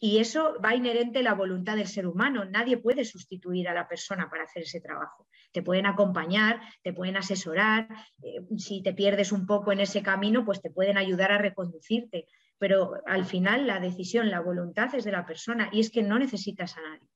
Y 0.00 0.18
eso 0.18 0.56
va 0.62 0.74
inherente 0.74 1.20
a 1.20 1.22
la 1.22 1.34
voluntad 1.34 1.76
del 1.76 1.86
ser 1.86 2.06
humano. 2.06 2.44
Nadie 2.44 2.76
puede 2.76 3.04
sustituir 3.04 3.68
a 3.68 3.74
la 3.74 3.88
persona 3.88 4.28
para 4.28 4.44
hacer 4.44 4.64
ese 4.64 4.80
trabajo. 4.80 5.26
Te 5.52 5.62
pueden 5.62 5.86
acompañar, 5.86 6.60
te 6.82 6.92
pueden 6.92 7.16
asesorar. 7.16 7.88
Eh, 8.22 8.40
si 8.58 8.82
te 8.82 8.92
pierdes 8.92 9.32
un 9.32 9.46
poco 9.46 9.72
en 9.72 9.80
ese 9.80 10.02
camino, 10.02 10.44
pues 10.44 10.60
te 10.60 10.70
pueden 10.70 10.98
ayudar 10.98 11.32
a 11.32 11.38
reconducirte. 11.38 12.26
Pero 12.58 12.94
al 13.06 13.24
final 13.24 13.66
la 13.66 13.80
decisión, 13.80 14.30
la 14.30 14.40
voluntad 14.40 14.94
es 14.94 15.04
de 15.04 15.12
la 15.12 15.26
persona 15.26 15.68
y 15.72 15.80
es 15.80 15.90
que 15.90 16.02
no 16.02 16.18
necesitas 16.18 16.76
a 16.76 16.82
nadie. 16.82 17.08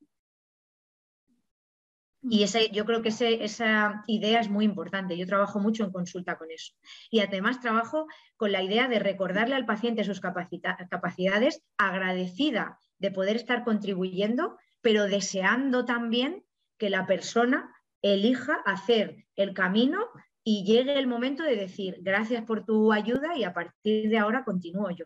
Y 2.23 2.43
ese, 2.43 2.71
yo 2.71 2.85
creo 2.85 3.01
que 3.01 3.11
esa 3.11 4.05
idea 4.07 4.41
es 4.41 4.51
muy 4.51 4.65
importante. 4.65 5.17
Yo 5.17 5.27
trabajo 5.27 5.61
mucho 5.61 5.85
en 5.85 5.93
consulta 5.93 6.37
con 6.37 6.51
eso. 6.51 6.75
Y 7.11 7.21
además 7.21 7.61
trabajo 7.61 8.07
con 8.37 8.51
la 8.51 8.63
idea 8.63 8.89
de 8.89 8.99
recordarle 8.99 9.55
al 9.55 9.67
paciente 9.67 10.05
sus 10.05 10.21
capacidades, 10.21 11.63
agradecida 11.77 12.79
de 12.99 13.11
poder 13.13 13.37
estar 13.37 13.65
contribuyendo, 13.65 14.59
pero 14.81 15.05
deseando 15.05 15.85
también 15.85 16.45
que 16.77 16.91
la 16.91 17.07
persona 17.07 17.73
elija 18.03 18.55
hacer 18.65 19.27
el 19.37 19.55
camino 19.55 20.07
y 20.45 20.65
llegue 20.65 20.99
el 20.99 21.07
momento 21.07 21.43
de 21.43 21.57
decir 21.57 21.99
gracias 22.01 22.45
por 22.45 22.65
tu 22.65 22.93
ayuda 22.93 23.37
y 23.37 23.45
a 23.45 23.53
partir 23.53 24.09
de 24.09 24.19
ahora 24.19 24.45
continúo 24.45 24.91
yo. 24.91 25.05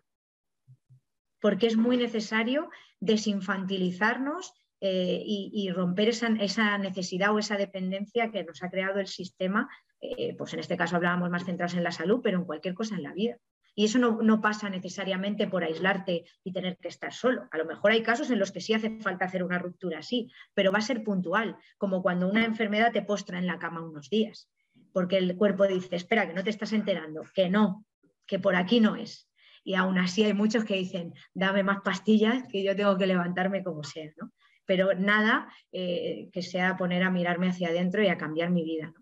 Porque 1.40 1.66
es 1.66 1.76
muy 1.76 1.96
necesario 1.96 2.70
desinfantilizarnos 3.00 4.54
eh, 4.84 5.22
y, 5.24 5.70
romper 5.70 6.08
esa, 6.08 6.76
necesidad 6.76 7.32
o 7.32 7.38
esa 7.38 7.56
dependencia 7.56 8.32
que 8.32 8.42
nos 8.42 8.64
ha 8.64 8.68
creado 8.68 8.98
el 8.98 9.06
sistema, 9.06 9.68
eh, 10.00 10.34
pues 10.36 10.54
en 10.54 10.58
este 10.58 10.76
caso 10.76 10.96
hablábamos 10.96 11.30
más 11.30 11.44
centrados 11.44 11.74
en 11.74 11.84
la 11.84 11.92
salud, 11.92 12.18
pero 12.20 12.38
en 12.38 12.44
cualquier 12.44 12.74
cosa 12.74 12.96
en 12.96 13.04
la 13.04 13.12
vida. 13.12 13.36
Y 13.76 13.84
eso 13.84 14.00
no, 14.00 14.40
pasa 14.40 14.68
necesariamente 14.70 15.46
por 15.46 15.62
aislarte 15.62 16.24
y 16.42 16.52
tener 16.52 16.78
que 16.78 16.88
estar 16.88 17.12
solo. 17.12 17.46
A 17.52 17.58
lo 17.58 17.64
mejor 17.64 17.92
hay 17.92 18.02
casos 18.02 18.32
en 18.32 18.40
los 18.40 18.50
que 18.50 18.60
sí 18.60 18.74
hace 18.74 18.98
falta 18.98 19.24
hacer 19.24 19.44
una 19.44 19.60
ruptura 19.60 20.00
así, 20.00 20.32
pero 20.52 20.72
va 20.72 20.78
a 20.78 20.82
ser 20.82 21.04
puntual, 21.04 21.56
como 21.78 22.02
cuando 22.02 22.28
una 22.28 22.44
enfermedad 22.44 22.90
te 22.90 23.02
postra 23.02 23.38
en 23.38 23.46
la 23.46 23.60
cama 23.60 23.84
unos 23.84 24.10
días, 24.10 24.50
porque 24.92 25.16
el 25.16 25.36
cuerpo 25.36 25.64
dice, 25.68 25.94
espera, 25.94 26.26
que 26.26 26.34
no 26.34 26.42
te 26.42 26.50
estás 26.50 26.72
enterando, 26.72 27.22
que 27.32 27.48
no, 27.48 27.86
que 28.26 28.40
por 28.40 28.56
aquí 28.56 28.80
no 28.80 28.96
es. 28.96 29.28
Y 29.62 29.74
aún 29.74 29.96
así 29.96 30.24
hay 30.24 30.34
muchos 30.34 30.64
que 30.64 30.74
dicen, 30.74 31.14
dame 31.34 31.62
más 31.62 31.82
pastillas, 31.82 32.42
que 32.48 32.64
yo 32.64 32.74
tengo 32.74 32.98
que 32.98 33.06
levantarme 33.06 33.62
como 33.62 33.84
sea. 33.84 34.10
¿no? 34.20 34.32
Pero 34.64 34.94
nada 34.94 35.52
eh, 35.72 36.28
que 36.32 36.42
sea 36.42 36.76
poner 36.76 37.02
a 37.02 37.10
mirarme 37.10 37.48
hacia 37.48 37.68
adentro 37.68 38.02
y 38.02 38.08
a 38.08 38.18
cambiar 38.18 38.50
mi 38.50 38.64
vida. 38.64 38.92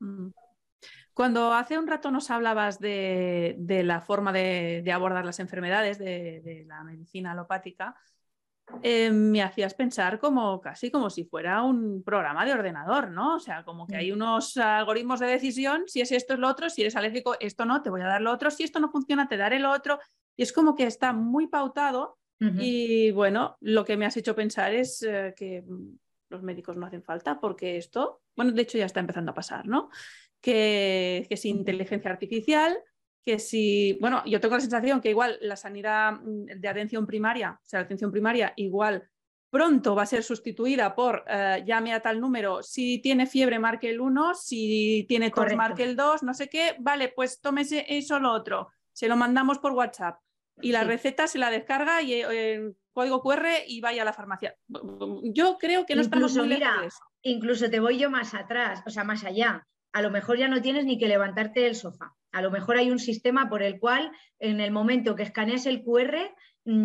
Mm. 0.00 0.30
Cuando 1.12 1.52
hace 1.52 1.76
un 1.76 1.88
rato 1.88 2.12
nos 2.12 2.30
hablabas 2.30 2.78
de, 2.78 3.56
la 3.84 4.00
forma 4.00 4.32
de, 4.32 4.88
abordar 4.92 5.24
las 5.24 5.40
enfermedades 5.40 5.98
de, 5.98 6.64
la 6.68 6.84
medicina 6.84 7.32
alopática, 7.32 7.96
eh, 8.82 9.10
me 9.10 9.42
hacías 9.42 9.74
pensar 9.74 10.20
como 10.20 10.60
casi 10.60 10.90
como 10.90 11.10
si 11.10 11.24
fuera 11.24 11.62
un 11.62 12.04
programa 12.04 12.44
de 12.44 12.52
ordenador, 12.52 13.10
¿no? 13.10 13.34
O 13.34 13.40
sea, 13.40 13.64
como 13.64 13.86
que 13.86 13.96
hay 13.96 14.12
mm. 14.12 14.14
unos 14.14 14.56
algoritmos 14.58 15.18
de 15.18 15.26
decisión, 15.26 15.84
si 15.88 16.02
es 16.02 16.12
esto 16.12 16.34
es 16.34 16.38
lo 16.38 16.46
otro, 16.46 16.70
si 16.70 16.82
eres 16.82 16.94
alérgico, 16.94 17.34
esto 17.40 17.64
no, 17.64 17.82
te 17.82 17.90
voy 17.90 18.02
a 18.02 18.06
dar 18.06 18.20
lo 18.20 18.30
otro, 18.30 18.52
si 18.52 18.62
esto 18.62 18.78
no 18.78 18.88
funciona, 18.88 19.26
te 19.26 19.36
daré 19.36 19.58
lo 19.58 19.72
otro. 19.72 19.98
Y 20.36 20.42
es 20.42 20.52
como 20.52 20.76
que 20.76 20.86
está 20.86 21.12
muy 21.12 21.48
pautado 21.48 22.16
y 22.40 23.10
bueno, 23.10 23.56
lo 23.60 23.84
que 23.84 23.96
me 23.96 24.06
has 24.06 24.16
hecho 24.16 24.34
pensar 24.34 24.72
es 24.72 25.02
eh, 25.02 25.34
que 25.36 25.62
mm, 25.62 25.98
los 26.30 26.42
médicos 26.42 26.76
no 26.76 26.86
hacen 26.86 27.02
falta 27.02 27.40
porque 27.40 27.76
esto, 27.76 28.22
bueno, 28.36 28.52
de 28.52 28.62
hecho 28.62 28.78
ya 28.78 28.86
está 28.86 29.00
empezando 29.00 29.32
a 29.32 29.34
pasar, 29.34 29.66
¿no? 29.66 29.90
Que, 30.40 31.26
que 31.28 31.36
si 31.36 31.48
inteligencia 31.48 32.10
artificial, 32.10 32.78
que 33.24 33.38
si, 33.38 33.98
bueno, 34.00 34.22
yo 34.24 34.40
tengo 34.40 34.54
la 34.54 34.60
sensación 34.60 35.00
que 35.00 35.10
igual 35.10 35.38
la 35.40 35.56
sanidad 35.56 36.12
mm, 36.12 36.60
de 36.60 36.68
atención 36.68 37.06
primaria, 37.06 37.58
o 37.60 37.68
sea, 37.68 37.80
la 37.80 37.86
atención 37.86 38.12
primaria 38.12 38.52
igual 38.56 39.08
pronto 39.50 39.94
va 39.94 40.02
a 40.02 40.06
ser 40.06 40.22
sustituida 40.22 40.94
por 40.94 41.24
eh, 41.26 41.64
llame 41.66 41.92
a 41.92 42.00
tal 42.00 42.20
número, 42.20 42.62
si 42.62 42.98
tiene 42.98 43.26
fiebre 43.26 43.58
marque 43.58 43.90
el 43.90 44.00
1, 44.00 44.34
si 44.34 45.06
tiene 45.08 45.30
tos 45.30 45.54
marque 45.54 45.84
el 45.84 45.96
2, 45.96 46.22
no 46.22 46.34
sé 46.34 46.48
qué, 46.48 46.76
vale, 46.78 47.08
pues 47.08 47.40
tómese 47.40 47.84
eso 47.88 48.18
lo 48.20 48.32
otro, 48.32 48.68
se 48.92 49.08
lo 49.08 49.16
mandamos 49.16 49.58
por 49.58 49.72
WhatsApp 49.72 50.20
y 50.60 50.72
la 50.72 50.84
receta 50.84 51.26
se 51.26 51.38
la 51.38 51.50
descarga 51.50 52.02
y 52.02 52.14
eh, 52.14 52.54
en 52.54 52.76
código 52.92 53.22
QR 53.22 53.46
y 53.66 53.80
vaya 53.80 54.02
a 54.02 54.04
la 54.04 54.12
farmacia. 54.12 54.56
Yo 55.22 55.56
creo 55.58 55.86
que 55.86 55.94
no 55.94 56.02
estamos 56.02 56.34
muy 56.36 56.48
mira, 56.48 56.88
Incluso 57.22 57.68
te 57.68 57.80
voy 57.80 57.98
yo 57.98 58.10
más 58.10 58.34
atrás, 58.34 58.82
o 58.86 58.90
sea, 58.90 59.04
más 59.04 59.24
allá. 59.24 59.66
A 59.92 60.02
lo 60.02 60.10
mejor 60.10 60.38
ya 60.38 60.48
no 60.48 60.60
tienes 60.60 60.84
ni 60.84 60.98
que 60.98 61.08
levantarte 61.08 61.60
del 61.60 61.74
sofá. 61.74 62.14
A 62.32 62.42
lo 62.42 62.50
mejor 62.50 62.76
hay 62.76 62.90
un 62.90 62.98
sistema 62.98 63.48
por 63.48 63.62
el 63.62 63.78
cual 63.78 64.12
en 64.38 64.60
el 64.60 64.70
momento 64.70 65.16
que 65.16 65.22
escaneas 65.22 65.66
el 65.66 65.82
QR 65.82 66.34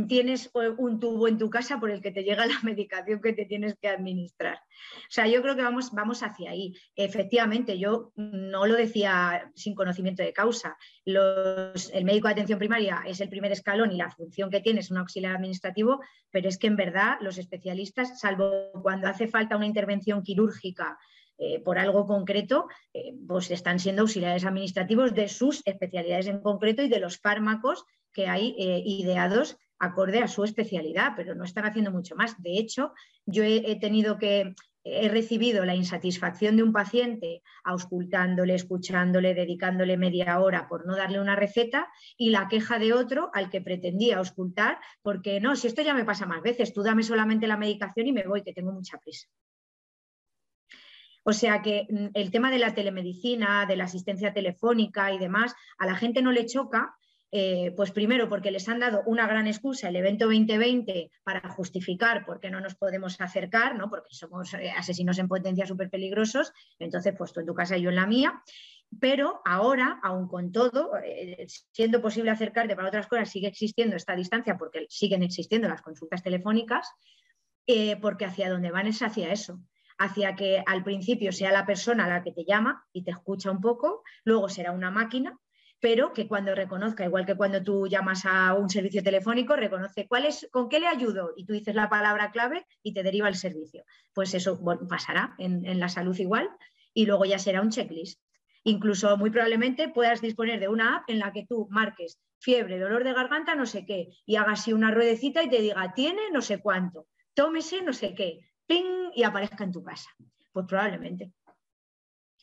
tienes 0.08 0.50
un 0.78 1.00
tubo 1.00 1.28
en 1.28 1.38
tu 1.38 1.50
casa 1.50 1.80
por 1.80 1.92
el 1.92 2.02
que 2.02 2.12
te 2.12 2.24
llega 2.24 2.46
la 2.46 2.60
medicación 2.64 3.22
que 3.22 3.34
te 3.34 3.46
tienes 3.46 3.76
que 3.82 3.90
administrar. 3.90 4.58
O 4.58 5.12
sea, 5.12 5.28
yo 5.28 5.42
creo 5.42 5.56
que 5.56 5.64
vamos, 5.64 5.92
vamos 5.92 6.24
hacia 6.24 6.52
ahí. 6.52 6.74
Efectivamente, 6.96 7.78
yo 7.78 8.12
no 8.16 8.66
lo 8.66 8.76
decía 8.76 9.52
sin 9.56 9.76
conocimiento 9.76 10.24
de 10.24 10.34
causa. 10.34 10.78
el 11.06 12.06
médico 12.06 12.28
de 12.28 12.34
atención 12.34 12.60
primaria 12.60 13.04
es 13.06 13.20
el 13.22 13.30
primer 13.30 13.52
escalón 13.52 13.92
y 13.92 13.98
la 13.98 14.12
función 14.12 14.50
que 14.50 14.62
tiene 14.62 14.80
es 14.80 14.92
un 14.92 14.98
auxiliar 14.98 15.36
administrativo, 15.36 16.00
pero 16.32 16.48
es 16.48 16.58
que 16.58 16.68
en 16.68 16.76
verdad 16.76 17.18
los 17.22 17.38
especialistas, 17.38 18.20
salvo 18.20 18.52
cuando 18.82 19.08
hace 19.08 19.28
falta 19.28 19.58
una 19.58 19.66
intervención 19.66 20.24
quirúrgica, 20.24 20.98
eh, 21.40 21.60
por 21.62 21.80
algo 21.80 22.06
concreto, 22.06 22.68
eh, 22.94 23.16
pues 23.28 23.50
están 23.50 23.80
siendo 23.80 24.04
auxiliares 24.04 24.46
administrativos 24.46 25.16
de 25.16 25.28
sus 25.28 25.64
especialidades 25.66 26.28
en 26.28 26.42
concreto 26.42 26.84
y 26.84 26.90
de 26.90 27.00
los 27.00 27.18
fármacos 27.18 27.86
que 28.14 28.28
hay 28.28 28.56
eh, 28.60 28.84
ideados 28.86 29.58
acorde 29.84 30.20
a 30.20 30.28
su 30.28 30.44
especialidad, 30.44 31.14
pero 31.16 31.36
no 31.36 31.44
están 31.44 31.66
haciendo 31.66 31.92
mucho 31.92 32.16
más. 32.16 32.42
De 32.42 32.58
hecho, 32.58 32.94
yo 33.26 33.44
he, 33.44 33.78
tenido 33.80 34.18
que, 34.18 34.56
he 34.84 35.10
recibido 35.10 35.66
la 35.66 35.76
insatisfacción 35.76 36.56
de 36.56 36.64
un 36.64 36.72
paciente 36.72 37.42
auscultándole, 37.64 38.56
escuchándole, 38.56 39.34
dedicándole 39.34 39.98
media 39.98 40.40
hora 40.40 40.68
por 40.68 40.86
no 40.86 40.96
darle 40.96 41.20
una 41.20 41.36
receta 41.36 41.88
y 42.18 42.30
la 42.30 42.48
queja 42.48 42.80
de 42.80 42.94
otro 42.94 43.30
al 43.34 43.50
que 43.50 43.62
pretendía 43.62 44.18
auscultar 44.18 44.80
porque 45.02 45.40
no, 45.40 45.56
si 45.56 45.68
esto 45.68 45.82
ya 45.82 45.94
me 45.94 46.06
pasa 46.06 46.26
más 46.26 46.42
veces, 46.42 46.74
tú 46.74 46.82
dame 46.82 47.04
solamente 47.04 47.48
la 47.48 47.58
medicación 47.58 48.08
y 48.08 48.14
me 48.14 48.24
voy, 48.24 48.44
que 48.44 48.54
tengo 48.54 48.72
mucha 48.72 48.98
prisa. 48.98 49.28
O 51.26 51.32
sea 51.32 51.62
que 51.62 51.88
mm, 51.90 52.08
el 52.14 52.32
tema 52.32 52.52
de 52.52 52.60
la 52.60 52.74
telemedicina, 52.74 53.66
de 53.66 53.78
la 53.78 53.86
asistencia 53.86 54.34
telefónica 54.34 55.12
y 55.14 55.20
demás, 55.20 55.56
a 55.78 55.86
la 55.86 55.96
gente 55.96 56.22
no 56.22 56.32
le 56.32 56.46
choca 56.46 56.96
eh, 57.36 57.74
pues 57.76 57.90
primero 57.90 58.30
porque 58.30 58.52
les 58.52 58.70
han 58.70 58.80
dado 58.80 59.02
una 59.08 59.26
gran 59.26 59.48
excusa, 59.48 59.90
el 59.90 59.96
evento 59.96 60.26
2020, 60.26 61.10
para 61.24 61.50
justificar 61.50 62.28
por 62.28 62.40
qué 62.40 62.52
no 62.52 62.62
nos 62.62 62.76
podemos 62.76 63.20
acercar, 63.20 63.76
¿no? 63.76 63.90
porque 63.90 64.14
somos 64.14 64.54
eh, 64.54 64.70
asesinos 64.70 65.18
en 65.18 65.28
potencia 65.28 65.66
súper 65.66 65.90
peligrosos, 65.90 66.54
entonces 66.78 67.16
pues 67.18 67.34
tú 67.34 67.40
en 67.40 67.48
tu 67.48 67.56
casa 67.56 67.76
y 67.76 67.82
yo 67.82 67.90
en 67.90 67.96
la 67.96 68.06
mía. 68.06 68.44
Pero 69.00 69.42
ahora, 69.46 70.00
aún 70.04 70.28
con 70.28 70.52
todo, 70.52 70.92
eh, 71.04 71.48
siendo 71.72 72.04
posible 72.04 72.30
acercarte 72.30 72.76
para 72.76 72.90
otras 72.90 73.08
cosas, 73.08 73.32
sigue 73.32 73.48
existiendo 73.48 73.96
esta 73.96 74.16
distancia 74.16 74.56
porque 74.56 74.86
siguen 74.88 75.24
existiendo 75.24 75.68
las 75.68 75.82
consultas 75.82 76.22
telefónicas, 76.22 76.88
porque 78.00 78.26
hacia 78.26 78.52
dónde 78.52 78.70
van 78.70 78.86
es 78.86 79.02
hacia 79.02 79.32
eso, 79.32 79.60
hacia 79.98 80.36
que 80.36 80.62
al 80.68 80.84
principio 80.84 81.32
sea 81.32 81.52
la 81.52 81.66
persona 81.66 82.08
la 82.08 82.22
que 82.22 82.32
te 82.32 82.46
llama 82.46 82.86
y 82.94 83.04
te 83.04 83.10
escucha 83.10 83.50
un 83.50 83.62
poco, 83.62 84.04
luego 84.24 84.50
será 84.50 84.72
una 84.72 84.92
máquina 84.92 85.40
pero 85.84 86.14
que 86.14 86.30
cuando 86.30 86.56
reconozca, 86.56 87.04
igual 87.04 87.26
que 87.26 87.36
cuando 87.36 87.62
tú 87.62 87.88
llamas 87.88 88.26
a 88.26 88.54
un 88.54 88.70
servicio 88.70 89.04
telefónico, 89.04 89.58
reconoce 89.58 90.08
cuál 90.08 90.26
es, 90.26 90.48
con 90.50 90.70
qué 90.70 90.80
le 90.80 90.88
ayudo 90.88 91.34
y 91.36 91.46
tú 91.46 91.52
dices 91.52 91.76
la 91.76 91.90
palabra 91.90 92.32
clave 92.32 92.66
y 92.82 92.94
te 92.94 93.04
deriva 93.04 93.28
el 93.28 93.36
servicio. 93.36 93.84
Pues 94.14 94.34
eso 94.34 94.58
pasará 94.88 95.36
en, 95.40 95.78
la 95.82 95.90
salud 95.90 96.18
igual 96.18 96.50
y 96.94 97.06
luego 97.06 97.26
ya 97.26 97.38
será 97.38 97.60
un 97.60 97.70
checklist. 97.70 98.22
Incluso 98.64 99.18
muy 99.18 99.30
probablemente 99.30 99.90
puedas 99.90 100.22
disponer 100.22 100.62
de 100.62 100.70
una 100.70 100.96
app 100.96 101.10
en 101.10 101.20
la 101.20 101.34
que 101.34 101.46
tú 101.46 101.68
marques 101.70 102.18
fiebre, 102.40 102.80
dolor 102.80 103.04
de 103.04 103.12
garganta, 103.12 103.54
no 103.54 103.66
sé 103.66 103.86
qué, 103.86 104.08
y 104.26 104.38
hagas 104.38 104.62
así 104.62 104.72
una 104.72 104.90
ruedecita 104.90 105.44
y 105.44 105.50
te 105.50 105.60
diga, 105.60 105.94
tiene 105.94 106.32
no 106.32 106.42
sé 106.42 106.62
cuánto, 106.62 107.08
tómese 107.34 107.82
no 107.82 107.92
sé 107.92 108.16
qué, 108.16 108.40
ping, 108.68 109.12
y 109.14 109.24
aparezca 109.24 109.66
en 109.66 109.74
tu 109.74 109.84
casa. 109.84 110.10
Pues 110.54 110.66
probablemente. 110.66 111.34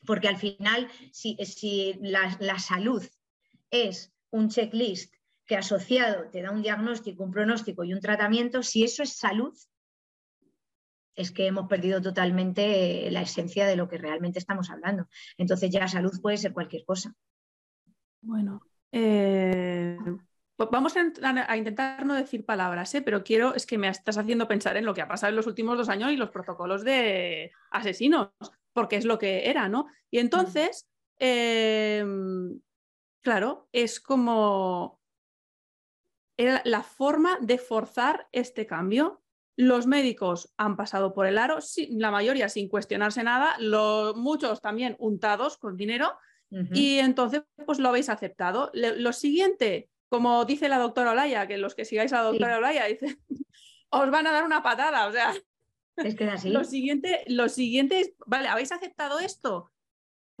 Porque 0.05 0.27
al 0.27 0.37
final, 0.37 0.87
si, 1.11 1.37
si 1.37 1.95
la 2.01 2.59
salud 2.59 3.03
es 3.71 4.13
un 4.29 4.49
checklist 4.49 5.15
que 5.45 5.55
asociado 5.57 6.29
te 6.29 6.41
da 6.41 6.51
un 6.51 6.61
diagnóstico, 6.61 7.23
un 7.23 7.31
pronóstico 7.31 7.83
y 7.83 7.93
un 7.93 7.99
tratamiento, 7.99 8.63
si 8.63 8.83
eso 8.83 9.03
es 9.03 9.17
salud, 9.17 9.57
es 11.15 11.31
que 11.31 11.47
hemos 11.47 11.67
perdido 11.67 12.01
totalmente 12.01 13.09
la 13.11 13.21
esencia 13.21 13.65
de 13.65 13.75
lo 13.75 13.87
que 13.89 13.97
realmente 13.97 14.39
estamos 14.39 14.69
hablando. 14.69 15.07
Entonces 15.37 15.69
ya 15.69 15.87
salud 15.87 16.21
puede 16.21 16.37
ser 16.37 16.53
cualquier 16.53 16.85
cosa. 16.85 17.13
Bueno, 18.21 18.61
eh, 18.91 19.97
vamos 20.57 20.95
a, 20.95 21.57
intentar 21.57 22.05
no 22.05 22.13
decir 22.13 22.45
palabras, 22.45 22.93
¿eh? 22.95 23.01
pero 23.01 23.23
quiero, 23.23 23.55
es 23.55 23.65
que 23.65 23.77
me 23.77 23.87
estás 23.87 24.17
haciendo 24.17 24.47
pensar 24.47 24.77
en 24.77 24.85
lo 24.85 24.93
que 24.93 25.01
ha 25.01 25.07
pasado 25.07 25.31
en 25.31 25.35
los 25.35 25.47
últimos 25.47 25.77
dos 25.77 25.89
años 25.89 26.11
y 26.11 26.17
los 26.17 26.29
protocolos 26.29 26.83
de 26.83 27.51
asesinos, 27.71 28.29
porque 28.73 28.97
es 28.97 29.05
lo 29.05 29.17
que 29.17 29.49
era, 29.49 29.67
¿no? 29.69 29.87
Y 30.09 30.19
entonces, 30.19 30.87
eh, 31.19 32.05
Claro, 33.21 33.67
es 33.71 33.99
como 33.99 34.99
la 36.37 36.81
forma 36.81 37.37
de 37.41 37.57
forzar 37.57 38.27
este 38.31 38.65
cambio. 38.65 39.21
Los 39.57 39.85
médicos 39.85 40.53
han 40.57 40.75
pasado 40.75 41.13
por 41.13 41.27
el 41.27 41.37
aro, 41.37 41.59
la 41.89 42.09
mayoría 42.09 42.49
sin 42.49 42.67
cuestionarse 42.67 43.23
nada, 43.23 43.57
muchos 44.15 44.61
también 44.61 44.95
untados 44.99 45.57
con 45.57 45.77
dinero, 45.77 46.17
y 46.73 46.97
entonces 46.97 47.43
pues 47.65 47.79
lo 47.79 47.89
habéis 47.89 48.09
aceptado. 48.09 48.71
lo 48.73 49.13
siguiente, 49.13 49.89
como 50.09 50.43
dice 50.45 50.67
la 50.67 50.79
doctora 50.79 51.11
Olaya, 51.11 51.47
que 51.47 51.57
los 51.57 51.75
que 51.75 51.85
sigáis 51.85 52.11
a 52.13 52.17
la 52.17 52.23
doctora 52.23 52.57
Olaya, 52.57 52.85
dice, 52.85 53.17
os 53.89 54.09
van 54.09 54.27
a 54.27 54.31
dar 54.31 54.43
una 54.43 54.63
patada, 54.63 55.07
o 55.07 55.11
sea. 55.11 55.33
Es 55.97 56.15
que 56.15 56.25
así. 56.25 56.49
Lo 56.49 56.63
siguiente, 56.63 57.23
lo 57.27 57.47
siguiente 57.49 57.99
es, 57.99 58.13
vale, 58.25 58.47
¿habéis 58.47 58.71
aceptado 58.71 59.19
esto? 59.19 59.71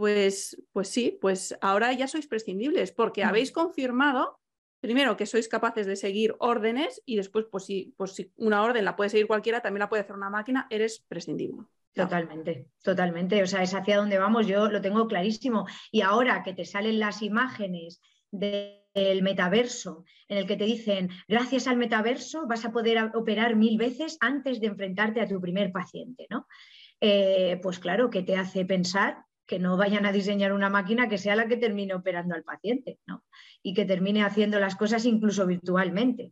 Pues, 0.01 0.59
pues 0.71 0.87
sí, 0.87 1.19
pues 1.21 1.55
ahora 1.61 1.93
ya 1.93 2.07
sois 2.07 2.25
prescindibles 2.25 2.91
porque 2.91 3.23
mm. 3.23 3.27
habéis 3.27 3.51
confirmado, 3.51 4.39
primero, 4.79 5.15
que 5.15 5.27
sois 5.27 5.47
capaces 5.47 5.85
de 5.85 5.95
seguir 5.95 6.33
órdenes 6.39 7.03
y 7.05 7.17
después, 7.17 7.45
pues 7.51 7.65
si, 7.65 7.93
pues 7.97 8.13
si 8.13 8.31
una 8.35 8.63
orden 8.63 8.83
la 8.83 8.95
puede 8.95 9.11
seguir 9.11 9.27
cualquiera, 9.27 9.61
también 9.61 9.81
la 9.81 9.89
puede 9.89 10.01
hacer 10.01 10.15
una 10.15 10.31
máquina, 10.31 10.65
eres 10.71 11.05
prescindible. 11.07 11.67
Totalmente, 11.93 12.65
totalmente. 12.81 13.43
O 13.43 13.45
sea, 13.45 13.61
es 13.61 13.75
hacia 13.75 13.97
dónde 13.97 14.17
vamos, 14.17 14.47
yo 14.47 14.71
lo 14.71 14.81
tengo 14.81 15.07
clarísimo. 15.07 15.67
Y 15.91 16.01
ahora 16.01 16.41
que 16.41 16.55
te 16.55 16.65
salen 16.65 16.97
las 16.97 17.21
imágenes 17.21 18.01
del 18.31 19.21
metaverso, 19.21 20.03
en 20.27 20.39
el 20.39 20.47
que 20.47 20.57
te 20.57 20.65
dicen, 20.65 21.11
gracias 21.27 21.67
al 21.67 21.77
metaverso 21.77 22.47
vas 22.47 22.65
a 22.65 22.71
poder 22.71 23.11
operar 23.13 23.55
mil 23.55 23.77
veces 23.77 24.17
antes 24.19 24.59
de 24.61 24.65
enfrentarte 24.65 25.21
a 25.21 25.27
tu 25.27 25.39
primer 25.39 25.71
paciente, 25.71 26.25
¿no? 26.31 26.47
Eh, 26.99 27.59
pues 27.61 27.77
claro, 27.77 28.09
que 28.09 28.23
te 28.23 28.35
hace 28.35 28.65
pensar 28.65 29.25
que 29.51 29.59
no 29.59 29.75
vayan 29.75 30.05
a 30.05 30.13
diseñar 30.13 30.53
una 30.53 30.69
máquina 30.69 31.09
que 31.09 31.17
sea 31.17 31.35
la 31.35 31.49
que 31.49 31.57
termine 31.57 31.93
operando 31.93 32.33
al 32.33 32.45
paciente 32.45 32.99
¿no? 33.05 33.25
y 33.61 33.73
que 33.73 33.83
termine 33.83 34.23
haciendo 34.23 34.61
las 34.61 34.77
cosas 34.77 35.03
incluso 35.03 35.45
virtualmente. 35.45 36.31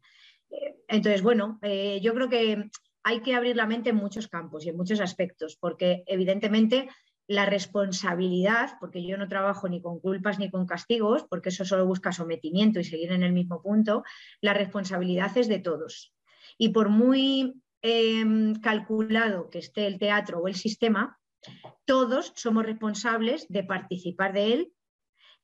Eh, 0.50 0.78
entonces, 0.88 1.22
bueno, 1.22 1.60
eh, 1.62 2.00
yo 2.02 2.14
creo 2.14 2.30
que 2.30 2.70
hay 3.04 3.20
que 3.20 3.36
abrir 3.36 3.58
la 3.58 3.66
mente 3.66 3.90
en 3.90 3.98
muchos 3.98 4.30
campos 4.30 4.66
y 4.66 4.70
en 4.70 4.78
muchos 4.78 5.02
aspectos, 5.02 5.58
porque 5.60 6.04
evidentemente 6.08 6.88
la 7.28 7.46
responsabilidad, 7.46 8.78
porque 8.80 9.06
yo 9.06 9.18
no 9.18 9.28
trabajo 9.28 9.68
ni 9.68 9.82
con 9.82 10.00
culpas 10.00 10.40
ni 10.40 10.50
con 10.50 10.66
castigos, 10.66 11.26
porque 11.30 11.50
eso 11.50 11.66
solo 11.66 11.86
busca 11.86 12.14
sometimiento 12.14 12.80
y 12.80 12.86
seguir 12.86 13.12
en 13.12 13.24
el 13.24 13.34
mismo 13.34 13.62
punto, 13.62 14.06
la 14.40 14.54
responsabilidad 14.54 15.38
es 15.38 15.50
de 15.50 15.60
todos. 15.60 16.14
Y 16.58 16.70
por 16.70 16.88
muy 16.88 17.62
em, 17.82 18.56
calculado 18.62 19.50
que 19.50 19.60
esté 19.60 19.88
el 19.88 20.00
teatro 20.00 20.40
o 20.40 20.48
el 20.48 20.56
sistema, 20.56 21.19
todos 21.86 22.34
somos 22.36 22.66
responsables 22.66 23.48
de 23.50 23.64
participar 23.64 24.34
de 24.34 24.54
él 24.54 24.74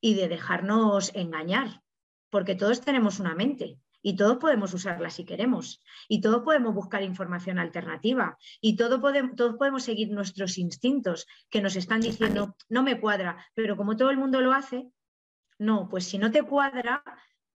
y 0.02 0.16
de 0.16 0.28
dejarnos 0.28 1.14
engañar, 1.16 1.82
porque 2.30 2.56
todos 2.56 2.82
tenemos 2.82 3.20
una 3.20 3.36
mente 3.36 3.80
y 4.02 4.16
todos 4.16 4.38
podemos 4.38 4.74
usarla 4.74 5.10
si 5.10 5.26
queremos 5.26 5.82
y 6.08 6.22
todos 6.22 6.44
podemos 6.44 6.76
buscar 6.76 7.02
información 7.02 7.58
alternativa 7.58 8.38
y 8.62 8.76
todos 8.76 9.00
podemos 9.00 9.84
seguir 9.84 10.12
nuestros 10.12 10.58
instintos 10.58 11.26
que 11.50 11.62
nos 11.62 11.76
están 11.76 12.02
diciendo, 12.02 12.56
no 12.70 12.84
me 12.84 13.00
cuadra, 13.00 13.44
pero 13.56 13.76
como 13.76 13.98
todo 13.98 14.12
el 14.12 14.18
mundo 14.18 14.42
lo 14.42 14.54
hace, 14.54 14.88
no, 15.58 15.90
pues 15.90 16.06
si 16.06 16.18
no 16.18 16.30
te 16.30 16.44
cuadra, 16.44 17.04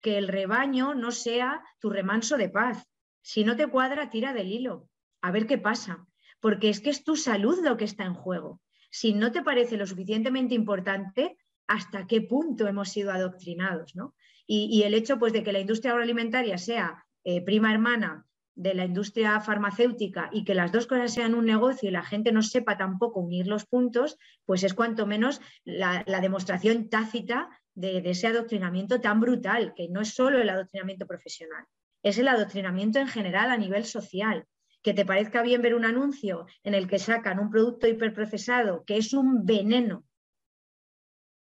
que 0.01 0.17
el 0.17 0.27
rebaño 0.27 0.95
no 0.95 1.11
sea 1.11 1.61
tu 1.79 1.89
remanso 1.89 2.37
de 2.37 2.49
paz. 2.49 2.87
Si 3.21 3.43
no 3.43 3.57
te 3.57 3.67
cuadra, 3.67 4.09
tira 4.09 4.33
del 4.33 4.47
hilo, 4.47 4.89
a 5.21 5.31
ver 5.31 5.45
qué 5.45 5.57
pasa 5.57 6.07
porque 6.39 6.69
es 6.69 6.79
que 6.79 6.89
es 6.89 7.03
tu 7.03 7.15
salud 7.15 7.59
lo 7.63 7.77
que 7.77 7.85
está 7.85 8.03
en 8.05 8.13
juego. 8.13 8.61
Si 8.91 9.13
no 9.13 9.31
te 9.31 9.43
parece 9.43 9.77
lo 9.77 9.85
suficientemente 9.85 10.55
importante, 10.55 11.37
¿hasta 11.67 12.07
qué 12.07 12.21
punto 12.21 12.67
hemos 12.67 12.89
sido 12.89 13.11
adoctrinados? 13.11 13.95
¿no? 13.95 14.15
Y, 14.47 14.81
el 14.83 14.95
hecho 14.95 15.19
pues, 15.19 15.31
de 15.31 15.43
que 15.43 15.53
la 15.53 15.59
industria 15.59 15.91
agroalimentaria 15.91 16.57
sea 16.57 17.05
eh, 17.23 17.41
prima 17.43 17.71
hermana 17.71 18.25
de 18.59 18.73
la 18.73 18.83
industria 18.83 19.39
farmacéutica 19.39 20.29
y 20.33 20.43
que 20.43 20.53
las 20.53 20.73
dos 20.73 20.85
cosas 20.85 21.13
sean 21.13 21.33
un 21.33 21.45
negocio 21.45 21.87
y 21.87 21.93
la 21.93 22.03
gente 22.03 22.33
no 22.33 22.41
sepa 22.41 22.77
tampoco 22.77 23.21
unir 23.21 23.47
los 23.47 23.65
puntos, 23.65 24.17
pues 24.45 24.63
es 24.63 24.73
cuanto 24.73 25.07
menos 25.07 25.39
la, 25.63 26.03
demostración 26.21 26.89
tácita 26.89 27.49
de, 27.73 28.01
ese 28.03 28.27
adoctrinamiento 28.27 28.99
tan 28.99 29.21
brutal, 29.21 29.73
que 29.77 29.87
no 29.87 30.01
es 30.01 30.13
solo 30.13 30.41
el 30.41 30.49
adoctrinamiento 30.49 31.07
profesional, 31.07 31.63
es 32.03 32.17
el 32.17 32.27
adoctrinamiento 32.27 32.99
en 32.99 33.07
general 33.07 33.49
a 33.49 33.57
nivel 33.57 33.85
social 33.85 34.45
que 34.81 34.93
te 34.93 35.05
parezca 35.05 35.41
bien 35.41 35.61
ver 35.61 35.75
un 35.75 35.85
anuncio 35.85 36.45
en 36.63 36.73
el 36.73 36.87
que 36.87 36.99
sacan 36.99 37.39
un 37.39 37.49
producto 37.49 37.87
hiperprocesado 37.87 38.83
que 38.85 38.97
es 38.97 39.13
un 39.13 39.45
veneno 39.45 40.05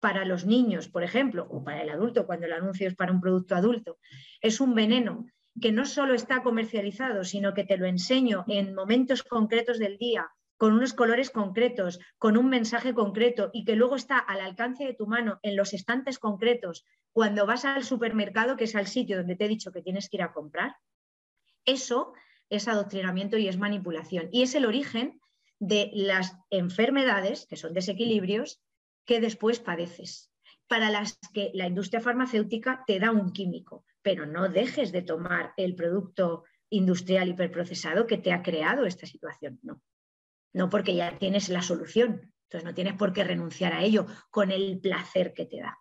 para 0.00 0.24
los 0.24 0.44
niños, 0.46 0.88
por 0.88 1.02
ejemplo, 1.02 1.46
o 1.50 1.64
para 1.64 1.82
el 1.82 1.90
adulto, 1.90 2.26
cuando 2.26 2.46
el 2.46 2.52
anuncio 2.52 2.86
es 2.86 2.94
para 2.94 3.12
un 3.12 3.20
producto 3.20 3.56
adulto, 3.56 3.98
es 4.40 4.60
un 4.60 4.74
veneno 4.74 5.26
que 5.60 5.72
no 5.72 5.86
solo 5.86 6.14
está 6.14 6.42
comercializado, 6.42 7.24
sino 7.24 7.54
que 7.54 7.64
te 7.64 7.78
lo 7.78 7.86
enseño 7.86 8.44
en 8.46 8.74
momentos 8.74 9.22
concretos 9.22 9.78
del 9.78 9.96
día, 9.96 10.30
con 10.58 10.72
unos 10.72 10.94
colores 10.94 11.30
concretos, 11.30 11.98
con 12.18 12.36
un 12.36 12.48
mensaje 12.48 12.94
concreto 12.94 13.50
y 13.52 13.64
que 13.64 13.76
luego 13.76 13.96
está 13.96 14.18
al 14.18 14.40
alcance 14.40 14.84
de 14.84 14.94
tu 14.94 15.06
mano 15.06 15.38
en 15.42 15.56
los 15.56 15.74
estantes 15.74 16.18
concretos 16.18 16.84
cuando 17.12 17.46
vas 17.46 17.64
al 17.64 17.84
supermercado, 17.84 18.56
que 18.56 18.64
es 18.64 18.76
al 18.76 18.86
sitio 18.86 19.16
donde 19.16 19.36
te 19.36 19.46
he 19.46 19.48
dicho 19.48 19.72
que 19.72 19.82
tienes 19.82 20.08
que 20.08 20.18
ir 20.18 20.22
a 20.22 20.32
comprar, 20.32 20.76
eso 21.64 22.12
es 22.50 22.68
adoctrinamiento 22.68 23.36
y 23.38 23.48
es 23.48 23.58
manipulación. 23.58 24.28
Y 24.32 24.42
es 24.42 24.54
el 24.54 24.66
origen 24.66 25.20
de 25.58 25.90
las 25.92 26.36
enfermedades, 26.50 27.46
que 27.46 27.56
son 27.56 27.72
desequilibrios, 27.72 28.60
que 29.04 29.20
después 29.20 29.60
padeces, 29.60 30.30
para 30.66 30.90
las 30.90 31.18
que 31.32 31.50
la 31.54 31.66
industria 31.66 32.00
farmacéutica 32.00 32.84
te 32.86 32.98
da 32.98 33.10
un 33.10 33.32
químico, 33.32 33.84
pero 34.02 34.26
no 34.26 34.48
dejes 34.48 34.92
de 34.92 35.02
tomar 35.02 35.52
el 35.56 35.74
producto 35.74 36.44
industrial 36.70 37.28
hiperprocesado 37.28 38.06
que 38.06 38.18
te 38.18 38.32
ha 38.32 38.42
creado 38.42 38.84
esta 38.84 39.06
situación, 39.06 39.58
no. 39.62 39.80
No 40.52 40.68
porque 40.68 40.94
ya 40.94 41.18
tienes 41.18 41.48
la 41.48 41.62
solución, 41.62 42.32
entonces 42.44 42.64
no 42.64 42.74
tienes 42.74 42.94
por 42.94 43.12
qué 43.12 43.24
renunciar 43.24 43.72
a 43.72 43.82
ello 43.82 44.06
con 44.30 44.50
el 44.50 44.80
placer 44.80 45.32
que 45.34 45.46
te 45.46 45.60
da. 45.60 45.78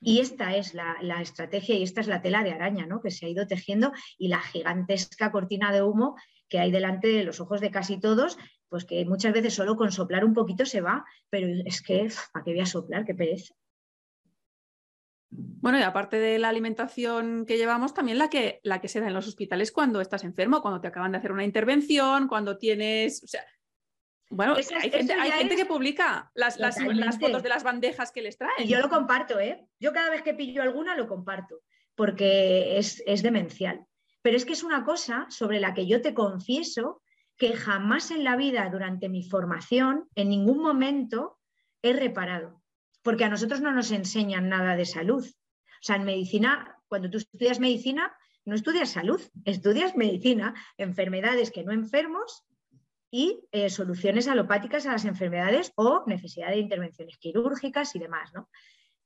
Y 0.00 0.20
esta 0.20 0.56
es 0.56 0.74
la, 0.74 0.96
estrategia 1.20 1.74
y 1.74 1.82
esta 1.82 2.00
es 2.00 2.06
la 2.06 2.22
tela 2.22 2.44
de 2.44 2.52
araña 2.52 2.86
¿no? 2.86 3.00
que 3.00 3.10
se 3.10 3.26
ha 3.26 3.28
ido 3.28 3.46
tejiendo 3.46 3.92
y 4.16 4.28
la 4.28 4.40
gigantesca 4.40 5.32
cortina 5.32 5.72
de 5.72 5.82
humo 5.82 6.16
que 6.48 6.58
hay 6.58 6.70
delante 6.70 7.08
de 7.08 7.24
los 7.24 7.40
ojos 7.40 7.60
de 7.60 7.70
casi 7.70 8.00
todos, 8.00 8.38
pues 8.68 8.84
que 8.84 9.04
muchas 9.04 9.32
veces 9.32 9.54
solo 9.54 9.76
con 9.76 9.92
soplar 9.92 10.24
un 10.24 10.34
poquito 10.34 10.64
se 10.64 10.80
va, 10.80 11.04
pero 11.28 11.46
es 11.66 11.82
que, 11.82 12.08
¿para 12.32 12.44
qué 12.44 12.52
voy 12.52 12.60
a 12.60 12.66
soplar? 12.66 13.04
Qué 13.04 13.14
pereza. 13.14 13.54
Bueno, 15.30 15.78
y 15.78 15.82
aparte 15.82 16.18
de 16.18 16.38
la 16.38 16.48
alimentación 16.48 17.44
que 17.44 17.58
llevamos, 17.58 17.92
también 17.92 18.16
la 18.16 18.30
que, 18.30 18.60
la 18.62 18.80
que 18.80 18.88
se 18.88 19.00
da 19.00 19.08
en 19.08 19.14
los 19.14 19.28
hospitales 19.28 19.72
cuando 19.72 20.00
estás 20.00 20.24
enfermo, 20.24 20.62
cuando 20.62 20.80
te 20.80 20.88
acaban 20.88 21.12
de 21.12 21.18
hacer 21.18 21.32
una 21.32 21.44
intervención, 21.44 22.28
cuando 22.28 22.56
tienes, 22.56 23.22
bueno, 24.30 24.54
hay, 24.54 24.90
gente, 24.90 25.56
que 25.56 25.64
publica 25.64 26.30
las, 26.34 26.58
fotos 27.18 27.42
de 27.42 27.48
las 27.48 27.62
bandejas 27.62 28.12
que 28.12 28.22
les 28.22 28.36
traen. 28.36 28.64
Y 28.64 28.68
yo 28.68 28.78
lo 28.78 28.88
comparto, 28.88 29.40
¿eh? 29.40 29.66
Yo 29.80 29.92
cada 29.92 30.10
vez 30.10 30.22
que 30.22 30.34
pillo 30.34 30.62
alguna 30.62 30.96
lo 30.96 31.08
comparto, 31.08 31.62
porque 31.94 32.78
es, 32.78 33.02
es 33.06 33.22
demencial. 33.22 33.86
Pero 34.20 34.36
es 34.36 34.44
que 34.44 34.52
es 34.52 34.62
una 34.62 34.84
cosa 34.84 35.26
sobre 35.30 35.60
la 35.60 35.72
que 35.72 35.86
yo 35.86 36.02
te 36.02 36.12
confieso 36.12 37.00
que 37.38 37.56
jamás 37.56 38.10
en 38.10 38.24
la 38.24 38.36
vida, 38.36 38.68
durante 38.70 39.08
mi 39.08 39.22
formación, 39.22 40.08
en 40.14 40.28
ningún 40.28 40.58
momento 40.58 41.38
he 41.82 41.92
reparado. 41.92 42.62
porque 43.02 43.24
a 43.24 43.30
nosotros 43.30 43.62
no 43.62 43.72
nos 43.72 43.90
enseñan 43.92 44.50
nada 44.50 44.76
de 44.76 44.84
salud. 44.84 45.24
O 45.24 45.82
sea, 45.82 45.96
en 45.96 46.04
medicina, 46.04 46.76
cuando 46.88 47.08
tú 47.08 47.16
estudias 47.16 47.58
medicina, 47.60 48.14
no 48.44 48.54
estudias 48.54 48.90
salud, 48.90 49.22
estudias 49.46 49.96
medicina, 49.96 50.54
enfermedades 50.76 51.50
que 51.50 51.64
no 51.64 51.72
enfermos 51.72 52.44
y 53.10 53.40
eh, 53.52 53.70
soluciones 53.70 54.28
alopáticas 54.28 54.86
a 54.86 54.92
las 54.92 55.04
enfermedades 55.04 55.72
o 55.76 56.04
necesidad 56.06 56.50
de 56.50 56.58
intervenciones 56.58 57.18
quirúrgicas 57.18 57.94
y 57.94 57.98
demás, 57.98 58.32
¿no? 58.34 58.48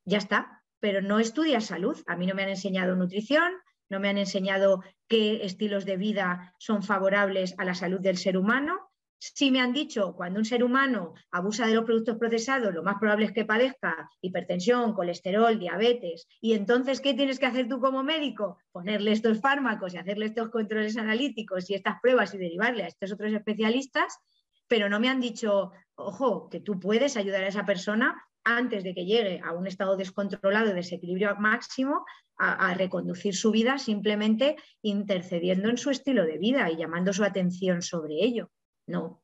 Ya 0.04 0.18
está, 0.18 0.62
pero 0.80 1.00
no 1.00 1.20
estudias 1.20 1.66
salud. 1.66 1.96
A 2.06 2.16
mí 2.16 2.26
no 2.26 2.34
me 2.34 2.42
han 2.42 2.48
enseñado 2.48 2.96
nutrición, 2.96 3.52
no 3.88 4.00
me 4.00 4.08
han 4.08 4.18
enseñado 4.18 4.82
qué 5.08 5.44
estilos 5.44 5.84
de 5.84 5.96
vida 5.96 6.54
son 6.58 6.82
favorables 6.82 7.54
a 7.58 7.64
la 7.64 7.74
salud 7.74 8.00
del 8.00 8.16
ser 8.16 8.36
humano. 8.36 8.91
Sí 9.24 9.53
me 9.53 9.61
han 9.61 9.73
dicho, 9.73 10.16
cuando 10.16 10.40
un 10.40 10.44
ser 10.44 10.65
humano 10.65 11.15
abusa 11.31 11.65
de 11.69 11.74
los 11.74 11.85
productos 11.85 12.19
procesados, 12.19 12.74
lo 12.74 12.82
más 12.82 12.97
probable 12.99 13.27
es 13.27 13.32
que 13.32 13.44
padezca 13.44 14.11
hipertensión, 14.20 14.94
colesterol, 14.94 15.61
diabetes. 15.61 16.27
Y 16.40 16.55
entonces, 16.55 17.01
¿qué 17.01 17.15
tienes 17.15 17.39
que 17.39 17.47
hacer 17.47 17.69
tú 17.69 17.78
como 17.78 18.03
médico? 18.03 18.59
Ponerle 18.73 19.12
estos 19.12 19.40
fármacos 19.40 19.94
y 19.94 19.99
hacerle 19.99 20.27
estos 20.27 20.51
controles 20.51 20.97
analíticos 20.97 21.70
y 21.70 21.74
estas 21.74 22.01
pruebas 22.01 22.35
y 22.35 22.39
derivarle 22.39 22.82
a 22.82 22.89
estos 22.89 23.12
otros 23.12 23.32
especialistas, 23.32 24.19
pero 24.66 24.89
no 24.89 24.99
me 24.99 25.09
han 25.09 25.20
dicho, 25.20 25.70
ojo, 25.94 26.49
que 26.49 26.59
tú 26.59 26.81
puedes 26.81 27.16
ayudar 27.16 27.44
a 27.44 27.49
esa 27.49 27.65
persona 27.65 28.20
antes 28.43 28.82
de 28.82 28.93
que 28.93 29.05
llegue 29.05 29.40
a 29.44 29.53
un 29.53 29.69
estado 29.69 29.97
descontrolado 29.97 30.70
de 30.70 30.74
desequilibrio 30.74 31.36
máximo, 31.36 32.05
a, 32.39 32.74
reconducir 32.74 33.36
su 33.36 33.53
vida 33.53 33.78
simplemente 33.78 34.57
intercediendo 34.82 35.69
en 35.69 35.78
su 35.78 35.90
estilo 35.90 36.27
de 36.27 36.39
vida 36.39 36.69
y 36.73 36.77
llamando 36.77 37.12
su 37.12 37.23
atención 37.23 37.82
sobre 37.82 38.15
ello. 38.15 38.51
No, 38.93 39.23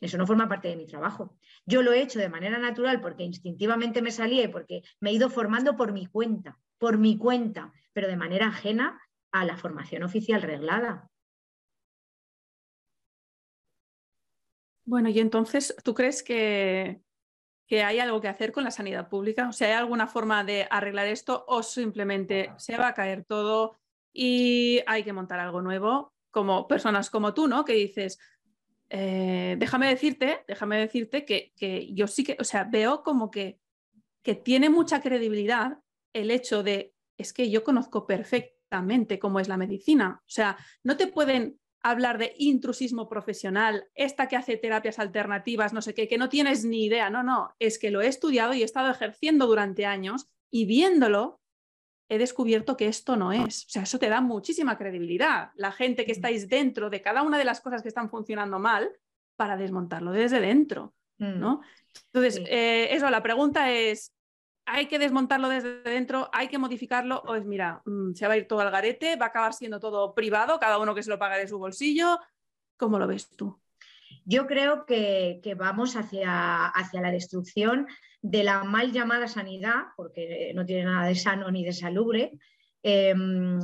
eso 0.00 0.18
no 0.18 0.26
forma 0.26 0.48
parte 0.48 0.68
de 0.68 0.76
mi 0.76 0.86
trabajo. 0.86 1.38
Yo 1.64 1.82
lo 1.82 1.92
he 1.92 2.02
hecho 2.02 2.18
de 2.18 2.28
manera 2.28 2.58
natural 2.58 3.00
porque 3.00 3.22
instintivamente 3.22 4.02
me 4.02 4.10
salía 4.10 4.44
y 4.44 4.48
porque 4.48 4.82
me 5.00 5.10
he 5.10 5.14
ido 5.14 5.30
formando 5.30 5.76
por 5.76 5.92
mi 5.92 6.06
cuenta, 6.06 6.58
por 6.78 6.98
mi 6.98 7.16
cuenta, 7.16 7.72
pero 7.92 8.08
de 8.08 8.16
manera 8.16 8.48
ajena 8.48 9.00
a 9.32 9.44
la 9.44 9.56
formación 9.56 10.02
oficial 10.02 10.42
reglada. 10.42 11.10
Bueno, 14.84 15.10
y 15.10 15.20
entonces, 15.20 15.76
¿tú 15.84 15.94
crees 15.94 16.22
que 16.22 17.02
que 17.68 17.84
hay 17.84 17.98
algo 17.98 18.20
que 18.20 18.28
hacer 18.28 18.50
con 18.50 18.64
la 18.64 18.70
sanidad 18.70 19.08
pública? 19.08 19.48
O 19.48 19.52
sea, 19.52 19.68
¿hay 19.68 19.74
alguna 19.74 20.06
forma 20.06 20.42
de 20.42 20.66
arreglar 20.70 21.06
esto 21.06 21.44
o 21.46 21.62
simplemente 21.62 22.50
se 22.56 22.78
va 22.78 22.88
a 22.88 22.94
caer 22.94 23.24
todo 23.24 23.78
y 24.12 24.80
hay 24.86 25.04
que 25.04 25.12
montar 25.12 25.38
algo 25.38 25.60
nuevo? 25.60 26.14
Como 26.30 26.66
personas 26.66 27.10
como 27.10 27.34
tú, 27.34 27.46
¿no? 27.46 27.66
Que 27.66 27.74
dices, 27.74 28.18
eh, 28.90 29.56
déjame 29.58 29.88
decirte, 29.88 30.44
déjame 30.48 30.78
decirte 30.78 31.24
que, 31.24 31.52
que, 31.56 31.92
yo 31.94 32.06
sí 32.06 32.24
que, 32.24 32.36
o 32.40 32.44
sea, 32.44 32.64
veo 32.64 33.02
como 33.02 33.30
que, 33.30 33.60
que 34.22 34.34
tiene 34.34 34.70
mucha 34.70 35.00
credibilidad 35.00 35.78
el 36.12 36.30
hecho 36.30 36.62
de, 36.62 36.94
es 37.18 37.32
que 37.32 37.50
yo 37.50 37.64
conozco 37.64 38.06
perfectamente 38.06 39.18
cómo 39.18 39.40
es 39.40 39.48
la 39.48 39.56
medicina. 39.56 40.20
O 40.22 40.30
sea, 40.30 40.56
no 40.82 40.96
te 40.96 41.06
pueden 41.06 41.58
hablar 41.82 42.18
de 42.18 42.34
intrusismo 42.38 43.08
profesional, 43.08 43.86
esta 43.94 44.26
que 44.26 44.36
hace 44.36 44.56
terapias 44.56 44.98
alternativas, 44.98 45.72
no 45.72 45.82
sé 45.82 45.94
qué, 45.94 46.08
que 46.08 46.18
no 46.18 46.28
tienes 46.28 46.64
ni 46.64 46.84
idea. 46.84 47.10
No, 47.10 47.22
no, 47.22 47.54
es 47.58 47.78
que 47.78 47.90
lo 47.90 48.00
he 48.00 48.08
estudiado 48.08 48.54
y 48.54 48.62
he 48.62 48.64
estado 48.64 48.90
ejerciendo 48.90 49.46
durante 49.46 49.86
años 49.86 50.26
y 50.50 50.66
viéndolo 50.66 51.40
he 52.08 52.18
descubierto 52.18 52.76
que 52.76 52.86
esto 52.86 53.16
no 53.16 53.32
es. 53.32 53.66
O 53.66 53.68
sea, 53.68 53.82
eso 53.82 53.98
te 53.98 54.08
da 54.08 54.20
muchísima 54.20 54.78
credibilidad. 54.78 55.50
La 55.56 55.72
gente 55.72 56.04
que 56.04 56.12
mm. 56.12 56.16
estáis 56.16 56.48
dentro 56.48 56.90
de 56.90 57.02
cada 57.02 57.22
una 57.22 57.38
de 57.38 57.44
las 57.44 57.60
cosas 57.60 57.82
que 57.82 57.88
están 57.88 58.08
funcionando 58.08 58.58
mal 58.58 58.90
para 59.36 59.56
desmontarlo 59.56 60.10
desde 60.10 60.40
dentro, 60.40 60.94
mm. 61.18 61.38
¿no? 61.38 61.60
Entonces, 62.12 62.42
eh, 62.46 62.88
eso, 62.90 63.10
la 63.10 63.22
pregunta 63.22 63.70
es, 63.70 64.14
hay 64.64 64.86
que 64.86 64.98
desmontarlo 64.98 65.48
desde 65.48 65.82
dentro, 65.82 66.28
hay 66.32 66.48
que 66.48 66.58
modificarlo, 66.58 67.22
o 67.26 67.34
es, 67.34 67.44
mira, 67.44 67.82
mm, 67.84 68.14
se 68.14 68.26
va 68.26 68.34
a 68.34 68.36
ir 68.36 68.46
todo 68.46 68.60
al 68.60 68.70
garete, 68.70 69.16
va 69.16 69.26
a 69.26 69.28
acabar 69.28 69.52
siendo 69.54 69.80
todo 69.80 70.14
privado, 70.14 70.58
cada 70.58 70.78
uno 70.78 70.94
que 70.94 71.02
se 71.02 71.10
lo 71.10 71.18
paga 71.18 71.36
de 71.36 71.48
su 71.48 71.58
bolsillo. 71.58 72.18
¿Cómo 72.76 72.98
lo 72.98 73.06
ves 73.06 73.28
tú? 73.30 73.58
Yo 74.30 74.46
creo 74.46 74.84
que, 74.84 75.40
vamos 75.56 75.96
hacia, 75.96 76.66
hacia, 76.66 77.00
la 77.00 77.10
destrucción 77.10 77.86
de 78.20 78.44
la 78.44 78.62
mal 78.62 78.92
llamada 78.92 79.26
sanidad, 79.26 79.84
porque 79.96 80.52
no 80.54 80.66
tiene 80.66 80.84
nada 80.84 81.08
de 81.08 81.14
sano 81.14 81.50
ni 81.50 81.64
de 81.64 81.72
salubre, 81.72 82.32
em, 82.82 83.58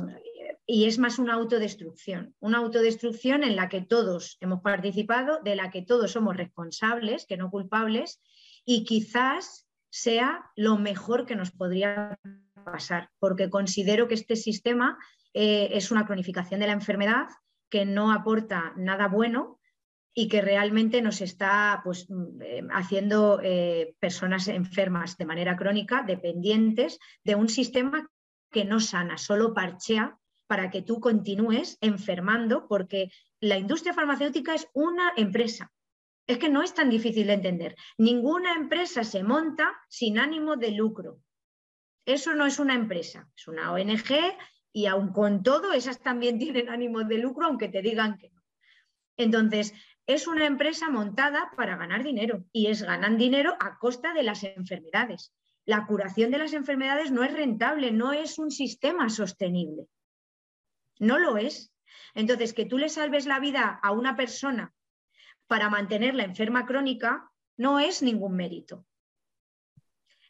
y 0.65 0.85
es 0.85 0.97
más 0.97 1.19
una 1.19 1.35
autodestrucción, 1.35 2.33
una 2.39 2.57
autodestrucción 2.57 3.43
en 3.43 3.55
la 3.55 3.69
que 3.69 3.81
todos 3.81 4.37
hemos 4.41 4.61
participado, 4.61 5.39
de 5.43 5.55
la 5.55 5.69
que 5.69 5.83
todos 5.83 6.13
somos 6.13 6.35
responsables, 6.35 7.27
que 7.27 7.37
no 7.37 7.51
culpables, 7.51 8.19
y 8.65 8.85
quizás 8.85 9.67
sea 9.91 10.45
lo 10.55 10.79
mejor 10.79 11.27
que 11.27 11.35
nos 11.35 11.51
podría 11.51 12.17
pasar, 12.65 13.11
porque 13.19 13.51
considero 13.51 14.07
que 14.07 14.15
este 14.15 14.35
sistema 14.35 14.97
eh, 15.35 15.69
es 15.73 15.91
una 15.91 16.07
cronificación 16.07 16.59
de 16.59 16.65
la 16.65 16.73
enfermedad 16.73 17.27
que 17.69 17.85
no 17.85 18.11
aporta 18.11 18.73
nada 18.77 19.07
bueno 19.07 19.59
y 20.15 20.27
que 20.27 20.41
realmente 20.41 21.03
nos 21.03 21.21
está 21.21 21.81
pues, 21.83 22.09
mm, 22.09 22.41
eh, 22.41 22.63
haciendo 22.71 23.39
eh, 23.43 23.95
personas 23.99 24.47
enfermas 24.47 25.17
de 25.17 25.25
manera 25.25 25.55
crónica, 25.55 26.01
dependientes 26.01 26.97
de 27.23 27.35
un 27.35 27.49
sistema 27.49 28.09
que 28.49 28.65
no 28.65 28.79
sana, 28.79 29.19
solo 29.19 29.53
parchea 29.53 30.17
para 30.47 30.71
que 30.71 30.81
tú 30.81 30.99
continúes 30.99 31.77
enfermando, 31.81 32.67
porque 32.67 33.11
la 33.39 33.57
industria 33.57 33.93
farmacéutica 33.93 34.55
es 34.55 34.67
una 34.73 35.11
empresa 35.17 35.71
es 36.27 36.39
que 36.39 36.49
no 36.49 36.63
es 36.63 36.73
tan 36.73 36.89
difícil 36.89 37.27
de 37.27 37.33
entender. 37.33 37.75
Ninguna 37.97 38.53
empresa 38.53 39.03
se 39.03 39.23
monta 39.23 39.75
sin 39.89 40.17
ánimo 40.17 40.55
de 40.55 40.71
lucro. 40.71 41.19
Eso 42.05 42.33
no 42.33 42.45
es 42.45 42.59
una 42.59 42.75
empresa, 42.75 43.29
es 43.35 43.47
una 43.47 43.71
ONG 43.71 44.37
y 44.71 44.87
aun 44.87 45.11
con 45.11 45.43
todo, 45.43 45.73
esas 45.73 46.01
también 46.01 46.37
tienen 46.39 46.69
ánimo 46.69 47.03
de 47.03 47.17
lucro, 47.17 47.45
aunque 47.45 47.69
te 47.69 47.81
digan 47.81 48.17
que 48.17 48.29
no. 48.29 48.41
Entonces, 49.17 49.73
es 50.07 50.27
una 50.27 50.45
empresa 50.45 50.89
montada 50.89 51.51
para 51.55 51.77
ganar 51.77 52.03
dinero 52.03 52.45
y 52.51 52.67
es 52.67 52.83
ganan 52.83 53.17
dinero 53.17 53.55
a 53.59 53.77
costa 53.77 54.13
de 54.13 54.23
las 54.23 54.43
enfermedades. 54.43 55.33
La 55.65 55.87
curación 55.87 56.31
de 56.31 56.37
las 56.37 56.53
enfermedades 56.53 57.11
no 57.11 57.23
es 57.23 57.33
rentable, 57.33 57.91
no 57.91 58.13
es 58.13 58.37
un 58.37 58.51
sistema 58.51 59.09
sostenible. 59.09 59.87
No 60.99 61.17
lo 61.17 61.37
es. 61.37 61.71
Entonces, 62.13 62.53
que 62.53 62.65
tú 62.65 62.77
le 62.77 62.89
salves 62.89 63.25
la 63.25 63.39
vida 63.39 63.79
a 63.81 63.91
una 63.91 64.15
persona 64.15 64.73
para 65.47 65.69
mantenerla 65.69 66.23
enferma 66.23 66.65
crónica 66.65 67.31
no 67.57 67.79
es 67.79 68.01
ningún 68.01 68.35
mérito. 68.35 68.85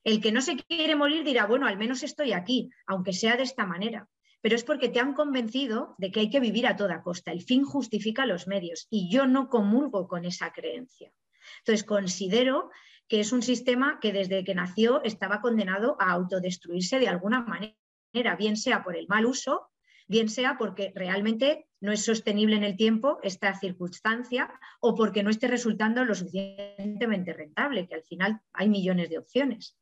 El 0.03 0.21
que 0.21 0.31
no 0.31 0.41
se 0.41 0.55
quiere 0.55 0.95
morir 0.95 1.23
dirá, 1.23 1.47
bueno, 1.47 1.67
al 1.67 1.77
menos 1.77 2.03
estoy 2.03 2.31
aquí, 2.33 2.69
aunque 2.85 3.11
sea 3.11 3.37
de 3.37 3.43
esta 3.43 3.65
manera, 3.65 4.07
pero 4.41 4.55
es 4.55 4.63
porque 4.63 4.89
te 4.89 4.99
han 4.99 5.13
convencido 5.13 5.95
de 5.97 6.11
que 6.11 6.21
hay 6.21 6.29
que 6.29 6.39
vivir 6.39 6.67
a 6.67 6.75
toda 6.75 7.01
costa. 7.01 7.31
El 7.31 7.41
fin 7.41 7.63
justifica 7.63 8.25
los 8.25 8.47
medios 8.47 8.87
y 8.89 9.09
yo 9.09 9.25
no 9.27 9.49
comulgo 9.49 10.07
con 10.07 10.25
esa 10.25 10.51
creencia. 10.51 11.11
Entonces, 11.59 11.83
considero 11.83 12.69
que 13.07 13.19
es 13.19 13.31
un 13.31 13.41
sistema 13.41 13.99
que 14.01 14.13
desde 14.13 14.43
que 14.43 14.55
nació 14.55 15.03
estaba 15.03 15.41
condenado 15.41 15.95
a 15.99 16.11
autodestruirse 16.11 16.99
de 16.99 17.07
alguna 17.07 17.41
manera, 17.41 18.35
bien 18.37 18.57
sea 18.57 18.83
por 18.83 18.95
el 18.95 19.07
mal 19.07 19.25
uso 19.25 19.71
bien 20.07 20.29
sea 20.29 20.57
porque 20.57 20.91
realmente 20.95 21.67
no 21.79 21.91
es 21.91 22.03
sostenible 22.03 22.55
en 22.55 22.63
el 22.63 22.77
tiempo 22.77 23.19
esta 23.23 23.57
circunstancia 23.59 24.51
o 24.79 24.95
porque 24.95 25.23
no 25.23 25.29
esté 25.29 25.47
resultando 25.47 26.05
lo 26.05 26.15
suficientemente 26.15 27.33
rentable, 27.33 27.87
que 27.87 27.95
al 27.95 28.03
final 28.03 28.41
hay 28.53 28.69
millones 28.69 29.09
de 29.09 29.17
opciones. 29.17 29.77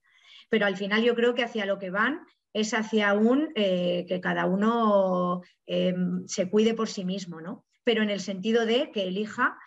Pero 0.50 0.66
al 0.66 0.78
final 0.78 1.04
yo 1.04 1.16
creo 1.16 1.34
que 1.34 1.44
hacia 1.44 1.66
lo 1.66 1.80
que 1.80 1.90
van 1.90 2.26
es 2.54 2.74
hacia 2.74 3.14
un 3.14 3.50
eh, 3.56 4.06
que 4.08 4.22
cada 4.22 4.46
uno 4.46 5.42
em, 5.66 6.28
se 6.28 6.50
cuide 6.50 6.74
por 6.74 6.88
sí 6.88 7.04
mismo, 7.04 7.42
¿no? 7.42 7.66
Pero 7.84 8.04
en 8.04 8.10
el 8.10 8.20
sentido 8.22 8.66
de 8.66 8.92
que 8.92 9.08
elija 9.08 9.58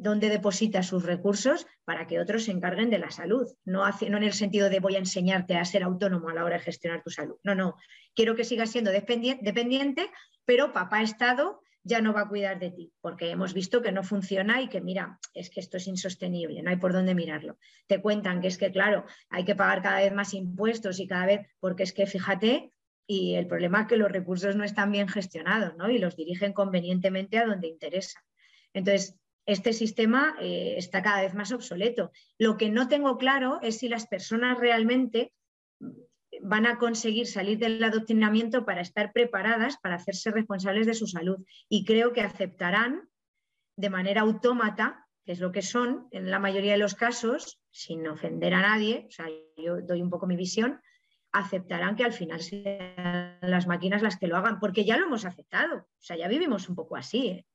dónde 0.00 0.28
deposita 0.28 0.82
sus 0.82 1.04
recursos 1.04 1.66
para 1.84 2.06
que 2.06 2.18
otros 2.20 2.44
se 2.44 2.52
encarguen 2.52 2.90
de 2.90 2.98
la 2.98 3.10
salud. 3.10 3.46
No, 3.64 3.84
no 3.86 4.16
en 4.16 4.24
el 4.24 4.32
sentido 4.32 4.70
de 4.70 4.80
voy 4.80 4.96
a 4.96 5.00
enseñarte 5.00 5.56
a 5.56 5.64
ser 5.64 5.82
autónomo 5.82 6.28
a 6.28 6.34
la 6.34 6.44
hora 6.44 6.56
de 6.56 6.64
gestionar 6.64 7.02
tu 7.02 7.10
salud. 7.10 7.36
No, 7.42 7.54
no. 7.54 7.76
Quiero 8.14 8.34
que 8.34 8.44
sigas 8.44 8.70
siendo 8.70 8.90
dependiente, 8.90 10.10
pero 10.44 10.72
papá 10.72 11.02
Estado 11.02 11.60
ya 11.86 12.00
no 12.00 12.12
va 12.12 12.22
a 12.22 12.28
cuidar 12.28 12.58
de 12.58 12.72
ti, 12.72 12.92
porque 13.00 13.30
hemos 13.30 13.54
visto 13.54 13.80
que 13.80 13.92
no 13.92 14.02
funciona 14.02 14.60
y 14.60 14.68
que 14.68 14.80
mira, 14.80 15.20
es 15.32 15.50
que 15.50 15.60
esto 15.60 15.76
es 15.76 15.86
insostenible, 15.86 16.60
no 16.60 16.70
hay 16.70 16.76
por 16.76 16.92
dónde 16.92 17.14
mirarlo. 17.14 17.58
Te 17.86 18.02
cuentan 18.02 18.40
que 18.40 18.48
es 18.48 18.58
que, 18.58 18.72
claro, 18.72 19.04
hay 19.30 19.44
que 19.44 19.54
pagar 19.54 19.82
cada 19.82 20.00
vez 20.00 20.12
más 20.12 20.34
impuestos 20.34 20.98
y 20.98 21.06
cada 21.06 21.26
vez, 21.26 21.46
porque 21.60 21.84
es 21.84 21.92
que 21.92 22.06
fíjate, 22.06 22.72
y 23.06 23.34
el 23.34 23.46
problema 23.46 23.82
es 23.82 23.86
que 23.86 23.96
los 23.96 24.10
recursos 24.10 24.56
no 24.56 24.64
están 24.64 24.90
bien 24.90 25.06
gestionados, 25.06 25.76
¿no? 25.76 25.88
Y 25.88 25.98
los 25.98 26.16
dirigen 26.16 26.52
convenientemente 26.52 27.38
a 27.38 27.46
donde 27.46 27.68
interesa. 27.68 28.20
Entonces, 28.72 29.14
este 29.46 29.72
sistema 29.72 30.34
eh, 30.40 30.74
está 30.76 31.02
cada 31.02 31.22
vez 31.22 31.34
más 31.34 31.52
obsoleto. 31.52 32.10
Lo 32.36 32.56
que 32.56 32.68
no 32.68 32.88
tengo 32.88 33.16
claro 33.16 33.60
es 33.62 33.78
si 33.78 33.88
las 33.88 34.08
personas 34.08 34.58
realmente 34.58 35.32
van 36.42 36.66
a 36.66 36.78
conseguir 36.78 37.26
salir 37.26 37.58
del 37.58 37.82
adoctrinamiento 37.82 38.64
para 38.64 38.80
estar 38.80 39.12
preparadas 39.12 39.76
para 39.78 39.96
hacerse 39.96 40.30
responsables 40.30 40.86
de 40.86 40.94
su 40.94 41.06
salud. 41.06 41.38
Y 41.68 41.84
creo 41.84 42.12
que 42.12 42.22
aceptarán 42.22 43.08
de 43.76 43.90
manera 43.90 44.22
autómata 44.22 45.06
que 45.26 45.32
es 45.32 45.40
lo 45.40 45.50
que 45.50 45.60
son 45.60 46.06
en 46.12 46.30
la 46.30 46.38
mayoría 46.38 46.72
de 46.72 46.78
los 46.78 46.94
casos, 46.94 47.60
sin 47.72 48.06
ofender 48.06 48.54
a 48.54 48.62
nadie, 48.62 49.06
o 49.08 49.10
sea, 49.10 49.26
yo 49.56 49.82
doy 49.82 50.00
un 50.00 50.08
poco 50.08 50.28
mi 50.28 50.36
visión, 50.36 50.80
aceptarán 51.32 51.96
que 51.96 52.04
al 52.04 52.12
final 52.12 52.40
sean 52.40 53.36
las 53.42 53.66
máquinas 53.66 54.02
las 54.02 54.16
que 54.18 54.28
lo 54.28 54.36
hagan, 54.36 54.60
porque 54.60 54.84
ya 54.84 54.96
lo 54.96 55.06
hemos 55.06 55.24
aceptado, 55.24 55.78
o 55.78 56.02
sea, 56.02 56.16
ya 56.16 56.28
vivimos 56.28 56.68
un 56.68 56.76
poco 56.76 56.96
así. 56.96 57.26
¿eh? 57.26 57.46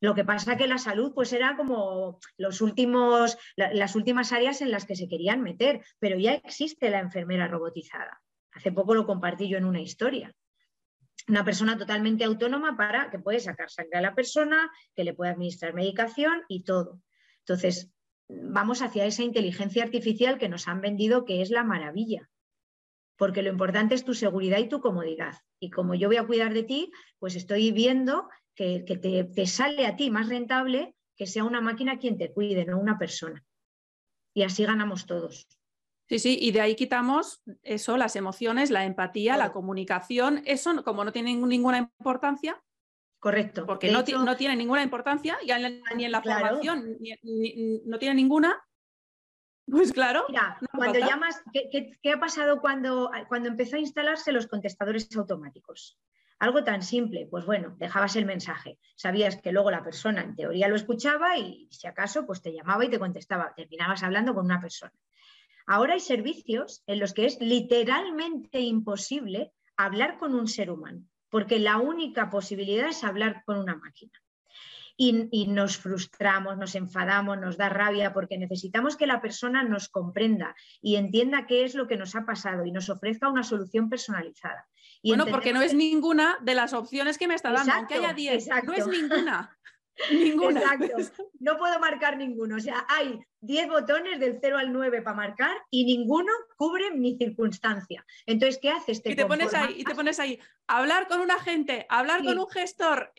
Lo 0.00 0.14
que 0.14 0.24
pasa 0.24 0.56
que 0.56 0.66
la 0.66 0.78
salud 0.78 1.12
pues 1.14 1.32
era 1.32 1.56
como 1.56 2.18
los 2.38 2.62
últimos, 2.62 3.36
las 3.56 3.94
últimas 3.94 4.32
áreas 4.32 4.62
en 4.62 4.70
las 4.70 4.86
que 4.86 4.96
se 4.96 5.08
querían 5.08 5.42
meter, 5.42 5.82
pero 5.98 6.18
ya 6.18 6.34
existe 6.34 6.88
la 6.88 7.00
enfermera 7.00 7.48
robotizada. 7.48 8.20
Hace 8.52 8.72
poco 8.72 8.94
lo 8.94 9.06
compartí 9.06 9.48
yo 9.48 9.58
en 9.58 9.66
una 9.66 9.80
historia. 9.80 10.34
Una 11.28 11.44
persona 11.44 11.76
totalmente 11.76 12.24
autónoma 12.24 12.76
para 12.76 13.10
que 13.10 13.18
puede 13.18 13.40
sacar 13.40 13.70
sangre 13.70 13.98
a 13.98 14.00
la 14.00 14.14
persona, 14.14 14.70
que 14.96 15.04
le 15.04 15.12
puede 15.12 15.32
administrar 15.32 15.74
medicación 15.74 16.42
y 16.48 16.64
todo. 16.64 17.02
Entonces, 17.40 17.92
vamos 18.28 18.80
hacia 18.80 19.04
esa 19.04 19.22
inteligencia 19.22 19.84
artificial 19.84 20.38
que 20.38 20.48
nos 20.48 20.66
han 20.66 20.80
vendido 20.80 21.24
que 21.24 21.42
es 21.42 21.50
la 21.50 21.62
maravilla. 21.62 22.30
Porque 23.16 23.42
lo 23.42 23.50
importante 23.50 23.94
es 23.94 24.04
tu 24.04 24.14
seguridad 24.14 24.58
y 24.58 24.68
tu 24.68 24.80
comodidad. 24.80 25.34
Y 25.58 25.70
como 25.70 25.94
yo 25.94 26.08
voy 26.08 26.16
a 26.16 26.26
cuidar 26.26 26.54
de 26.54 26.62
ti, 26.62 26.90
pues 27.18 27.36
estoy 27.36 27.70
viendo 27.70 28.28
que, 28.60 29.24
te, 29.34 29.46
sale 29.46 29.86
a 29.86 29.96
ti 29.96 30.10
más 30.10 30.28
rentable 30.28 30.94
que 31.16 31.26
sea 31.26 31.44
una 31.44 31.60
máquina 31.60 31.98
quien 31.98 32.18
te 32.18 32.32
cuide, 32.32 32.66
no 32.66 32.78
una 32.78 32.98
persona. 32.98 33.42
Y 34.34 34.42
así 34.42 34.64
ganamos 34.64 35.06
todos. 35.06 35.48
Sí, 36.08 36.18
sí, 36.18 36.38
y 36.40 36.50
de 36.50 36.60
ahí 36.60 36.74
quitamos 36.74 37.42
eso, 37.62 37.96
las 37.96 38.16
emociones, 38.16 38.70
la 38.70 38.84
empatía, 38.84 39.36
la 39.36 39.52
comunicación, 39.52 40.42
eso 40.44 40.84
como 40.84 41.04
no 41.04 41.12
tiene 41.12 41.34
ninguna 41.34 41.78
importancia. 41.78 42.62
Correcto. 43.18 43.66
Porque 43.66 43.90
no, 43.90 44.02
no, 44.24 44.36
tiene 44.36 44.56
ninguna 44.56 44.82
importancia, 44.82 45.38
ya 45.46 45.58
ni 45.58 46.04
en 46.04 46.12
la 46.12 46.22
formación 46.22 46.98
no 47.84 47.98
tiene 47.98 48.14
ninguna. 48.14 48.62
Pues 49.66 49.92
claro. 49.92 50.24
Mira, 50.28 50.58
cuando 50.74 50.98
llamas, 50.98 51.40
¿qué, 51.52 51.98
qué, 52.02 52.12
ha 52.12 52.18
pasado 52.18 52.60
cuando, 52.60 53.10
cuando 53.28 53.48
empezó 53.48 53.76
a 53.76 53.80
instalarse 53.80 54.32
los 54.32 54.48
contestadores 54.48 55.08
automáticos? 55.16 55.98
Algo 56.40 56.64
tan 56.64 56.82
simple, 56.82 57.28
pues 57.30 57.44
bueno, 57.44 57.76
dejabas 57.78 58.16
el 58.16 58.24
mensaje. 58.24 58.78
Sabías 58.96 59.36
que 59.36 59.52
luego 59.52 59.70
la 59.70 59.84
persona 59.84 60.22
en 60.22 60.34
teoría 60.34 60.68
lo 60.68 60.74
escuchaba 60.74 61.36
y 61.36 61.68
si 61.70 61.86
acaso 61.86 62.26
pues 62.26 62.40
te 62.40 62.54
llamaba 62.54 62.82
y 62.84 62.88
te 62.88 62.98
contestaba. 62.98 63.52
Terminabas 63.54 64.02
hablando 64.02 64.34
con 64.34 64.46
una 64.46 64.58
persona. 64.58 64.92
Ahora 65.66 65.92
hay 65.92 66.00
servicios 66.00 66.82
en 66.86 66.98
los 66.98 67.12
que 67.12 67.26
es 67.26 67.38
literalmente 67.42 68.58
imposible 68.60 69.52
hablar 69.76 70.18
con 70.18 70.34
un 70.34 70.48
ser 70.48 70.70
humano, 70.70 71.04
porque 71.28 71.58
la 71.58 71.76
única 71.76 72.30
posibilidad 72.30 72.88
es 72.88 73.04
hablar 73.04 73.42
con 73.44 73.58
una 73.58 73.76
máquina. 73.76 74.12
Y, 75.02 75.28
y, 75.30 75.46
nos 75.46 75.78
frustramos, 75.78 76.58
nos 76.58 76.74
enfadamos, 76.74 77.38
nos 77.38 77.56
da 77.56 77.70
rabia 77.70 78.12
porque 78.12 78.36
necesitamos 78.36 78.98
que 78.98 79.06
la 79.06 79.22
persona 79.22 79.62
nos 79.62 79.88
comprenda 79.88 80.54
y 80.82 80.96
entienda 80.96 81.46
qué 81.46 81.64
es 81.64 81.74
lo 81.74 81.88
que 81.88 81.96
nos 81.96 82.14
ha 82.16 82.26
pasado 82.26 82.66
y 82.66 82.70
nos 82.70 82.90
ofrezca 82.90 83.30
una 83.30 83.42
solución 83.42 83.88
personalizada 83.88 84.68
bueno, 85.02 85.26
porque 85.26 85.52
no 85.52 85.62
es 85.62 85.74
ninguna 85.74 86.38
de 86.42 86.54
las 86.54 86.72
opciones 86.72 87.18
que 87.18 87.28
me 87.28 87.34
está 87.34 87.52
dando, 87.52 87.72
aunque 87.72 87.94
haya 87.94 88.12
10, 88.12 88.48
no 88.64 88.72
es 88.74 88.86
ninguna. 88.86 89.56
ninguna. 90.10 90.60
Exacto, 90.60 91.24
no 91.40 91.56
puedo 91.58 91.78
marcar 91.78 92.16
ninguno. 92.16 92.56
O 92.56 92.60
sea, 92.60 92.86
hay 92.88 93.18
10 93.40 93.68
botones 93.68 94.20
del 94.20 94.38
0 94.40 94.58
al 94.58 94.72
9 94.72 95.02
para 95.02 95.16
marcar 95.16 95.56
y 95.70 95.84
ninguno 95.84 96.32
cubre 96.56 96.90
mi 96.90 97.16
circunstancia. 97.16 98.04
Entonces, 98.26 98.58
¿qué 98.60 98.70
haces? 98.70 99.00
y, 99.04 99.14
te 99.14 99.26
pones 99.26 99.54
ahí, 99.54 99.74
y 99.78 99.84
te 99.84 99.94
pones 99.94 100.20
ahí, 100.20 100.38
hablar 100.66 101.08
con 101.08 101.20
un 101.20 101.30
agente, 101.30 101.86
hablar 101.88 102.22
con 102.22 102.38
un 102.38 102.48
gestor, 102.48 103.12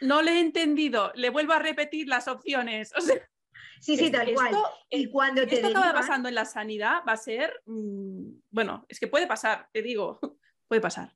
no 0.00 0.22
le 0.22 0.32
he 0.32 0.40
entendido, 0.40 1.12
le 1.14 1.30
vuelvo 1.30 1.52
a 1.52 1.58
repetir 1.58 2.08
las 2.08 2.28
opciones. 2.28 2.92
Sí, 3.80 3.96
sí, 3.96 4.10
tal 4.10 4.34
cual. 4.34 4.56
Y 4.90 5.08
cuando 5.08 5.46
te 5.46 5.54
esto 5.60 5.72
pasando 5.72 6.28
en 6.28 6.34
la 6.34 6.44
sanidad, 6.44 7.02
va 7.06 7.12
a 7.12 7.16
ser, 7.16 7.62
mm, 7.66 8.40
bueno, 8.50 8.84
es 8.88 8.98
que 8.98 9.06
puede 9.06 9.28
pasar, 9.28 9.68
te 9.72 9.82
digo, 9.82 10.18
puede 10.68 10.80
pasar. 10.80 11.14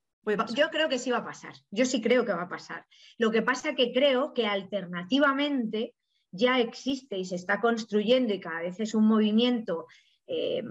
Yo 0.54 0.70
creo 0.70 0.88
que 0.88 1.00
sí 1.00 1.10
va 1.10 1.18
a 1.18 1.24
pasar, 1.24 1.52
yo 1.72 1.84
sí 1.84 2.00
creo 2.00 2.24
que 2.24 2.32
va 2.32 2.42
a 2.42 2.48
pasar. 2.48 2.86
Lo 3.18 3.32
que 3.32 3.42
pasa 3.42 3.74
que 3.74 3.92
creo 3.92 4.32
que 4.32 4.46
alternativamente 4.46 5.94
ya 6.30 6.60
existe 6.60 7.18
y 7.18 7.24
se 7.24 7.34
está 7.34 7.60
construyendo 7.60 8.32
y 8.32 8.38
cada 8.38 8.60
vez 8.60 8.78
es 8.78 8.94
un 8.94 9.06
movimiento 9.06 9.86
eh, 10.28 10.62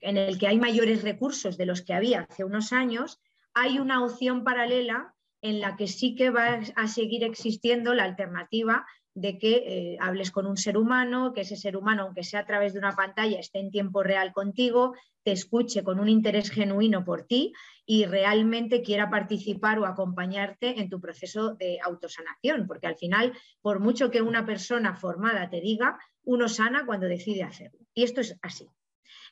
en 0.00 0.16
el 0.16 0.38
que 0.38 0.48
hay 0.48 0.58
mayores 0.58 1.02
recursos 1.02 1.58
de 1.58 1.66
los 1.66 1.82
que 1.82 1.92
había 1.92 2.22
hace 2.22 2.44
unos 2.44 2.72
años, 2.72 3.20
hay 3.52 3.78
una 3.78 4.02
opción 4.02 4.44
paralela 4.44 5.14
en 5.42 5.60
la 5.60 5.76
que 5.76 5.86
sí 5.86 6.14
que 6.14 6.30
va 6.30 6.60
a 6.76 6.88
seguir 6.88 7.24
existiendo 7.24 7.94
la 7.94 8.04
alternativa 8.04 8.86
de 9.14 9.38
que 9.38 9.64
eh, 9.66 9.96
hables 10.00 10.30
con 10.30 10.46
un 10.46 10.56
ser 10.56 10.76
humano, 10.76 11.32
que 11.32 11.40
ese 11.40 11.56
ser 11.56 11.76
humano, 11.76 12.04
aunque 12.04 12.22
sea 12.22 12.40
a 12.40 12.46
través 12.46 12.72
de 12.72 12.78
una 12.78 12.94
pantalla, 12.94 13.40
esté 13.40 13.58
en 13.58 13.70
tiempo 13.70 14.02
real 14.02 14.32
contigo, 14.32 14.94
te 15.24 15.32
escuche 15.32 15.82
con 15.82 15.98
un 15.98 16.08
interés 16.08 16.50
genuino 16.50 17.04
por 17.04 17.24
ti 17.24 17.52
y 17.84 18.06
realmente 18.06 18.82
quiera 18.82 19.10
participar 19.10 19.78
o 19.78 19.86
acompañarte 19.86 20.80
en 20.80 20.88
tu 20.88 21.00
proceso 21.00 21.54
de 21.54 21.78
autosanación, 21.82 22.66
porque 22.66 22.86
al 22.86 22.96
final, 22.96 23.32
por 23.60 23.80
mucho 23.80 24.10
que 24.10 24.22
una 24.22 24.46
persona 24.46 24.94
formada 24.94 25.50
te 25.50 25.60
diga, 25.60 25.98
uno 26.22 26.48
sana 26.48 26.86
cuando 26.86 27.06
decide 27.06 27.42
hacerlo. 27.42 27.80
Y 27.94 28.04
esto 28.04 28.20
es 28.20 28.38
así. 28.42 28.68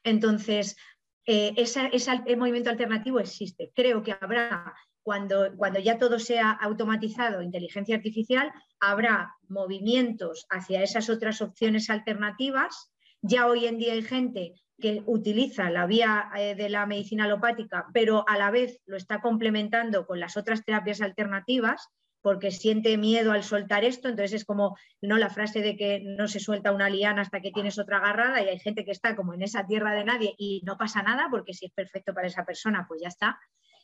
Entonces, 0.03 0.77
eh, 1.25 1.53
ese 1.57 2.37
movimiento 2.37 2.71
alternativo 2.71 3.21
existe. 3.21 3.71
Creo 3.75 4.03
que 4.03 4.17
habrá 4.19 4.75
cuando, 5.09 5.57
cuando, 5.57 5.81
ya 5.81 5.97
todo 5.97 6.19
sea 6.19 6.51
automatizado, 6.51 7.41
inteligencia 7.41 7.97
artificial, 7.97 8.53
habrá 8.79 9.33
movimientos 9.49 10.47
hacia 10.51 10.83
esas 10.83 11.09
otras 11.09 11.41
opciones 11.41 11.89
alternativas. 11.89 12.93
Ya 13.23 13.47
hoy 13.47 13.65
en 13.65 13.79
día 13.79 13.95
hay 13.95 14.03
gente 14.03 14.53
que 14.79 15.03
utiliza 15.07 15.71
la 15.71 15.87
vía 15.87 16.29
eh, 16.37 16.55
de 16.55 16.69
la 16.69 16.85
medicina 16.85 17.25
alopática, 17.25 17.87
pero 17.95 18.23
a 18.29 18.37
la 18.37 18.51
vez 18.51 18.83
lo 18.85 18.99
está 18.99 19.23
complementando 19.23 20.07
con 20.07 20.21
las 20.21 20.37
otras 20.37 20.63
terapias 20.63 21.01
alternativas, 21.01 21.89
porque 22.21 22.51
siente 22.51 22.99
miedo 22.99 23.33
al 23.33 23.45
soltar 23.45 23.85
esto, 23.85 24.11
entonces 24.11 24.35
es 24.35 24.45
como 24.45 24.77
no 25.01 25.17
la 25.17 25.31
frase 25.31 25.63
de 25.63 25.75
que 25.79 26.03
no 26.05 26.29
se 26.29 26.39
suelta 26.39 26.71
una 26.71 26.91
liana 26.91 27.23
hasta 27.23 27.41
que 27.41 27.51
tienes 27.51 27.79
otra 27.79 27.97
agarrada 27.97 28.43
y 28.43 28.49
hay 28.51 28.59
gente 28.59 28.85
que 28.85 28.91
está 28.91 29.17
como 29.17 29.33
en 29.33 29.41
esa 29.41 29.67
tierra 29.67 29.95
de 29.95 30.05
nadie 30.05 30.35
y 30.37 30.61
no 30.67 30.77
pasa 30.77 31.03
nada 31.03 31.29
porque 31.31 31.55
si 31.55 31.65
es 31.65 31.73
perfecto 31.73 32.13
para 32.13 32.27
esa 32.27 32.45
persona, 32.45 32.85
pues 32.87 33.01
ya 33.01 33.09
está. 33.09 33.39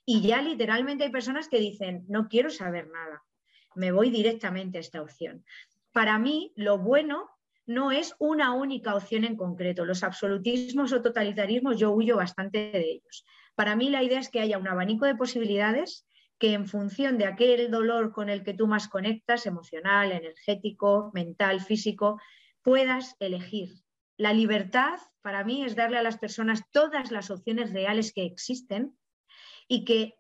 Y 0.07 0.21
ya 0.21 0.43
literalmente 0.43 1.05
hay 1.05 1.11
personas 1.11 1.49
que 1.49 1.59
dicen, 1.59 2.05
no 2.09 2.29
quiero 2.29 2.51
saber 2.51 2.89
nada, 2.89 3.23
me 3.75 3.93
voy 3.93 4.11
directamente 4.11 4.79
a 4.79 4.81
esta 4.81 5.03
opción. 5.03 5.45
Para 5.93 6.19
mí, 6.19 6.53
lo 6.57 6.79
bueno 6.79 7.31
no 7.67 7.93
es 7.93 8.15
una 8.19 8.53
única 8.53 8.95
opción 8.95 9.25
en 9.25 9.37
concreto. 9.37 9.85
Los 9.85 10.03
absolutismos 10.03 10.93
o 10.93 11.03
totalitarismos 11.03 11.79
yo 11.79 11.93
huyo 11.93 12.17
bastante 12.17 12.71
de 12.71 12.91
ellos. 12.93 13.25
Para 13.55 13.77
mí 13.77 13.89
la 13.89 14.03
idea 14.03 14.21
es 14.21 14.29
que 14.29 14.41
haya 14.41 14.59
un 14.59 14.69
abanico 14.69 15.07
de 15.07 15.15
posibilidades 15.15 16.07
que 16.39 16.53
en 16.53 16.67
función 16.67 17.17
de 17.17 17.27
aquel 17.27 17.71
dolor 17.71 18.13
con 18.13 18.29
el 18.29 18.43
que 18.43 18.55
tú 18.55 18.67
más 18.67 18.89
conectas, 18.89 19.47
emocional, 19.47 20.13
energético, 20.13 21.11
mental, 21.15 21.61
físico, 21.61 22.21
puedas 22.63 23.17
elegir. 23.21 23.71
La 24.17 24.33
libertad 24.33 24.99
para 25.23 25.45
mí 25.45 25.65
es 25.65 25.75
darle 25.77 25.99
a 25.99 26.03
las 26.03 26.19
personas 26.19 26.65
todas 26.71 27.11
las 27.11 27.31
opciones 27.31 27.73
reales 27.73 28.13
que 28.13 28.25
existen 28.25 28.97
y 29.69 29.85
que 29.85 30.15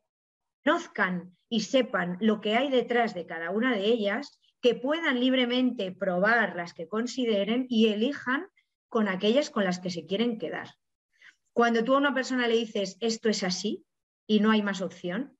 conozcan 0.64 1.36
y 1.48 1.60
sepan 1.60 2.16
lo 2.20 2.40
que 2.40 2.56
hay 2.56 2.70
detrás 2.70 3.14
de 3.14 3.26
cada 3.26 3.50
una 3.50 3.74
de 3.74 3.86
ellas 3.86 4.38
que 4.60 4.74
puedan 4.74 5.20
libremente 5.20 5.92
probar 5.92 6.56
las 6.56 6.72
que 6.72 6.88
consideren 6.88 7.66
y 7.68 7.88
elijan 7.88 8.46
con 8.88 9.08
aquellas 9.08 9.50
con 9.50 9.64
las 9.64 9.78
que 9.78 9.90
se 9.90 10.06
quieren 10.06 10.38
quedar. 10.38 10.68
Cuando 11.52 11.84
tú 11.84 11.94
a 11.94 11.98
una 11.98 12.14
persona 12.14 12.48
le 12.48 12.56
dices 12.56 12.96
esto 13.00 13.28
es 13.28 13.42
así 13.42 13.84
y 14.26 14.40
no 14.40 14.50
hay 14.50 14.62
más 14.62 14.80
opción, 14.80 15.36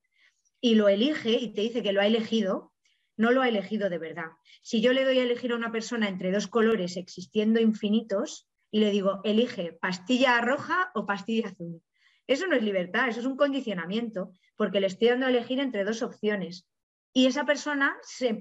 y 0.60 0.76
lo 0.76 0.89
elige 0.89 1.32
y 1.32 1.52
te 1.52 1.60
dice 1.60 1.82
que 1.82 1.93
lo 1.93 2.01
ha 2.01 2.06
elegido, 2.06 2.72
no 3.16 3.32
lo 3.32 3.43
ha 3.43 3.48
elegido 3.48 3.90
de 3.90 3.98
verdad. 3.98 4.31
Si 4.62 4.81
yo 4.81 4.93
le 4.93 5.05
doy 5.05 5.18
a 5.18 5.22
elegir 5.22 5.52
a 5.52 5.56
una 5.56 5.70
persona 5.72 6.09
entre 6.09 6.32
dos 6.32 6.47
colores 6.47 6.97
existiendo 6.97 7.60
infinitos 7.60 8.48
y 8.70 8.81
le 8.81 8.90
digo, 8.90 9.20
elige 9.24 9.72
pastilla 9.74 10.40
roja 10.40 10.90
o 10.94 11.06
pastilla 11.06 11.48
azul, 11.48 11.82
eso 12.26 12.46
no 12.46 12.56
es 12.56 12.62
libertad, 12.62 13.09
eso 13.09 13.20
es 13.20 13.26
un 13.26 13.36
condicionamiento, 13.36 14.32
porque 14.56 14.80
le 14.80 14.86
estoy 14.86 15.09
dando 15.09 15.26
a 15.26 15.30
elegir 15.30 15.60
entre 15.60 15.84
dos 15.84 16.02
opciones 16.02 16.66
y 17.12 17.26
esa 17.26 17.44
persona 17.44 17.96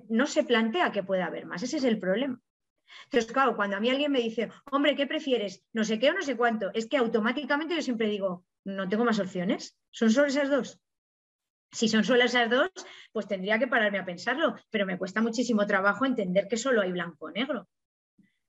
no 0.10 0.26
se 0.26 0.44
plantea 0.44 0.92
que 0.92 1.04
pueda 1.04 1.28
haber 1.28 1.46
más. 1.46 1.62
Ese 1.62 1.78
es 1.78 1.84
el 1.84 2.00
problema. 2.00 2.42
Entonces, 3.06 3.32
claro, 3.32 3.56
cuando 3.56 3.78
a 3.78 3.80
mí 3.80 3.90
alguien 3.90 4.12
me 4.12 4.20
dice, 4.20 4.50
hombre, 4.72 4.96
¿qué 4.96 5.06
prefieres? 5.06 5.64
No 5.74 5.84
sé 5.84 6.00
qué 6.00 6.10
o 6.10 6.14
no 6.14 6.22
sé 6.22 6.36
cuánto, 6.36 6.72
es 6.74 6.88
que 6.88 6.98
automáticamente 6.98 7.76
yo 7.76 7.82
siempre 7.82 8.08
digo, 8.08 8.46
no 8.66 8.90
tengo 8.90 9.06
más 9.06 9.20
opciones, 9.20 9.78
son 9.92 10.10
solo 10.10 10.28
esas 10.28 10.50
dos. 10.50 10.80
Si 11.72 11.88
son 11.88 12.04
solo 12.04 12.24
esas 12.24 12.50
dos, 12.50 12.70
pues 13.12 13.28
tendría 13.28 13.58
que 13.58 13.68
pararme 13.68 14.00
a 14.00 14.06
pensarlo, 14.06 14.56
pero 14.70 14.86
me 14.86 14.98
cuesta 14.98 15.22
muchísimo 15.22 15.66
trabajo 15.66 16.06
entender 16.06 16.48
que 16.48 16.58
solo 16.58 16.82
hay 16.82 16.92
blanco 16.92 17.26
o 17.26 17.32
negro. 17.32 17.68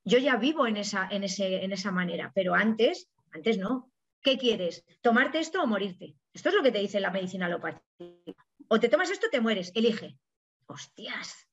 Yo 0.04 0.18
ya 0.18 0.36
vivo 0.36 0.66
en 0.66 0.76
esa, 0.76 1.08
en, 1.10 1.24
ese, 1.24 1.64
en 1.64 1.72
esa 1.72 1.90
manera, 1.90 2.32
pero 2.34 2.54
antes, 2.54 3.10
antes 3.32 3.58
no. 3.58 3.90
¿Qué 4.24 4.38
quieres? 4.38 4.84
¿Tomarte 5.02 5.38
esto 5.38 5.62
o 5.62 5.66
morirte? 5.66 6.16
Esto 6.32 6.48
es 6.48 6.54
lo 6.54 6.62
que 6.62 6.72
te 6.72 6.78
dice 6.78 6.98
la 6.98 7.10
medicina 7.10 7.44
alopática. 7.44 7.84
O 8.68 8.80
te 8.80 8.88
tomas 8.88 9.10
esto 9.10 9.26
o 9.26 9.30
te 9.30 9.42
mueres, 9.42 9.70
elige. 9.74 10.18
Hostias. 10.66 11.46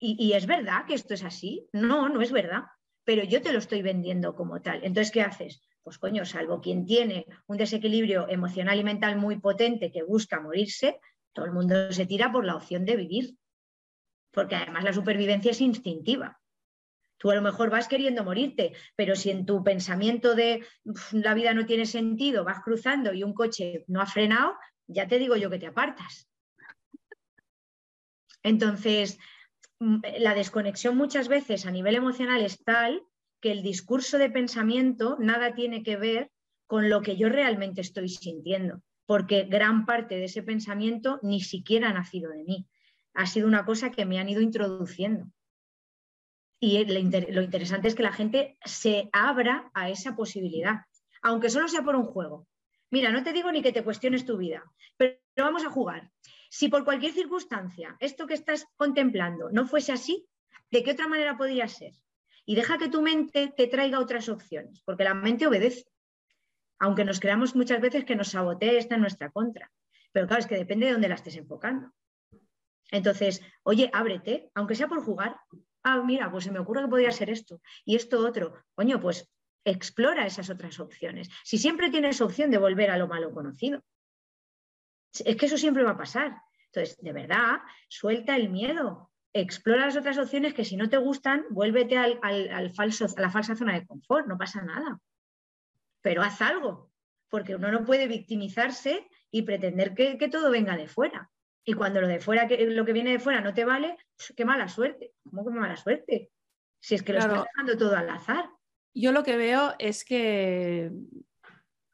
y, 0.00 0.32
es 0.32 0.46
verdad 0.46 0.86
que 0.86 0.94
esto 0.94 1.12
es 1.12 1.22
así. 1.22 1.68
No, 1.72 2.08
no 2.08 2.22
es 2.22 2.32
verdad. 2.32 2.62
Pero 3.04 3.22
yo 3.22 3.42
te 3.42 3.52
lo 3.52 3.58
estoy 3.58 3.82
vendiendo 3.82 4.34
como 4.34 4.62
tal. 4.62 4.82
Entonces, 4.82 5.12
¿qué 5.12 5.20
haces? 5.20 5.60
Pues 5.82 5.98
coño, 5.98 6.24
salvo 6.24 6.62
quien 6.62 6.86
tiene 6.86 7.26
un 7.46 7.58
desequilibrio 7.58 8.28
emocional 8.30 8.78
y 8.78 8.84
mental 8.84 9.16
muy 9.16 9.38
potente 9.38 9.92
que 9.92 10.02
busca 10.02 10.40
morirse, 10.40 11.00
todo 11.34 11.44
el 11.44 11.52
mundo 11.52 11.92
se 11.92 12.06
tira 12.06 12.32
por 12.32 12.46
la 12.46 12.56
opción 12.56 12.86
de 12.86 12.96
vivir. 12.96 13.36
Porque 14.30 14.56
además 14.56 14.84
la 14.84 14.94
supervivencia 14.94 15.50
es 15.50 15.60
instintiva. 15.60 16.40
Tú 17.22 17.30
a 17.30 17.36
lo 17.36 17.42
mejor 17.42 17.70
vas 17.70 17.86
queriendo 17.86 18.24
morirte, 18.24 18.72
pero 18.96 19.14
si 19.14 19.30
en 19.30 19.46
tu 19.46 19.62
pensamiento 19.62 20.34
de 20.34 20.66
la 21.12 21.34
vida 21.34 21.54
no 21.54 21.66
tiene 21.66 21.86
sentido 21.86 22.42
vas 22.42 22.64
cruzando 22.64 23.14
y 23.14 23.22
un 23.22 23.32
coche 23.32 23.84
no 23.86 24.00
ha 24.00 24.06
frenado, 24.06 24.56
ya 24.88 25.06
te 25.06 25.20
digo 25.20 25.36
yo 25.36 25.48
que 25.48 25.60
te 25.60 25.68
apartas. 25.68 26.28
Entonces, 28.42 29.20
mm, 29.78 29.98
la 30.18 30.34
desconexión 30.34 30.96
muchas 30.96 31.28
veces 31.28 31.64
a 31.64 31.70
nivel 31.70 31.94
emocional 31.94 32.42
es 32.42 32.58
tal 32.64 33.04
que 33.40 33.52
el 33.52 33.62
discurso 33.62 34.18
de 34.18 34.28
pensamiento 34.28 35.16
nada 35.20 35.54
tiene 35.54 35.84
que 35.84 35.96
ver 35.96 36.32
con 36.66 36.90
lo 36.90 37.02
que 37.02 37.16
yo 37.16 37.28
realmente 37.28 37.82
estoy 37.82 38.08
sintiendo, 38.08 38.82
porque 39.06 39.44
gran 39.44 39.86
parte 39.86 40.16
de 40.16 40.24
ese 40.24 40.42
pensamiento 40.42 41.20
ni 41.22 41.40
siquiera 41.40 41.90
ha 41.90 41.92
nacido 41.92 42.32
de 42.32 42.42
mí. 42.42 42.66
Ha 43.14 43.26
sido 43.26 43.46
una 43.46 43.64
cosa 43.64 43.92
que 43.92 44.06
me 44.06 44.18
han 44.18 44.28
ido 44.28 44.40
introduciendo. 44.40 45.26
Y 46.64 46.84
lo 46.84 47.42
interesante 47.42 47.88
es 47.88 47.96
que 47.96 48.04
la 48.04 48.12
gente 48.12 48.56
se 48.64 49.10
abra 49.12 49.68
a 49.74 49.90
esa 49.90 50.14
posibilidad, 50.14 50.82
aunque 51.20 51.50
solo 51.50 51.66
sea 51.66 51.82
por 51.82 51.96
un 51.96 52.04
juego. 52.04 52.46
Mira, 52.88 53.10
no 53.10 53.24
te 53.24 53.32
digo 53.32 53.50
ni 53.50 53.62
que 53.62 53.72
te 53.72 53.82
cuestiones 53.82 54.24
tu 54.24 54.36
vida, 54.36 54.62
pero 54.96 55.18
vamos 55.36 55.64
a 55.64 55.70
jugar. 55.70 56.12
Si 56.50 56.68
por 56.68 56.84
cualquier 56.84 57.14
circunstancia 57.14 57.96
esto 57.98 58.28
que 58.28 58.34
estás 58.34 58.64
contemplando 58.76 59.50
no 59.50 59.66
fuese 59.66 59.90
así, 59.90 60.24
¿de 60.70 60.84
qué 60.84 60.92
otra 60.92 61.08
manera 61.08 61.36
podría 61.36 61.66
ser? 61.66 61.94
Y 62.46 62.54
deja 62.54 62.78
que 62.78 62.88
tu 62.88 63.02
mente 63.02 63.52
te 63.56 63.66
traiga 63.66 63.98
otras 63.98 64.28
opciones, 64.28 64.82
porque 64.84 65.02
la 65.02 65.14
mente 65.14 65.48
obedece, 65.48 65.90
aunque 66.78 67.04
nos 67.04 67.18
creamos 67.18 67.56
muchas 67.56 67.80
veces 67.80 68.04
que 68.04 68.14
nos 68.14 68.28
sabotee, 68.28 68.78
está 68.78 68.94
en 68.94 69.00
nuestra 69.00 69.32
contra. 69.32 69.68
Pero 70.12 70.28
claro, 70.28 70.42
es 70.42 70.46
que 70.46 70.54
depende 70.54 70.86
de 70.86 70.92
dónde 70.92 71.08
la 71.08 71.16
estés 71.16 71.34
enfocando. 71.34 71.90
Entonces, 72.92 73.42
oye, 73.64 73.90
ábrete, 73.92 74.52
aunque 74.54 74.76
sea 74.76 74.86
por 74.86 75.02
jugar. 75.02 75.40
Ah, 75.82 76.02
mira, 76.02 76.30
pues 76.30 76.44
se 76.44 76.52
me 76.52 76.60
ocurre 76.60 76.82
que 76.82 76.88
podría 76.88 77.10
ser 77.10 77.30
esto 77.30 77.60
y 77.84 77.96
esto 77.96 78.20
otro. 78.26 78.54
Coño, 78.74 79.00
pues 79.00 79.30
explora 79.64 80.26
esas 80.26 80.50
otras 80.50 80.78
opciones. 80.80 81.28
Si 81.44 81.58
siempre 81.58 81.90
tienes 81.90 82.20
opción 82.20 82.50
de 82.50 82.58
volver 82.58 82.90
a 82.90 82.96
lo 82.96 83.08
malo 83.08 83.32
conocido, 83.32 83.82
es 85.12 85.36
que 85.36 85.46
eso 85.46 85.58
siempre 85.58 85.82
va 85.82 85.92
a 85.92 85.96
pasar. 85.96 86.36
Entonces, 86.66 86.98
de 87.00 87.12
verdad, 87.12 87.60
suelta 87.88 88.36
el 88.36 88.48
miedo, 88.48 89.10
explora 89.32 89.86
las 89.86 89.96
otras 89.96 90.18
opciones 90.18 90.54
que 90.54 90.64
si 90.64 90.76
no 90.76 90.88
te 90.88 90.96
gustan, 90.96 91.44
vuélvete 91.50 91.98
al, 91.98 92.72
falso, 92.74 93.06
a 93.14 93.20
la 93.20 93.30
falsa 93.30 93.56
zona 93.56 93.74
de 93.74 93.86
confort, 93.86 94.26
no 94.26 94.38
pasa 94.38 94.62
nada. 94.62 94.98
Pero 96.00 96.22
haz 96.22 96.40
algo, 96.40 96.90
porque 97.28 97.54
uno 97.54 97.70
no 97.70 97.84
puede 97.84 98.08
victimizarse 98.08 99.08
y 99.30 99.42
pretender 99.42 99.94
que, 99.94 100.28
todo 100.28 100.50
venga 100.50 100.76
de 100.76 100.88
fuera. 100.88 101.30
Y 101.64 101.74
cuando 101.74 102.00
lo 102.00 102.08
de 102.08 102.20
fuera, 102.20 102.48
que, 102.48 102.66
lo 102.66 102.84
que 102.84 102.92
viene 102.92 103.12
de 103.12 103.20
fuera 103.20 103.40
no 103.40 103.54
te 103.54 103.64
vale, 103.64 103.96
qué 104.36 104.44
mala 104.44 104.68
suerte. 104.68 105.12
¿Cómo 105.30 105.44
que 105.44 105.50
mala 105.50 105.76
suerte? 105.76 106.30
Si 106.80 106.94
es 106.94 107.02
que 107.02 107.12
lo 107.12 107.20
estás 107.20 107.44
dejando 107.44 107.78
todo 107.78 107.96
al 107.96 108.10
azar 108.10 108.50
yo 108.94 109.12
lo 109.12 109.22
que 109.22 109.36
veo 109.36 109.74
es 109.78 110.04
que 110.04 110.90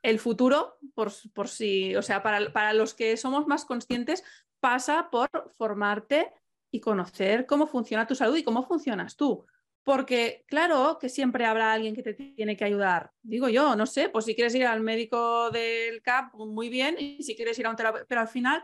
el 0.02 0.18
futuro, 0.18 0.78
por, 0.94 1.12
por 1.32 1.48
si, 1.48 1.94
o 1.96 2.02
sea, 2.02 2.22
para, 2.22 2.52
para, 2.52 2.72
los 2.72 2.94
que 2.94 3.16
somos 3.16 3.46
más 3.46 3.64
conscientes, 3.64 4.24
pasa 4.60 5.08
por 5.10 5.28
formarte 5.56 6.32
y 6.70 6.80
conocer 6.80 7.46
cómo 7.46 7.66
funciona 7.66 8.06
tu 8.06 8.14
salud 8.14 8.36
y 8.36 8.44
cómo 8.44 8.66
funcionas 8.66 9.16
tú. 9.16 9.46
Porque 9.84 10.44
claro 10.46 10.98
que 11.00 11.08
siempre 11.08 11.46
habrá 11.46 11.72
alguien 11.72 11.94
que 11.94 12.02
te 12.02 12.14
tiene 12.14 12.56
que 12.56 12.64
ayudar. 12.64 13.12
Digo 13.22 13.48
yo, 13.48 13.74
no 13.74 13.86
sé, 13.86 14.08
pues 14.08 14.24
si 14.24 14.34
quieres 14.34 14.54
ir 14.54 14.66
al 14.66 14.80
médico 14.80 15.50
del 15.50 16.02
CAP, 16.02 16.34
muy 16.34 16.68
bien, 16.68 16.96
y 16.98 17.22
si 17.22 17.34
quieres 17.36 17.58
ir 17.58 17.66
a 17.66 17.70
un 17.70 17.76
terapeuta, 17.76 18.06
pero 18.06 18.20
al 18.20 18.28
final 18.28 18.62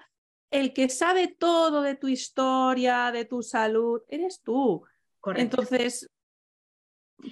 el 0.54 0.72
que 0.72 0.88
sabe 0.88 1.26
todo 1.26 1.82
de 1.82 1.96
tu 1.96 2.06
historia, 2.06 3.10
de 3.10 3.24
tu 3.24 3.42
salud, 3.42 4.02
eres 4.06 4.40
tú. 4.40 4.84
Entonces, 5.34 6.08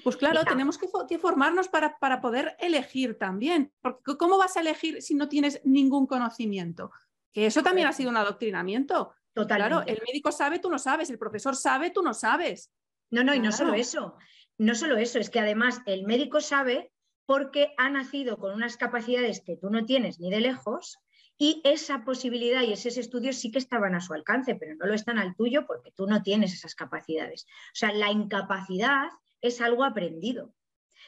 pues 0.02 0.16
claro, 0.16 0.42
tenemos 0.42 0.76
que, 0.76 1.18
formarnos 1.18 1.68
para, 1.68 2.00
para, 2.00 2.20
poder 2.20 2.56
elegir 2.58 3.16
también, 3.16 3.72
porque 3.80 4.16
¿cómo 4.18 4.38
vas 4.38 4.56
a 4.56 4.60
elegir 4.60 5.02
si 5.02 5.14
no 5.14 5.28
tienes 5.28 5.60
ningún 5.64 6.08
conocimiento? 6.08 6.90
Que 7.32 7.46
eso 7.46 7.62
también 7.62 7.86
ha 7.86 7.92
sido 7.92 8.10
un 8.10 8.16
adoctrinamiento. 8.16 9.14
Totalmente. 9.32 9.68
Claro, 9.68 9.86
el 9.86 10.02
médico 10.04 10.32
sabe, 10.32 10.58
tú 10.58 10.68
no 10.68 10.80
sabes, 10.80 11.08
el 11.08 11.18
profesor 11.18 11.54
sabe, 11.54 11.90
tú 11.90 12.02
no 12.02 12.14
sabes. 12.14 12.72
No, 13.10 13.22
no, 13.22 13.34
y 13.36 13.38
no 13.38 13.52
solo 13.52 13.74
eso, 13.74 14.16
no 14.58 14.74
solo 14.74 14.96
eso, 14.96 15.20
es 15.20 15.30
que 15.30 15.38
además 15.38 15.80
el 15.86 16.06
médico 16.06 16.40
sabe 16.40 16.90
porque 17.24 17.72
ha 17.78 17.88
nacido 17.88 18.38
con 18.38 18.52
unas 18.52 18.76
capacidades 18.76 19.42
que 19.46 19.56
tú 19.56 19.70
no 19.70 19.84
tienes 19.84 20.18
ni 20.18 20.28
de 20.28 20.40
lejos 20.40 20.98
y 21.42 21.60
esa 21.64 22.04
posibilidad 22.04 22.62
y 22.62 22.72
esos 22.72 22.96
estudios 22.96 23.34
sí 23.34 23.50
que 23.50 23.58
estaban 23.58 23.96
a 23.96 24.00
su 24.00 24.14
alcance, 24.14 24.54
pero 24.54 24.76
no 24.76 24.86
lo 24.86 24.94
están 24.94 25.18
al 25.18 25.34
tuyo 25.34 25.66
porque 25.66 25.90
tú 25.90 26.06
no 26.06 26.22
tienes 26.22 26.54
esas 26.54 26.76
capacidades. 26.76 27.46
O 27.48 27.74
sea, 27.74 27.92
la 27.92 28.12
incapacidad 28.12 29.08
es 29.40 29.60
algo 29.60 29.82
aprendido. 29.82 30.54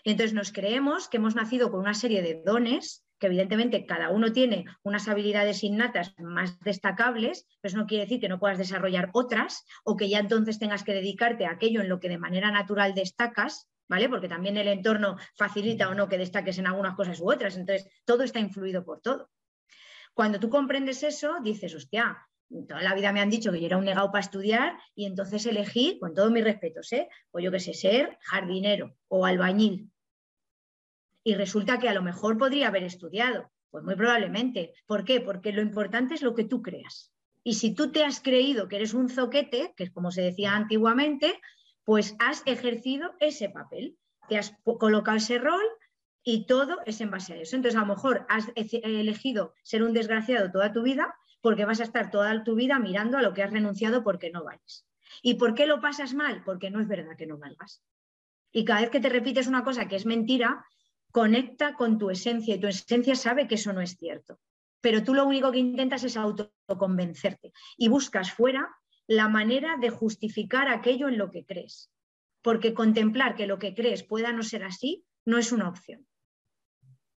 Entonces 0.03 0.35
nos 0.35 0.51
creemos 0.51 1.07
que 1.07 1.19
hemos 1.19 1.37
nacido 1.37 1.71
con 1.71 1.79
una 1.79 1.95
serie 1.95 2.21
de 2.21 2.43
dones, 2.45 3.05
que 3.21 3.29
evidentemente 3.29 3.87
cada 3.87 4.11
uno 4.11 4.33
tiene 4.33 4.65
unas 4.83 5.07
habilidades 5.07 5.63
innatas 5.63 6.17
más 6.19 6.59
destacables, 6.59 7.47
pero 7.61 7.71
eso 7.71 7.79
no 7.79 7.87
quiere 7.87 8.03
decir 8.03 8.21
que 8.21 8.29
no 8.29 8.41
puedas 8.41 8.59
desarrollar 8.59 9.11
otras 9.13 9.65
o 9.85 9.97
que 9.97 10.09
ya 10.09 10.19
entonces 10.19 10.59
tengas 10.59 10.83
que 10.83 10.95
dedicarte 10.95 11.47
a 11.47 11.53
aquello 11.53 11.81
en 11.81 11.89
lo 11.89 12.01
que 12.01 12.09
de 12.09 12.19
manera 12.19 12.51
natural 12.51 12.93
destacas, 12.97 13.69
¿vale? 13.89 14.09
Porque 14.09 14.29
también 14.29 14.57
el 14.57 14.67
entorno 14.67 15.17
facilita 15.37 15.89
o 15.91 15.95
no 15.95 16.09
que 16.09 16.19
destaques 16.19 16.59
en 16.59 16.67
algunas 16.67 16.97
cosas 16.97 17.21
u 17.21 17.31
otras, 17.31 17.57
entonces 17.57 17.89
todo 18.05 18.25
está 18.25 18.41
influido 18.41 18.85
por 18.85 19.01
todo. 19.01 19.31
Cuando 20.15 20.39
tú 20.39 20.49
comprendes 20.49 21.03
eso, 21.03 21.39
dices, 21.43 21.75
hostia, 21.75 22.17
toda 22.69 22.83
la 22.83 22.95
vida 22.95 23.13
me 23.13 23.21
han 23.21 23.31
dicho 23.31 23.51
que 23.51 23.61
yo 23.61 23.67
era 23.67 23.77
un 23.77 23.85
negado 23.85 24.11
para 24.13 24.25
estudiar 24.25 24.79
y 24.95 25.07
entonces 25.07 25.45
elegí, 25.47 25.99
con 25.99 26.15
todos 26.15 26.31
mis 26.31 26.45
respetos, 26.45 26.93
¿eh? 26.93 27.09
pues 27.31 27.45
yo 27.45 27.51
qué 27.51 27.61
sé, 27.61 27.75
ser 27.75 28.19
jardinero 28.23 28.97
o 29.09 29.27
albañil. 29.27 29.91
Y 31.25 31.35
resulta 31.35 31.79
que 31.79 31.89
a 31.89 31.95
lo 31.95 32.03
mejor 32.03 32.39
podría 32.39 32.69
haber 32.69 32.85
estudiado, 32.85 33.51
pues 33.71 33.83
muy 33.83 33.97
probablemente. 33.97 34.75
¿Por 34.87 35.05
qué? 35.05 35.21
Porque 35.21 35.53
lo 35.53 35.63
importante 35.63 36.15
es 36.15 36.23
lo 36.23 36.35
que 36.35 36.45
tú 36.45 36.63
creas. 36.63 37.13
Y 37.43 37.55
si 37.55 37.75
tú 37.75 37.91
te 37.91 38.05
has 38.05 38.21
creído 38.21 38.69
que 38.69 38.77
eres 38.77 38.95
un 38.95 39.09
zoquete, 39.09 39.75
que 39.77 39.85
es 39.85 39.91
como 39.91 40.11
se 40.13 40.23
decía 40.23 40.55
antiguamente, 40.55 41.41
pues 41.85 42.15
has 42.19 42.43
ejercido 42.47 43.15
ese 43.21 43.49
papel, 43.51 43.99
te 44.29 44.39
has 44.39 44.55
colocado 44.63 45.17
ese 45.17 45.39
rol 45.39 45.63
y 46.25 46.47
todo 46.47 46.79
es 46.87 47.01
en 47.03 47.11
base 47.11 47.35
a 47.35 47.37
eso. 47.37 47.55
Entonces, 47.55 47.77
a 47.77 47.85
lo 47.85 47.95
mejor 47.95 48.27
has 48.29 48.51
elegido 48.55 49.55
ser 49.63 49.83
un 49.83 49.93
desgraciado 49.93 50.51
toda 50.51 50.73
tu 50.73 50.83
vida, 50.83 51.15
porque 51.43 51.67
vas 51.67 51.81
a 51.81 51.85
estar 51.85 52.11
toda 52.11 52.43
tu 52.43 52.55
vida 52.55 52.79
mirando 52.79 53.19
a 53.19 53.23
lo 53.23 53.35
que 53.35 53.43
has 53.43 53.53
renunciado 53.53 54.03
porque 54.03 54.31
no 54.31 54.43
vales. 54.43 54.87
¿Y 55.23 55.35
por 55.35 55.55
qué 55.55 55.67
lo 55.67 55.81
pasas 55.81 56.15
mal? 56.15 56.43
Porque 56.43 56.71
no 56.71 56.81
es 56.81 56.89
verdad 56.89 57.17
que 57.17 57.27
no 57.27 57.37
valgas. 57.37 57.83
Y 58.51 58.65
cada 58.65 58.81
vez 58.81 58.91
que 58.91 59.01
te 59.01 59.11
repites 59.11 59.47
una 59.47 59.63
cosa 59.63 59.87
que 59.87 59.97
es 59.97 60.07
mentira, 60.07 60.65
conecta 61.13 61.75
con 61.75 61.99
tu 61.99 62.09
esencia 62.09 62.55
y 62.55 62.61
tu 62.61 62.67
esencia 62.67 63.15
sabe 63.15 63.47
que 63.47 63.57
eso 63.57 63.75
no 63.75 63.83
es 63.83 63.99
cierto. 63.99 64.41
Pero 64.81 65.05
tú 65.05 65.13
lo 65.13 65.27
único 65.27 65.53
que 65.53 65.59
intentas 65.59 66.05
es 66.05 66.17
autoconvencerte 66.17 67.53
y 67.77 67.89
buscas 67.89 68.33
fuera 68.33 68.75
la 69.07 69.29
manera 69.29 69.77
de 69.77 69.91
justificar 69.91 70.69
aquello 70.69 71.09
en 71.09 71.19
lo 71.19 71.31
que 71.31 71.45
crees. 71.45 71.91
Porque 72.41 72.73
contemplar 72.73 73.37
que 73.37 73.47
lo 73.47 73.59
que 73.59 73.75
crees 73.75 74.03
pueda 74.03 74.33
no 74.33 74.43
ser 74.43 74.65
así 74.65 75.05
no 75.27 75.37
es 75.39 75.53
una 75.53 75.69
opción. 75.69 76.07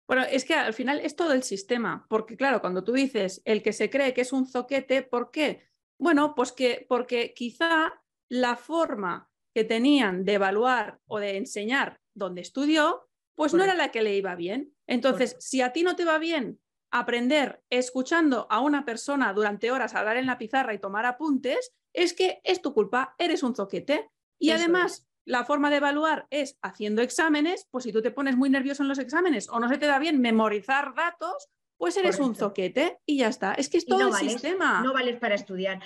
Bueno, 0.07 0.23
es 0.23 0.45
que 0.45 0.53
al 0.53 0.73
final 0.73 1.01
es 1.01 1.15
todo 1.15 1.33
el 1.33 1.43
sistema, 1.43 2.05
porque 2.09 2.37
claro, 2.37 2.61
cuando 2.61 2.83
tú 2.83 2.93
dices 2.93 3.41
el 3.45 3.61
que 3.61 3.73
se 3.73 3.89
cree 3.89 4.13
que 4.13 4.21
es 4.21 4.31
un 4.31 4.47
zoquete, 4.47 5.01
¿por 5.01 5.31
qué? 5.31 5.67
Bueno, 5.99 6.33
pues 6.33 6.51
que 6.51 6.85
porque 6.87 7.33
quizá 7.33 7.93
la 8.29 8.55
forma 8.55 9.29
que 9.53 9.63
tenían 9.63 10.23
de 10.23 10.33
evaluar 10.33 10.99
o 11.07 11.19
de 11.19 11.37
enseñar 11.37 11.99
donde 12.13 12.41
estudió, 12.41 13.09
pues 13.35 13.53
no 13.53 13.63
era 13.63 13.75
la 13.75 13.91
que 13.91 14.01
le 14.01 14.15
iba 14.15 14.35
bien. 14.35 14.73
Entonces, 14.87 15.35
si 15.39 15.61
a 15.61 15.73
ti 15.73 15.83
no 15.83 15.95
te 15.95 16.05
va 16.05 16.17
bien 16.19 16.59
aprender 16.91 17.63
escuchando 17.69 18.47
a 18.49 18.61
una 18.61 18.85
persona 18.85 19.33
durante 19.33 19.71
horas 19.71 19.93
hablar 19.93 20.17
en 20.17 20.25
la 20.25 20.37
pizarra 20.37 20.73
y 20.73 20.79
tomar 20.79 21.05
apuntes, 21.05 21.73
es 21.93 22.13
que 22.13 22.39
es 22.43 22.61
tu 22.61 22.73
culpa, 22.73 23.15
eres 23.17 23.43
un 23.43 23.55
zoquete. 23.55 24.09
Y 24.39 24.51
además, 24.51 25.07
la 25.27 25.43
forma 25.43 25.69
de 25.69 25.77
evaluar 25.77 26.25
es 26.29 26.57
haciendo 26.61 27.01
exámenes, 27.01 27.67
pues 27.69 27.83
si 27.83 27.91
tú 27.91 28.01
te 28.01 28.11
pones 28.11 28.37
muy 28.37 28.49
nervioso 28.49 28.81
en 28.83 28.89
los 28.89 28.97
exámenes 28.97 29.49
o 29.49 29.59
no 29.59 29.67
se 29.67 29.77
te 29.77 29.85
da 29.85 29.99
bien 29.99 30.21
memorizar 30.21 30.95
datos, 30.95 31.49
pues 31.77 31.97
eres 31.97 32.19
un 32.19 32.33
zoquete 32.33 32.99
y 33.05 33.17
ya 33.17 33.27
está. 33.27 33.53
Es 33.53 33.69
que 33.69 33.77
es 33.77 33.85
todo 33.85 34.07
el 34.07 34.13
sistema. 34.13 34.81
No 34.81 34.93
vales 34.93 35.19
para 35.19 35.35
estudiar. 35.35 35.79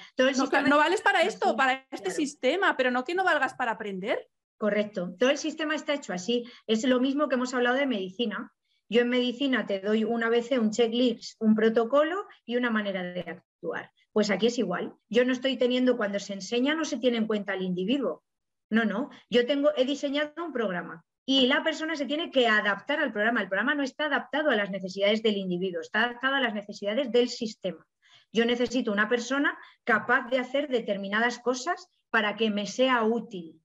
no, 0.67 0.77
vales 0.77 1.01
para 1.01 1.23
esto, 1.23 1.55
para 1.55 1.85
este 1.89 2.11
sistema, 2.11 2.77
pero 2.77 2.91
no 2.91 3.03
que 3.03 3.15
no 3.15 3.23
valgas 3.23 3.55
para 3.55 3.71
aprender. 3.71 4.29
Correcto. 4.57 5.15
Todo 5.17 5.31
el 5.31 5.39
sistema 5.39 5.73
está 5.73 5.95
hecho 5.95 6.13
así. 6.13 6.45
Es 6.67 6.83
lo 6.83 6.99
mismo 6.99 7.27
que 7.27 7.35
hemos 7.35 7.53
hablado 7.55 7.75
de 7.75 7.87
medicina. 7.87 8.53
Yo 8.89 9.01
en 9.01 9.09
medicina 9.09 9.65
te 9.65 9.79
doy 9.79 10.03
una 10.03 10.29
vez 10.29 10.51
un 10.51 10.69
checklist, 10.69 11.35
un 11.41 11.55
protocolo 11.55 12.27
y 12.45 12.57
una 12.57 12.69
manera 12.69 13.01
de 13.01 13.21
actuar. 13.21 13.91
Pues 14.11 14.29
aquí 14.29 14.47
es 14.47 14.59
igual. 14.59 14.93
Yo 15.09 15.25
no 15.25 15.33
estoy 15.33 15.57
teniendo, 15.57 15.97
cuando 15.97 16.19
se 16.19 16.33
enseña, 16.33 16.75
no 16.75 16.85
se 16.85 16.97
tiene 16.97 17.17
en 17.17 17.27
cuenta 17.27 17.53
al 17.53 17.63
individuo. 17.63 18.23
No, 18.71 18.85
no. 18.85 19.09
Yo 19.29 19.45
tengo, 19.45 19.69
he 19.75 19.85
diseñado 19.85 20.33
un 20.43 20.53
programa 20.53 21.03
y 21.25 21.45
la 21.47 21.61
persona 21.61 21.95
se 21.95 22.05
tiene 22.05 22.31
que 22.31 22.47
adaptar 22.47 22.99
al 22.99 23.11
programa. 23.11 23.41
El 23.41 23.49
programa 23.49 23.75
no 23.75 23.83
está 23.83 24.05
adaptado 24.05 24.49
a 24.49 24.55
las 24.55 24.71
necesidades 24.71 25.21
del 25.21 25.37
individuo, 25.37 25.81
está 25.81 26.05
adaptado 26.05 26.35
a 26.35 26.39
las 26.39 26.53
necesidades 26.53 27.11
del 27.11 27.27
sistema. 27.27 27.85
Yo 28.31 28.45
necesito 28.45 28.93
una 28.93 29.09
persona 29.09 29.59
capaz 29.83 30.29
de 30.29 30.39
hacer 30.39 30.69
determinadas 30.69 31.37
cosas 31.37 31.89
para 32.09 32.37
que 32.37 32.49
me 32.49 32.65
sea 32.65 33.03
útil. 33.03 33.61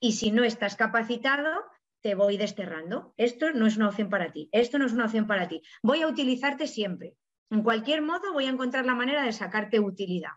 Y 0.00 0.12
si 0.12 0.32
no 0.32 0.42
estás 0.42 0.74
capacitado, 0.74 1.64
te 2.00 2.16
voy 2.16 2.36
desterrando. 2.36 3.14
Esto 3.16 3.52
no 3.52 3.68
es 3.68 3.76
una 3.76 3.88
opción 3.88 4.10
para 4.10 4.32
ti. 4.32 4.48
Esto 4.50 4.78
no 4.78 4.86
es 4.86 4.92
una 4.92 5.04
opción 5.04 5.28
para 5.28 5.46
ti. 5.46 5.62
Voy 5.82 6.02
a 6.02 6.08
utilizarte 6.08 6.66
siempre. 6.66 7.14
En 7.50 7.62
cualquier 7.62 8.02
modo, 8.02 8.32
voy 8.32 8.46
a 8.46 8.50
encontrar 8.50 8.84
la 8.84 8.96
manera 8.96 9.22
de 9.22 9.32
sacarte 9.32 9.78
utilidad. 9.78 10.32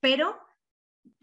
Pero 0.00 0.38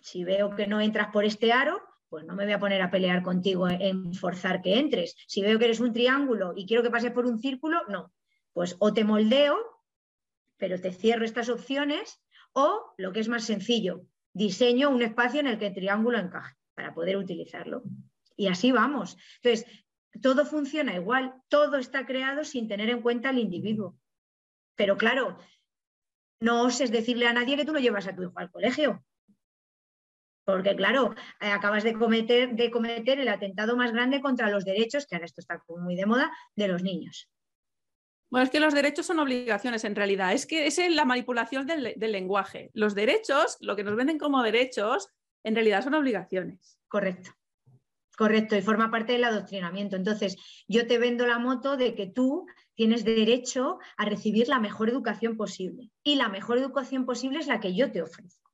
si 0.05 0.23
veo 0.23 0.55
que 0.55 0.67
no 0.67 0.81
entras 0.81 1.07
por 1.11 1.25
este 1.25 1.51
aro, 1.51 1.81
pues 2.09 2.25
no 2.25 2.35
me 2.35 2.43
voy 2.43 2.53
a 2.53 2.59
poner 2.59 2.79
a 2.83 2.91
pelear 2.91 3.23
contigo 3.23 3.67
en 3.67 4.13
forzar 4.13 4.61
que 4.61 4.77
entres. 4.77 5.15
Si 5.25 5.41
veo 5.41 5.57
que 5.57 5.65
eres 5.65 5.79
un 5.79 5.93
triángulo 5.93 6.53
y 6.55 6.67
quiero 6.67 6.83
que 6.83 6.91
pases 6.91 7.11
por 7.11 7.25
un 7.25 7.39
círculo, 7.39 7.81
no. 7.87 8.13
Pues 8.53 8.75
o 8.77 8.93
te 8.93 9.03
moldeo, 9.03 9.57
pero 10.57 10.79
te 10.79 10.91
cierro 10.91 11.25
estas 11.25 11.49
opciones, 11.49 12.21
o 12.53 12.93
lo 12.97 13.11
que 13.13 13.19
es 13.19 13.27
más 13.27 13.45
sencillo, 13.45 14.05
diseño 14.31 14.91
un 14.91 15.01
espacio 15.01 15.39
en 15.39 15.47
el 15.47 15.57
que 15.57 15.67
el 15.67 15.73
triángulo 15.73 16.19
encaje 16.19 16.53
para 16.75 16.93
poder 16.93 17.17
utilizarlo. 17.17 17.81
Y 18.37 18.45
así 18.45 18.71
vamos. 18.71 19.17
Entonces, 19.41 19.65
todo 20.21 20.45
funciona 20.45 20.93
igual, 20.93 21.33
todo 21.47 21.77
está 21.77 22.05
creado 22.05 22.43
sin 22.43 22.67
tener 22.67 22.91
en 22.91 23.01
cuenta 23.01 23.29
al 23.29 23.39
individuo. 23.39 23.97
Pero 24.75 24.97
claro, 24.97 25.39
no 26.39 26.61
oses 26.61 26.91
decirle 26.91 27.25
a 27.25 27.33
nadie 27.33 27.57
que 27.57 27.65
tú 27.65 27.73
lo 27.73 27.79
llevas 27.79 28.05
a 28.05 28.15
tu 28.15 28.21
hijo 28.21 28.37
al 28.37 28.51
colegio. 28.51 29.03
Porque 30.45 30.75
claro, 30.75 31.15
eh, 31.41 31.47
acabas 31.49 31.83
de 31.83 31.93
cometer, 31.93 32.55
de 32.55 32.71
cometer 32.71 33.19
el 33.19 33.27
atentado 33.27 33.75
más 33.75 33.91
grande 33.91 34.21
contra 34.21 34.49
los 34.49 34.63
derechos, 34.63 35.05
que 35.05 35.15
ahora 35.15 35.25
esto 35.25 35.41
está 35.41 35.61
muy 35.67 35.95
de 35.95 36.05
moda, 36.05 36.31
de 36.55 36.67
los 36.67 36.83
niños. 36.83 37.29
Bueno, 38.29 38.45
es 38.45 38.51
que 38.51 38.59
los 38.59 38.73
derechos 38.73 39.05
son 39.05 39.19
obligaciones 39.19 39.83
en 39.83 39.95
realidad. 39.95 40.33
Es 40.33 40.45
que 40.45 40.67
es 40.67 40.77
la 40.89 41.05
manipulación 41.05 41.65
del, 41.65 41.93
del, 41.95 42.11
lenguaje. 42.11 42.69
Los 42.73 42.95
derechos, 42.95 43.57
lo 43.59 43.75
que 43.75 43.83
nos 43.83 43.95
venden 43.95 44.17
como 44.19 44.43
derechos, 44.43 45.09
en 45.43 45.55
realidad 45.55 45.83
son 45.83 45.93
obligaciones. 45.95 46.79
Correcto. 46.87 47.31
Correcto, 48.17 48.55
y 48.55 48.61
forma 48.61 48.91
parte 48.91 49.13
del 49.13 49.25
adoctrinamiento. 49.25 49.95
Entonces, 49.95 50.37
yo 50.67 50.87
te 50.87 50.97
vendo 50.97 51.27
la 51.27 51.37
moto 51.37 51.75
de 51.75 51.95
que 51.95 52.07
tú 52.07 52.45
tienes 52.73 53.03
derecho 53.03 53.79
a 53.97 54.05
recibir 54.05 54.47
la 54.47 54.59
mejor 54.59 54.89
educación 54.89 55.35
posible. 55.35 55.91
Y 56.03 56.15
la 56.15 56.29
mejor 56.29 56.57
educación 56.57 57.05
posible 57.05 57.39
es 57.39 57.47
la 57.47 57.59
que 57.59 57.75
yo 57.75 57.91
te 57.91 58.01
ofrezco. 58.01 58.51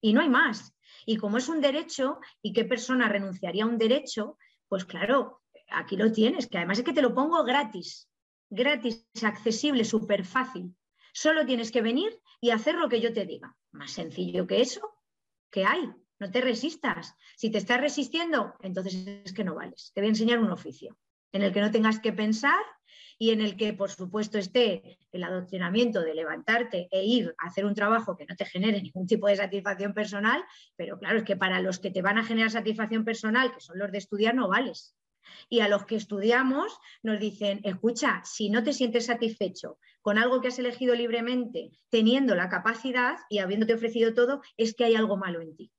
Y 0.00 0.12
no 0.12 0.20
hay 0.20 0.28
más. 0.28 0.74
Y 1.08 1.16
como 1.16 1.38
es 1.38 1.48
un 1.48 1.62
derecho, 1.62 2.18
¿y 2.42 2.52
qué 2.52 2.66
persona 2.66 3.08
renunciaría 3.08 3.64
a 3.64 3.66
un 3.66 3.78
derecho? 3.78 4.36
Pues 4.68 4.84
claro, 4.84 5.40
aquí 5.70 5.96
lo 5.96 6.12
tienes, 6.12 6.48
que 6.48 6.58
además 6.58 6.80
es 6.80 6.84
que 6.84 6.92
te 6.92 7.00
lo 7.00 7.14
pongo 7.14 7.42
gratis, 7.44 8.10
gratis, 8.50 9.06
accesible, 9.22 9.86
súper 9.86 10.26
fácil. 10.26 10.76
Solo 11.14 11.46
tienes 11.46 11.72
que 11.72 11.80
venir 11.80 12.20
y 12.42 12.50
hacer 12.50 12.74
lo 12.74 12.90
que 12.90 13.00
yo 13.00 13.14
te 13.14 13.24
diga. 13.24 13.56
Más 13.72 13.92
sencillo 13.92 14.46
que 14.46 14.60
eso, 14.60 14.82
¿qué 15.50 15.64
hay? 15.64 15.90
No 16.18 16.30
te 16.30 16.42
resistas. 16.42 17.14
Si 17.38 17.50
te 17.50 17.56
estás 17.56 17.80
resistiendo, 17.80 18.52
entonces 18.60 18.94
es 19.24 19.32
que 19.32 19.44
no 19.44 19.54
vales. 19.54 19.92
Te 19.94 20.02
voy 20.02 20.08
a 20.08 20.10
enseñar 20.10 20.40
un 20.40 20.50
oficio 20.50 20.98
en 21.32 21.40
el 21.40 21.54
que 21.54 21.62
no 21.62 21.70
tengas 21.70 22.00
que 22.00 22.12
pensar 22.12 22.60
y 23.18 23.30
en 23.30 23.40
el 23.40 23.56
que, 23.56 23.72
por 23.72 23.90
supuesto, 23.90 24.38
esté 24.38 24.98
el 25.10 25.24
adoctrinamiento 25.24 26.00
de 26.02 26.14
levantarte 26.14 26.88
e 26.90 27.04
ir 27.04 27.34
a 27.38 27.48
hacer 27.48 27.66
un 27.66 27.74
trabajo 27.74 28.16
que 28.16 28.24
no 28.26 28.36
te 28.36 28.44
genere 28.44 28.80
ningún 28.80 29.06
tipo 29.06 29.26
de 29.26 29.36
satisfacción 29.36 29.92
personal, 29.92 30.42
pero 30.76 30.98
claro, 30.98 31.18
es 31.18 31.24
que 31.24 31.36
para 31.36 31.60
los 31.60 31.80
que 31.80 31.90
te 31.90 32.00
van 32.00 32.18
a 32.18 32.24
generar 32.24 32.50
satisfacción 32.50 33.04
personal, 33.04 33.52
que 33.52 33.60
son 33.60 33.78
los 33.78 33.90
de 33.90 33.98
estudiar, 33.98 34.34
no 34.34 34.48
vales. 34.48 34.94
Y 35.48 35.60
a 35.60 35.68
los 35.68 35.84
que 35.84 35.96
estudiamos 35.96 36.78
nos 37.02 37.18
dicen, 37.18 37.60
escucha, 37.64 38.22
si 38.24 38.50
no 38.50 38.62
te 38.62 38.72
sientes 38.72 39.06
satisfecho 39.06 39.78
con 40.00 40.16
algo 40.16 40.40
que 40.40 40.48
has 40.48 40.58
elegido 40.58 40.94
libremente, 40.94 41.70
teniendo 41.90 42.34
la 42.34 42.48
capacidad 42.48 43.16
y 43.28 43.40
habiéndote 43.40 43.74
ofrecido 43.74 44.14
todo, 44.14 44.42
es 44.56 44.74
que 44.74 44.84
hay 44.84 44.94
algo 44.94 45.16
malo 45.16 45.40
en 45.40 45.56
ti. 45.56 45.72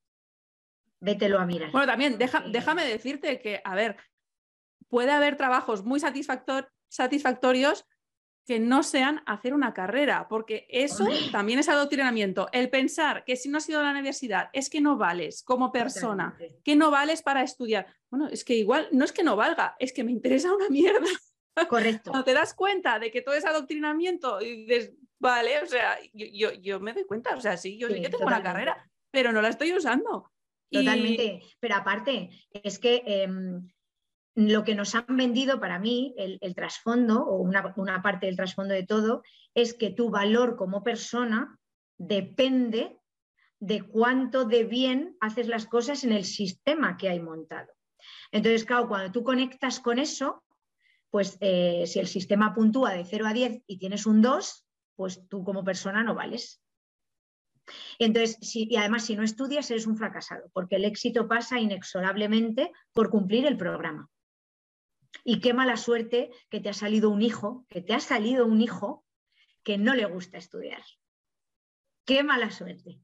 Vételo 0.99 1.39
a 1.39 1.45
mirar. 1.45 1.71
Bueno, 1.71 1.87
también 1.87 2.17
déjame 2.17 2.85
decirte 2.85 3.39
que, 3.39 3.61
a 3.63 3.73
ver, 3.73 3.95
puede 4.89 5.11
haber 5.11 5.37
trabajos 5.37 5.83
muy 5.85 5.99
satisfactorios 5.99 6.69
que 8.49 8.59
no 8.59 8.81
sean 8.81 9.21
hacer 9.27 9.53
una 9.53 9.75
carrera, 9.75 10.27
porque 10.27 10.65
eso 10.69 11.07
también 11.31 11.59
es 11.59 11.69
adoctrinamiento. 11.69 12.49
El 12.51 12.71
pensar 12.71 13.23
que 13.23 13.35
si 13.35 13.47
no 13.47 13.59
has 13.59 13.69
ido 13.69 13.79
a 13.79 13.83
la 13.83 13.91
universidad 13.91 14.49
es 14.53 14.71
que 14.71 14.81
no 14.81 14.97
vales 14.97 15.43
como 15.43 15.71
persona, 15.71 16.35
que 16.63 16.75
no 16.75 16.89
vales 16.89 17.21
para 17.21 17.43
estudiar. 17.43 17.85
Bueno, 18.09 18.27
es 18.27 18.43
que 18.43 18.55
igual 18.55 18.87
no 18.91 19.05
es 19.05 19.11
que 19.11 19.21
no 19.21 19.35
valga, 19.35 19.75
es 19.77 19.93
que 19.93 20.03
me 20.03 20.11
interesa 20.11 20.51
una 20.51 20.67
mierda. 20.67 21.05
Correcto. 21.69 22.09
Cuando 22.09 22.25
te 22.25 22.33
das 22.33 22.55
cuenta 22.55 22.97
de 22.97 23.11
que 23.11 23.21
todo 23.21 23.35
es 23.35 23.45
adoctrinamiento 23.45 24.41
y 24.41 24.65
dices, 24.65 24.93
vale, 25.19 25.61
o 25.61 25.67
sea, 25.67 25.99
yo, 26.11 26.79
me 26.79 26.93
doy 26.93 27.05
cuenta, 27.05 27.35
o 27.35 27.41
sea, 27.41 27.55
sí, 27.55 27.77
yo, 27.77 27.87
sí, 27.87 28.01
tengo 28.01 28.25
una 28.25 28.41
carrera, 28.41 28.89
pero 29.11 29.31
no 29.31 29.43
la 29.43 29.49
estoy 29.49 29.73
usando. 29.73 30.31
Totalmente. 30.71 31.41
Pero 31.59 31.75
aparte, 31.75 32.31
es 32.51 32.79
que 32.79 33.03
em, 33.05 33.67
lo 34.35 34.63
que 34.63 34.75
nos 34.75 34.95
han 34.95 35.17
vendido 35.17 35.59
para 35.59 35.79
mí, 35.79 36.13
el, 36.17 36.55
trasfondo, 36.55 37.23
o 37.25 37.37
una, 37.37 38.01
parte 38.01 38.27
del 38.27 38.35
trasfondo 38.35 38.73
de 38.73 38.85
todo, 38.85 39.23
es 39.53 39.73
que 39.73 39.89
tu 39.89 40.09
valor 40.09 40.55
como 40.55 40.83
persona 40.83 41.57
depende 41.97 42.97
de 43.59 43.81
cuánto 43.81 44.45
de 44.45 44.63
bien 44.63 45.17
haces 45.19 45.47
las 45.47 45.65
cosas 45.65 46.03
en 46.03 46.13
el 46.13 46.23
sistema 46.23 46.95
que 46.95 47.09
hay 47.09 47.19
montado. 47.19 47.73
Entonces, 48.31 48.63
claro, 48.63 48.87
cuando 48.87 49.11
tú 49.11 49.23
conectas 49.23 49.79
con 49.79 49.99
eso, 49.99 50.43
pues 51.09 51.37
eh, 51.41 51.85
si 51.87 51.99
el 51.99 52.07
sistema 52.07 52.53
puntúa 52.53 52.93
de 52.93 53.03
0 53.03 53.25
a 53.27 53.33
10 53.33 53.63
y 53.67 53.77
tienes 53.77 54.05
un 54.05 54.21
2, 54.21 54.65
pues 54.95 55.27
tú 55.27 55.43
como 55.43 55.63
persona 55.63 56.03
no 56.03 56.15
vales. 56.15 56.61
Entonces, 57.97 58.37
y 58.55 58.75
además, 58.75 59.05
si 59.05 59.15
no 59.15 59.23
estudias, 59.23 59.69
eres 59.69 59.87
un 59.87 59.97
fracasado, 59.97 60.49
porque 60.53 60.77
el 60.77 60.85
éxito 60.85 61.27
pasa 61.27 61.59
inexorablemente 61.59 62.71
por 62.93 63.09
cumplir 63.09 63.45
el 63.45 63.57
programa. 63.57 64.09
Y 65.23 65.39
qué 65.39 65.53
mala 65.53 65.77
suerte 65.77 66.31
que 66.49 66.59
te 66.59 66.69
ha 66.69 66.73
salido 66.73 67.09
un 67.09 67.21
hijo, 67.21 67.65
que 67.69 67.81
te 67.81 67.93
ha 67.93 67.99
salido 67.99 68.45
un 68.45 68.61
hijo 68.61 69.05
que 69.63 69.77
no 69.77 69.93
le 69.93 70.05
gusta 70.05 70.37
estudiar. 70.37 70.83
Qué 72.05 72.23
mala 72.23 72.51
suerte. 72.51 73.01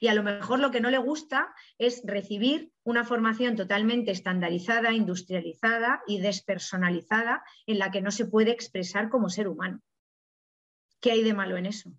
Y 0.00 0.08
a 0.08 0.14
lo 0.14 0.22
mejor 0.22 0.58
lo 0.58 0.70
que 0.70 0.80
no 0.80 0.90
le 0.90 0.98
gusta 0.98 1.54
es 1.78 2.02
recibir 2.04 2.72
una 2.82 3.04
formación 3.04 3.56
totalmente 3.56 4.10
estandarizada, 4.10 4.92
industrializada 4.92 6.02
y 6.06 6.20
despersonalizada 6.20 7.44
en 7.66 7.78
la 7.78 7.90
que 7.90 8.00
no 8.00 8.10
se 8.10 8.26
puede 8.26 8.50
expresar 8.50 9.08
como 9.08 9.28
ser 9.28 9.48
humano. 9.48 9.80
¿Qué 11.00 11.12
hay 11.12 11.22
de 11.22 11.34
malo 11.34 11.56
en 11.56 11.66
eso? 11.66 11.92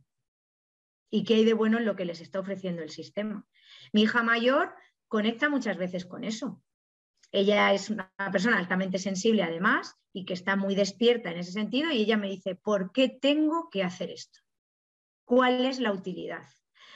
¿Y 1.10 1.24
qué 1.24 1.36
hay 1.36 1.46
de 1.46 1.54
bueno 1.54 1.78
en 1.78 1.86
lo 1.86 1.96
que 1.96 2.06
les 2.06 2.22
está 2.22 2.40
ofreciendo 2.40 2.82
el 2.82 2.90
sistema? 2.90 3.48
Mi 3.94 4.04
hija 4.04 4.24
mayor 4.24 4.76
conecta 5.08 5.50
muchas 5.50 5.78
veces 5.78 6.06
con 6.06 6.24
eso. 6.24 6.62
Ella 7.36 7.74
es 7.74 7.90
una 7.90 8.10
persona 8.32 8.58
altamente 8.58 8.98
sensible 8.98 9.44
además 9.44 9.94
y 10.14 10.24
que 10.24 10.34
está 10.34 10.56
muy 10.56 10.74
despierta 10.74 11.32
en 11.32 11.40
ese 11.40 11.52
sentido 11.52 11.92
y 11.92 11.98
ella 11.98 12.16
me 12.16 12.30
dice, 12.30 12.56
¿por 12.56 12.94
qué 12.94 13.10
tengo 13.10 13.70
que 13.70 13.84
hacer 13.84 14.10
esto? 14.10 14.40
¿Cuál 15.26 15.66
es 15.66 15.82
la 15.82 15.92
utilidad? 15.92 16.46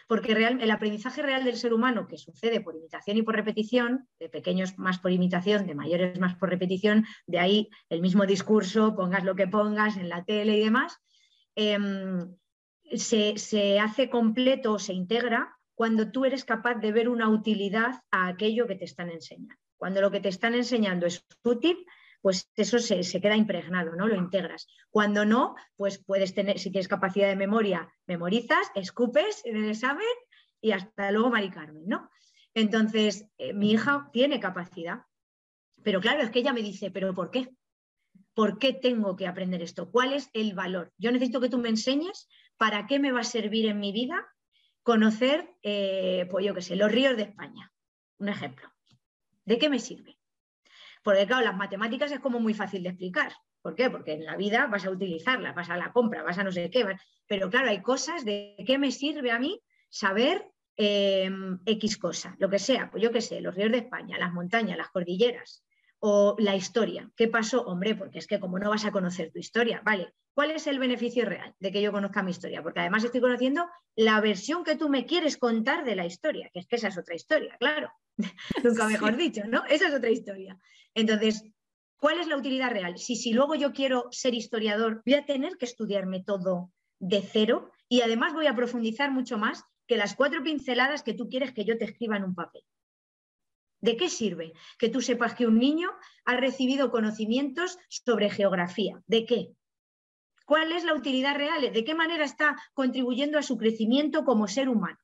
Porque 0.08 0.32
el 0.32 0.72
aprendizaje 0.72 1.22
real 1.24 1.44
del 1.44 1.58
ser 1.58 1.74
humano, 1.74 2.08
que 2.08 2.18
sucede 2.18 2.62
por 2.62 2.78
imitación 2.78 3.18
y 3.18 3.22
por 3.22 3.36
repetición, 3.36 4.08
de 4.18 4.30
pequeños 4.30 4.80
más 4.80 4.98
por 5.00 5.12
imitación, 5.12 5.68
de 5.68 5.76
mayores 5.76 6.18
más 6.22 6.36
por 6.36 6.50
repetición, 6.50 7.06
de 7.28 7.40
ahí 7.40 7.70
el 7.90 8.00
mismo 8.00 8.26
discurso, 8.26 8.96
pongas 8.96 9.26
lo 9.26 9.36
que 9.36 9.48
pongas 9.48 9.98
en 9.98 10.08
la 10.08 10.24
tele 10.24 10.56
y 10.56 10.64
demás, 10.64 11.00
em, 11.56 12.34
se 12.96 13.80
hace 13.82 14.10
completo 14.10 14.72
o 14.72 14.80
se 14.80 14.94
integra 14.94 15.58
cuando 15.76 16.12
tú 16.12 16.24
eres 16.24 16.46
capaz 16.46 16.76
de 16.76 16.94
ver 16.94 17.10
una 17.10 17.28
utilidad 17.28 18.04
a 18.10 18.28
aquello 18.28 18.68
que 18.68 18.76
te 18.76 18.86
están 18.86 19.10
enseñando. 19.10 19.69
Cuando 19.80 20.02
lo 20.02 20.12
que 20.12 20.20
te 20.20 20.28
están 20.28 20.54
enseñando 20.54 21.08
es 21.08 21.26
útil, 21.42 21.86
pues 22.22 22.52
eso 22.56 22.80
se, 22.80 23.22
queda 23.22 23.38
impregnado, 23.38 23.96
¿no? 23.96 24.08
Lo 24.08 24.16
integras. 24.16 24.68
Cuando 24.90 25.24
no, 25.26 25.56
pues 25.78 26.04
puedes 26.04 26.34
tener, 26.34 26.60
si 26.60 26.70
tienes 26.70 26.90
capacidad 26.90 27.30
de 27.30 27.38
memoria, 27.38 27.90
memorizas, 28.06 28.72
escupes 28.76 29.42
en 29.46 29.56
el 29.56 29.70
examen 29.70 30.06
y 30.62 30.74
hasta 30.74 31.12
luego, 31.12 31.30
Mari 31.30 31.50
Carmen, 31.50 31.88
¿no? 31.88 32.10
Entonces, 32.54 33.26
eh, 33.38 33.54
mi 33.54 33.72
hija 33.72 34.10
tiene 34.12 34.42
capacidad, 34.42 35.04
pero 35.82 36.02
claro, 36.02 36.24
es 36.24 36.30
que 36.30 36.40
ella 36.40 36.52
me 36.52 36.62
dice, 36.62 36.92
¿pero 36.92 37.14
por 37.14 37.32
qué? 37.32 37.50
¿Por 38.34 38.60
qué 38.60 38.74
tengo 38.74 39.16
que 39.16 39.28
aprender 39.28 39.62
esto? 39.62 39.90
¿Cuál 39.90 40.12
es 40.12 40.30
el 40.34 40.54
valor? 40.56 40.92
Yo 40.98 41.12
necesito 41.14 41.40
que 41.40 41.50
tú 41.50 41.58
me 41.58 41.70
enseñes 41.70 42.28
para 42.58 42.86
qué 42.86 43.00
me 43.00 43.14
va 43.14 43.22
a 43.22 43.24
servir 43.24 43.68
en 43.68 43.80
mi 43.80 43.94
vida 43.94 44.28
conocer, 44.84 45.50
eh, 45.64 46.28
pues 46.30 46.46
yo 46.46 46.54
qué 46.54 46.62
sé, 46.62 46.76
los 46.76 46.92
ríos 46.92 47.16
de 47.16 47.24
España. 47.24 47.72
Un 48.18 48.28
ejemplo. 48.28 48.70
¿De 49.50 49.58
qué 49.58 49.68
me 49.68 49.80
sirve? 49.80 50.20
Porque 51.04 51.26
claro, 51.26 51.44
las 51.44 51.58
matemáticas 51.58 52.12
es 52.12 52.20
como 52.20 52.40
muy 52.40 52.54
fácil 52.54 52.84
de 52.84 52.90
explicar. 52.90 53.34
¿Por 53.64 53.74
qué? 53.74 53.90
Porque 53.90 54.14
en 54.14 54.24
la 54.24 54.38
vida 54.38 54.68
vas 54.68 54.86
a 54.86 54.92
utilizarla, 54.92 55.54
vas 55.54 55.72
a 55.72 55.76
la 55.76 55.92
compra, 55.92 56.22
vas 56.22 56.38
a 56.38 56.44
no 56.44 56.52
sé 56.52 56.70
qué. 56.70 56.86
Pero 57.26 57.50
claro, 57.50 57.70
hay 57.70 57.82
cosas 57.82 58.24
de 58.26 58.56
qué 58.68 58.78
me 58.78 58.92
sirve 58.92 59.32
a 59.32 59.40
mí 59.40 59.60
saber 59.90 60.46
em, 60.78 61.58
X 61.66 61.98
cosa, 61.98 62.36
lo 62.38 62.48
que 62.48 62.60
sea, 62.60 62.92
pues 62.92 63.02
yo 63.02 63.12
qué 63.12 63.22
sé, 63.22 63.42
los 63.42 63.56
ríos 63.56 63.72
de 63.72 63.80
España, 63.80 64.20
las 64.20 64.32
montañas, 64.32 64.78
las 64.78 64.90
cordilleras, 64.90 65.64
o 65.98 66.36
la 66.38 66.56
historia. 66.56 67.10
¿Qué 67.16 67.28
pasó? 67.28 67.64
Hombre, 67.64 67.96
porque 67.96 68.20
es 68.20 68.28
que 68.28 68.40
como 68.40 68.60
no 68.60 68.70
vas 68.70 68.86
a 68.86 68.92
conocer 68.92 69.32
tu 69.32 69.40
historia, 69.40 69.82
vale, 69.84 70.14
¿cuál 70.36 70.52
es 70.52 70.68
el 70.68 70.78
beneficio 70.78 71.26
real 71.26 71.56
de 71.60 71.72
que 71.72 71.82
yo 71.82 71.92
conozca 71.92 72.22
mi 72.22 72.30
historia? 72.30 72.62
Porque 72.62 72.82
además 72.82 73.04
estoy 73.04 73.20
conociendo 73.20 73.68
la 73.96 74.22
versión 74.22 74.64
que 74.64 74.76
tú 74.76 74.90
me 74.90 75.08
quieres 75.08 75.38
contar 75.38 75.84
de 75.86 75.96
la 75.96 76.06
historia, 76.06 76.52
que 76.54 76.60
es 76.60 76.68
que 76.68 76.76
esa 76.76 76.90
es 76.90 77.00
otra 77.00 77.16
historia, 77.16 77.58
claro. 77.58 77.92
Nunca 78.64 78.88
mejor 78.88 79.16
dicho, 79.16 79.44
¿no? 79.48 79.64
Esa 79.66 79.88
es 79.88 79.94
otra 79.94 80.10
historia. 80.10 80.60
Entonces, 80.94 81.44
¿cuál 81.98 82.20
es 82.20 82.28
la 82.28 82.38
utilidad 82.38 82.72
real? 82.72 82.98
Si, 82.98 83.16
si 83.16 83.34
luego 83.34 83.56
yo 83.56 83.74
quiero 83.74 84.08
ser 84.12 84.34
historiador, 84.34 85.02
voy 85.06 85.16
a 85.16 85.26
tener 85.26 85.58
que 85.58 85.66
estudiarme 85.66 86.24
todo 86.24 86.72
de 87.00 87.22
cero 87.22 87.72
y 87.88 88.02
además 88.02 88.34
voy 88.34 88.48
a 88.48 88.56
profundizar 88.56 89.12
mucho 89.12 89.38
más 89.38 89.64
que 89.88 89.98
las 89.98 90.16
cuatro 90.16 90.44
pinceladas 90.44 91.02
que 91.02 91.14
tú 91.14 91.30
quieres 91.30 91.54
que 91.54 91.66
yo 91.66 91.78
te 91.78 91.86
escriba 91.86 92.18
en 92.18 92.24
un 92.24 92.36
papel. 92.36 92.64
¿De 93.82 93.96
qué 93.96 94.10
sirve 94.10 94.54
que 94.78 94.90
tú 94.90 95.02
sepas 95.02 95.34
que 95.36 95.48
un 95.48 95.58
niño 95.58 95.90
ha 96.26 96.36
recibido 96.36 96.92
conocimientos 96.92 97.78
sobre 97.88 98.30
geografía? 98.30 99.02
¿De 99.08 99.26
qué? 99.26 99.54
¿Cuál 100.46 100.74
es 100.74 100.84
la 100.84 100.94
utilidad 100.94 101.36
real? 101.36 101.72
¿De 101.72 101.84
qué 101.86 101.96
manera 101.96 102.26
está 102.26 102.58
contribuyendo 102.74 103.38
a 103.38 103.44
su 103.44 103.58
crecimiento 103.58 104.26
como 104.26 104.48
ser 104.48 104.68
humano? 104.68 104.98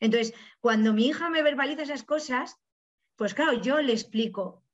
Entonces, 0.00 0.34
cuando 0.60 0.92
mi 0.92 1.06
hija 1.06 1.30
me 1.30 1.42
verbaliza 1.42 1.82
esas 1.82 2.02
cosas, 2.02 2.56
pues 3.16 3.34
claro, 3.34 3.60
yo 3.60 3.80
le 3.80 3.92
explico, 3.92 4.64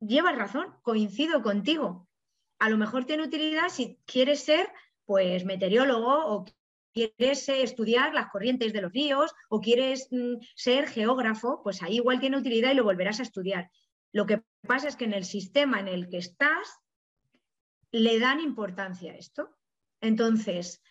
llevas 0.00 0.36
razón, 0.36 0.74
coincido 0.82 1.42
contigo. 1.42 2.08
A 2.58 2.70
lo 2.70 2.78
mejor 2.78 3.04
tiene 3.04 3.24
utilidad 3.24 3.68
si 3.68 3.98
quieres 4.06 4.44
ser 4.44 4.68
pues 5.04 5.44
meteorólogo 5.44 6.26
o 6.26 6.44
quieres 6.92 7.48
estudiar 7.48 8.14
las 8.14 8.28
corrientes 8.28 8.72
de 8.72 8.80
los 8.80 8.92
ríos 8.92 9.34
o 9.50 9.60
quieres 9.60 10.08
mm, 10.10 10.36
ser 10.54 10.88
geógrafo, 10.88 11.62
pues 11.62 11.82
ahí 11.82 11.96
igual 11.96 12.20
tiene 12.20 12.38
utilidad 12.38 12.72
y 12.72 12.74
lo 12.74 12.84
volverás 12.84 13.20
a 13.20 13.24
estudiar. 13.24 13.70
Lo 14.12 14.24
que 14.24 14.42
pasa 14.66 14.88
es 14.88 14.96
que 14.96 15.04
en 15.04 15.12
el 15.12 15.24
sistema 15.24 15.78
en 15.80 15.88
el 15.88 16.08
que 16.08 16.18
estás 16.18 16.80
le 17.92 18.18
dan 18.18 18.40
importancia 18.40 19.12
a 19.12 19.16
esto. 19.16 19.56
Entonces, 20.00 20.82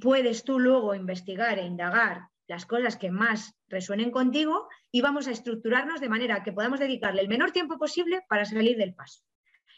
puedes 0.00 0.44
tú 0.44 0.58
luego 0.58 0.94
investigar 0.94 1.58
e 1.58 1.66
indagar 1.66 2.28
las 2.48 2.66
cosas 2.66 2.96
que 2.96 3.10
más 3.10 3.54
resuenen 3.68 4.10
contigo 4.10 4.68
y 4.90 5.00
vamos 5.00 5.26
a 5.26 5.32
estructurarnos 5.32 6.00
de 6.00 6.08
manera 6.08 6.42
que 6.42 6.52
podamos 6.52 6.80
dedicarle 6.80 7.22
el 7.22 7.28
menor 7.28 7.52
tiempo 7.52 7.78
posible 7.78 8.22
para 8.28 8.44
salir 8.44 8.76
del 8.76 8.94
paso. 8.94 9.22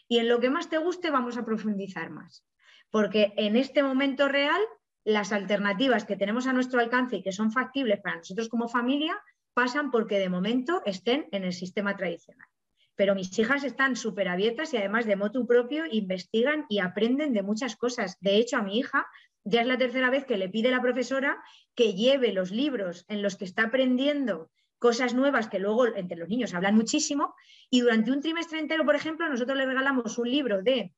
Y 0.07 0.19
en 0.19 0.27
lo 0.27 0.39
que 0.39 0.49
más 0.49 0.69
te 0.69 0.77
guste 0.77 1.11
vamos 1.11 1.37
a 1.37 1.45
profundizar 1.45 2.09
más. 2.09 2.45
Porque 2.91 3.33
en 3.37 3.55
este 3.55 3.83
momento 3.83 4.27
real 4.27 4.61
las 5.03 5.31
alternativas 5.31 6.05
que 6.05 6.15
tenemos 6.15 6.47
a 6.47 6.53
nuestro 6.53 6.79
alcance 6.79 7.17
y 7.17 7.23
que 7.23 7.31
son 7.31 7.51
factibles 7.51 7.99
para 8.01 8.17
nosotros 8.17 8.49
como 8.49 8.67
familia 8.67 9.19
pasan 9.53 9.91
porque 9.91 10.19
de 10.19 10.29
momento 10.29 10.81
estén 10.85 11.27
en 11.31 11.43
el 11.43 11.53
sistema 11.53 11.95
tradicional. 11.95 12.47
Pero 12.95 13.15
mis 13.15 13.37
hijas 13.39 13.63
están 13.63 13.95
súper 13.95 14.27
abiertas 14.27 14.73
y 14.73 14.77
además 14.77 15.05
de 15.05 15.15
motu 15.15 15.47
propio 15.47 15.85
investigan 15.89 16.65
y 16.69 16.79
aprenden 16.79 17.33
de 17.33 17.43
muchas 17.43 17.75
cosas. 17.75 18.17
De 18.19 18.35
hecho, 18.35 18.57
a 18.57 18.61
mi 18.61 18.77
hija 18.77 19.07
ya 19.49 19.61
es 19.61 19.67
la 19.67 19.77
tercera 19.77 20.09
vez 20.09 20.25
que 20.25 20.37
le 20.37 20.49
pide 20.49 20.71
la 20.71 20.81
profesora 20.81 21.41
que 21.75 21.93
lleve 21.93 22.31
los 22.31 22.51
libros 22.51 23.05
en 23.07 23.21
los 23.21 23.35
que 23.35 23.45
está 23.45 23.63
aprendiendo 23.63 24.49
cosas 24.79 25.13
nuevas 25.13 25.49
que 25.49 25.59
luego 25.59 25.87
entre 25.95 26.17
los 26.17 26.29
niños 26.29 26.53
hablan 26.53 26.75
muchísimo. 26.75 27.35
Y 27.69 27.81
durante 27.81 28.11
un 28.11 28.21
trimestre 28.21 28.59
entero, 28.59 28.85
por 28.85 28.95
ejemplo, 28.95 29.27
nosotros 29.27 29.57
le 29.57 29.65
regalamos 29.65 30.17
un 30.17 30.31
libro 30.31 30.61
de 30.61 30.93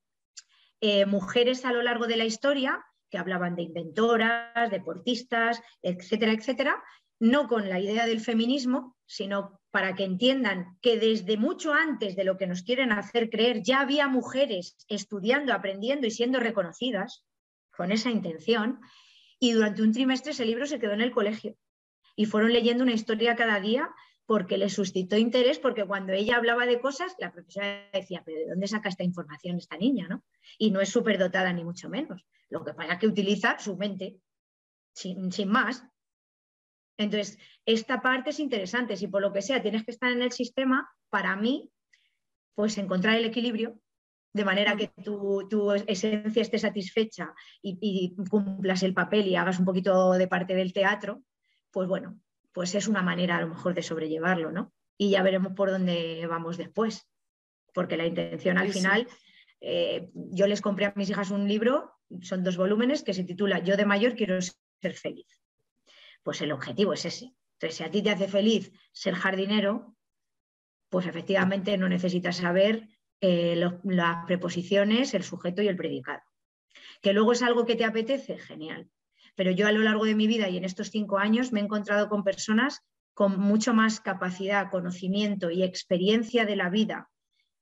eh, 0.81 1.05
mujeres 1.05 1.65
a 1.65 1.73
lo 1.73 1.81
largo 1.81 2.07
de 2.07 2.17
la 2.17 2.25
historia 2.25 2.83
que 3.09 3.17
hablaban 3.17 3.55
de 3.55 3.63
inventoras, 3.63 4.71
deportistas, 4.71 5.61
etcétera, 5.81 6.31
etcétera, 6.31 6.81
no 7.19 7.47
con 7.47 7.69
la 7.69 7.79
idea 7.79 8.05
del 8.05 8.21
feminismo, 8.21 8.95
sino 9.05 9.59
para 9.69 9.95
que 9.95 10.05
entiendan 10.05 10.77
que 10.81 10.97
desde 10.97 11.37
mucho 11.37 11.73
antes 11.73 12.15
de 12.15 12.23
lo 12.23 12.37
que 12.37 12.47
nos 12.47 12.63
quieren 12.63 12.91
hacer 12.91 13.29
creer 13.29 13.61
ya 13.63 13.81
había 13.81 14.07
mujeres 14.07 14.77
estudiando, 14.87 15.53
aprendiendo 15.53 16.07
y 16.07 16.11
siendo 16.11 16.39
reconocidas 16.39 17.23
con 17.75 17.91
esa 17.91 18.09
intención. 18.09 18.79
Y 19.39 19.53
durante 19.53 19.81
un 19.81 19.91
trimestre 19.91 20.31
ese 20.31 20.45
libro 20.45 20.65
se 20.65 20.79
quedó 20.79 20.93
en 20.93 21.01
el 21.01 21.11
colegio 21.11 21.55
y 22.15 22.25
fueron 22.25 22.53
leyendo 22.53 22.83
una 22.83 22.93
historia 22.93 23.35
cada 23.35 23.59
día 23.59 23.89
porque 24.25 24.57
le 24.57 24.69
suscitó 24.69 25.17
interés, 25.17 25.59
porque 25.59 25.85
cuando 25.85 26.13
ella 26.13 26.37
hablaba 26.37 26.65
de 26.65 26.79
cosas, 26.79 27.15
la 27.19 27.33
profesora 27.33 27.89
decía, 27.91 28.21
pero 28.23 28.39
¿de 28.39 28.47
dónde 28.47 28.67
saca 28.67 28.87
esta 28.87 29.03
información 29.03 29.57
esta 29.57 29.75
niña? 29.75 30.07
¿no? 30.07 30.23
Y 30.57 30.71
no 30.71 30.79
es 30.79 30.89
superdotada 30.89 31.51
ni 31.51 31.65
mucho 31.65 31.89
menos. 31.89 32.25
Lo 32.49 32.63
que 32.63 32.73
pasa 32.73 32.93
es 32.93 32.99
que 32.99 33.07
utiliza 33.07 33.59
su 33.59 33.75
mente, 33.75 34.21
sin, 34.93 35.31
más. 35.49 35.83
Entonces, 36.97 37.39
esta 37.65 38.01
parte 38.01 38.29
es 38.29 38.39
interesante. 38.39 38.95
Si 38.95 39.07
por 39.07 39.21
lo 39.21 39.33
que 39.33 39.41
sea 39.41 39.61
tienes 39.61 39.83
que 39.83 39.91
estar 39.91 40.11
en 40.11 40.21
el 40.21 40.31
sistema, 40.31 40.89
para 41.09 41.35
mí, 41.35 41.69
pues 42.55 42.77
encontrar 42.77 43.17
el 43.17 43.25
equilibrio 43.25 43.80
de 44.33 44.45
manera 44.45 44.75
que 44.77 44.87
tu, 44.87 45.71
esencia 45.87 46.41
esté 46.41 46.57
satisfecha 46.57 47.33
y, 47.61 47.77
y, 47.81 48.15
cumplas 48.29 48.83
el 48.83 48.93
papel 48.93 49.27
y 49.27 49.35
hagas 49.35 49.59
un 49.59 49.65
poquito 49.65 50.13
de 50.13 50.27
parte 50.27 50.55
del 50.55 50.73
teatro, 50.73 51.21
pues 51.71 51.87
bueno, 51.87 52.19
pues 52.53 52.75
es 52.75 52.87
una 52.87 53.01
manera 53.01 53.37
a 53.37 53.41
lo 53.41 53.47
mejor 53.47 53.73
de 53.73 53.83
sobrellevarlo, 53.83 54.51
¿no? 54.51 54.73
Y 54.97 55.11
ya 55.11 55.23
veremos 55.23 55.53
por 55.53 55.69
dónde 55.69 56.25
vamos 56.27 56.57
después, 56.57 57.09
porque 57.73 57.97
la 57.97 58.05
intención 58.05 58.57
al 58.57 58.71
final, 58.71 59.07
eh, 59.59 60.09
yo 60.13 60.47
les 60.47 60.61
compré 60.61 60.85
a 60.85 60.93
mis 60.95 61.09
hijas 61.09 61.31
un 61.31 61.47
libro, 61.47 61.91
son 62.21 62.43
dos 62.43 62.57
volúmenes, 62.57 63.03
que 63.03 63.13
se 63.13 63.23
titula 63.23 63.59
Yo 63.59 63.77
de 63.77 63.85
mayor 63.85 64.15
quiero 64.15 64.39
ser 64.41 64.93
feliz. 64.93 65.27
Pues 66.23 66.41
el 66.41 66.51
objetivo 66.51 66.93
es 66.93 67.05
ese. 67.05 67.33
Entonces, 67.53 67.77
si 67.77 67.83
a 67.83 67.91
ti 67.91 68.01
te 68.01 68.11
hace 68.11 68.27
feliz 68.27 68.71
ser 68.91 69.15
jardinero, 69.15 69.95
pues 70.89 71.07
efectivamente 71.07 71.77
no 71.77 71.87
necesitas 71.87 72.37
saber 72.37 72.89
eh, 73.21 73.55
las 73.83 74.25
preposiciones, 74.25 75.13
el 75.13 75.23
sujeto 75.23 75.61
y 75.61 75.67
el 75.67 75.77
predicado. 75.77 76.21
Que 77.01 77.13
luego 77.13 77.31
es 77.31 77.43
algo 77.43 77.65
que 77.65 77.75
te 77.75 77.85
apetece, 77.85 78.37
genial. 78.37 78.89
Pero 79.35 79.51
yo 79.51 79.67
a 79.67 79.71
lo 79.71 79.81
largo 79.81 80.05
de 80.05 80.15
mi 80.15 80.27
vida 80.27 80.49
y 80.49 80.57
en 80.57 80.65
estos 80.65 80.89
cinco 80.89 81.17
años 81.17 81.51
me 81.51 81.59
he 81.59 81.63
encontrado 81.63 82.09
con 82.09 82.23
personas 82.23 82.81
con 83.13 83.39
mucho 83.39 83.73
más 83.73 83.99
capacidad, 83.99 84.71
conocimiento 84.71 85.51
y 85.51 85.63
experiencia 85.63 86.45
de 86.45 86.55
la 86.55 86.69
vida 86.69 87.09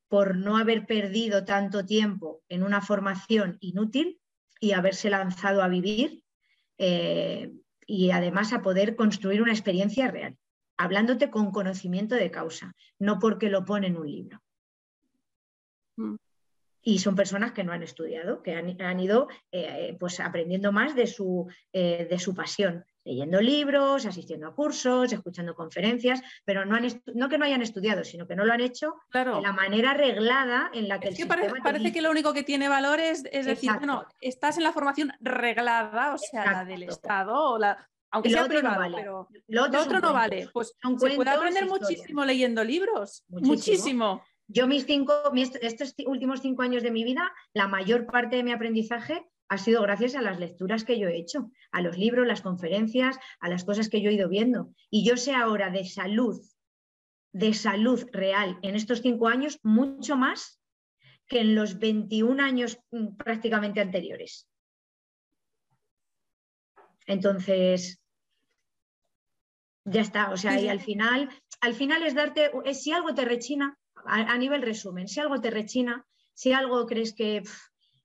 por 0.08 0.38
no 0.38 0.58
haber 0.58 0.86
perdido 0.86 1.46
tanto 1.46 1.86
tiempo 1.86 2.42
en 2.50 2.64
una 2.64 2.82
formación 2.82 3.58
inútil 3.60 4.20
y 4.60 4.72
haberse 4.72 5.10
lanzado 5.10 5.62
a 5.62 5.68
vivir 5.68 6.24
eh, 6.78 7.52
y 7.86 8.12
además 8.12 8.54
a 8.54 8.62
poder 8.62 8.96
construir 8.96 9.42
una 9.42 9.52
experiencia 9.52 10.10
real, 10.10 10.38
hablándote 10.78 11.30
con 11.30 11.52
conocimiento 11.52 12.16
de 12.16 12.32
causa, 12.32 12.76
no 12.98 13.20
porque 13.20 13.50
lo 13.50 13.66
pone 13.66 13.88
en 13.88 13.98
un 13.98 14.10
libro. 14.10 14.42
Mm. 16.00 16.16
Y 16.82 17.00
son 17.00 17.16
personas 17.16 17.52
que 17.52 17.64
no 17.64 17.74
han 17.74 17.84
estudiado, 17.84 18.42
que 18.42 18.56
han, 18.56 19.00
ido 19.00 19.28
eh, 19.52 19.98
pues 20.00 20.20
aprendiendo 20.22 20.72
más 20.72 20.96
de 20.96 21.08
su, 21.08 21.46
eh, 21.74 22.08
de 22.10 22.20
su 22.20 22.34
pasión, 22.34 22.86
leyendo 23.04 23.42
libros, 23.42 24.06
asistiendo 24.06 24.48
a 24.48 24.56
cursos, 24.56 25.12
escuchando 25.12 25.56
conferencias, 25.56 26.22
pero 26.46 26.64
no, 26.66 26.78
han 26.78 26.88
no 27.14 27.28
que 27.28 27.38
no 27.38 27.44
hayan 27.44 27.62
estudiado, 27.62 28.06
sino 28.06 28.26
que 28.26 28.38
no 28.38 28.46
lo 28.46 28.54
han 28.54 28.62
hecho 28.62 28.96
de 29.14 29.42
la 29.42 29.52
manera 29.52 29.94
reglada 29.94 30.72
en 30.74 30.88
la 30.88 31.02
que... 31.02 31.10
Es 31.10 31.18
que 31.18 31.26
parece, 31.26 31.92
que 31.92 32.02
lo 32.02 32.12
único 32.12 32.34
que 32.34 32.44
tiene 32.44 32.70
valor 32.70 33.02
es, 33.02 33.24
decir, 33.24 33.72
bueno, 33.78 34.06
estás 34.22 34.58
en 34.58 34.64
la 34.64 34.72
formación 34.72 35.12
reglada, 35.20 36.14
o 36.14 36.18
sea, 36.18 36.50
la 36.50 36.66
del 36.66 36.84
Estado, 36.84 37.36
o 37.36 37.60
la, 37.60 37.90
aunque 38.12 38.30
sea 38.30 38.48
privado, 38.48 38.96
pero 38.96 39.28
lo 39.48 39.66
otro, 39.66 40.00
no 40.00 40.14
vale. 40.14 40.50
Pues 40.52 40.74
se 40.98 41.16
puede 41.16 41.30
aprender 41.30 41.68
muchísimo 41.68 42.26
leyendo 42.26 42.64
libros, 42.64 43.24
muchísimo. 43.28 44.24
Yo 44.52 44.66
mis 44.66 44.88
cinco, 44.88 45.14
estos 45.62 45.94
últimos 46.08 46.42
cinco 46.42 46.64
años 46.64 46.82
de 46.82 46.90
mi 46.90 47.04
vida, 47.04 47.32
la 47.54 47.68
mayor 47.68 48.08
parte 48.08 48.36
de 48.36 48.44
mi 48.44 48.52
aprendizaje 48.52 49.24
ha 49.48 49.60
sido 49.60 49.84
gracias 49.84 50.16
a 50.16 50.24
las 50.24 50.40
lecturas 50.40 50.84
que 50.84 50.98
yo 50.98 51.08
he 51.08 51.18
hecho, 51.18 51.52
a 51.72 51.82
los 51.82 52.00
libros, 52.00 52.26
las 52.26 52.42
conferencias, 52.42 53.20
a 53.40 53.48
las 53.48 53.64
cosas 53.64 53.90
que 53.90 54.02
yo 54.02 54.10
he 54.10 54.16
ido 54.16 54.28
viendo. 54.28 54.74
Y 54.90 55.06
yo 55.06 55.18
sé 55.18 55.36
ahora 55.36 55.70
de 55.70 55.86
salud, 55.86 56.42
de 57.32 57.54
salud 57.54 58.04
real 58.12 58.58
en 58.64 58.76
estos 58.76 59.02
cinco 59.02 59.28
años 59.28 59.60
mucho 59.62 60.18
más 60.18 60.60
que 61.28 61.42
en 61.42 61.54
los 61.54 61.78
21 61.78 62.44
años 62.44 62.80
mm, 62.90 63.18
prácticamente 63.18 63.82
anteriores. 63.82 64.50
Entonces, 67.06 68.02
ya 69.86 70.02
está. 70.02 70.32
O 70.32 70.38
sea, 70.38 70.60
y 70.60 70.68
al 70.68 70.80
final, 70.80 71.30
al 71.62 71.76
final 71.76 72.02
es 72.02 72.16
darte, 72.16 72.52
si 72.74 72.92
algo 72.92 73.14
te 73.14 73.26
rechina, 73.26 73.79
a, 74.06 74.38
nivel 74.38 74.62
resumen, 74.62 75.08
si 75.08 75.20
algo 75.20 75.40
te 75.42 75.50
rechina, 75.50 76.06
si 76.34 76.54
algo 76.54 76.86
crees 76.86 77.14
que, 77.14 77.44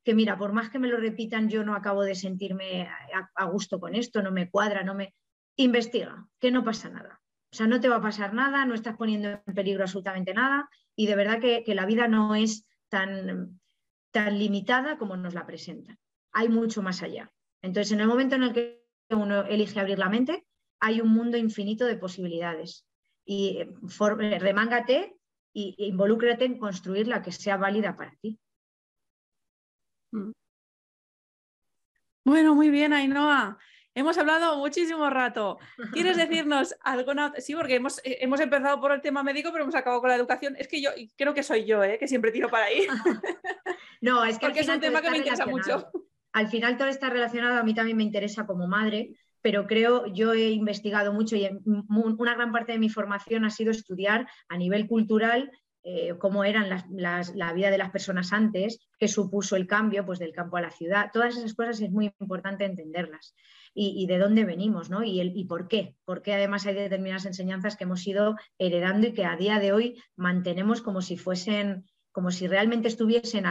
que, 0.02 0.14
mira, 0.14 0.36
por 0.36 0.52
más 0.52 0.70
que 0.70 0.78
me 0.78 0.88
lo 0.88 0.96
repitan, 0.96 1.48
yo 1.48 1.64
no 1.64 1.74
acabo 1.74 2.02
de 2.02 2.14
sentirme 2.14 2.88
a, 3.34 3.44
gusto 3.46 3.80
con 3.80 3.94
esto, 3.94 4.22
no 4.22 4.32
me 4.32 4.50
cuadra, 4.50 4.82
no 4.82 4.94
me... 4.94 5.14
Investiga, 5.56 6.26
que 6.40 6.50
no 6.50 6.64
pasa 6.64 6.88
nada. 6.88 7.20
O 7.52 7.56
sea, 7.56 7.68
no 7.68 7.80
te 7.80 7.88
va 7.88 7.96
a 7.96 8.02
pasar 8.02 8.34
nada, 8.34 8.66
no 8.66 8.74
estás 8.74 8.96
poniendo 8.96 9.28
en 9.28 9.54
peligro 9.54 9.84
absolutamente 9.84 10.34
nada 10.34 10.68
y 10.96 11.06
de 11.06 11.14
verdad 11.14 11.40
que, 11.40 11.62
la 11.74 11.86
vida 11.86 12.08
no 12.08 12.34
es 12.34 12.66
tan, 12.88 13.60
tan 14.10 14.38
limitada 14.38 14.98
como 14.98 15.16
nos 15.16 15.34
la 15.34 15.46
presentan. 15.46 15.98
Hay 16.32 16.48
mucho 16.48 16.82
más 16.82 17.02
allá. 17.02 17.32
Entonces, 17.62 17.92
en 17.92 18.00
el 18.00 18.08
momento 18.08 18.34
en 18.34 18.42
el 18.42 18.52
que 18.52 18.84
uno 19.10 19.44
elige 19.44 19.78
abrir 19.78 19.98
la 19.98 20.08
mente, 20.08 20.44
hay 20.80 21.00
un 21.00 21.08
mundo 21.08 21.36
infinito 21.36 21.86
de 21.86 21.96
posibilidades. 21.96 22.86
Y 23.24 23.58
eh, 23.58 23.68
eh, 24.20 25.14
remángate 25.54 25.82
e 25.82 25.86
involúcrate 25.86 26.44
en 26.44 26.58
construir 26.58 27.06
la 27.08 27.22
que 27.22 27.32
sea 27.32 27.56
válida 27.56 27.96
para 27.96 28.14
ti. 28.20 28.38
Mm. 30.12 30.32
Bueno, 32.24 32.54
muy 32.54 32.70
bien, 32.70 32.92
Ainhoa. 32.92 33.58
Hemos 33.96 34.18
hablado 34.18 34.58
muchísimo 34.58 35.08
rato. 35.08 35.58
¿Quieres 35.92 36.16
decirnos 36.16 36.74
alguna? 36.80 37.32
Sí, 37.38 37.54
porque 37.54 37.76
hemos, 37.76 37.98
eh, 37.98 38.18
hemos, 38.20 38.40
empezado 38.40 38.80
por 38.80 38.90
el 38.90 39.00
tema 39.00 39.22
médico, 39.22 39.50
pero 39.52 39.62
hemos 39.62 39.74
acabado 39.76 40.00
con 40.00 40.10
la 40.10 40.16
educación. 40.16 40.56
Es 40.58 40.66
que 40.66 40.82
yo 40.82 40.90
creo 41.16 41.32
que 41.32 41.44
soy 41.44 41.64
yo, 41.64 41.84
¿eh? 41.84 41.98
que 41.98 42.08
siempre 42.08 42.32
tiro 42.32 42.48
para 42.48 42.66
ahí. 42.66 42.86
No, 44.00 44.22
es 44.22 44.38
que 44.38 44.46
porque 44.46 44.60
es 44.60 44.68
un 44.68 44.80
tema 44.80 45.00
que 45.00 45.10
me 45.10 45.16
interesa 45.16 45.46
mucho. 45.46 45.90
Al 46.32 46.48
final 46.48 46.76
todo 46.76 46.88
está 46.88 47.08
relacionado, 47.08 47.58
a 47.58 47.62
mí 47.62 47.72
también 47.72 47.96
me 47.96 48.02
interesa 48.02 48.44
como 48.44 48.68
madre, 48.68 49.14
pero 49.44 49.66
creo, 49.66 50.06
yo 50.06 50.32
he 50.32 50.52
investigado 50.52 51.12
mucho 51.12 51.36
y 51.36 51.46
una 51.66 52.34
gran 52.34 52.50
parte 52.50 52.72
de 52.72 52.78
mi 52.78 52.88
formación 52.88 53.44
ha 53.44 53.50
sido 53.50 53.72
estudiar 53.72 54.26
a 54.48 54.56
nivel 54.56 54.88
cultural 54.88 55.50
eh, 55.82 56.14
cómo 56.18 56.44
eran 56.44 56.70
la 56.96 57.52
vida 57.52 57.70
de 57.70 57.76
las 57.76 57.90
personas 57.90 58.32
antes, 58.32 58.88
qué 58.98 59.06
supuso 59.06 59.56
el 59.56 59.66
cambio 59.66 60.06
pues, 60.06 60.18
del 60.18 60.32
campo 60.32 60.56
a 60.56 60.62
la 60.62 60.70
ciudad. 60.70 61.10
Todas 61.12 61.36
esas 61.36 61.52
cosas 61.52 61.78
es 61.82 61.90
muy 61.90 62.10
importante 62.20 62.64
entenderlas 62.64 63.34
y, 63.74 64.06
de 64.06 64.16
dónde 64.16 64.46
venimos 64.46 64.88
¿no? 64.88 65.04
y, 65.04 65.20
el, 65.20 65.36
y 65.36 65.44
por 65.44 65.68
qué. 65.68 65.94
Porque 66.06 66.32
además 66.32 66.64
hay 66.64 66.72
determinadas 66.72 67.26
enseñanzas 67.26 67.76
que 67.76 67.84
hemos 67.84 68.06
ido 68.06 68.36
heredando 68.56 69.08
y 69.08 69.12
que 69.12 69.26
a 69.26 69.36
día 69.36 69.58
de 69.58 69.72
hoy 69.72 70.02
mantenemos 70.16 70.80
como 70.80 71.02
si 71.02 71.18
fuesen 71.18 71.84
como 72.12 72.30
si 72.30 72.46
realmente 72.46 72.88
estuviesen 72.88 73.44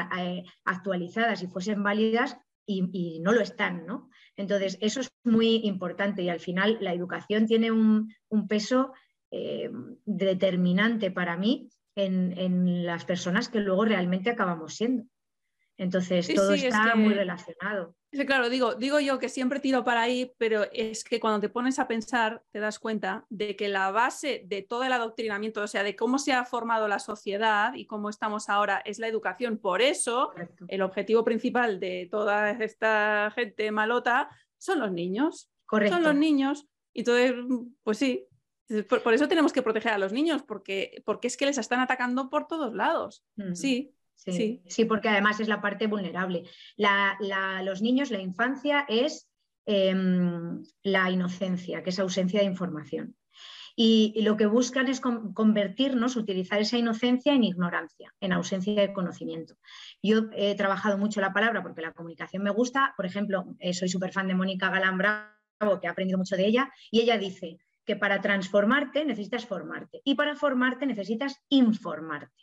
actualizadas 0.63 1.43
y 1.43 1.47
fuesen 1.47 1.83
válidas 1.83 2.37
y, 2.65 3.19
no 3.19 3.31
lo 3.31 3.41
están, 3.41 3.85
¿no? 3.85 4.09
Entonces, 4.35 4.77
eso 4.81 5.01
es 5.01 5.11
muy 5.23 5.61
importante 5.65 6.21
y 6.21 6.29
al 6.29 6.39
final 6.39 6.77
la 6.81 6.93
educación 6.93 7.45
tiene 7.45 7.71
un, 7.71 8.13
peso 8.47 8.93
eh, 9.31 9.69
determinante 10.05 11.11
para 11.11 11.37
mí 11.37 11.69
en, 11.95 12.85
las 12.85 13.05
personas 13.05 13.49
que 13.49 13.59
luego 13.59 13.85
realmente 13.85 14.29
acabamos 14.29 14.75
siendo. 14.75 15.05
Entonces, 15.77 16.33
todo 16.33 16.53
está 16.53 16.95
muy 16.95 17.13
relacionado. 17.13 17.95
Claro, 18.25 18.49
digo, 18.49 18.75
digo 18.75 18.99
yo 18.99 19.17
que 19.19 19.29
siempre 19.29 19.59
tiro 19.59 19.83
para 19.83 20.01
ahí, 20.01 20.31
pero 20.37 20.63
es 20.71 21.03
que 21.03 21.19
cuando 21.19 21.39
te 21.39 21.49
pones 21.49 21.79
a 21.79 21.87
pensar, 21.87 22.43
te 22.51 22.59
das 22.59 22.79
cuenta 22.79 23.25
de 23.29 23.55
que 23.55 23.67
la 23.69 23.91
base 23.91 24.43
de 24.45 24.61
todo 24.61 24.83
el 24.83 24.93
adoctrinamiento, 24.93 25.61
o 25.61 25.67
sea, 25.67 25.83
de 25.83 25.95
cómo 25.95 26.19
se 26.19 26.33
ha 26.33 26.45
formado 26.45 26.87
la 26.87 26.99
sociedad 26.99 27.73
y 27.73 27.85
cómo 27.85 28.09
estamos 28.09 28.49
ahora, 28.49 28.81
es 28.85 28.99
la 28.99 29.07
educación. 29.07 29.57
Por 29.57 29.81
eso, 29.81 30.31
el 30.67 30.81
objetivo 30.81 31.23
principal 31.23 31.79
de 31.79 32.07
toda 32.11 32.51
esta 32.51 33.31
gente 33.35 33.71
malota 33.71 34.29
son 34.57 34.79
los 34.79 34.91
niños. 34.91 35.49
Correcto. 35.65 35.95
Son 35.95 36.03
los 36.03 36.15
niños. 36.15 36.67
Y 36.93 36.99
entonces, 36.99 37.33
pues 37.83 37.97
sí, 37.97 38.27
por, 38.87 39.13
eso 39.13 39.27
tenemos 39.27 39.51
que 39.51 39.61
proteger 39.61 39.91
a 39.91 39.97
los 39.97 40.13
niños, 40.13 40.43
porque, 40.43 41.01
porque 41.05 41.27
es 41.27 41.37
que 41.37 41.45
les 41.45 41.57
están 41.57 41.79
atacando 41.79 42.29
por 42.29 42.47
todos 42.47 42.73
lados. 42.73 43.23
Sí, 43.53 43.93
sí, 44.15 44.61
sí. 44.67 44.85
porque 44.85 45.09
además 45.09 45.39
es 45.39 45.47
la 45.47 45.61
parte 45.61 45.87
vulnerable. 45.87 46.43
los 47.63 47.81
niños, 47.81 48.11
la 48.11 48.21
infancia 48.21 48.85
es 48.87 49.29
em, 49.65 50.63
la 50.83 51.09
inocencia, 51.09 51.83
que 51.83 51.89
es 51.89 51.99
ausencia 51.99 52.39
de 52.39 52.45
información. 52.45 53.15
Y, 53.75 54.21
lo 54.21 54.37
que 54.37 54.45
buscan 54.45 54.87
es 54.87 55.01
convertirnos, 55.01 56.15
utilizar 56.15 56.61
esa 56.61 56.77
inocencia 56.77 57.33
en 57.33 57.43
ignorancia, 57.43 58.13
en 58.19 58.31
ausencia 58.31 58.79
de 58.79 58.93
conocimiento. 58.93 59.55
Yo 60.01 60.29
he 60.33 60.53
trabajado 60.55 60.97
mucho 60.97 61.21
la 61.21 61.33
palabra 61.33 61.63
porque 61.63 61.81
la 61.81 61.93
comunicación 61.93 62.43
me 62.43 62.51
gusta. 62.51 62.93
Por 62.95 63.07
ejemplo, 63.07 63.55
eh, 63.59 63.73
soy 63.73 63.89
súper 63.89 64.11
fan 64.11 64.27
de 64.27 64.35
Mónica 64.35 64.69
Galán 64.69 64.99
Bravo, 64.99 65.79
que 65.81 65.87
he 65.87 65.89
aprendido 65.89 66.19
mucho 66.19 66.35
de 66.35 66.45
ella, 66.45 66.71
y 66.91 67.01
ella 67.01 67.17
dice, 67.17 67.57
que 67.85 67.95
para 67.95 68.21
transformarte 68.21 69.05
necesitas 69.05 69.45
formarte 69.45 70.01
y 70.03 70.15
para 70.15 70.35
formarte 70.35 70.85
necesitas 70.85 71.41
informarte. 71.49 72.42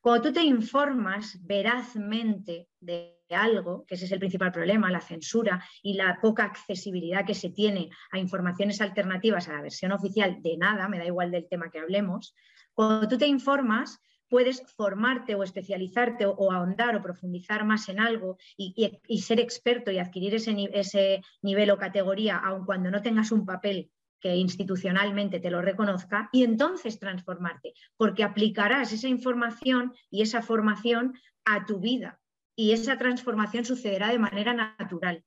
Cuando 0.00 0.28
tú 0.28 0.32
te 0.32 0.42
informas 0.42 1.38
verazmente 1.42 2.68
de 2.80 3.20
algo, 3.28 3.84
que 3.86 3.96
ese 3.96 4.06
es 4.06 4.12
el 4.12 4.18
principal 4.18 4.50
problema, 4.50 4.90
la 4.90 5.00
censura 5.00 5.62
y 5.82 5.94
la 5.94 6.18
poca 6.20 6.44
accesibilidad 6.44 7.26
que 7.26 7.34
se 7.34 7.50
tiene 7.50 7.90
a 8.10 8.18
informaciones 8.18 8.80
alternativas 8.80 9.48
a 9.48 9.52
la 9.52 9.62
versión 9.62 9.92
oficial 9.92 10.40
de 10.42 10.56
nada, 10.56 10.88
me 10.88 10.98
da 10.98 11.04
igual 11.04 11.30
del 11.30 11.48
tema 11.48 11.70
que 11.70 11.80
hablemos, 11.80 12.34
cuando 12.72 13.08
tú 13.08 13.18
te 13.18 13.26
informas 13.26 14.00
puedes 14.30 14.62
formarte 14.76 15.34
o 15.34 15.42
especializarte 15.42 16.24
o, 16.24 16.52
ahondar 16.52 16.96
o 16.96 17.02
profundizar 17.02 17.64
más 17.64 17.88
en 17.88 18.00
algo 18.00 18.38
y, 18.56 19.18
ser 19.18 19.40
experto 19.40 19.90
y 19.90 19.98
adquirir 19.98 20.34
ese, 20.34 21.20
nivel 21.42 21.70
o 21.70 21.76
categoría, 21.76 22.38
aun 22.38 22.64
cuando 22.64 22.90
no 22.90 23.02
tengas 23.02 23.32
un 23.32 23.44
papel 23.44 23.90
que 24.20 24.36
institucionalmente 24.36 25.40
te 25.40 25.50
lo 25.50 25.62
reconozca 25.62 26.28
y 26.32 26.44
entonces 26.44 26.98
transformarte, 26.98 27.74
porque 27.96 28.24
aplicarás 28.24 28.92
esa 28.92 29.08
información 29.08 29.94
y 30.10 30.22
esa 30.22 30.42
formación 30.42 31.14
a 31.44 31.64
tu 31.64 31.80
vida 31.80 32.20
y 32.54 32.72
esa 32.72 32.98
transformación 32.98 33.64
sucederá 33.64 34.08
de 34.08 34.18
manera 34.18 34.52
natural. 34.52 35.24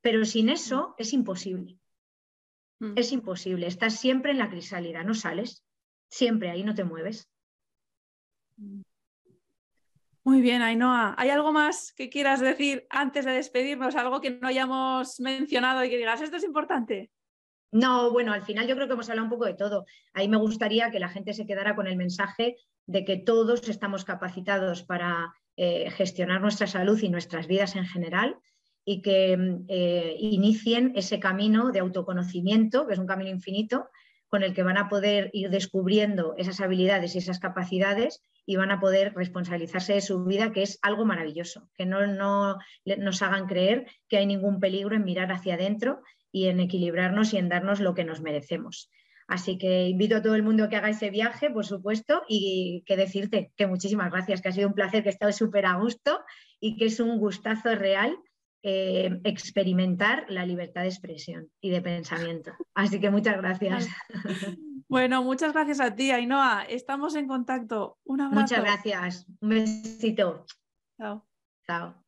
Pero 0.00 0.24
sin 0.24 0.48
eso 0.48 0.94
es 0.98 1.12
imposible. 1.12 1.78
Mm. 2.78 2.94
Es 2.96 3.12
imposible. 3.12 3.66
Estás 3.66 4.00
siempre 4.00 4.32
en 4.32 4.38
la 4.38 4.48
crisálida, 4.48 5.02
no 5.04 5.14
sales. 5.14 5.64
Siempre 6.08 6.50
ahí 6.50 6.62
no 6.62 6.74
te 6.74 6.84
mueves. 6.84 7.28
Muy 10.24 10.40
bien, 10.40 10.62
Ainhoa. 10.62 11.14
¿Hay 11.18 11.28
algo 11.28 11.52
más 11.52 11.92
que 11.92 12.08
quieras 12.08 12.40
decir 12.40 12.86
antes 12.88 13.26
de 13.26 13.32
despedirnos? 13.32 13.94
¿Algo 13.94 14.22
que 14.22 14.30
no 14.30 14.48
hayamos 14.48 15.20
mencionado 15.20 15.84
y 15.84 15.90
que 15.90 15.98
digas, 15.98 16.22
esto 16.22 16.38
es 16.38 16.44
importante? 16.44 17.10
No, 17.74 18.12
bueno, 18.12 18.32
al 18.32 18.42
final 18.42 18.68
yo 18.68 18.76
creo 18.76 18.86
que 18.86 18.92
hemos 18.92 19.10
hablado 19.10 19.24
un 19.24 19.30
poco 19.30 19.46
de 19.46 19.54
todo. 19.54 19.84
Ahí 20.12 20.28
me 20.28 20.36
gustaría 20.36 20.92
que 20.92 21.00
la 21.00 21.08
gente 21.08 21.32
se 21.32 21.44
quedara 21.44 21.74
con 21.74 21.88
el 21.88 21.96
mensaje 21.96 22.56
de 22.86 23.04
que 23.04 23.16
todos 23.16 23.68
estamos 23.68 24.04
capacitados 24.04 24.84
para 24.84 25.34
eh, 25.56 25.90
gestionar 25.90 26.40
nuestra 26.40 26.68
salud 26.68 27.02
y 27.02 27.08
nuestras 27.08 27.48
vidas 27.48 27.74
en 27.74 27.84
general 27.84 28.36
y 28.84 29.02
que 29.02 29.36
eh, 29.66 30.16
inicien 30.20 30.92
ese 30.94 31.18
camino 31.18 31.72
de 31.72 31.80
autoconocimiento, 31.80 32.86
que 32.86 32.92
es 32.92 33.00
un 33.00 33.08
camino 33.08 33.30
infinito, 33.30 33.88
con 34.28 34.44
el 34.44 34.54
que 34.54 34.62
van 34.62 34.78
a 34.78 34.88
poder 34.88 35.30
ir 35.32 35.50
descubriendo 35.50 36.36
esas 36.38 36.60
habilidades 36.60 37.16
y 37.16 37.18
esas 37.18 37.40
capacidades 37.40 38.22
y 38.46 38.54
van 38.54 38.70
a 38.70 38.78
poder 38.78 39.14
responsabilizarse 39.14 39.94
de 39.94 40.00
su 40.00 40.24
vida, 40.24 40.52
que 40.52 40.62
es 40.62 40.78
algo 40.82 41.04
maravilloso, 41.04 41.68
que 41.74 41.86
no, 41.86 42.06
no 42.06 42.58
nos 42.98 43.22
hagan 43.22 43.46
creer 43.46 43.86
que 44.08 44.18
hay 44.18 44.26
ningún 44.26 44.60
peligro 44.60 44.94
en 44.94 45.04
mirar 45.04 45.32
hacia 45.32 45.54
adentro 45.54 46.02
y 46.34 46.48
en 46.48 46.58
equilibrarnos 46.58 47.32
y 47.32 47.36
en 47.36 47.48
darnos 47.48 47.78
lo 47.78 47.94
que 47.94 48.04
nos 48.04 48.20
merecemos. 48.20 48.90
Así 49.28 49.56
que 49.56 49.88
invito 49.88 50.16
a 50.16 50.22
todo 50.22 50.34
el 50.34 50.42
mundo 50.42 50.68
que 50.68 50.74
haga 50.74 50.90
ese 50.90 51.08
viaje, 51.08 51.48
por 51.48 51.64
supuesto, 51.64 52.22
y 52.28 52.82
que 52.86 52.96
decirte 52.96 53.52
que 53.56 53.68
muchísimas 53.68 54.10
gracias, 54.10 54.42
que 54.42 54.48
ha 54.48 54.52
sido 54.52 54.66
un 54.66 54.74
placer, 54.74 55.04
que 55.04 55.10
he 55.10 55.12
estado 55.12 55.30
súper 55.30 55.64
a 55.64 55.76
gusto 55.76 56.18
y 56.58 56.76
que 56.76 56.86
es 56.86 56.98
un 56.98 57.18
gustazo 57.18 57.76
real 57.76 58.18
eh, 58.64 59.20
experimentar 59.22 60.26
la 60.28 60.44
libertad 60.44 60.82
de 60.82 60.88
expresión 60.88 61.50
y 61.60 61.70
de 61.70 61.80
pensamiento. 61.80 62.52
Así 62.74 62.98
que 62.98 63.10
muchas 63.10 63.38
gracias. 63.38 63.88
Bueno, 64.86 65.24
muchas 65.24 65.52
gracias 65.54 65.80
a 65.80 65.96
ti, 65.96 66.10
Ainhoa. 66.10 66.62
Estamos 66.68 67.16
en 67.16 67.26
contacto. 67.26 67.98
Un 68.04 68.20
abrazo. 68.20 68.42
Muchas 68.42 68.60
gracias. 68.60 69.26
Un 69.40 69.48
besito. 69.48 70.44
Chao. 70.98 71.26
Chao. 71.66 72.03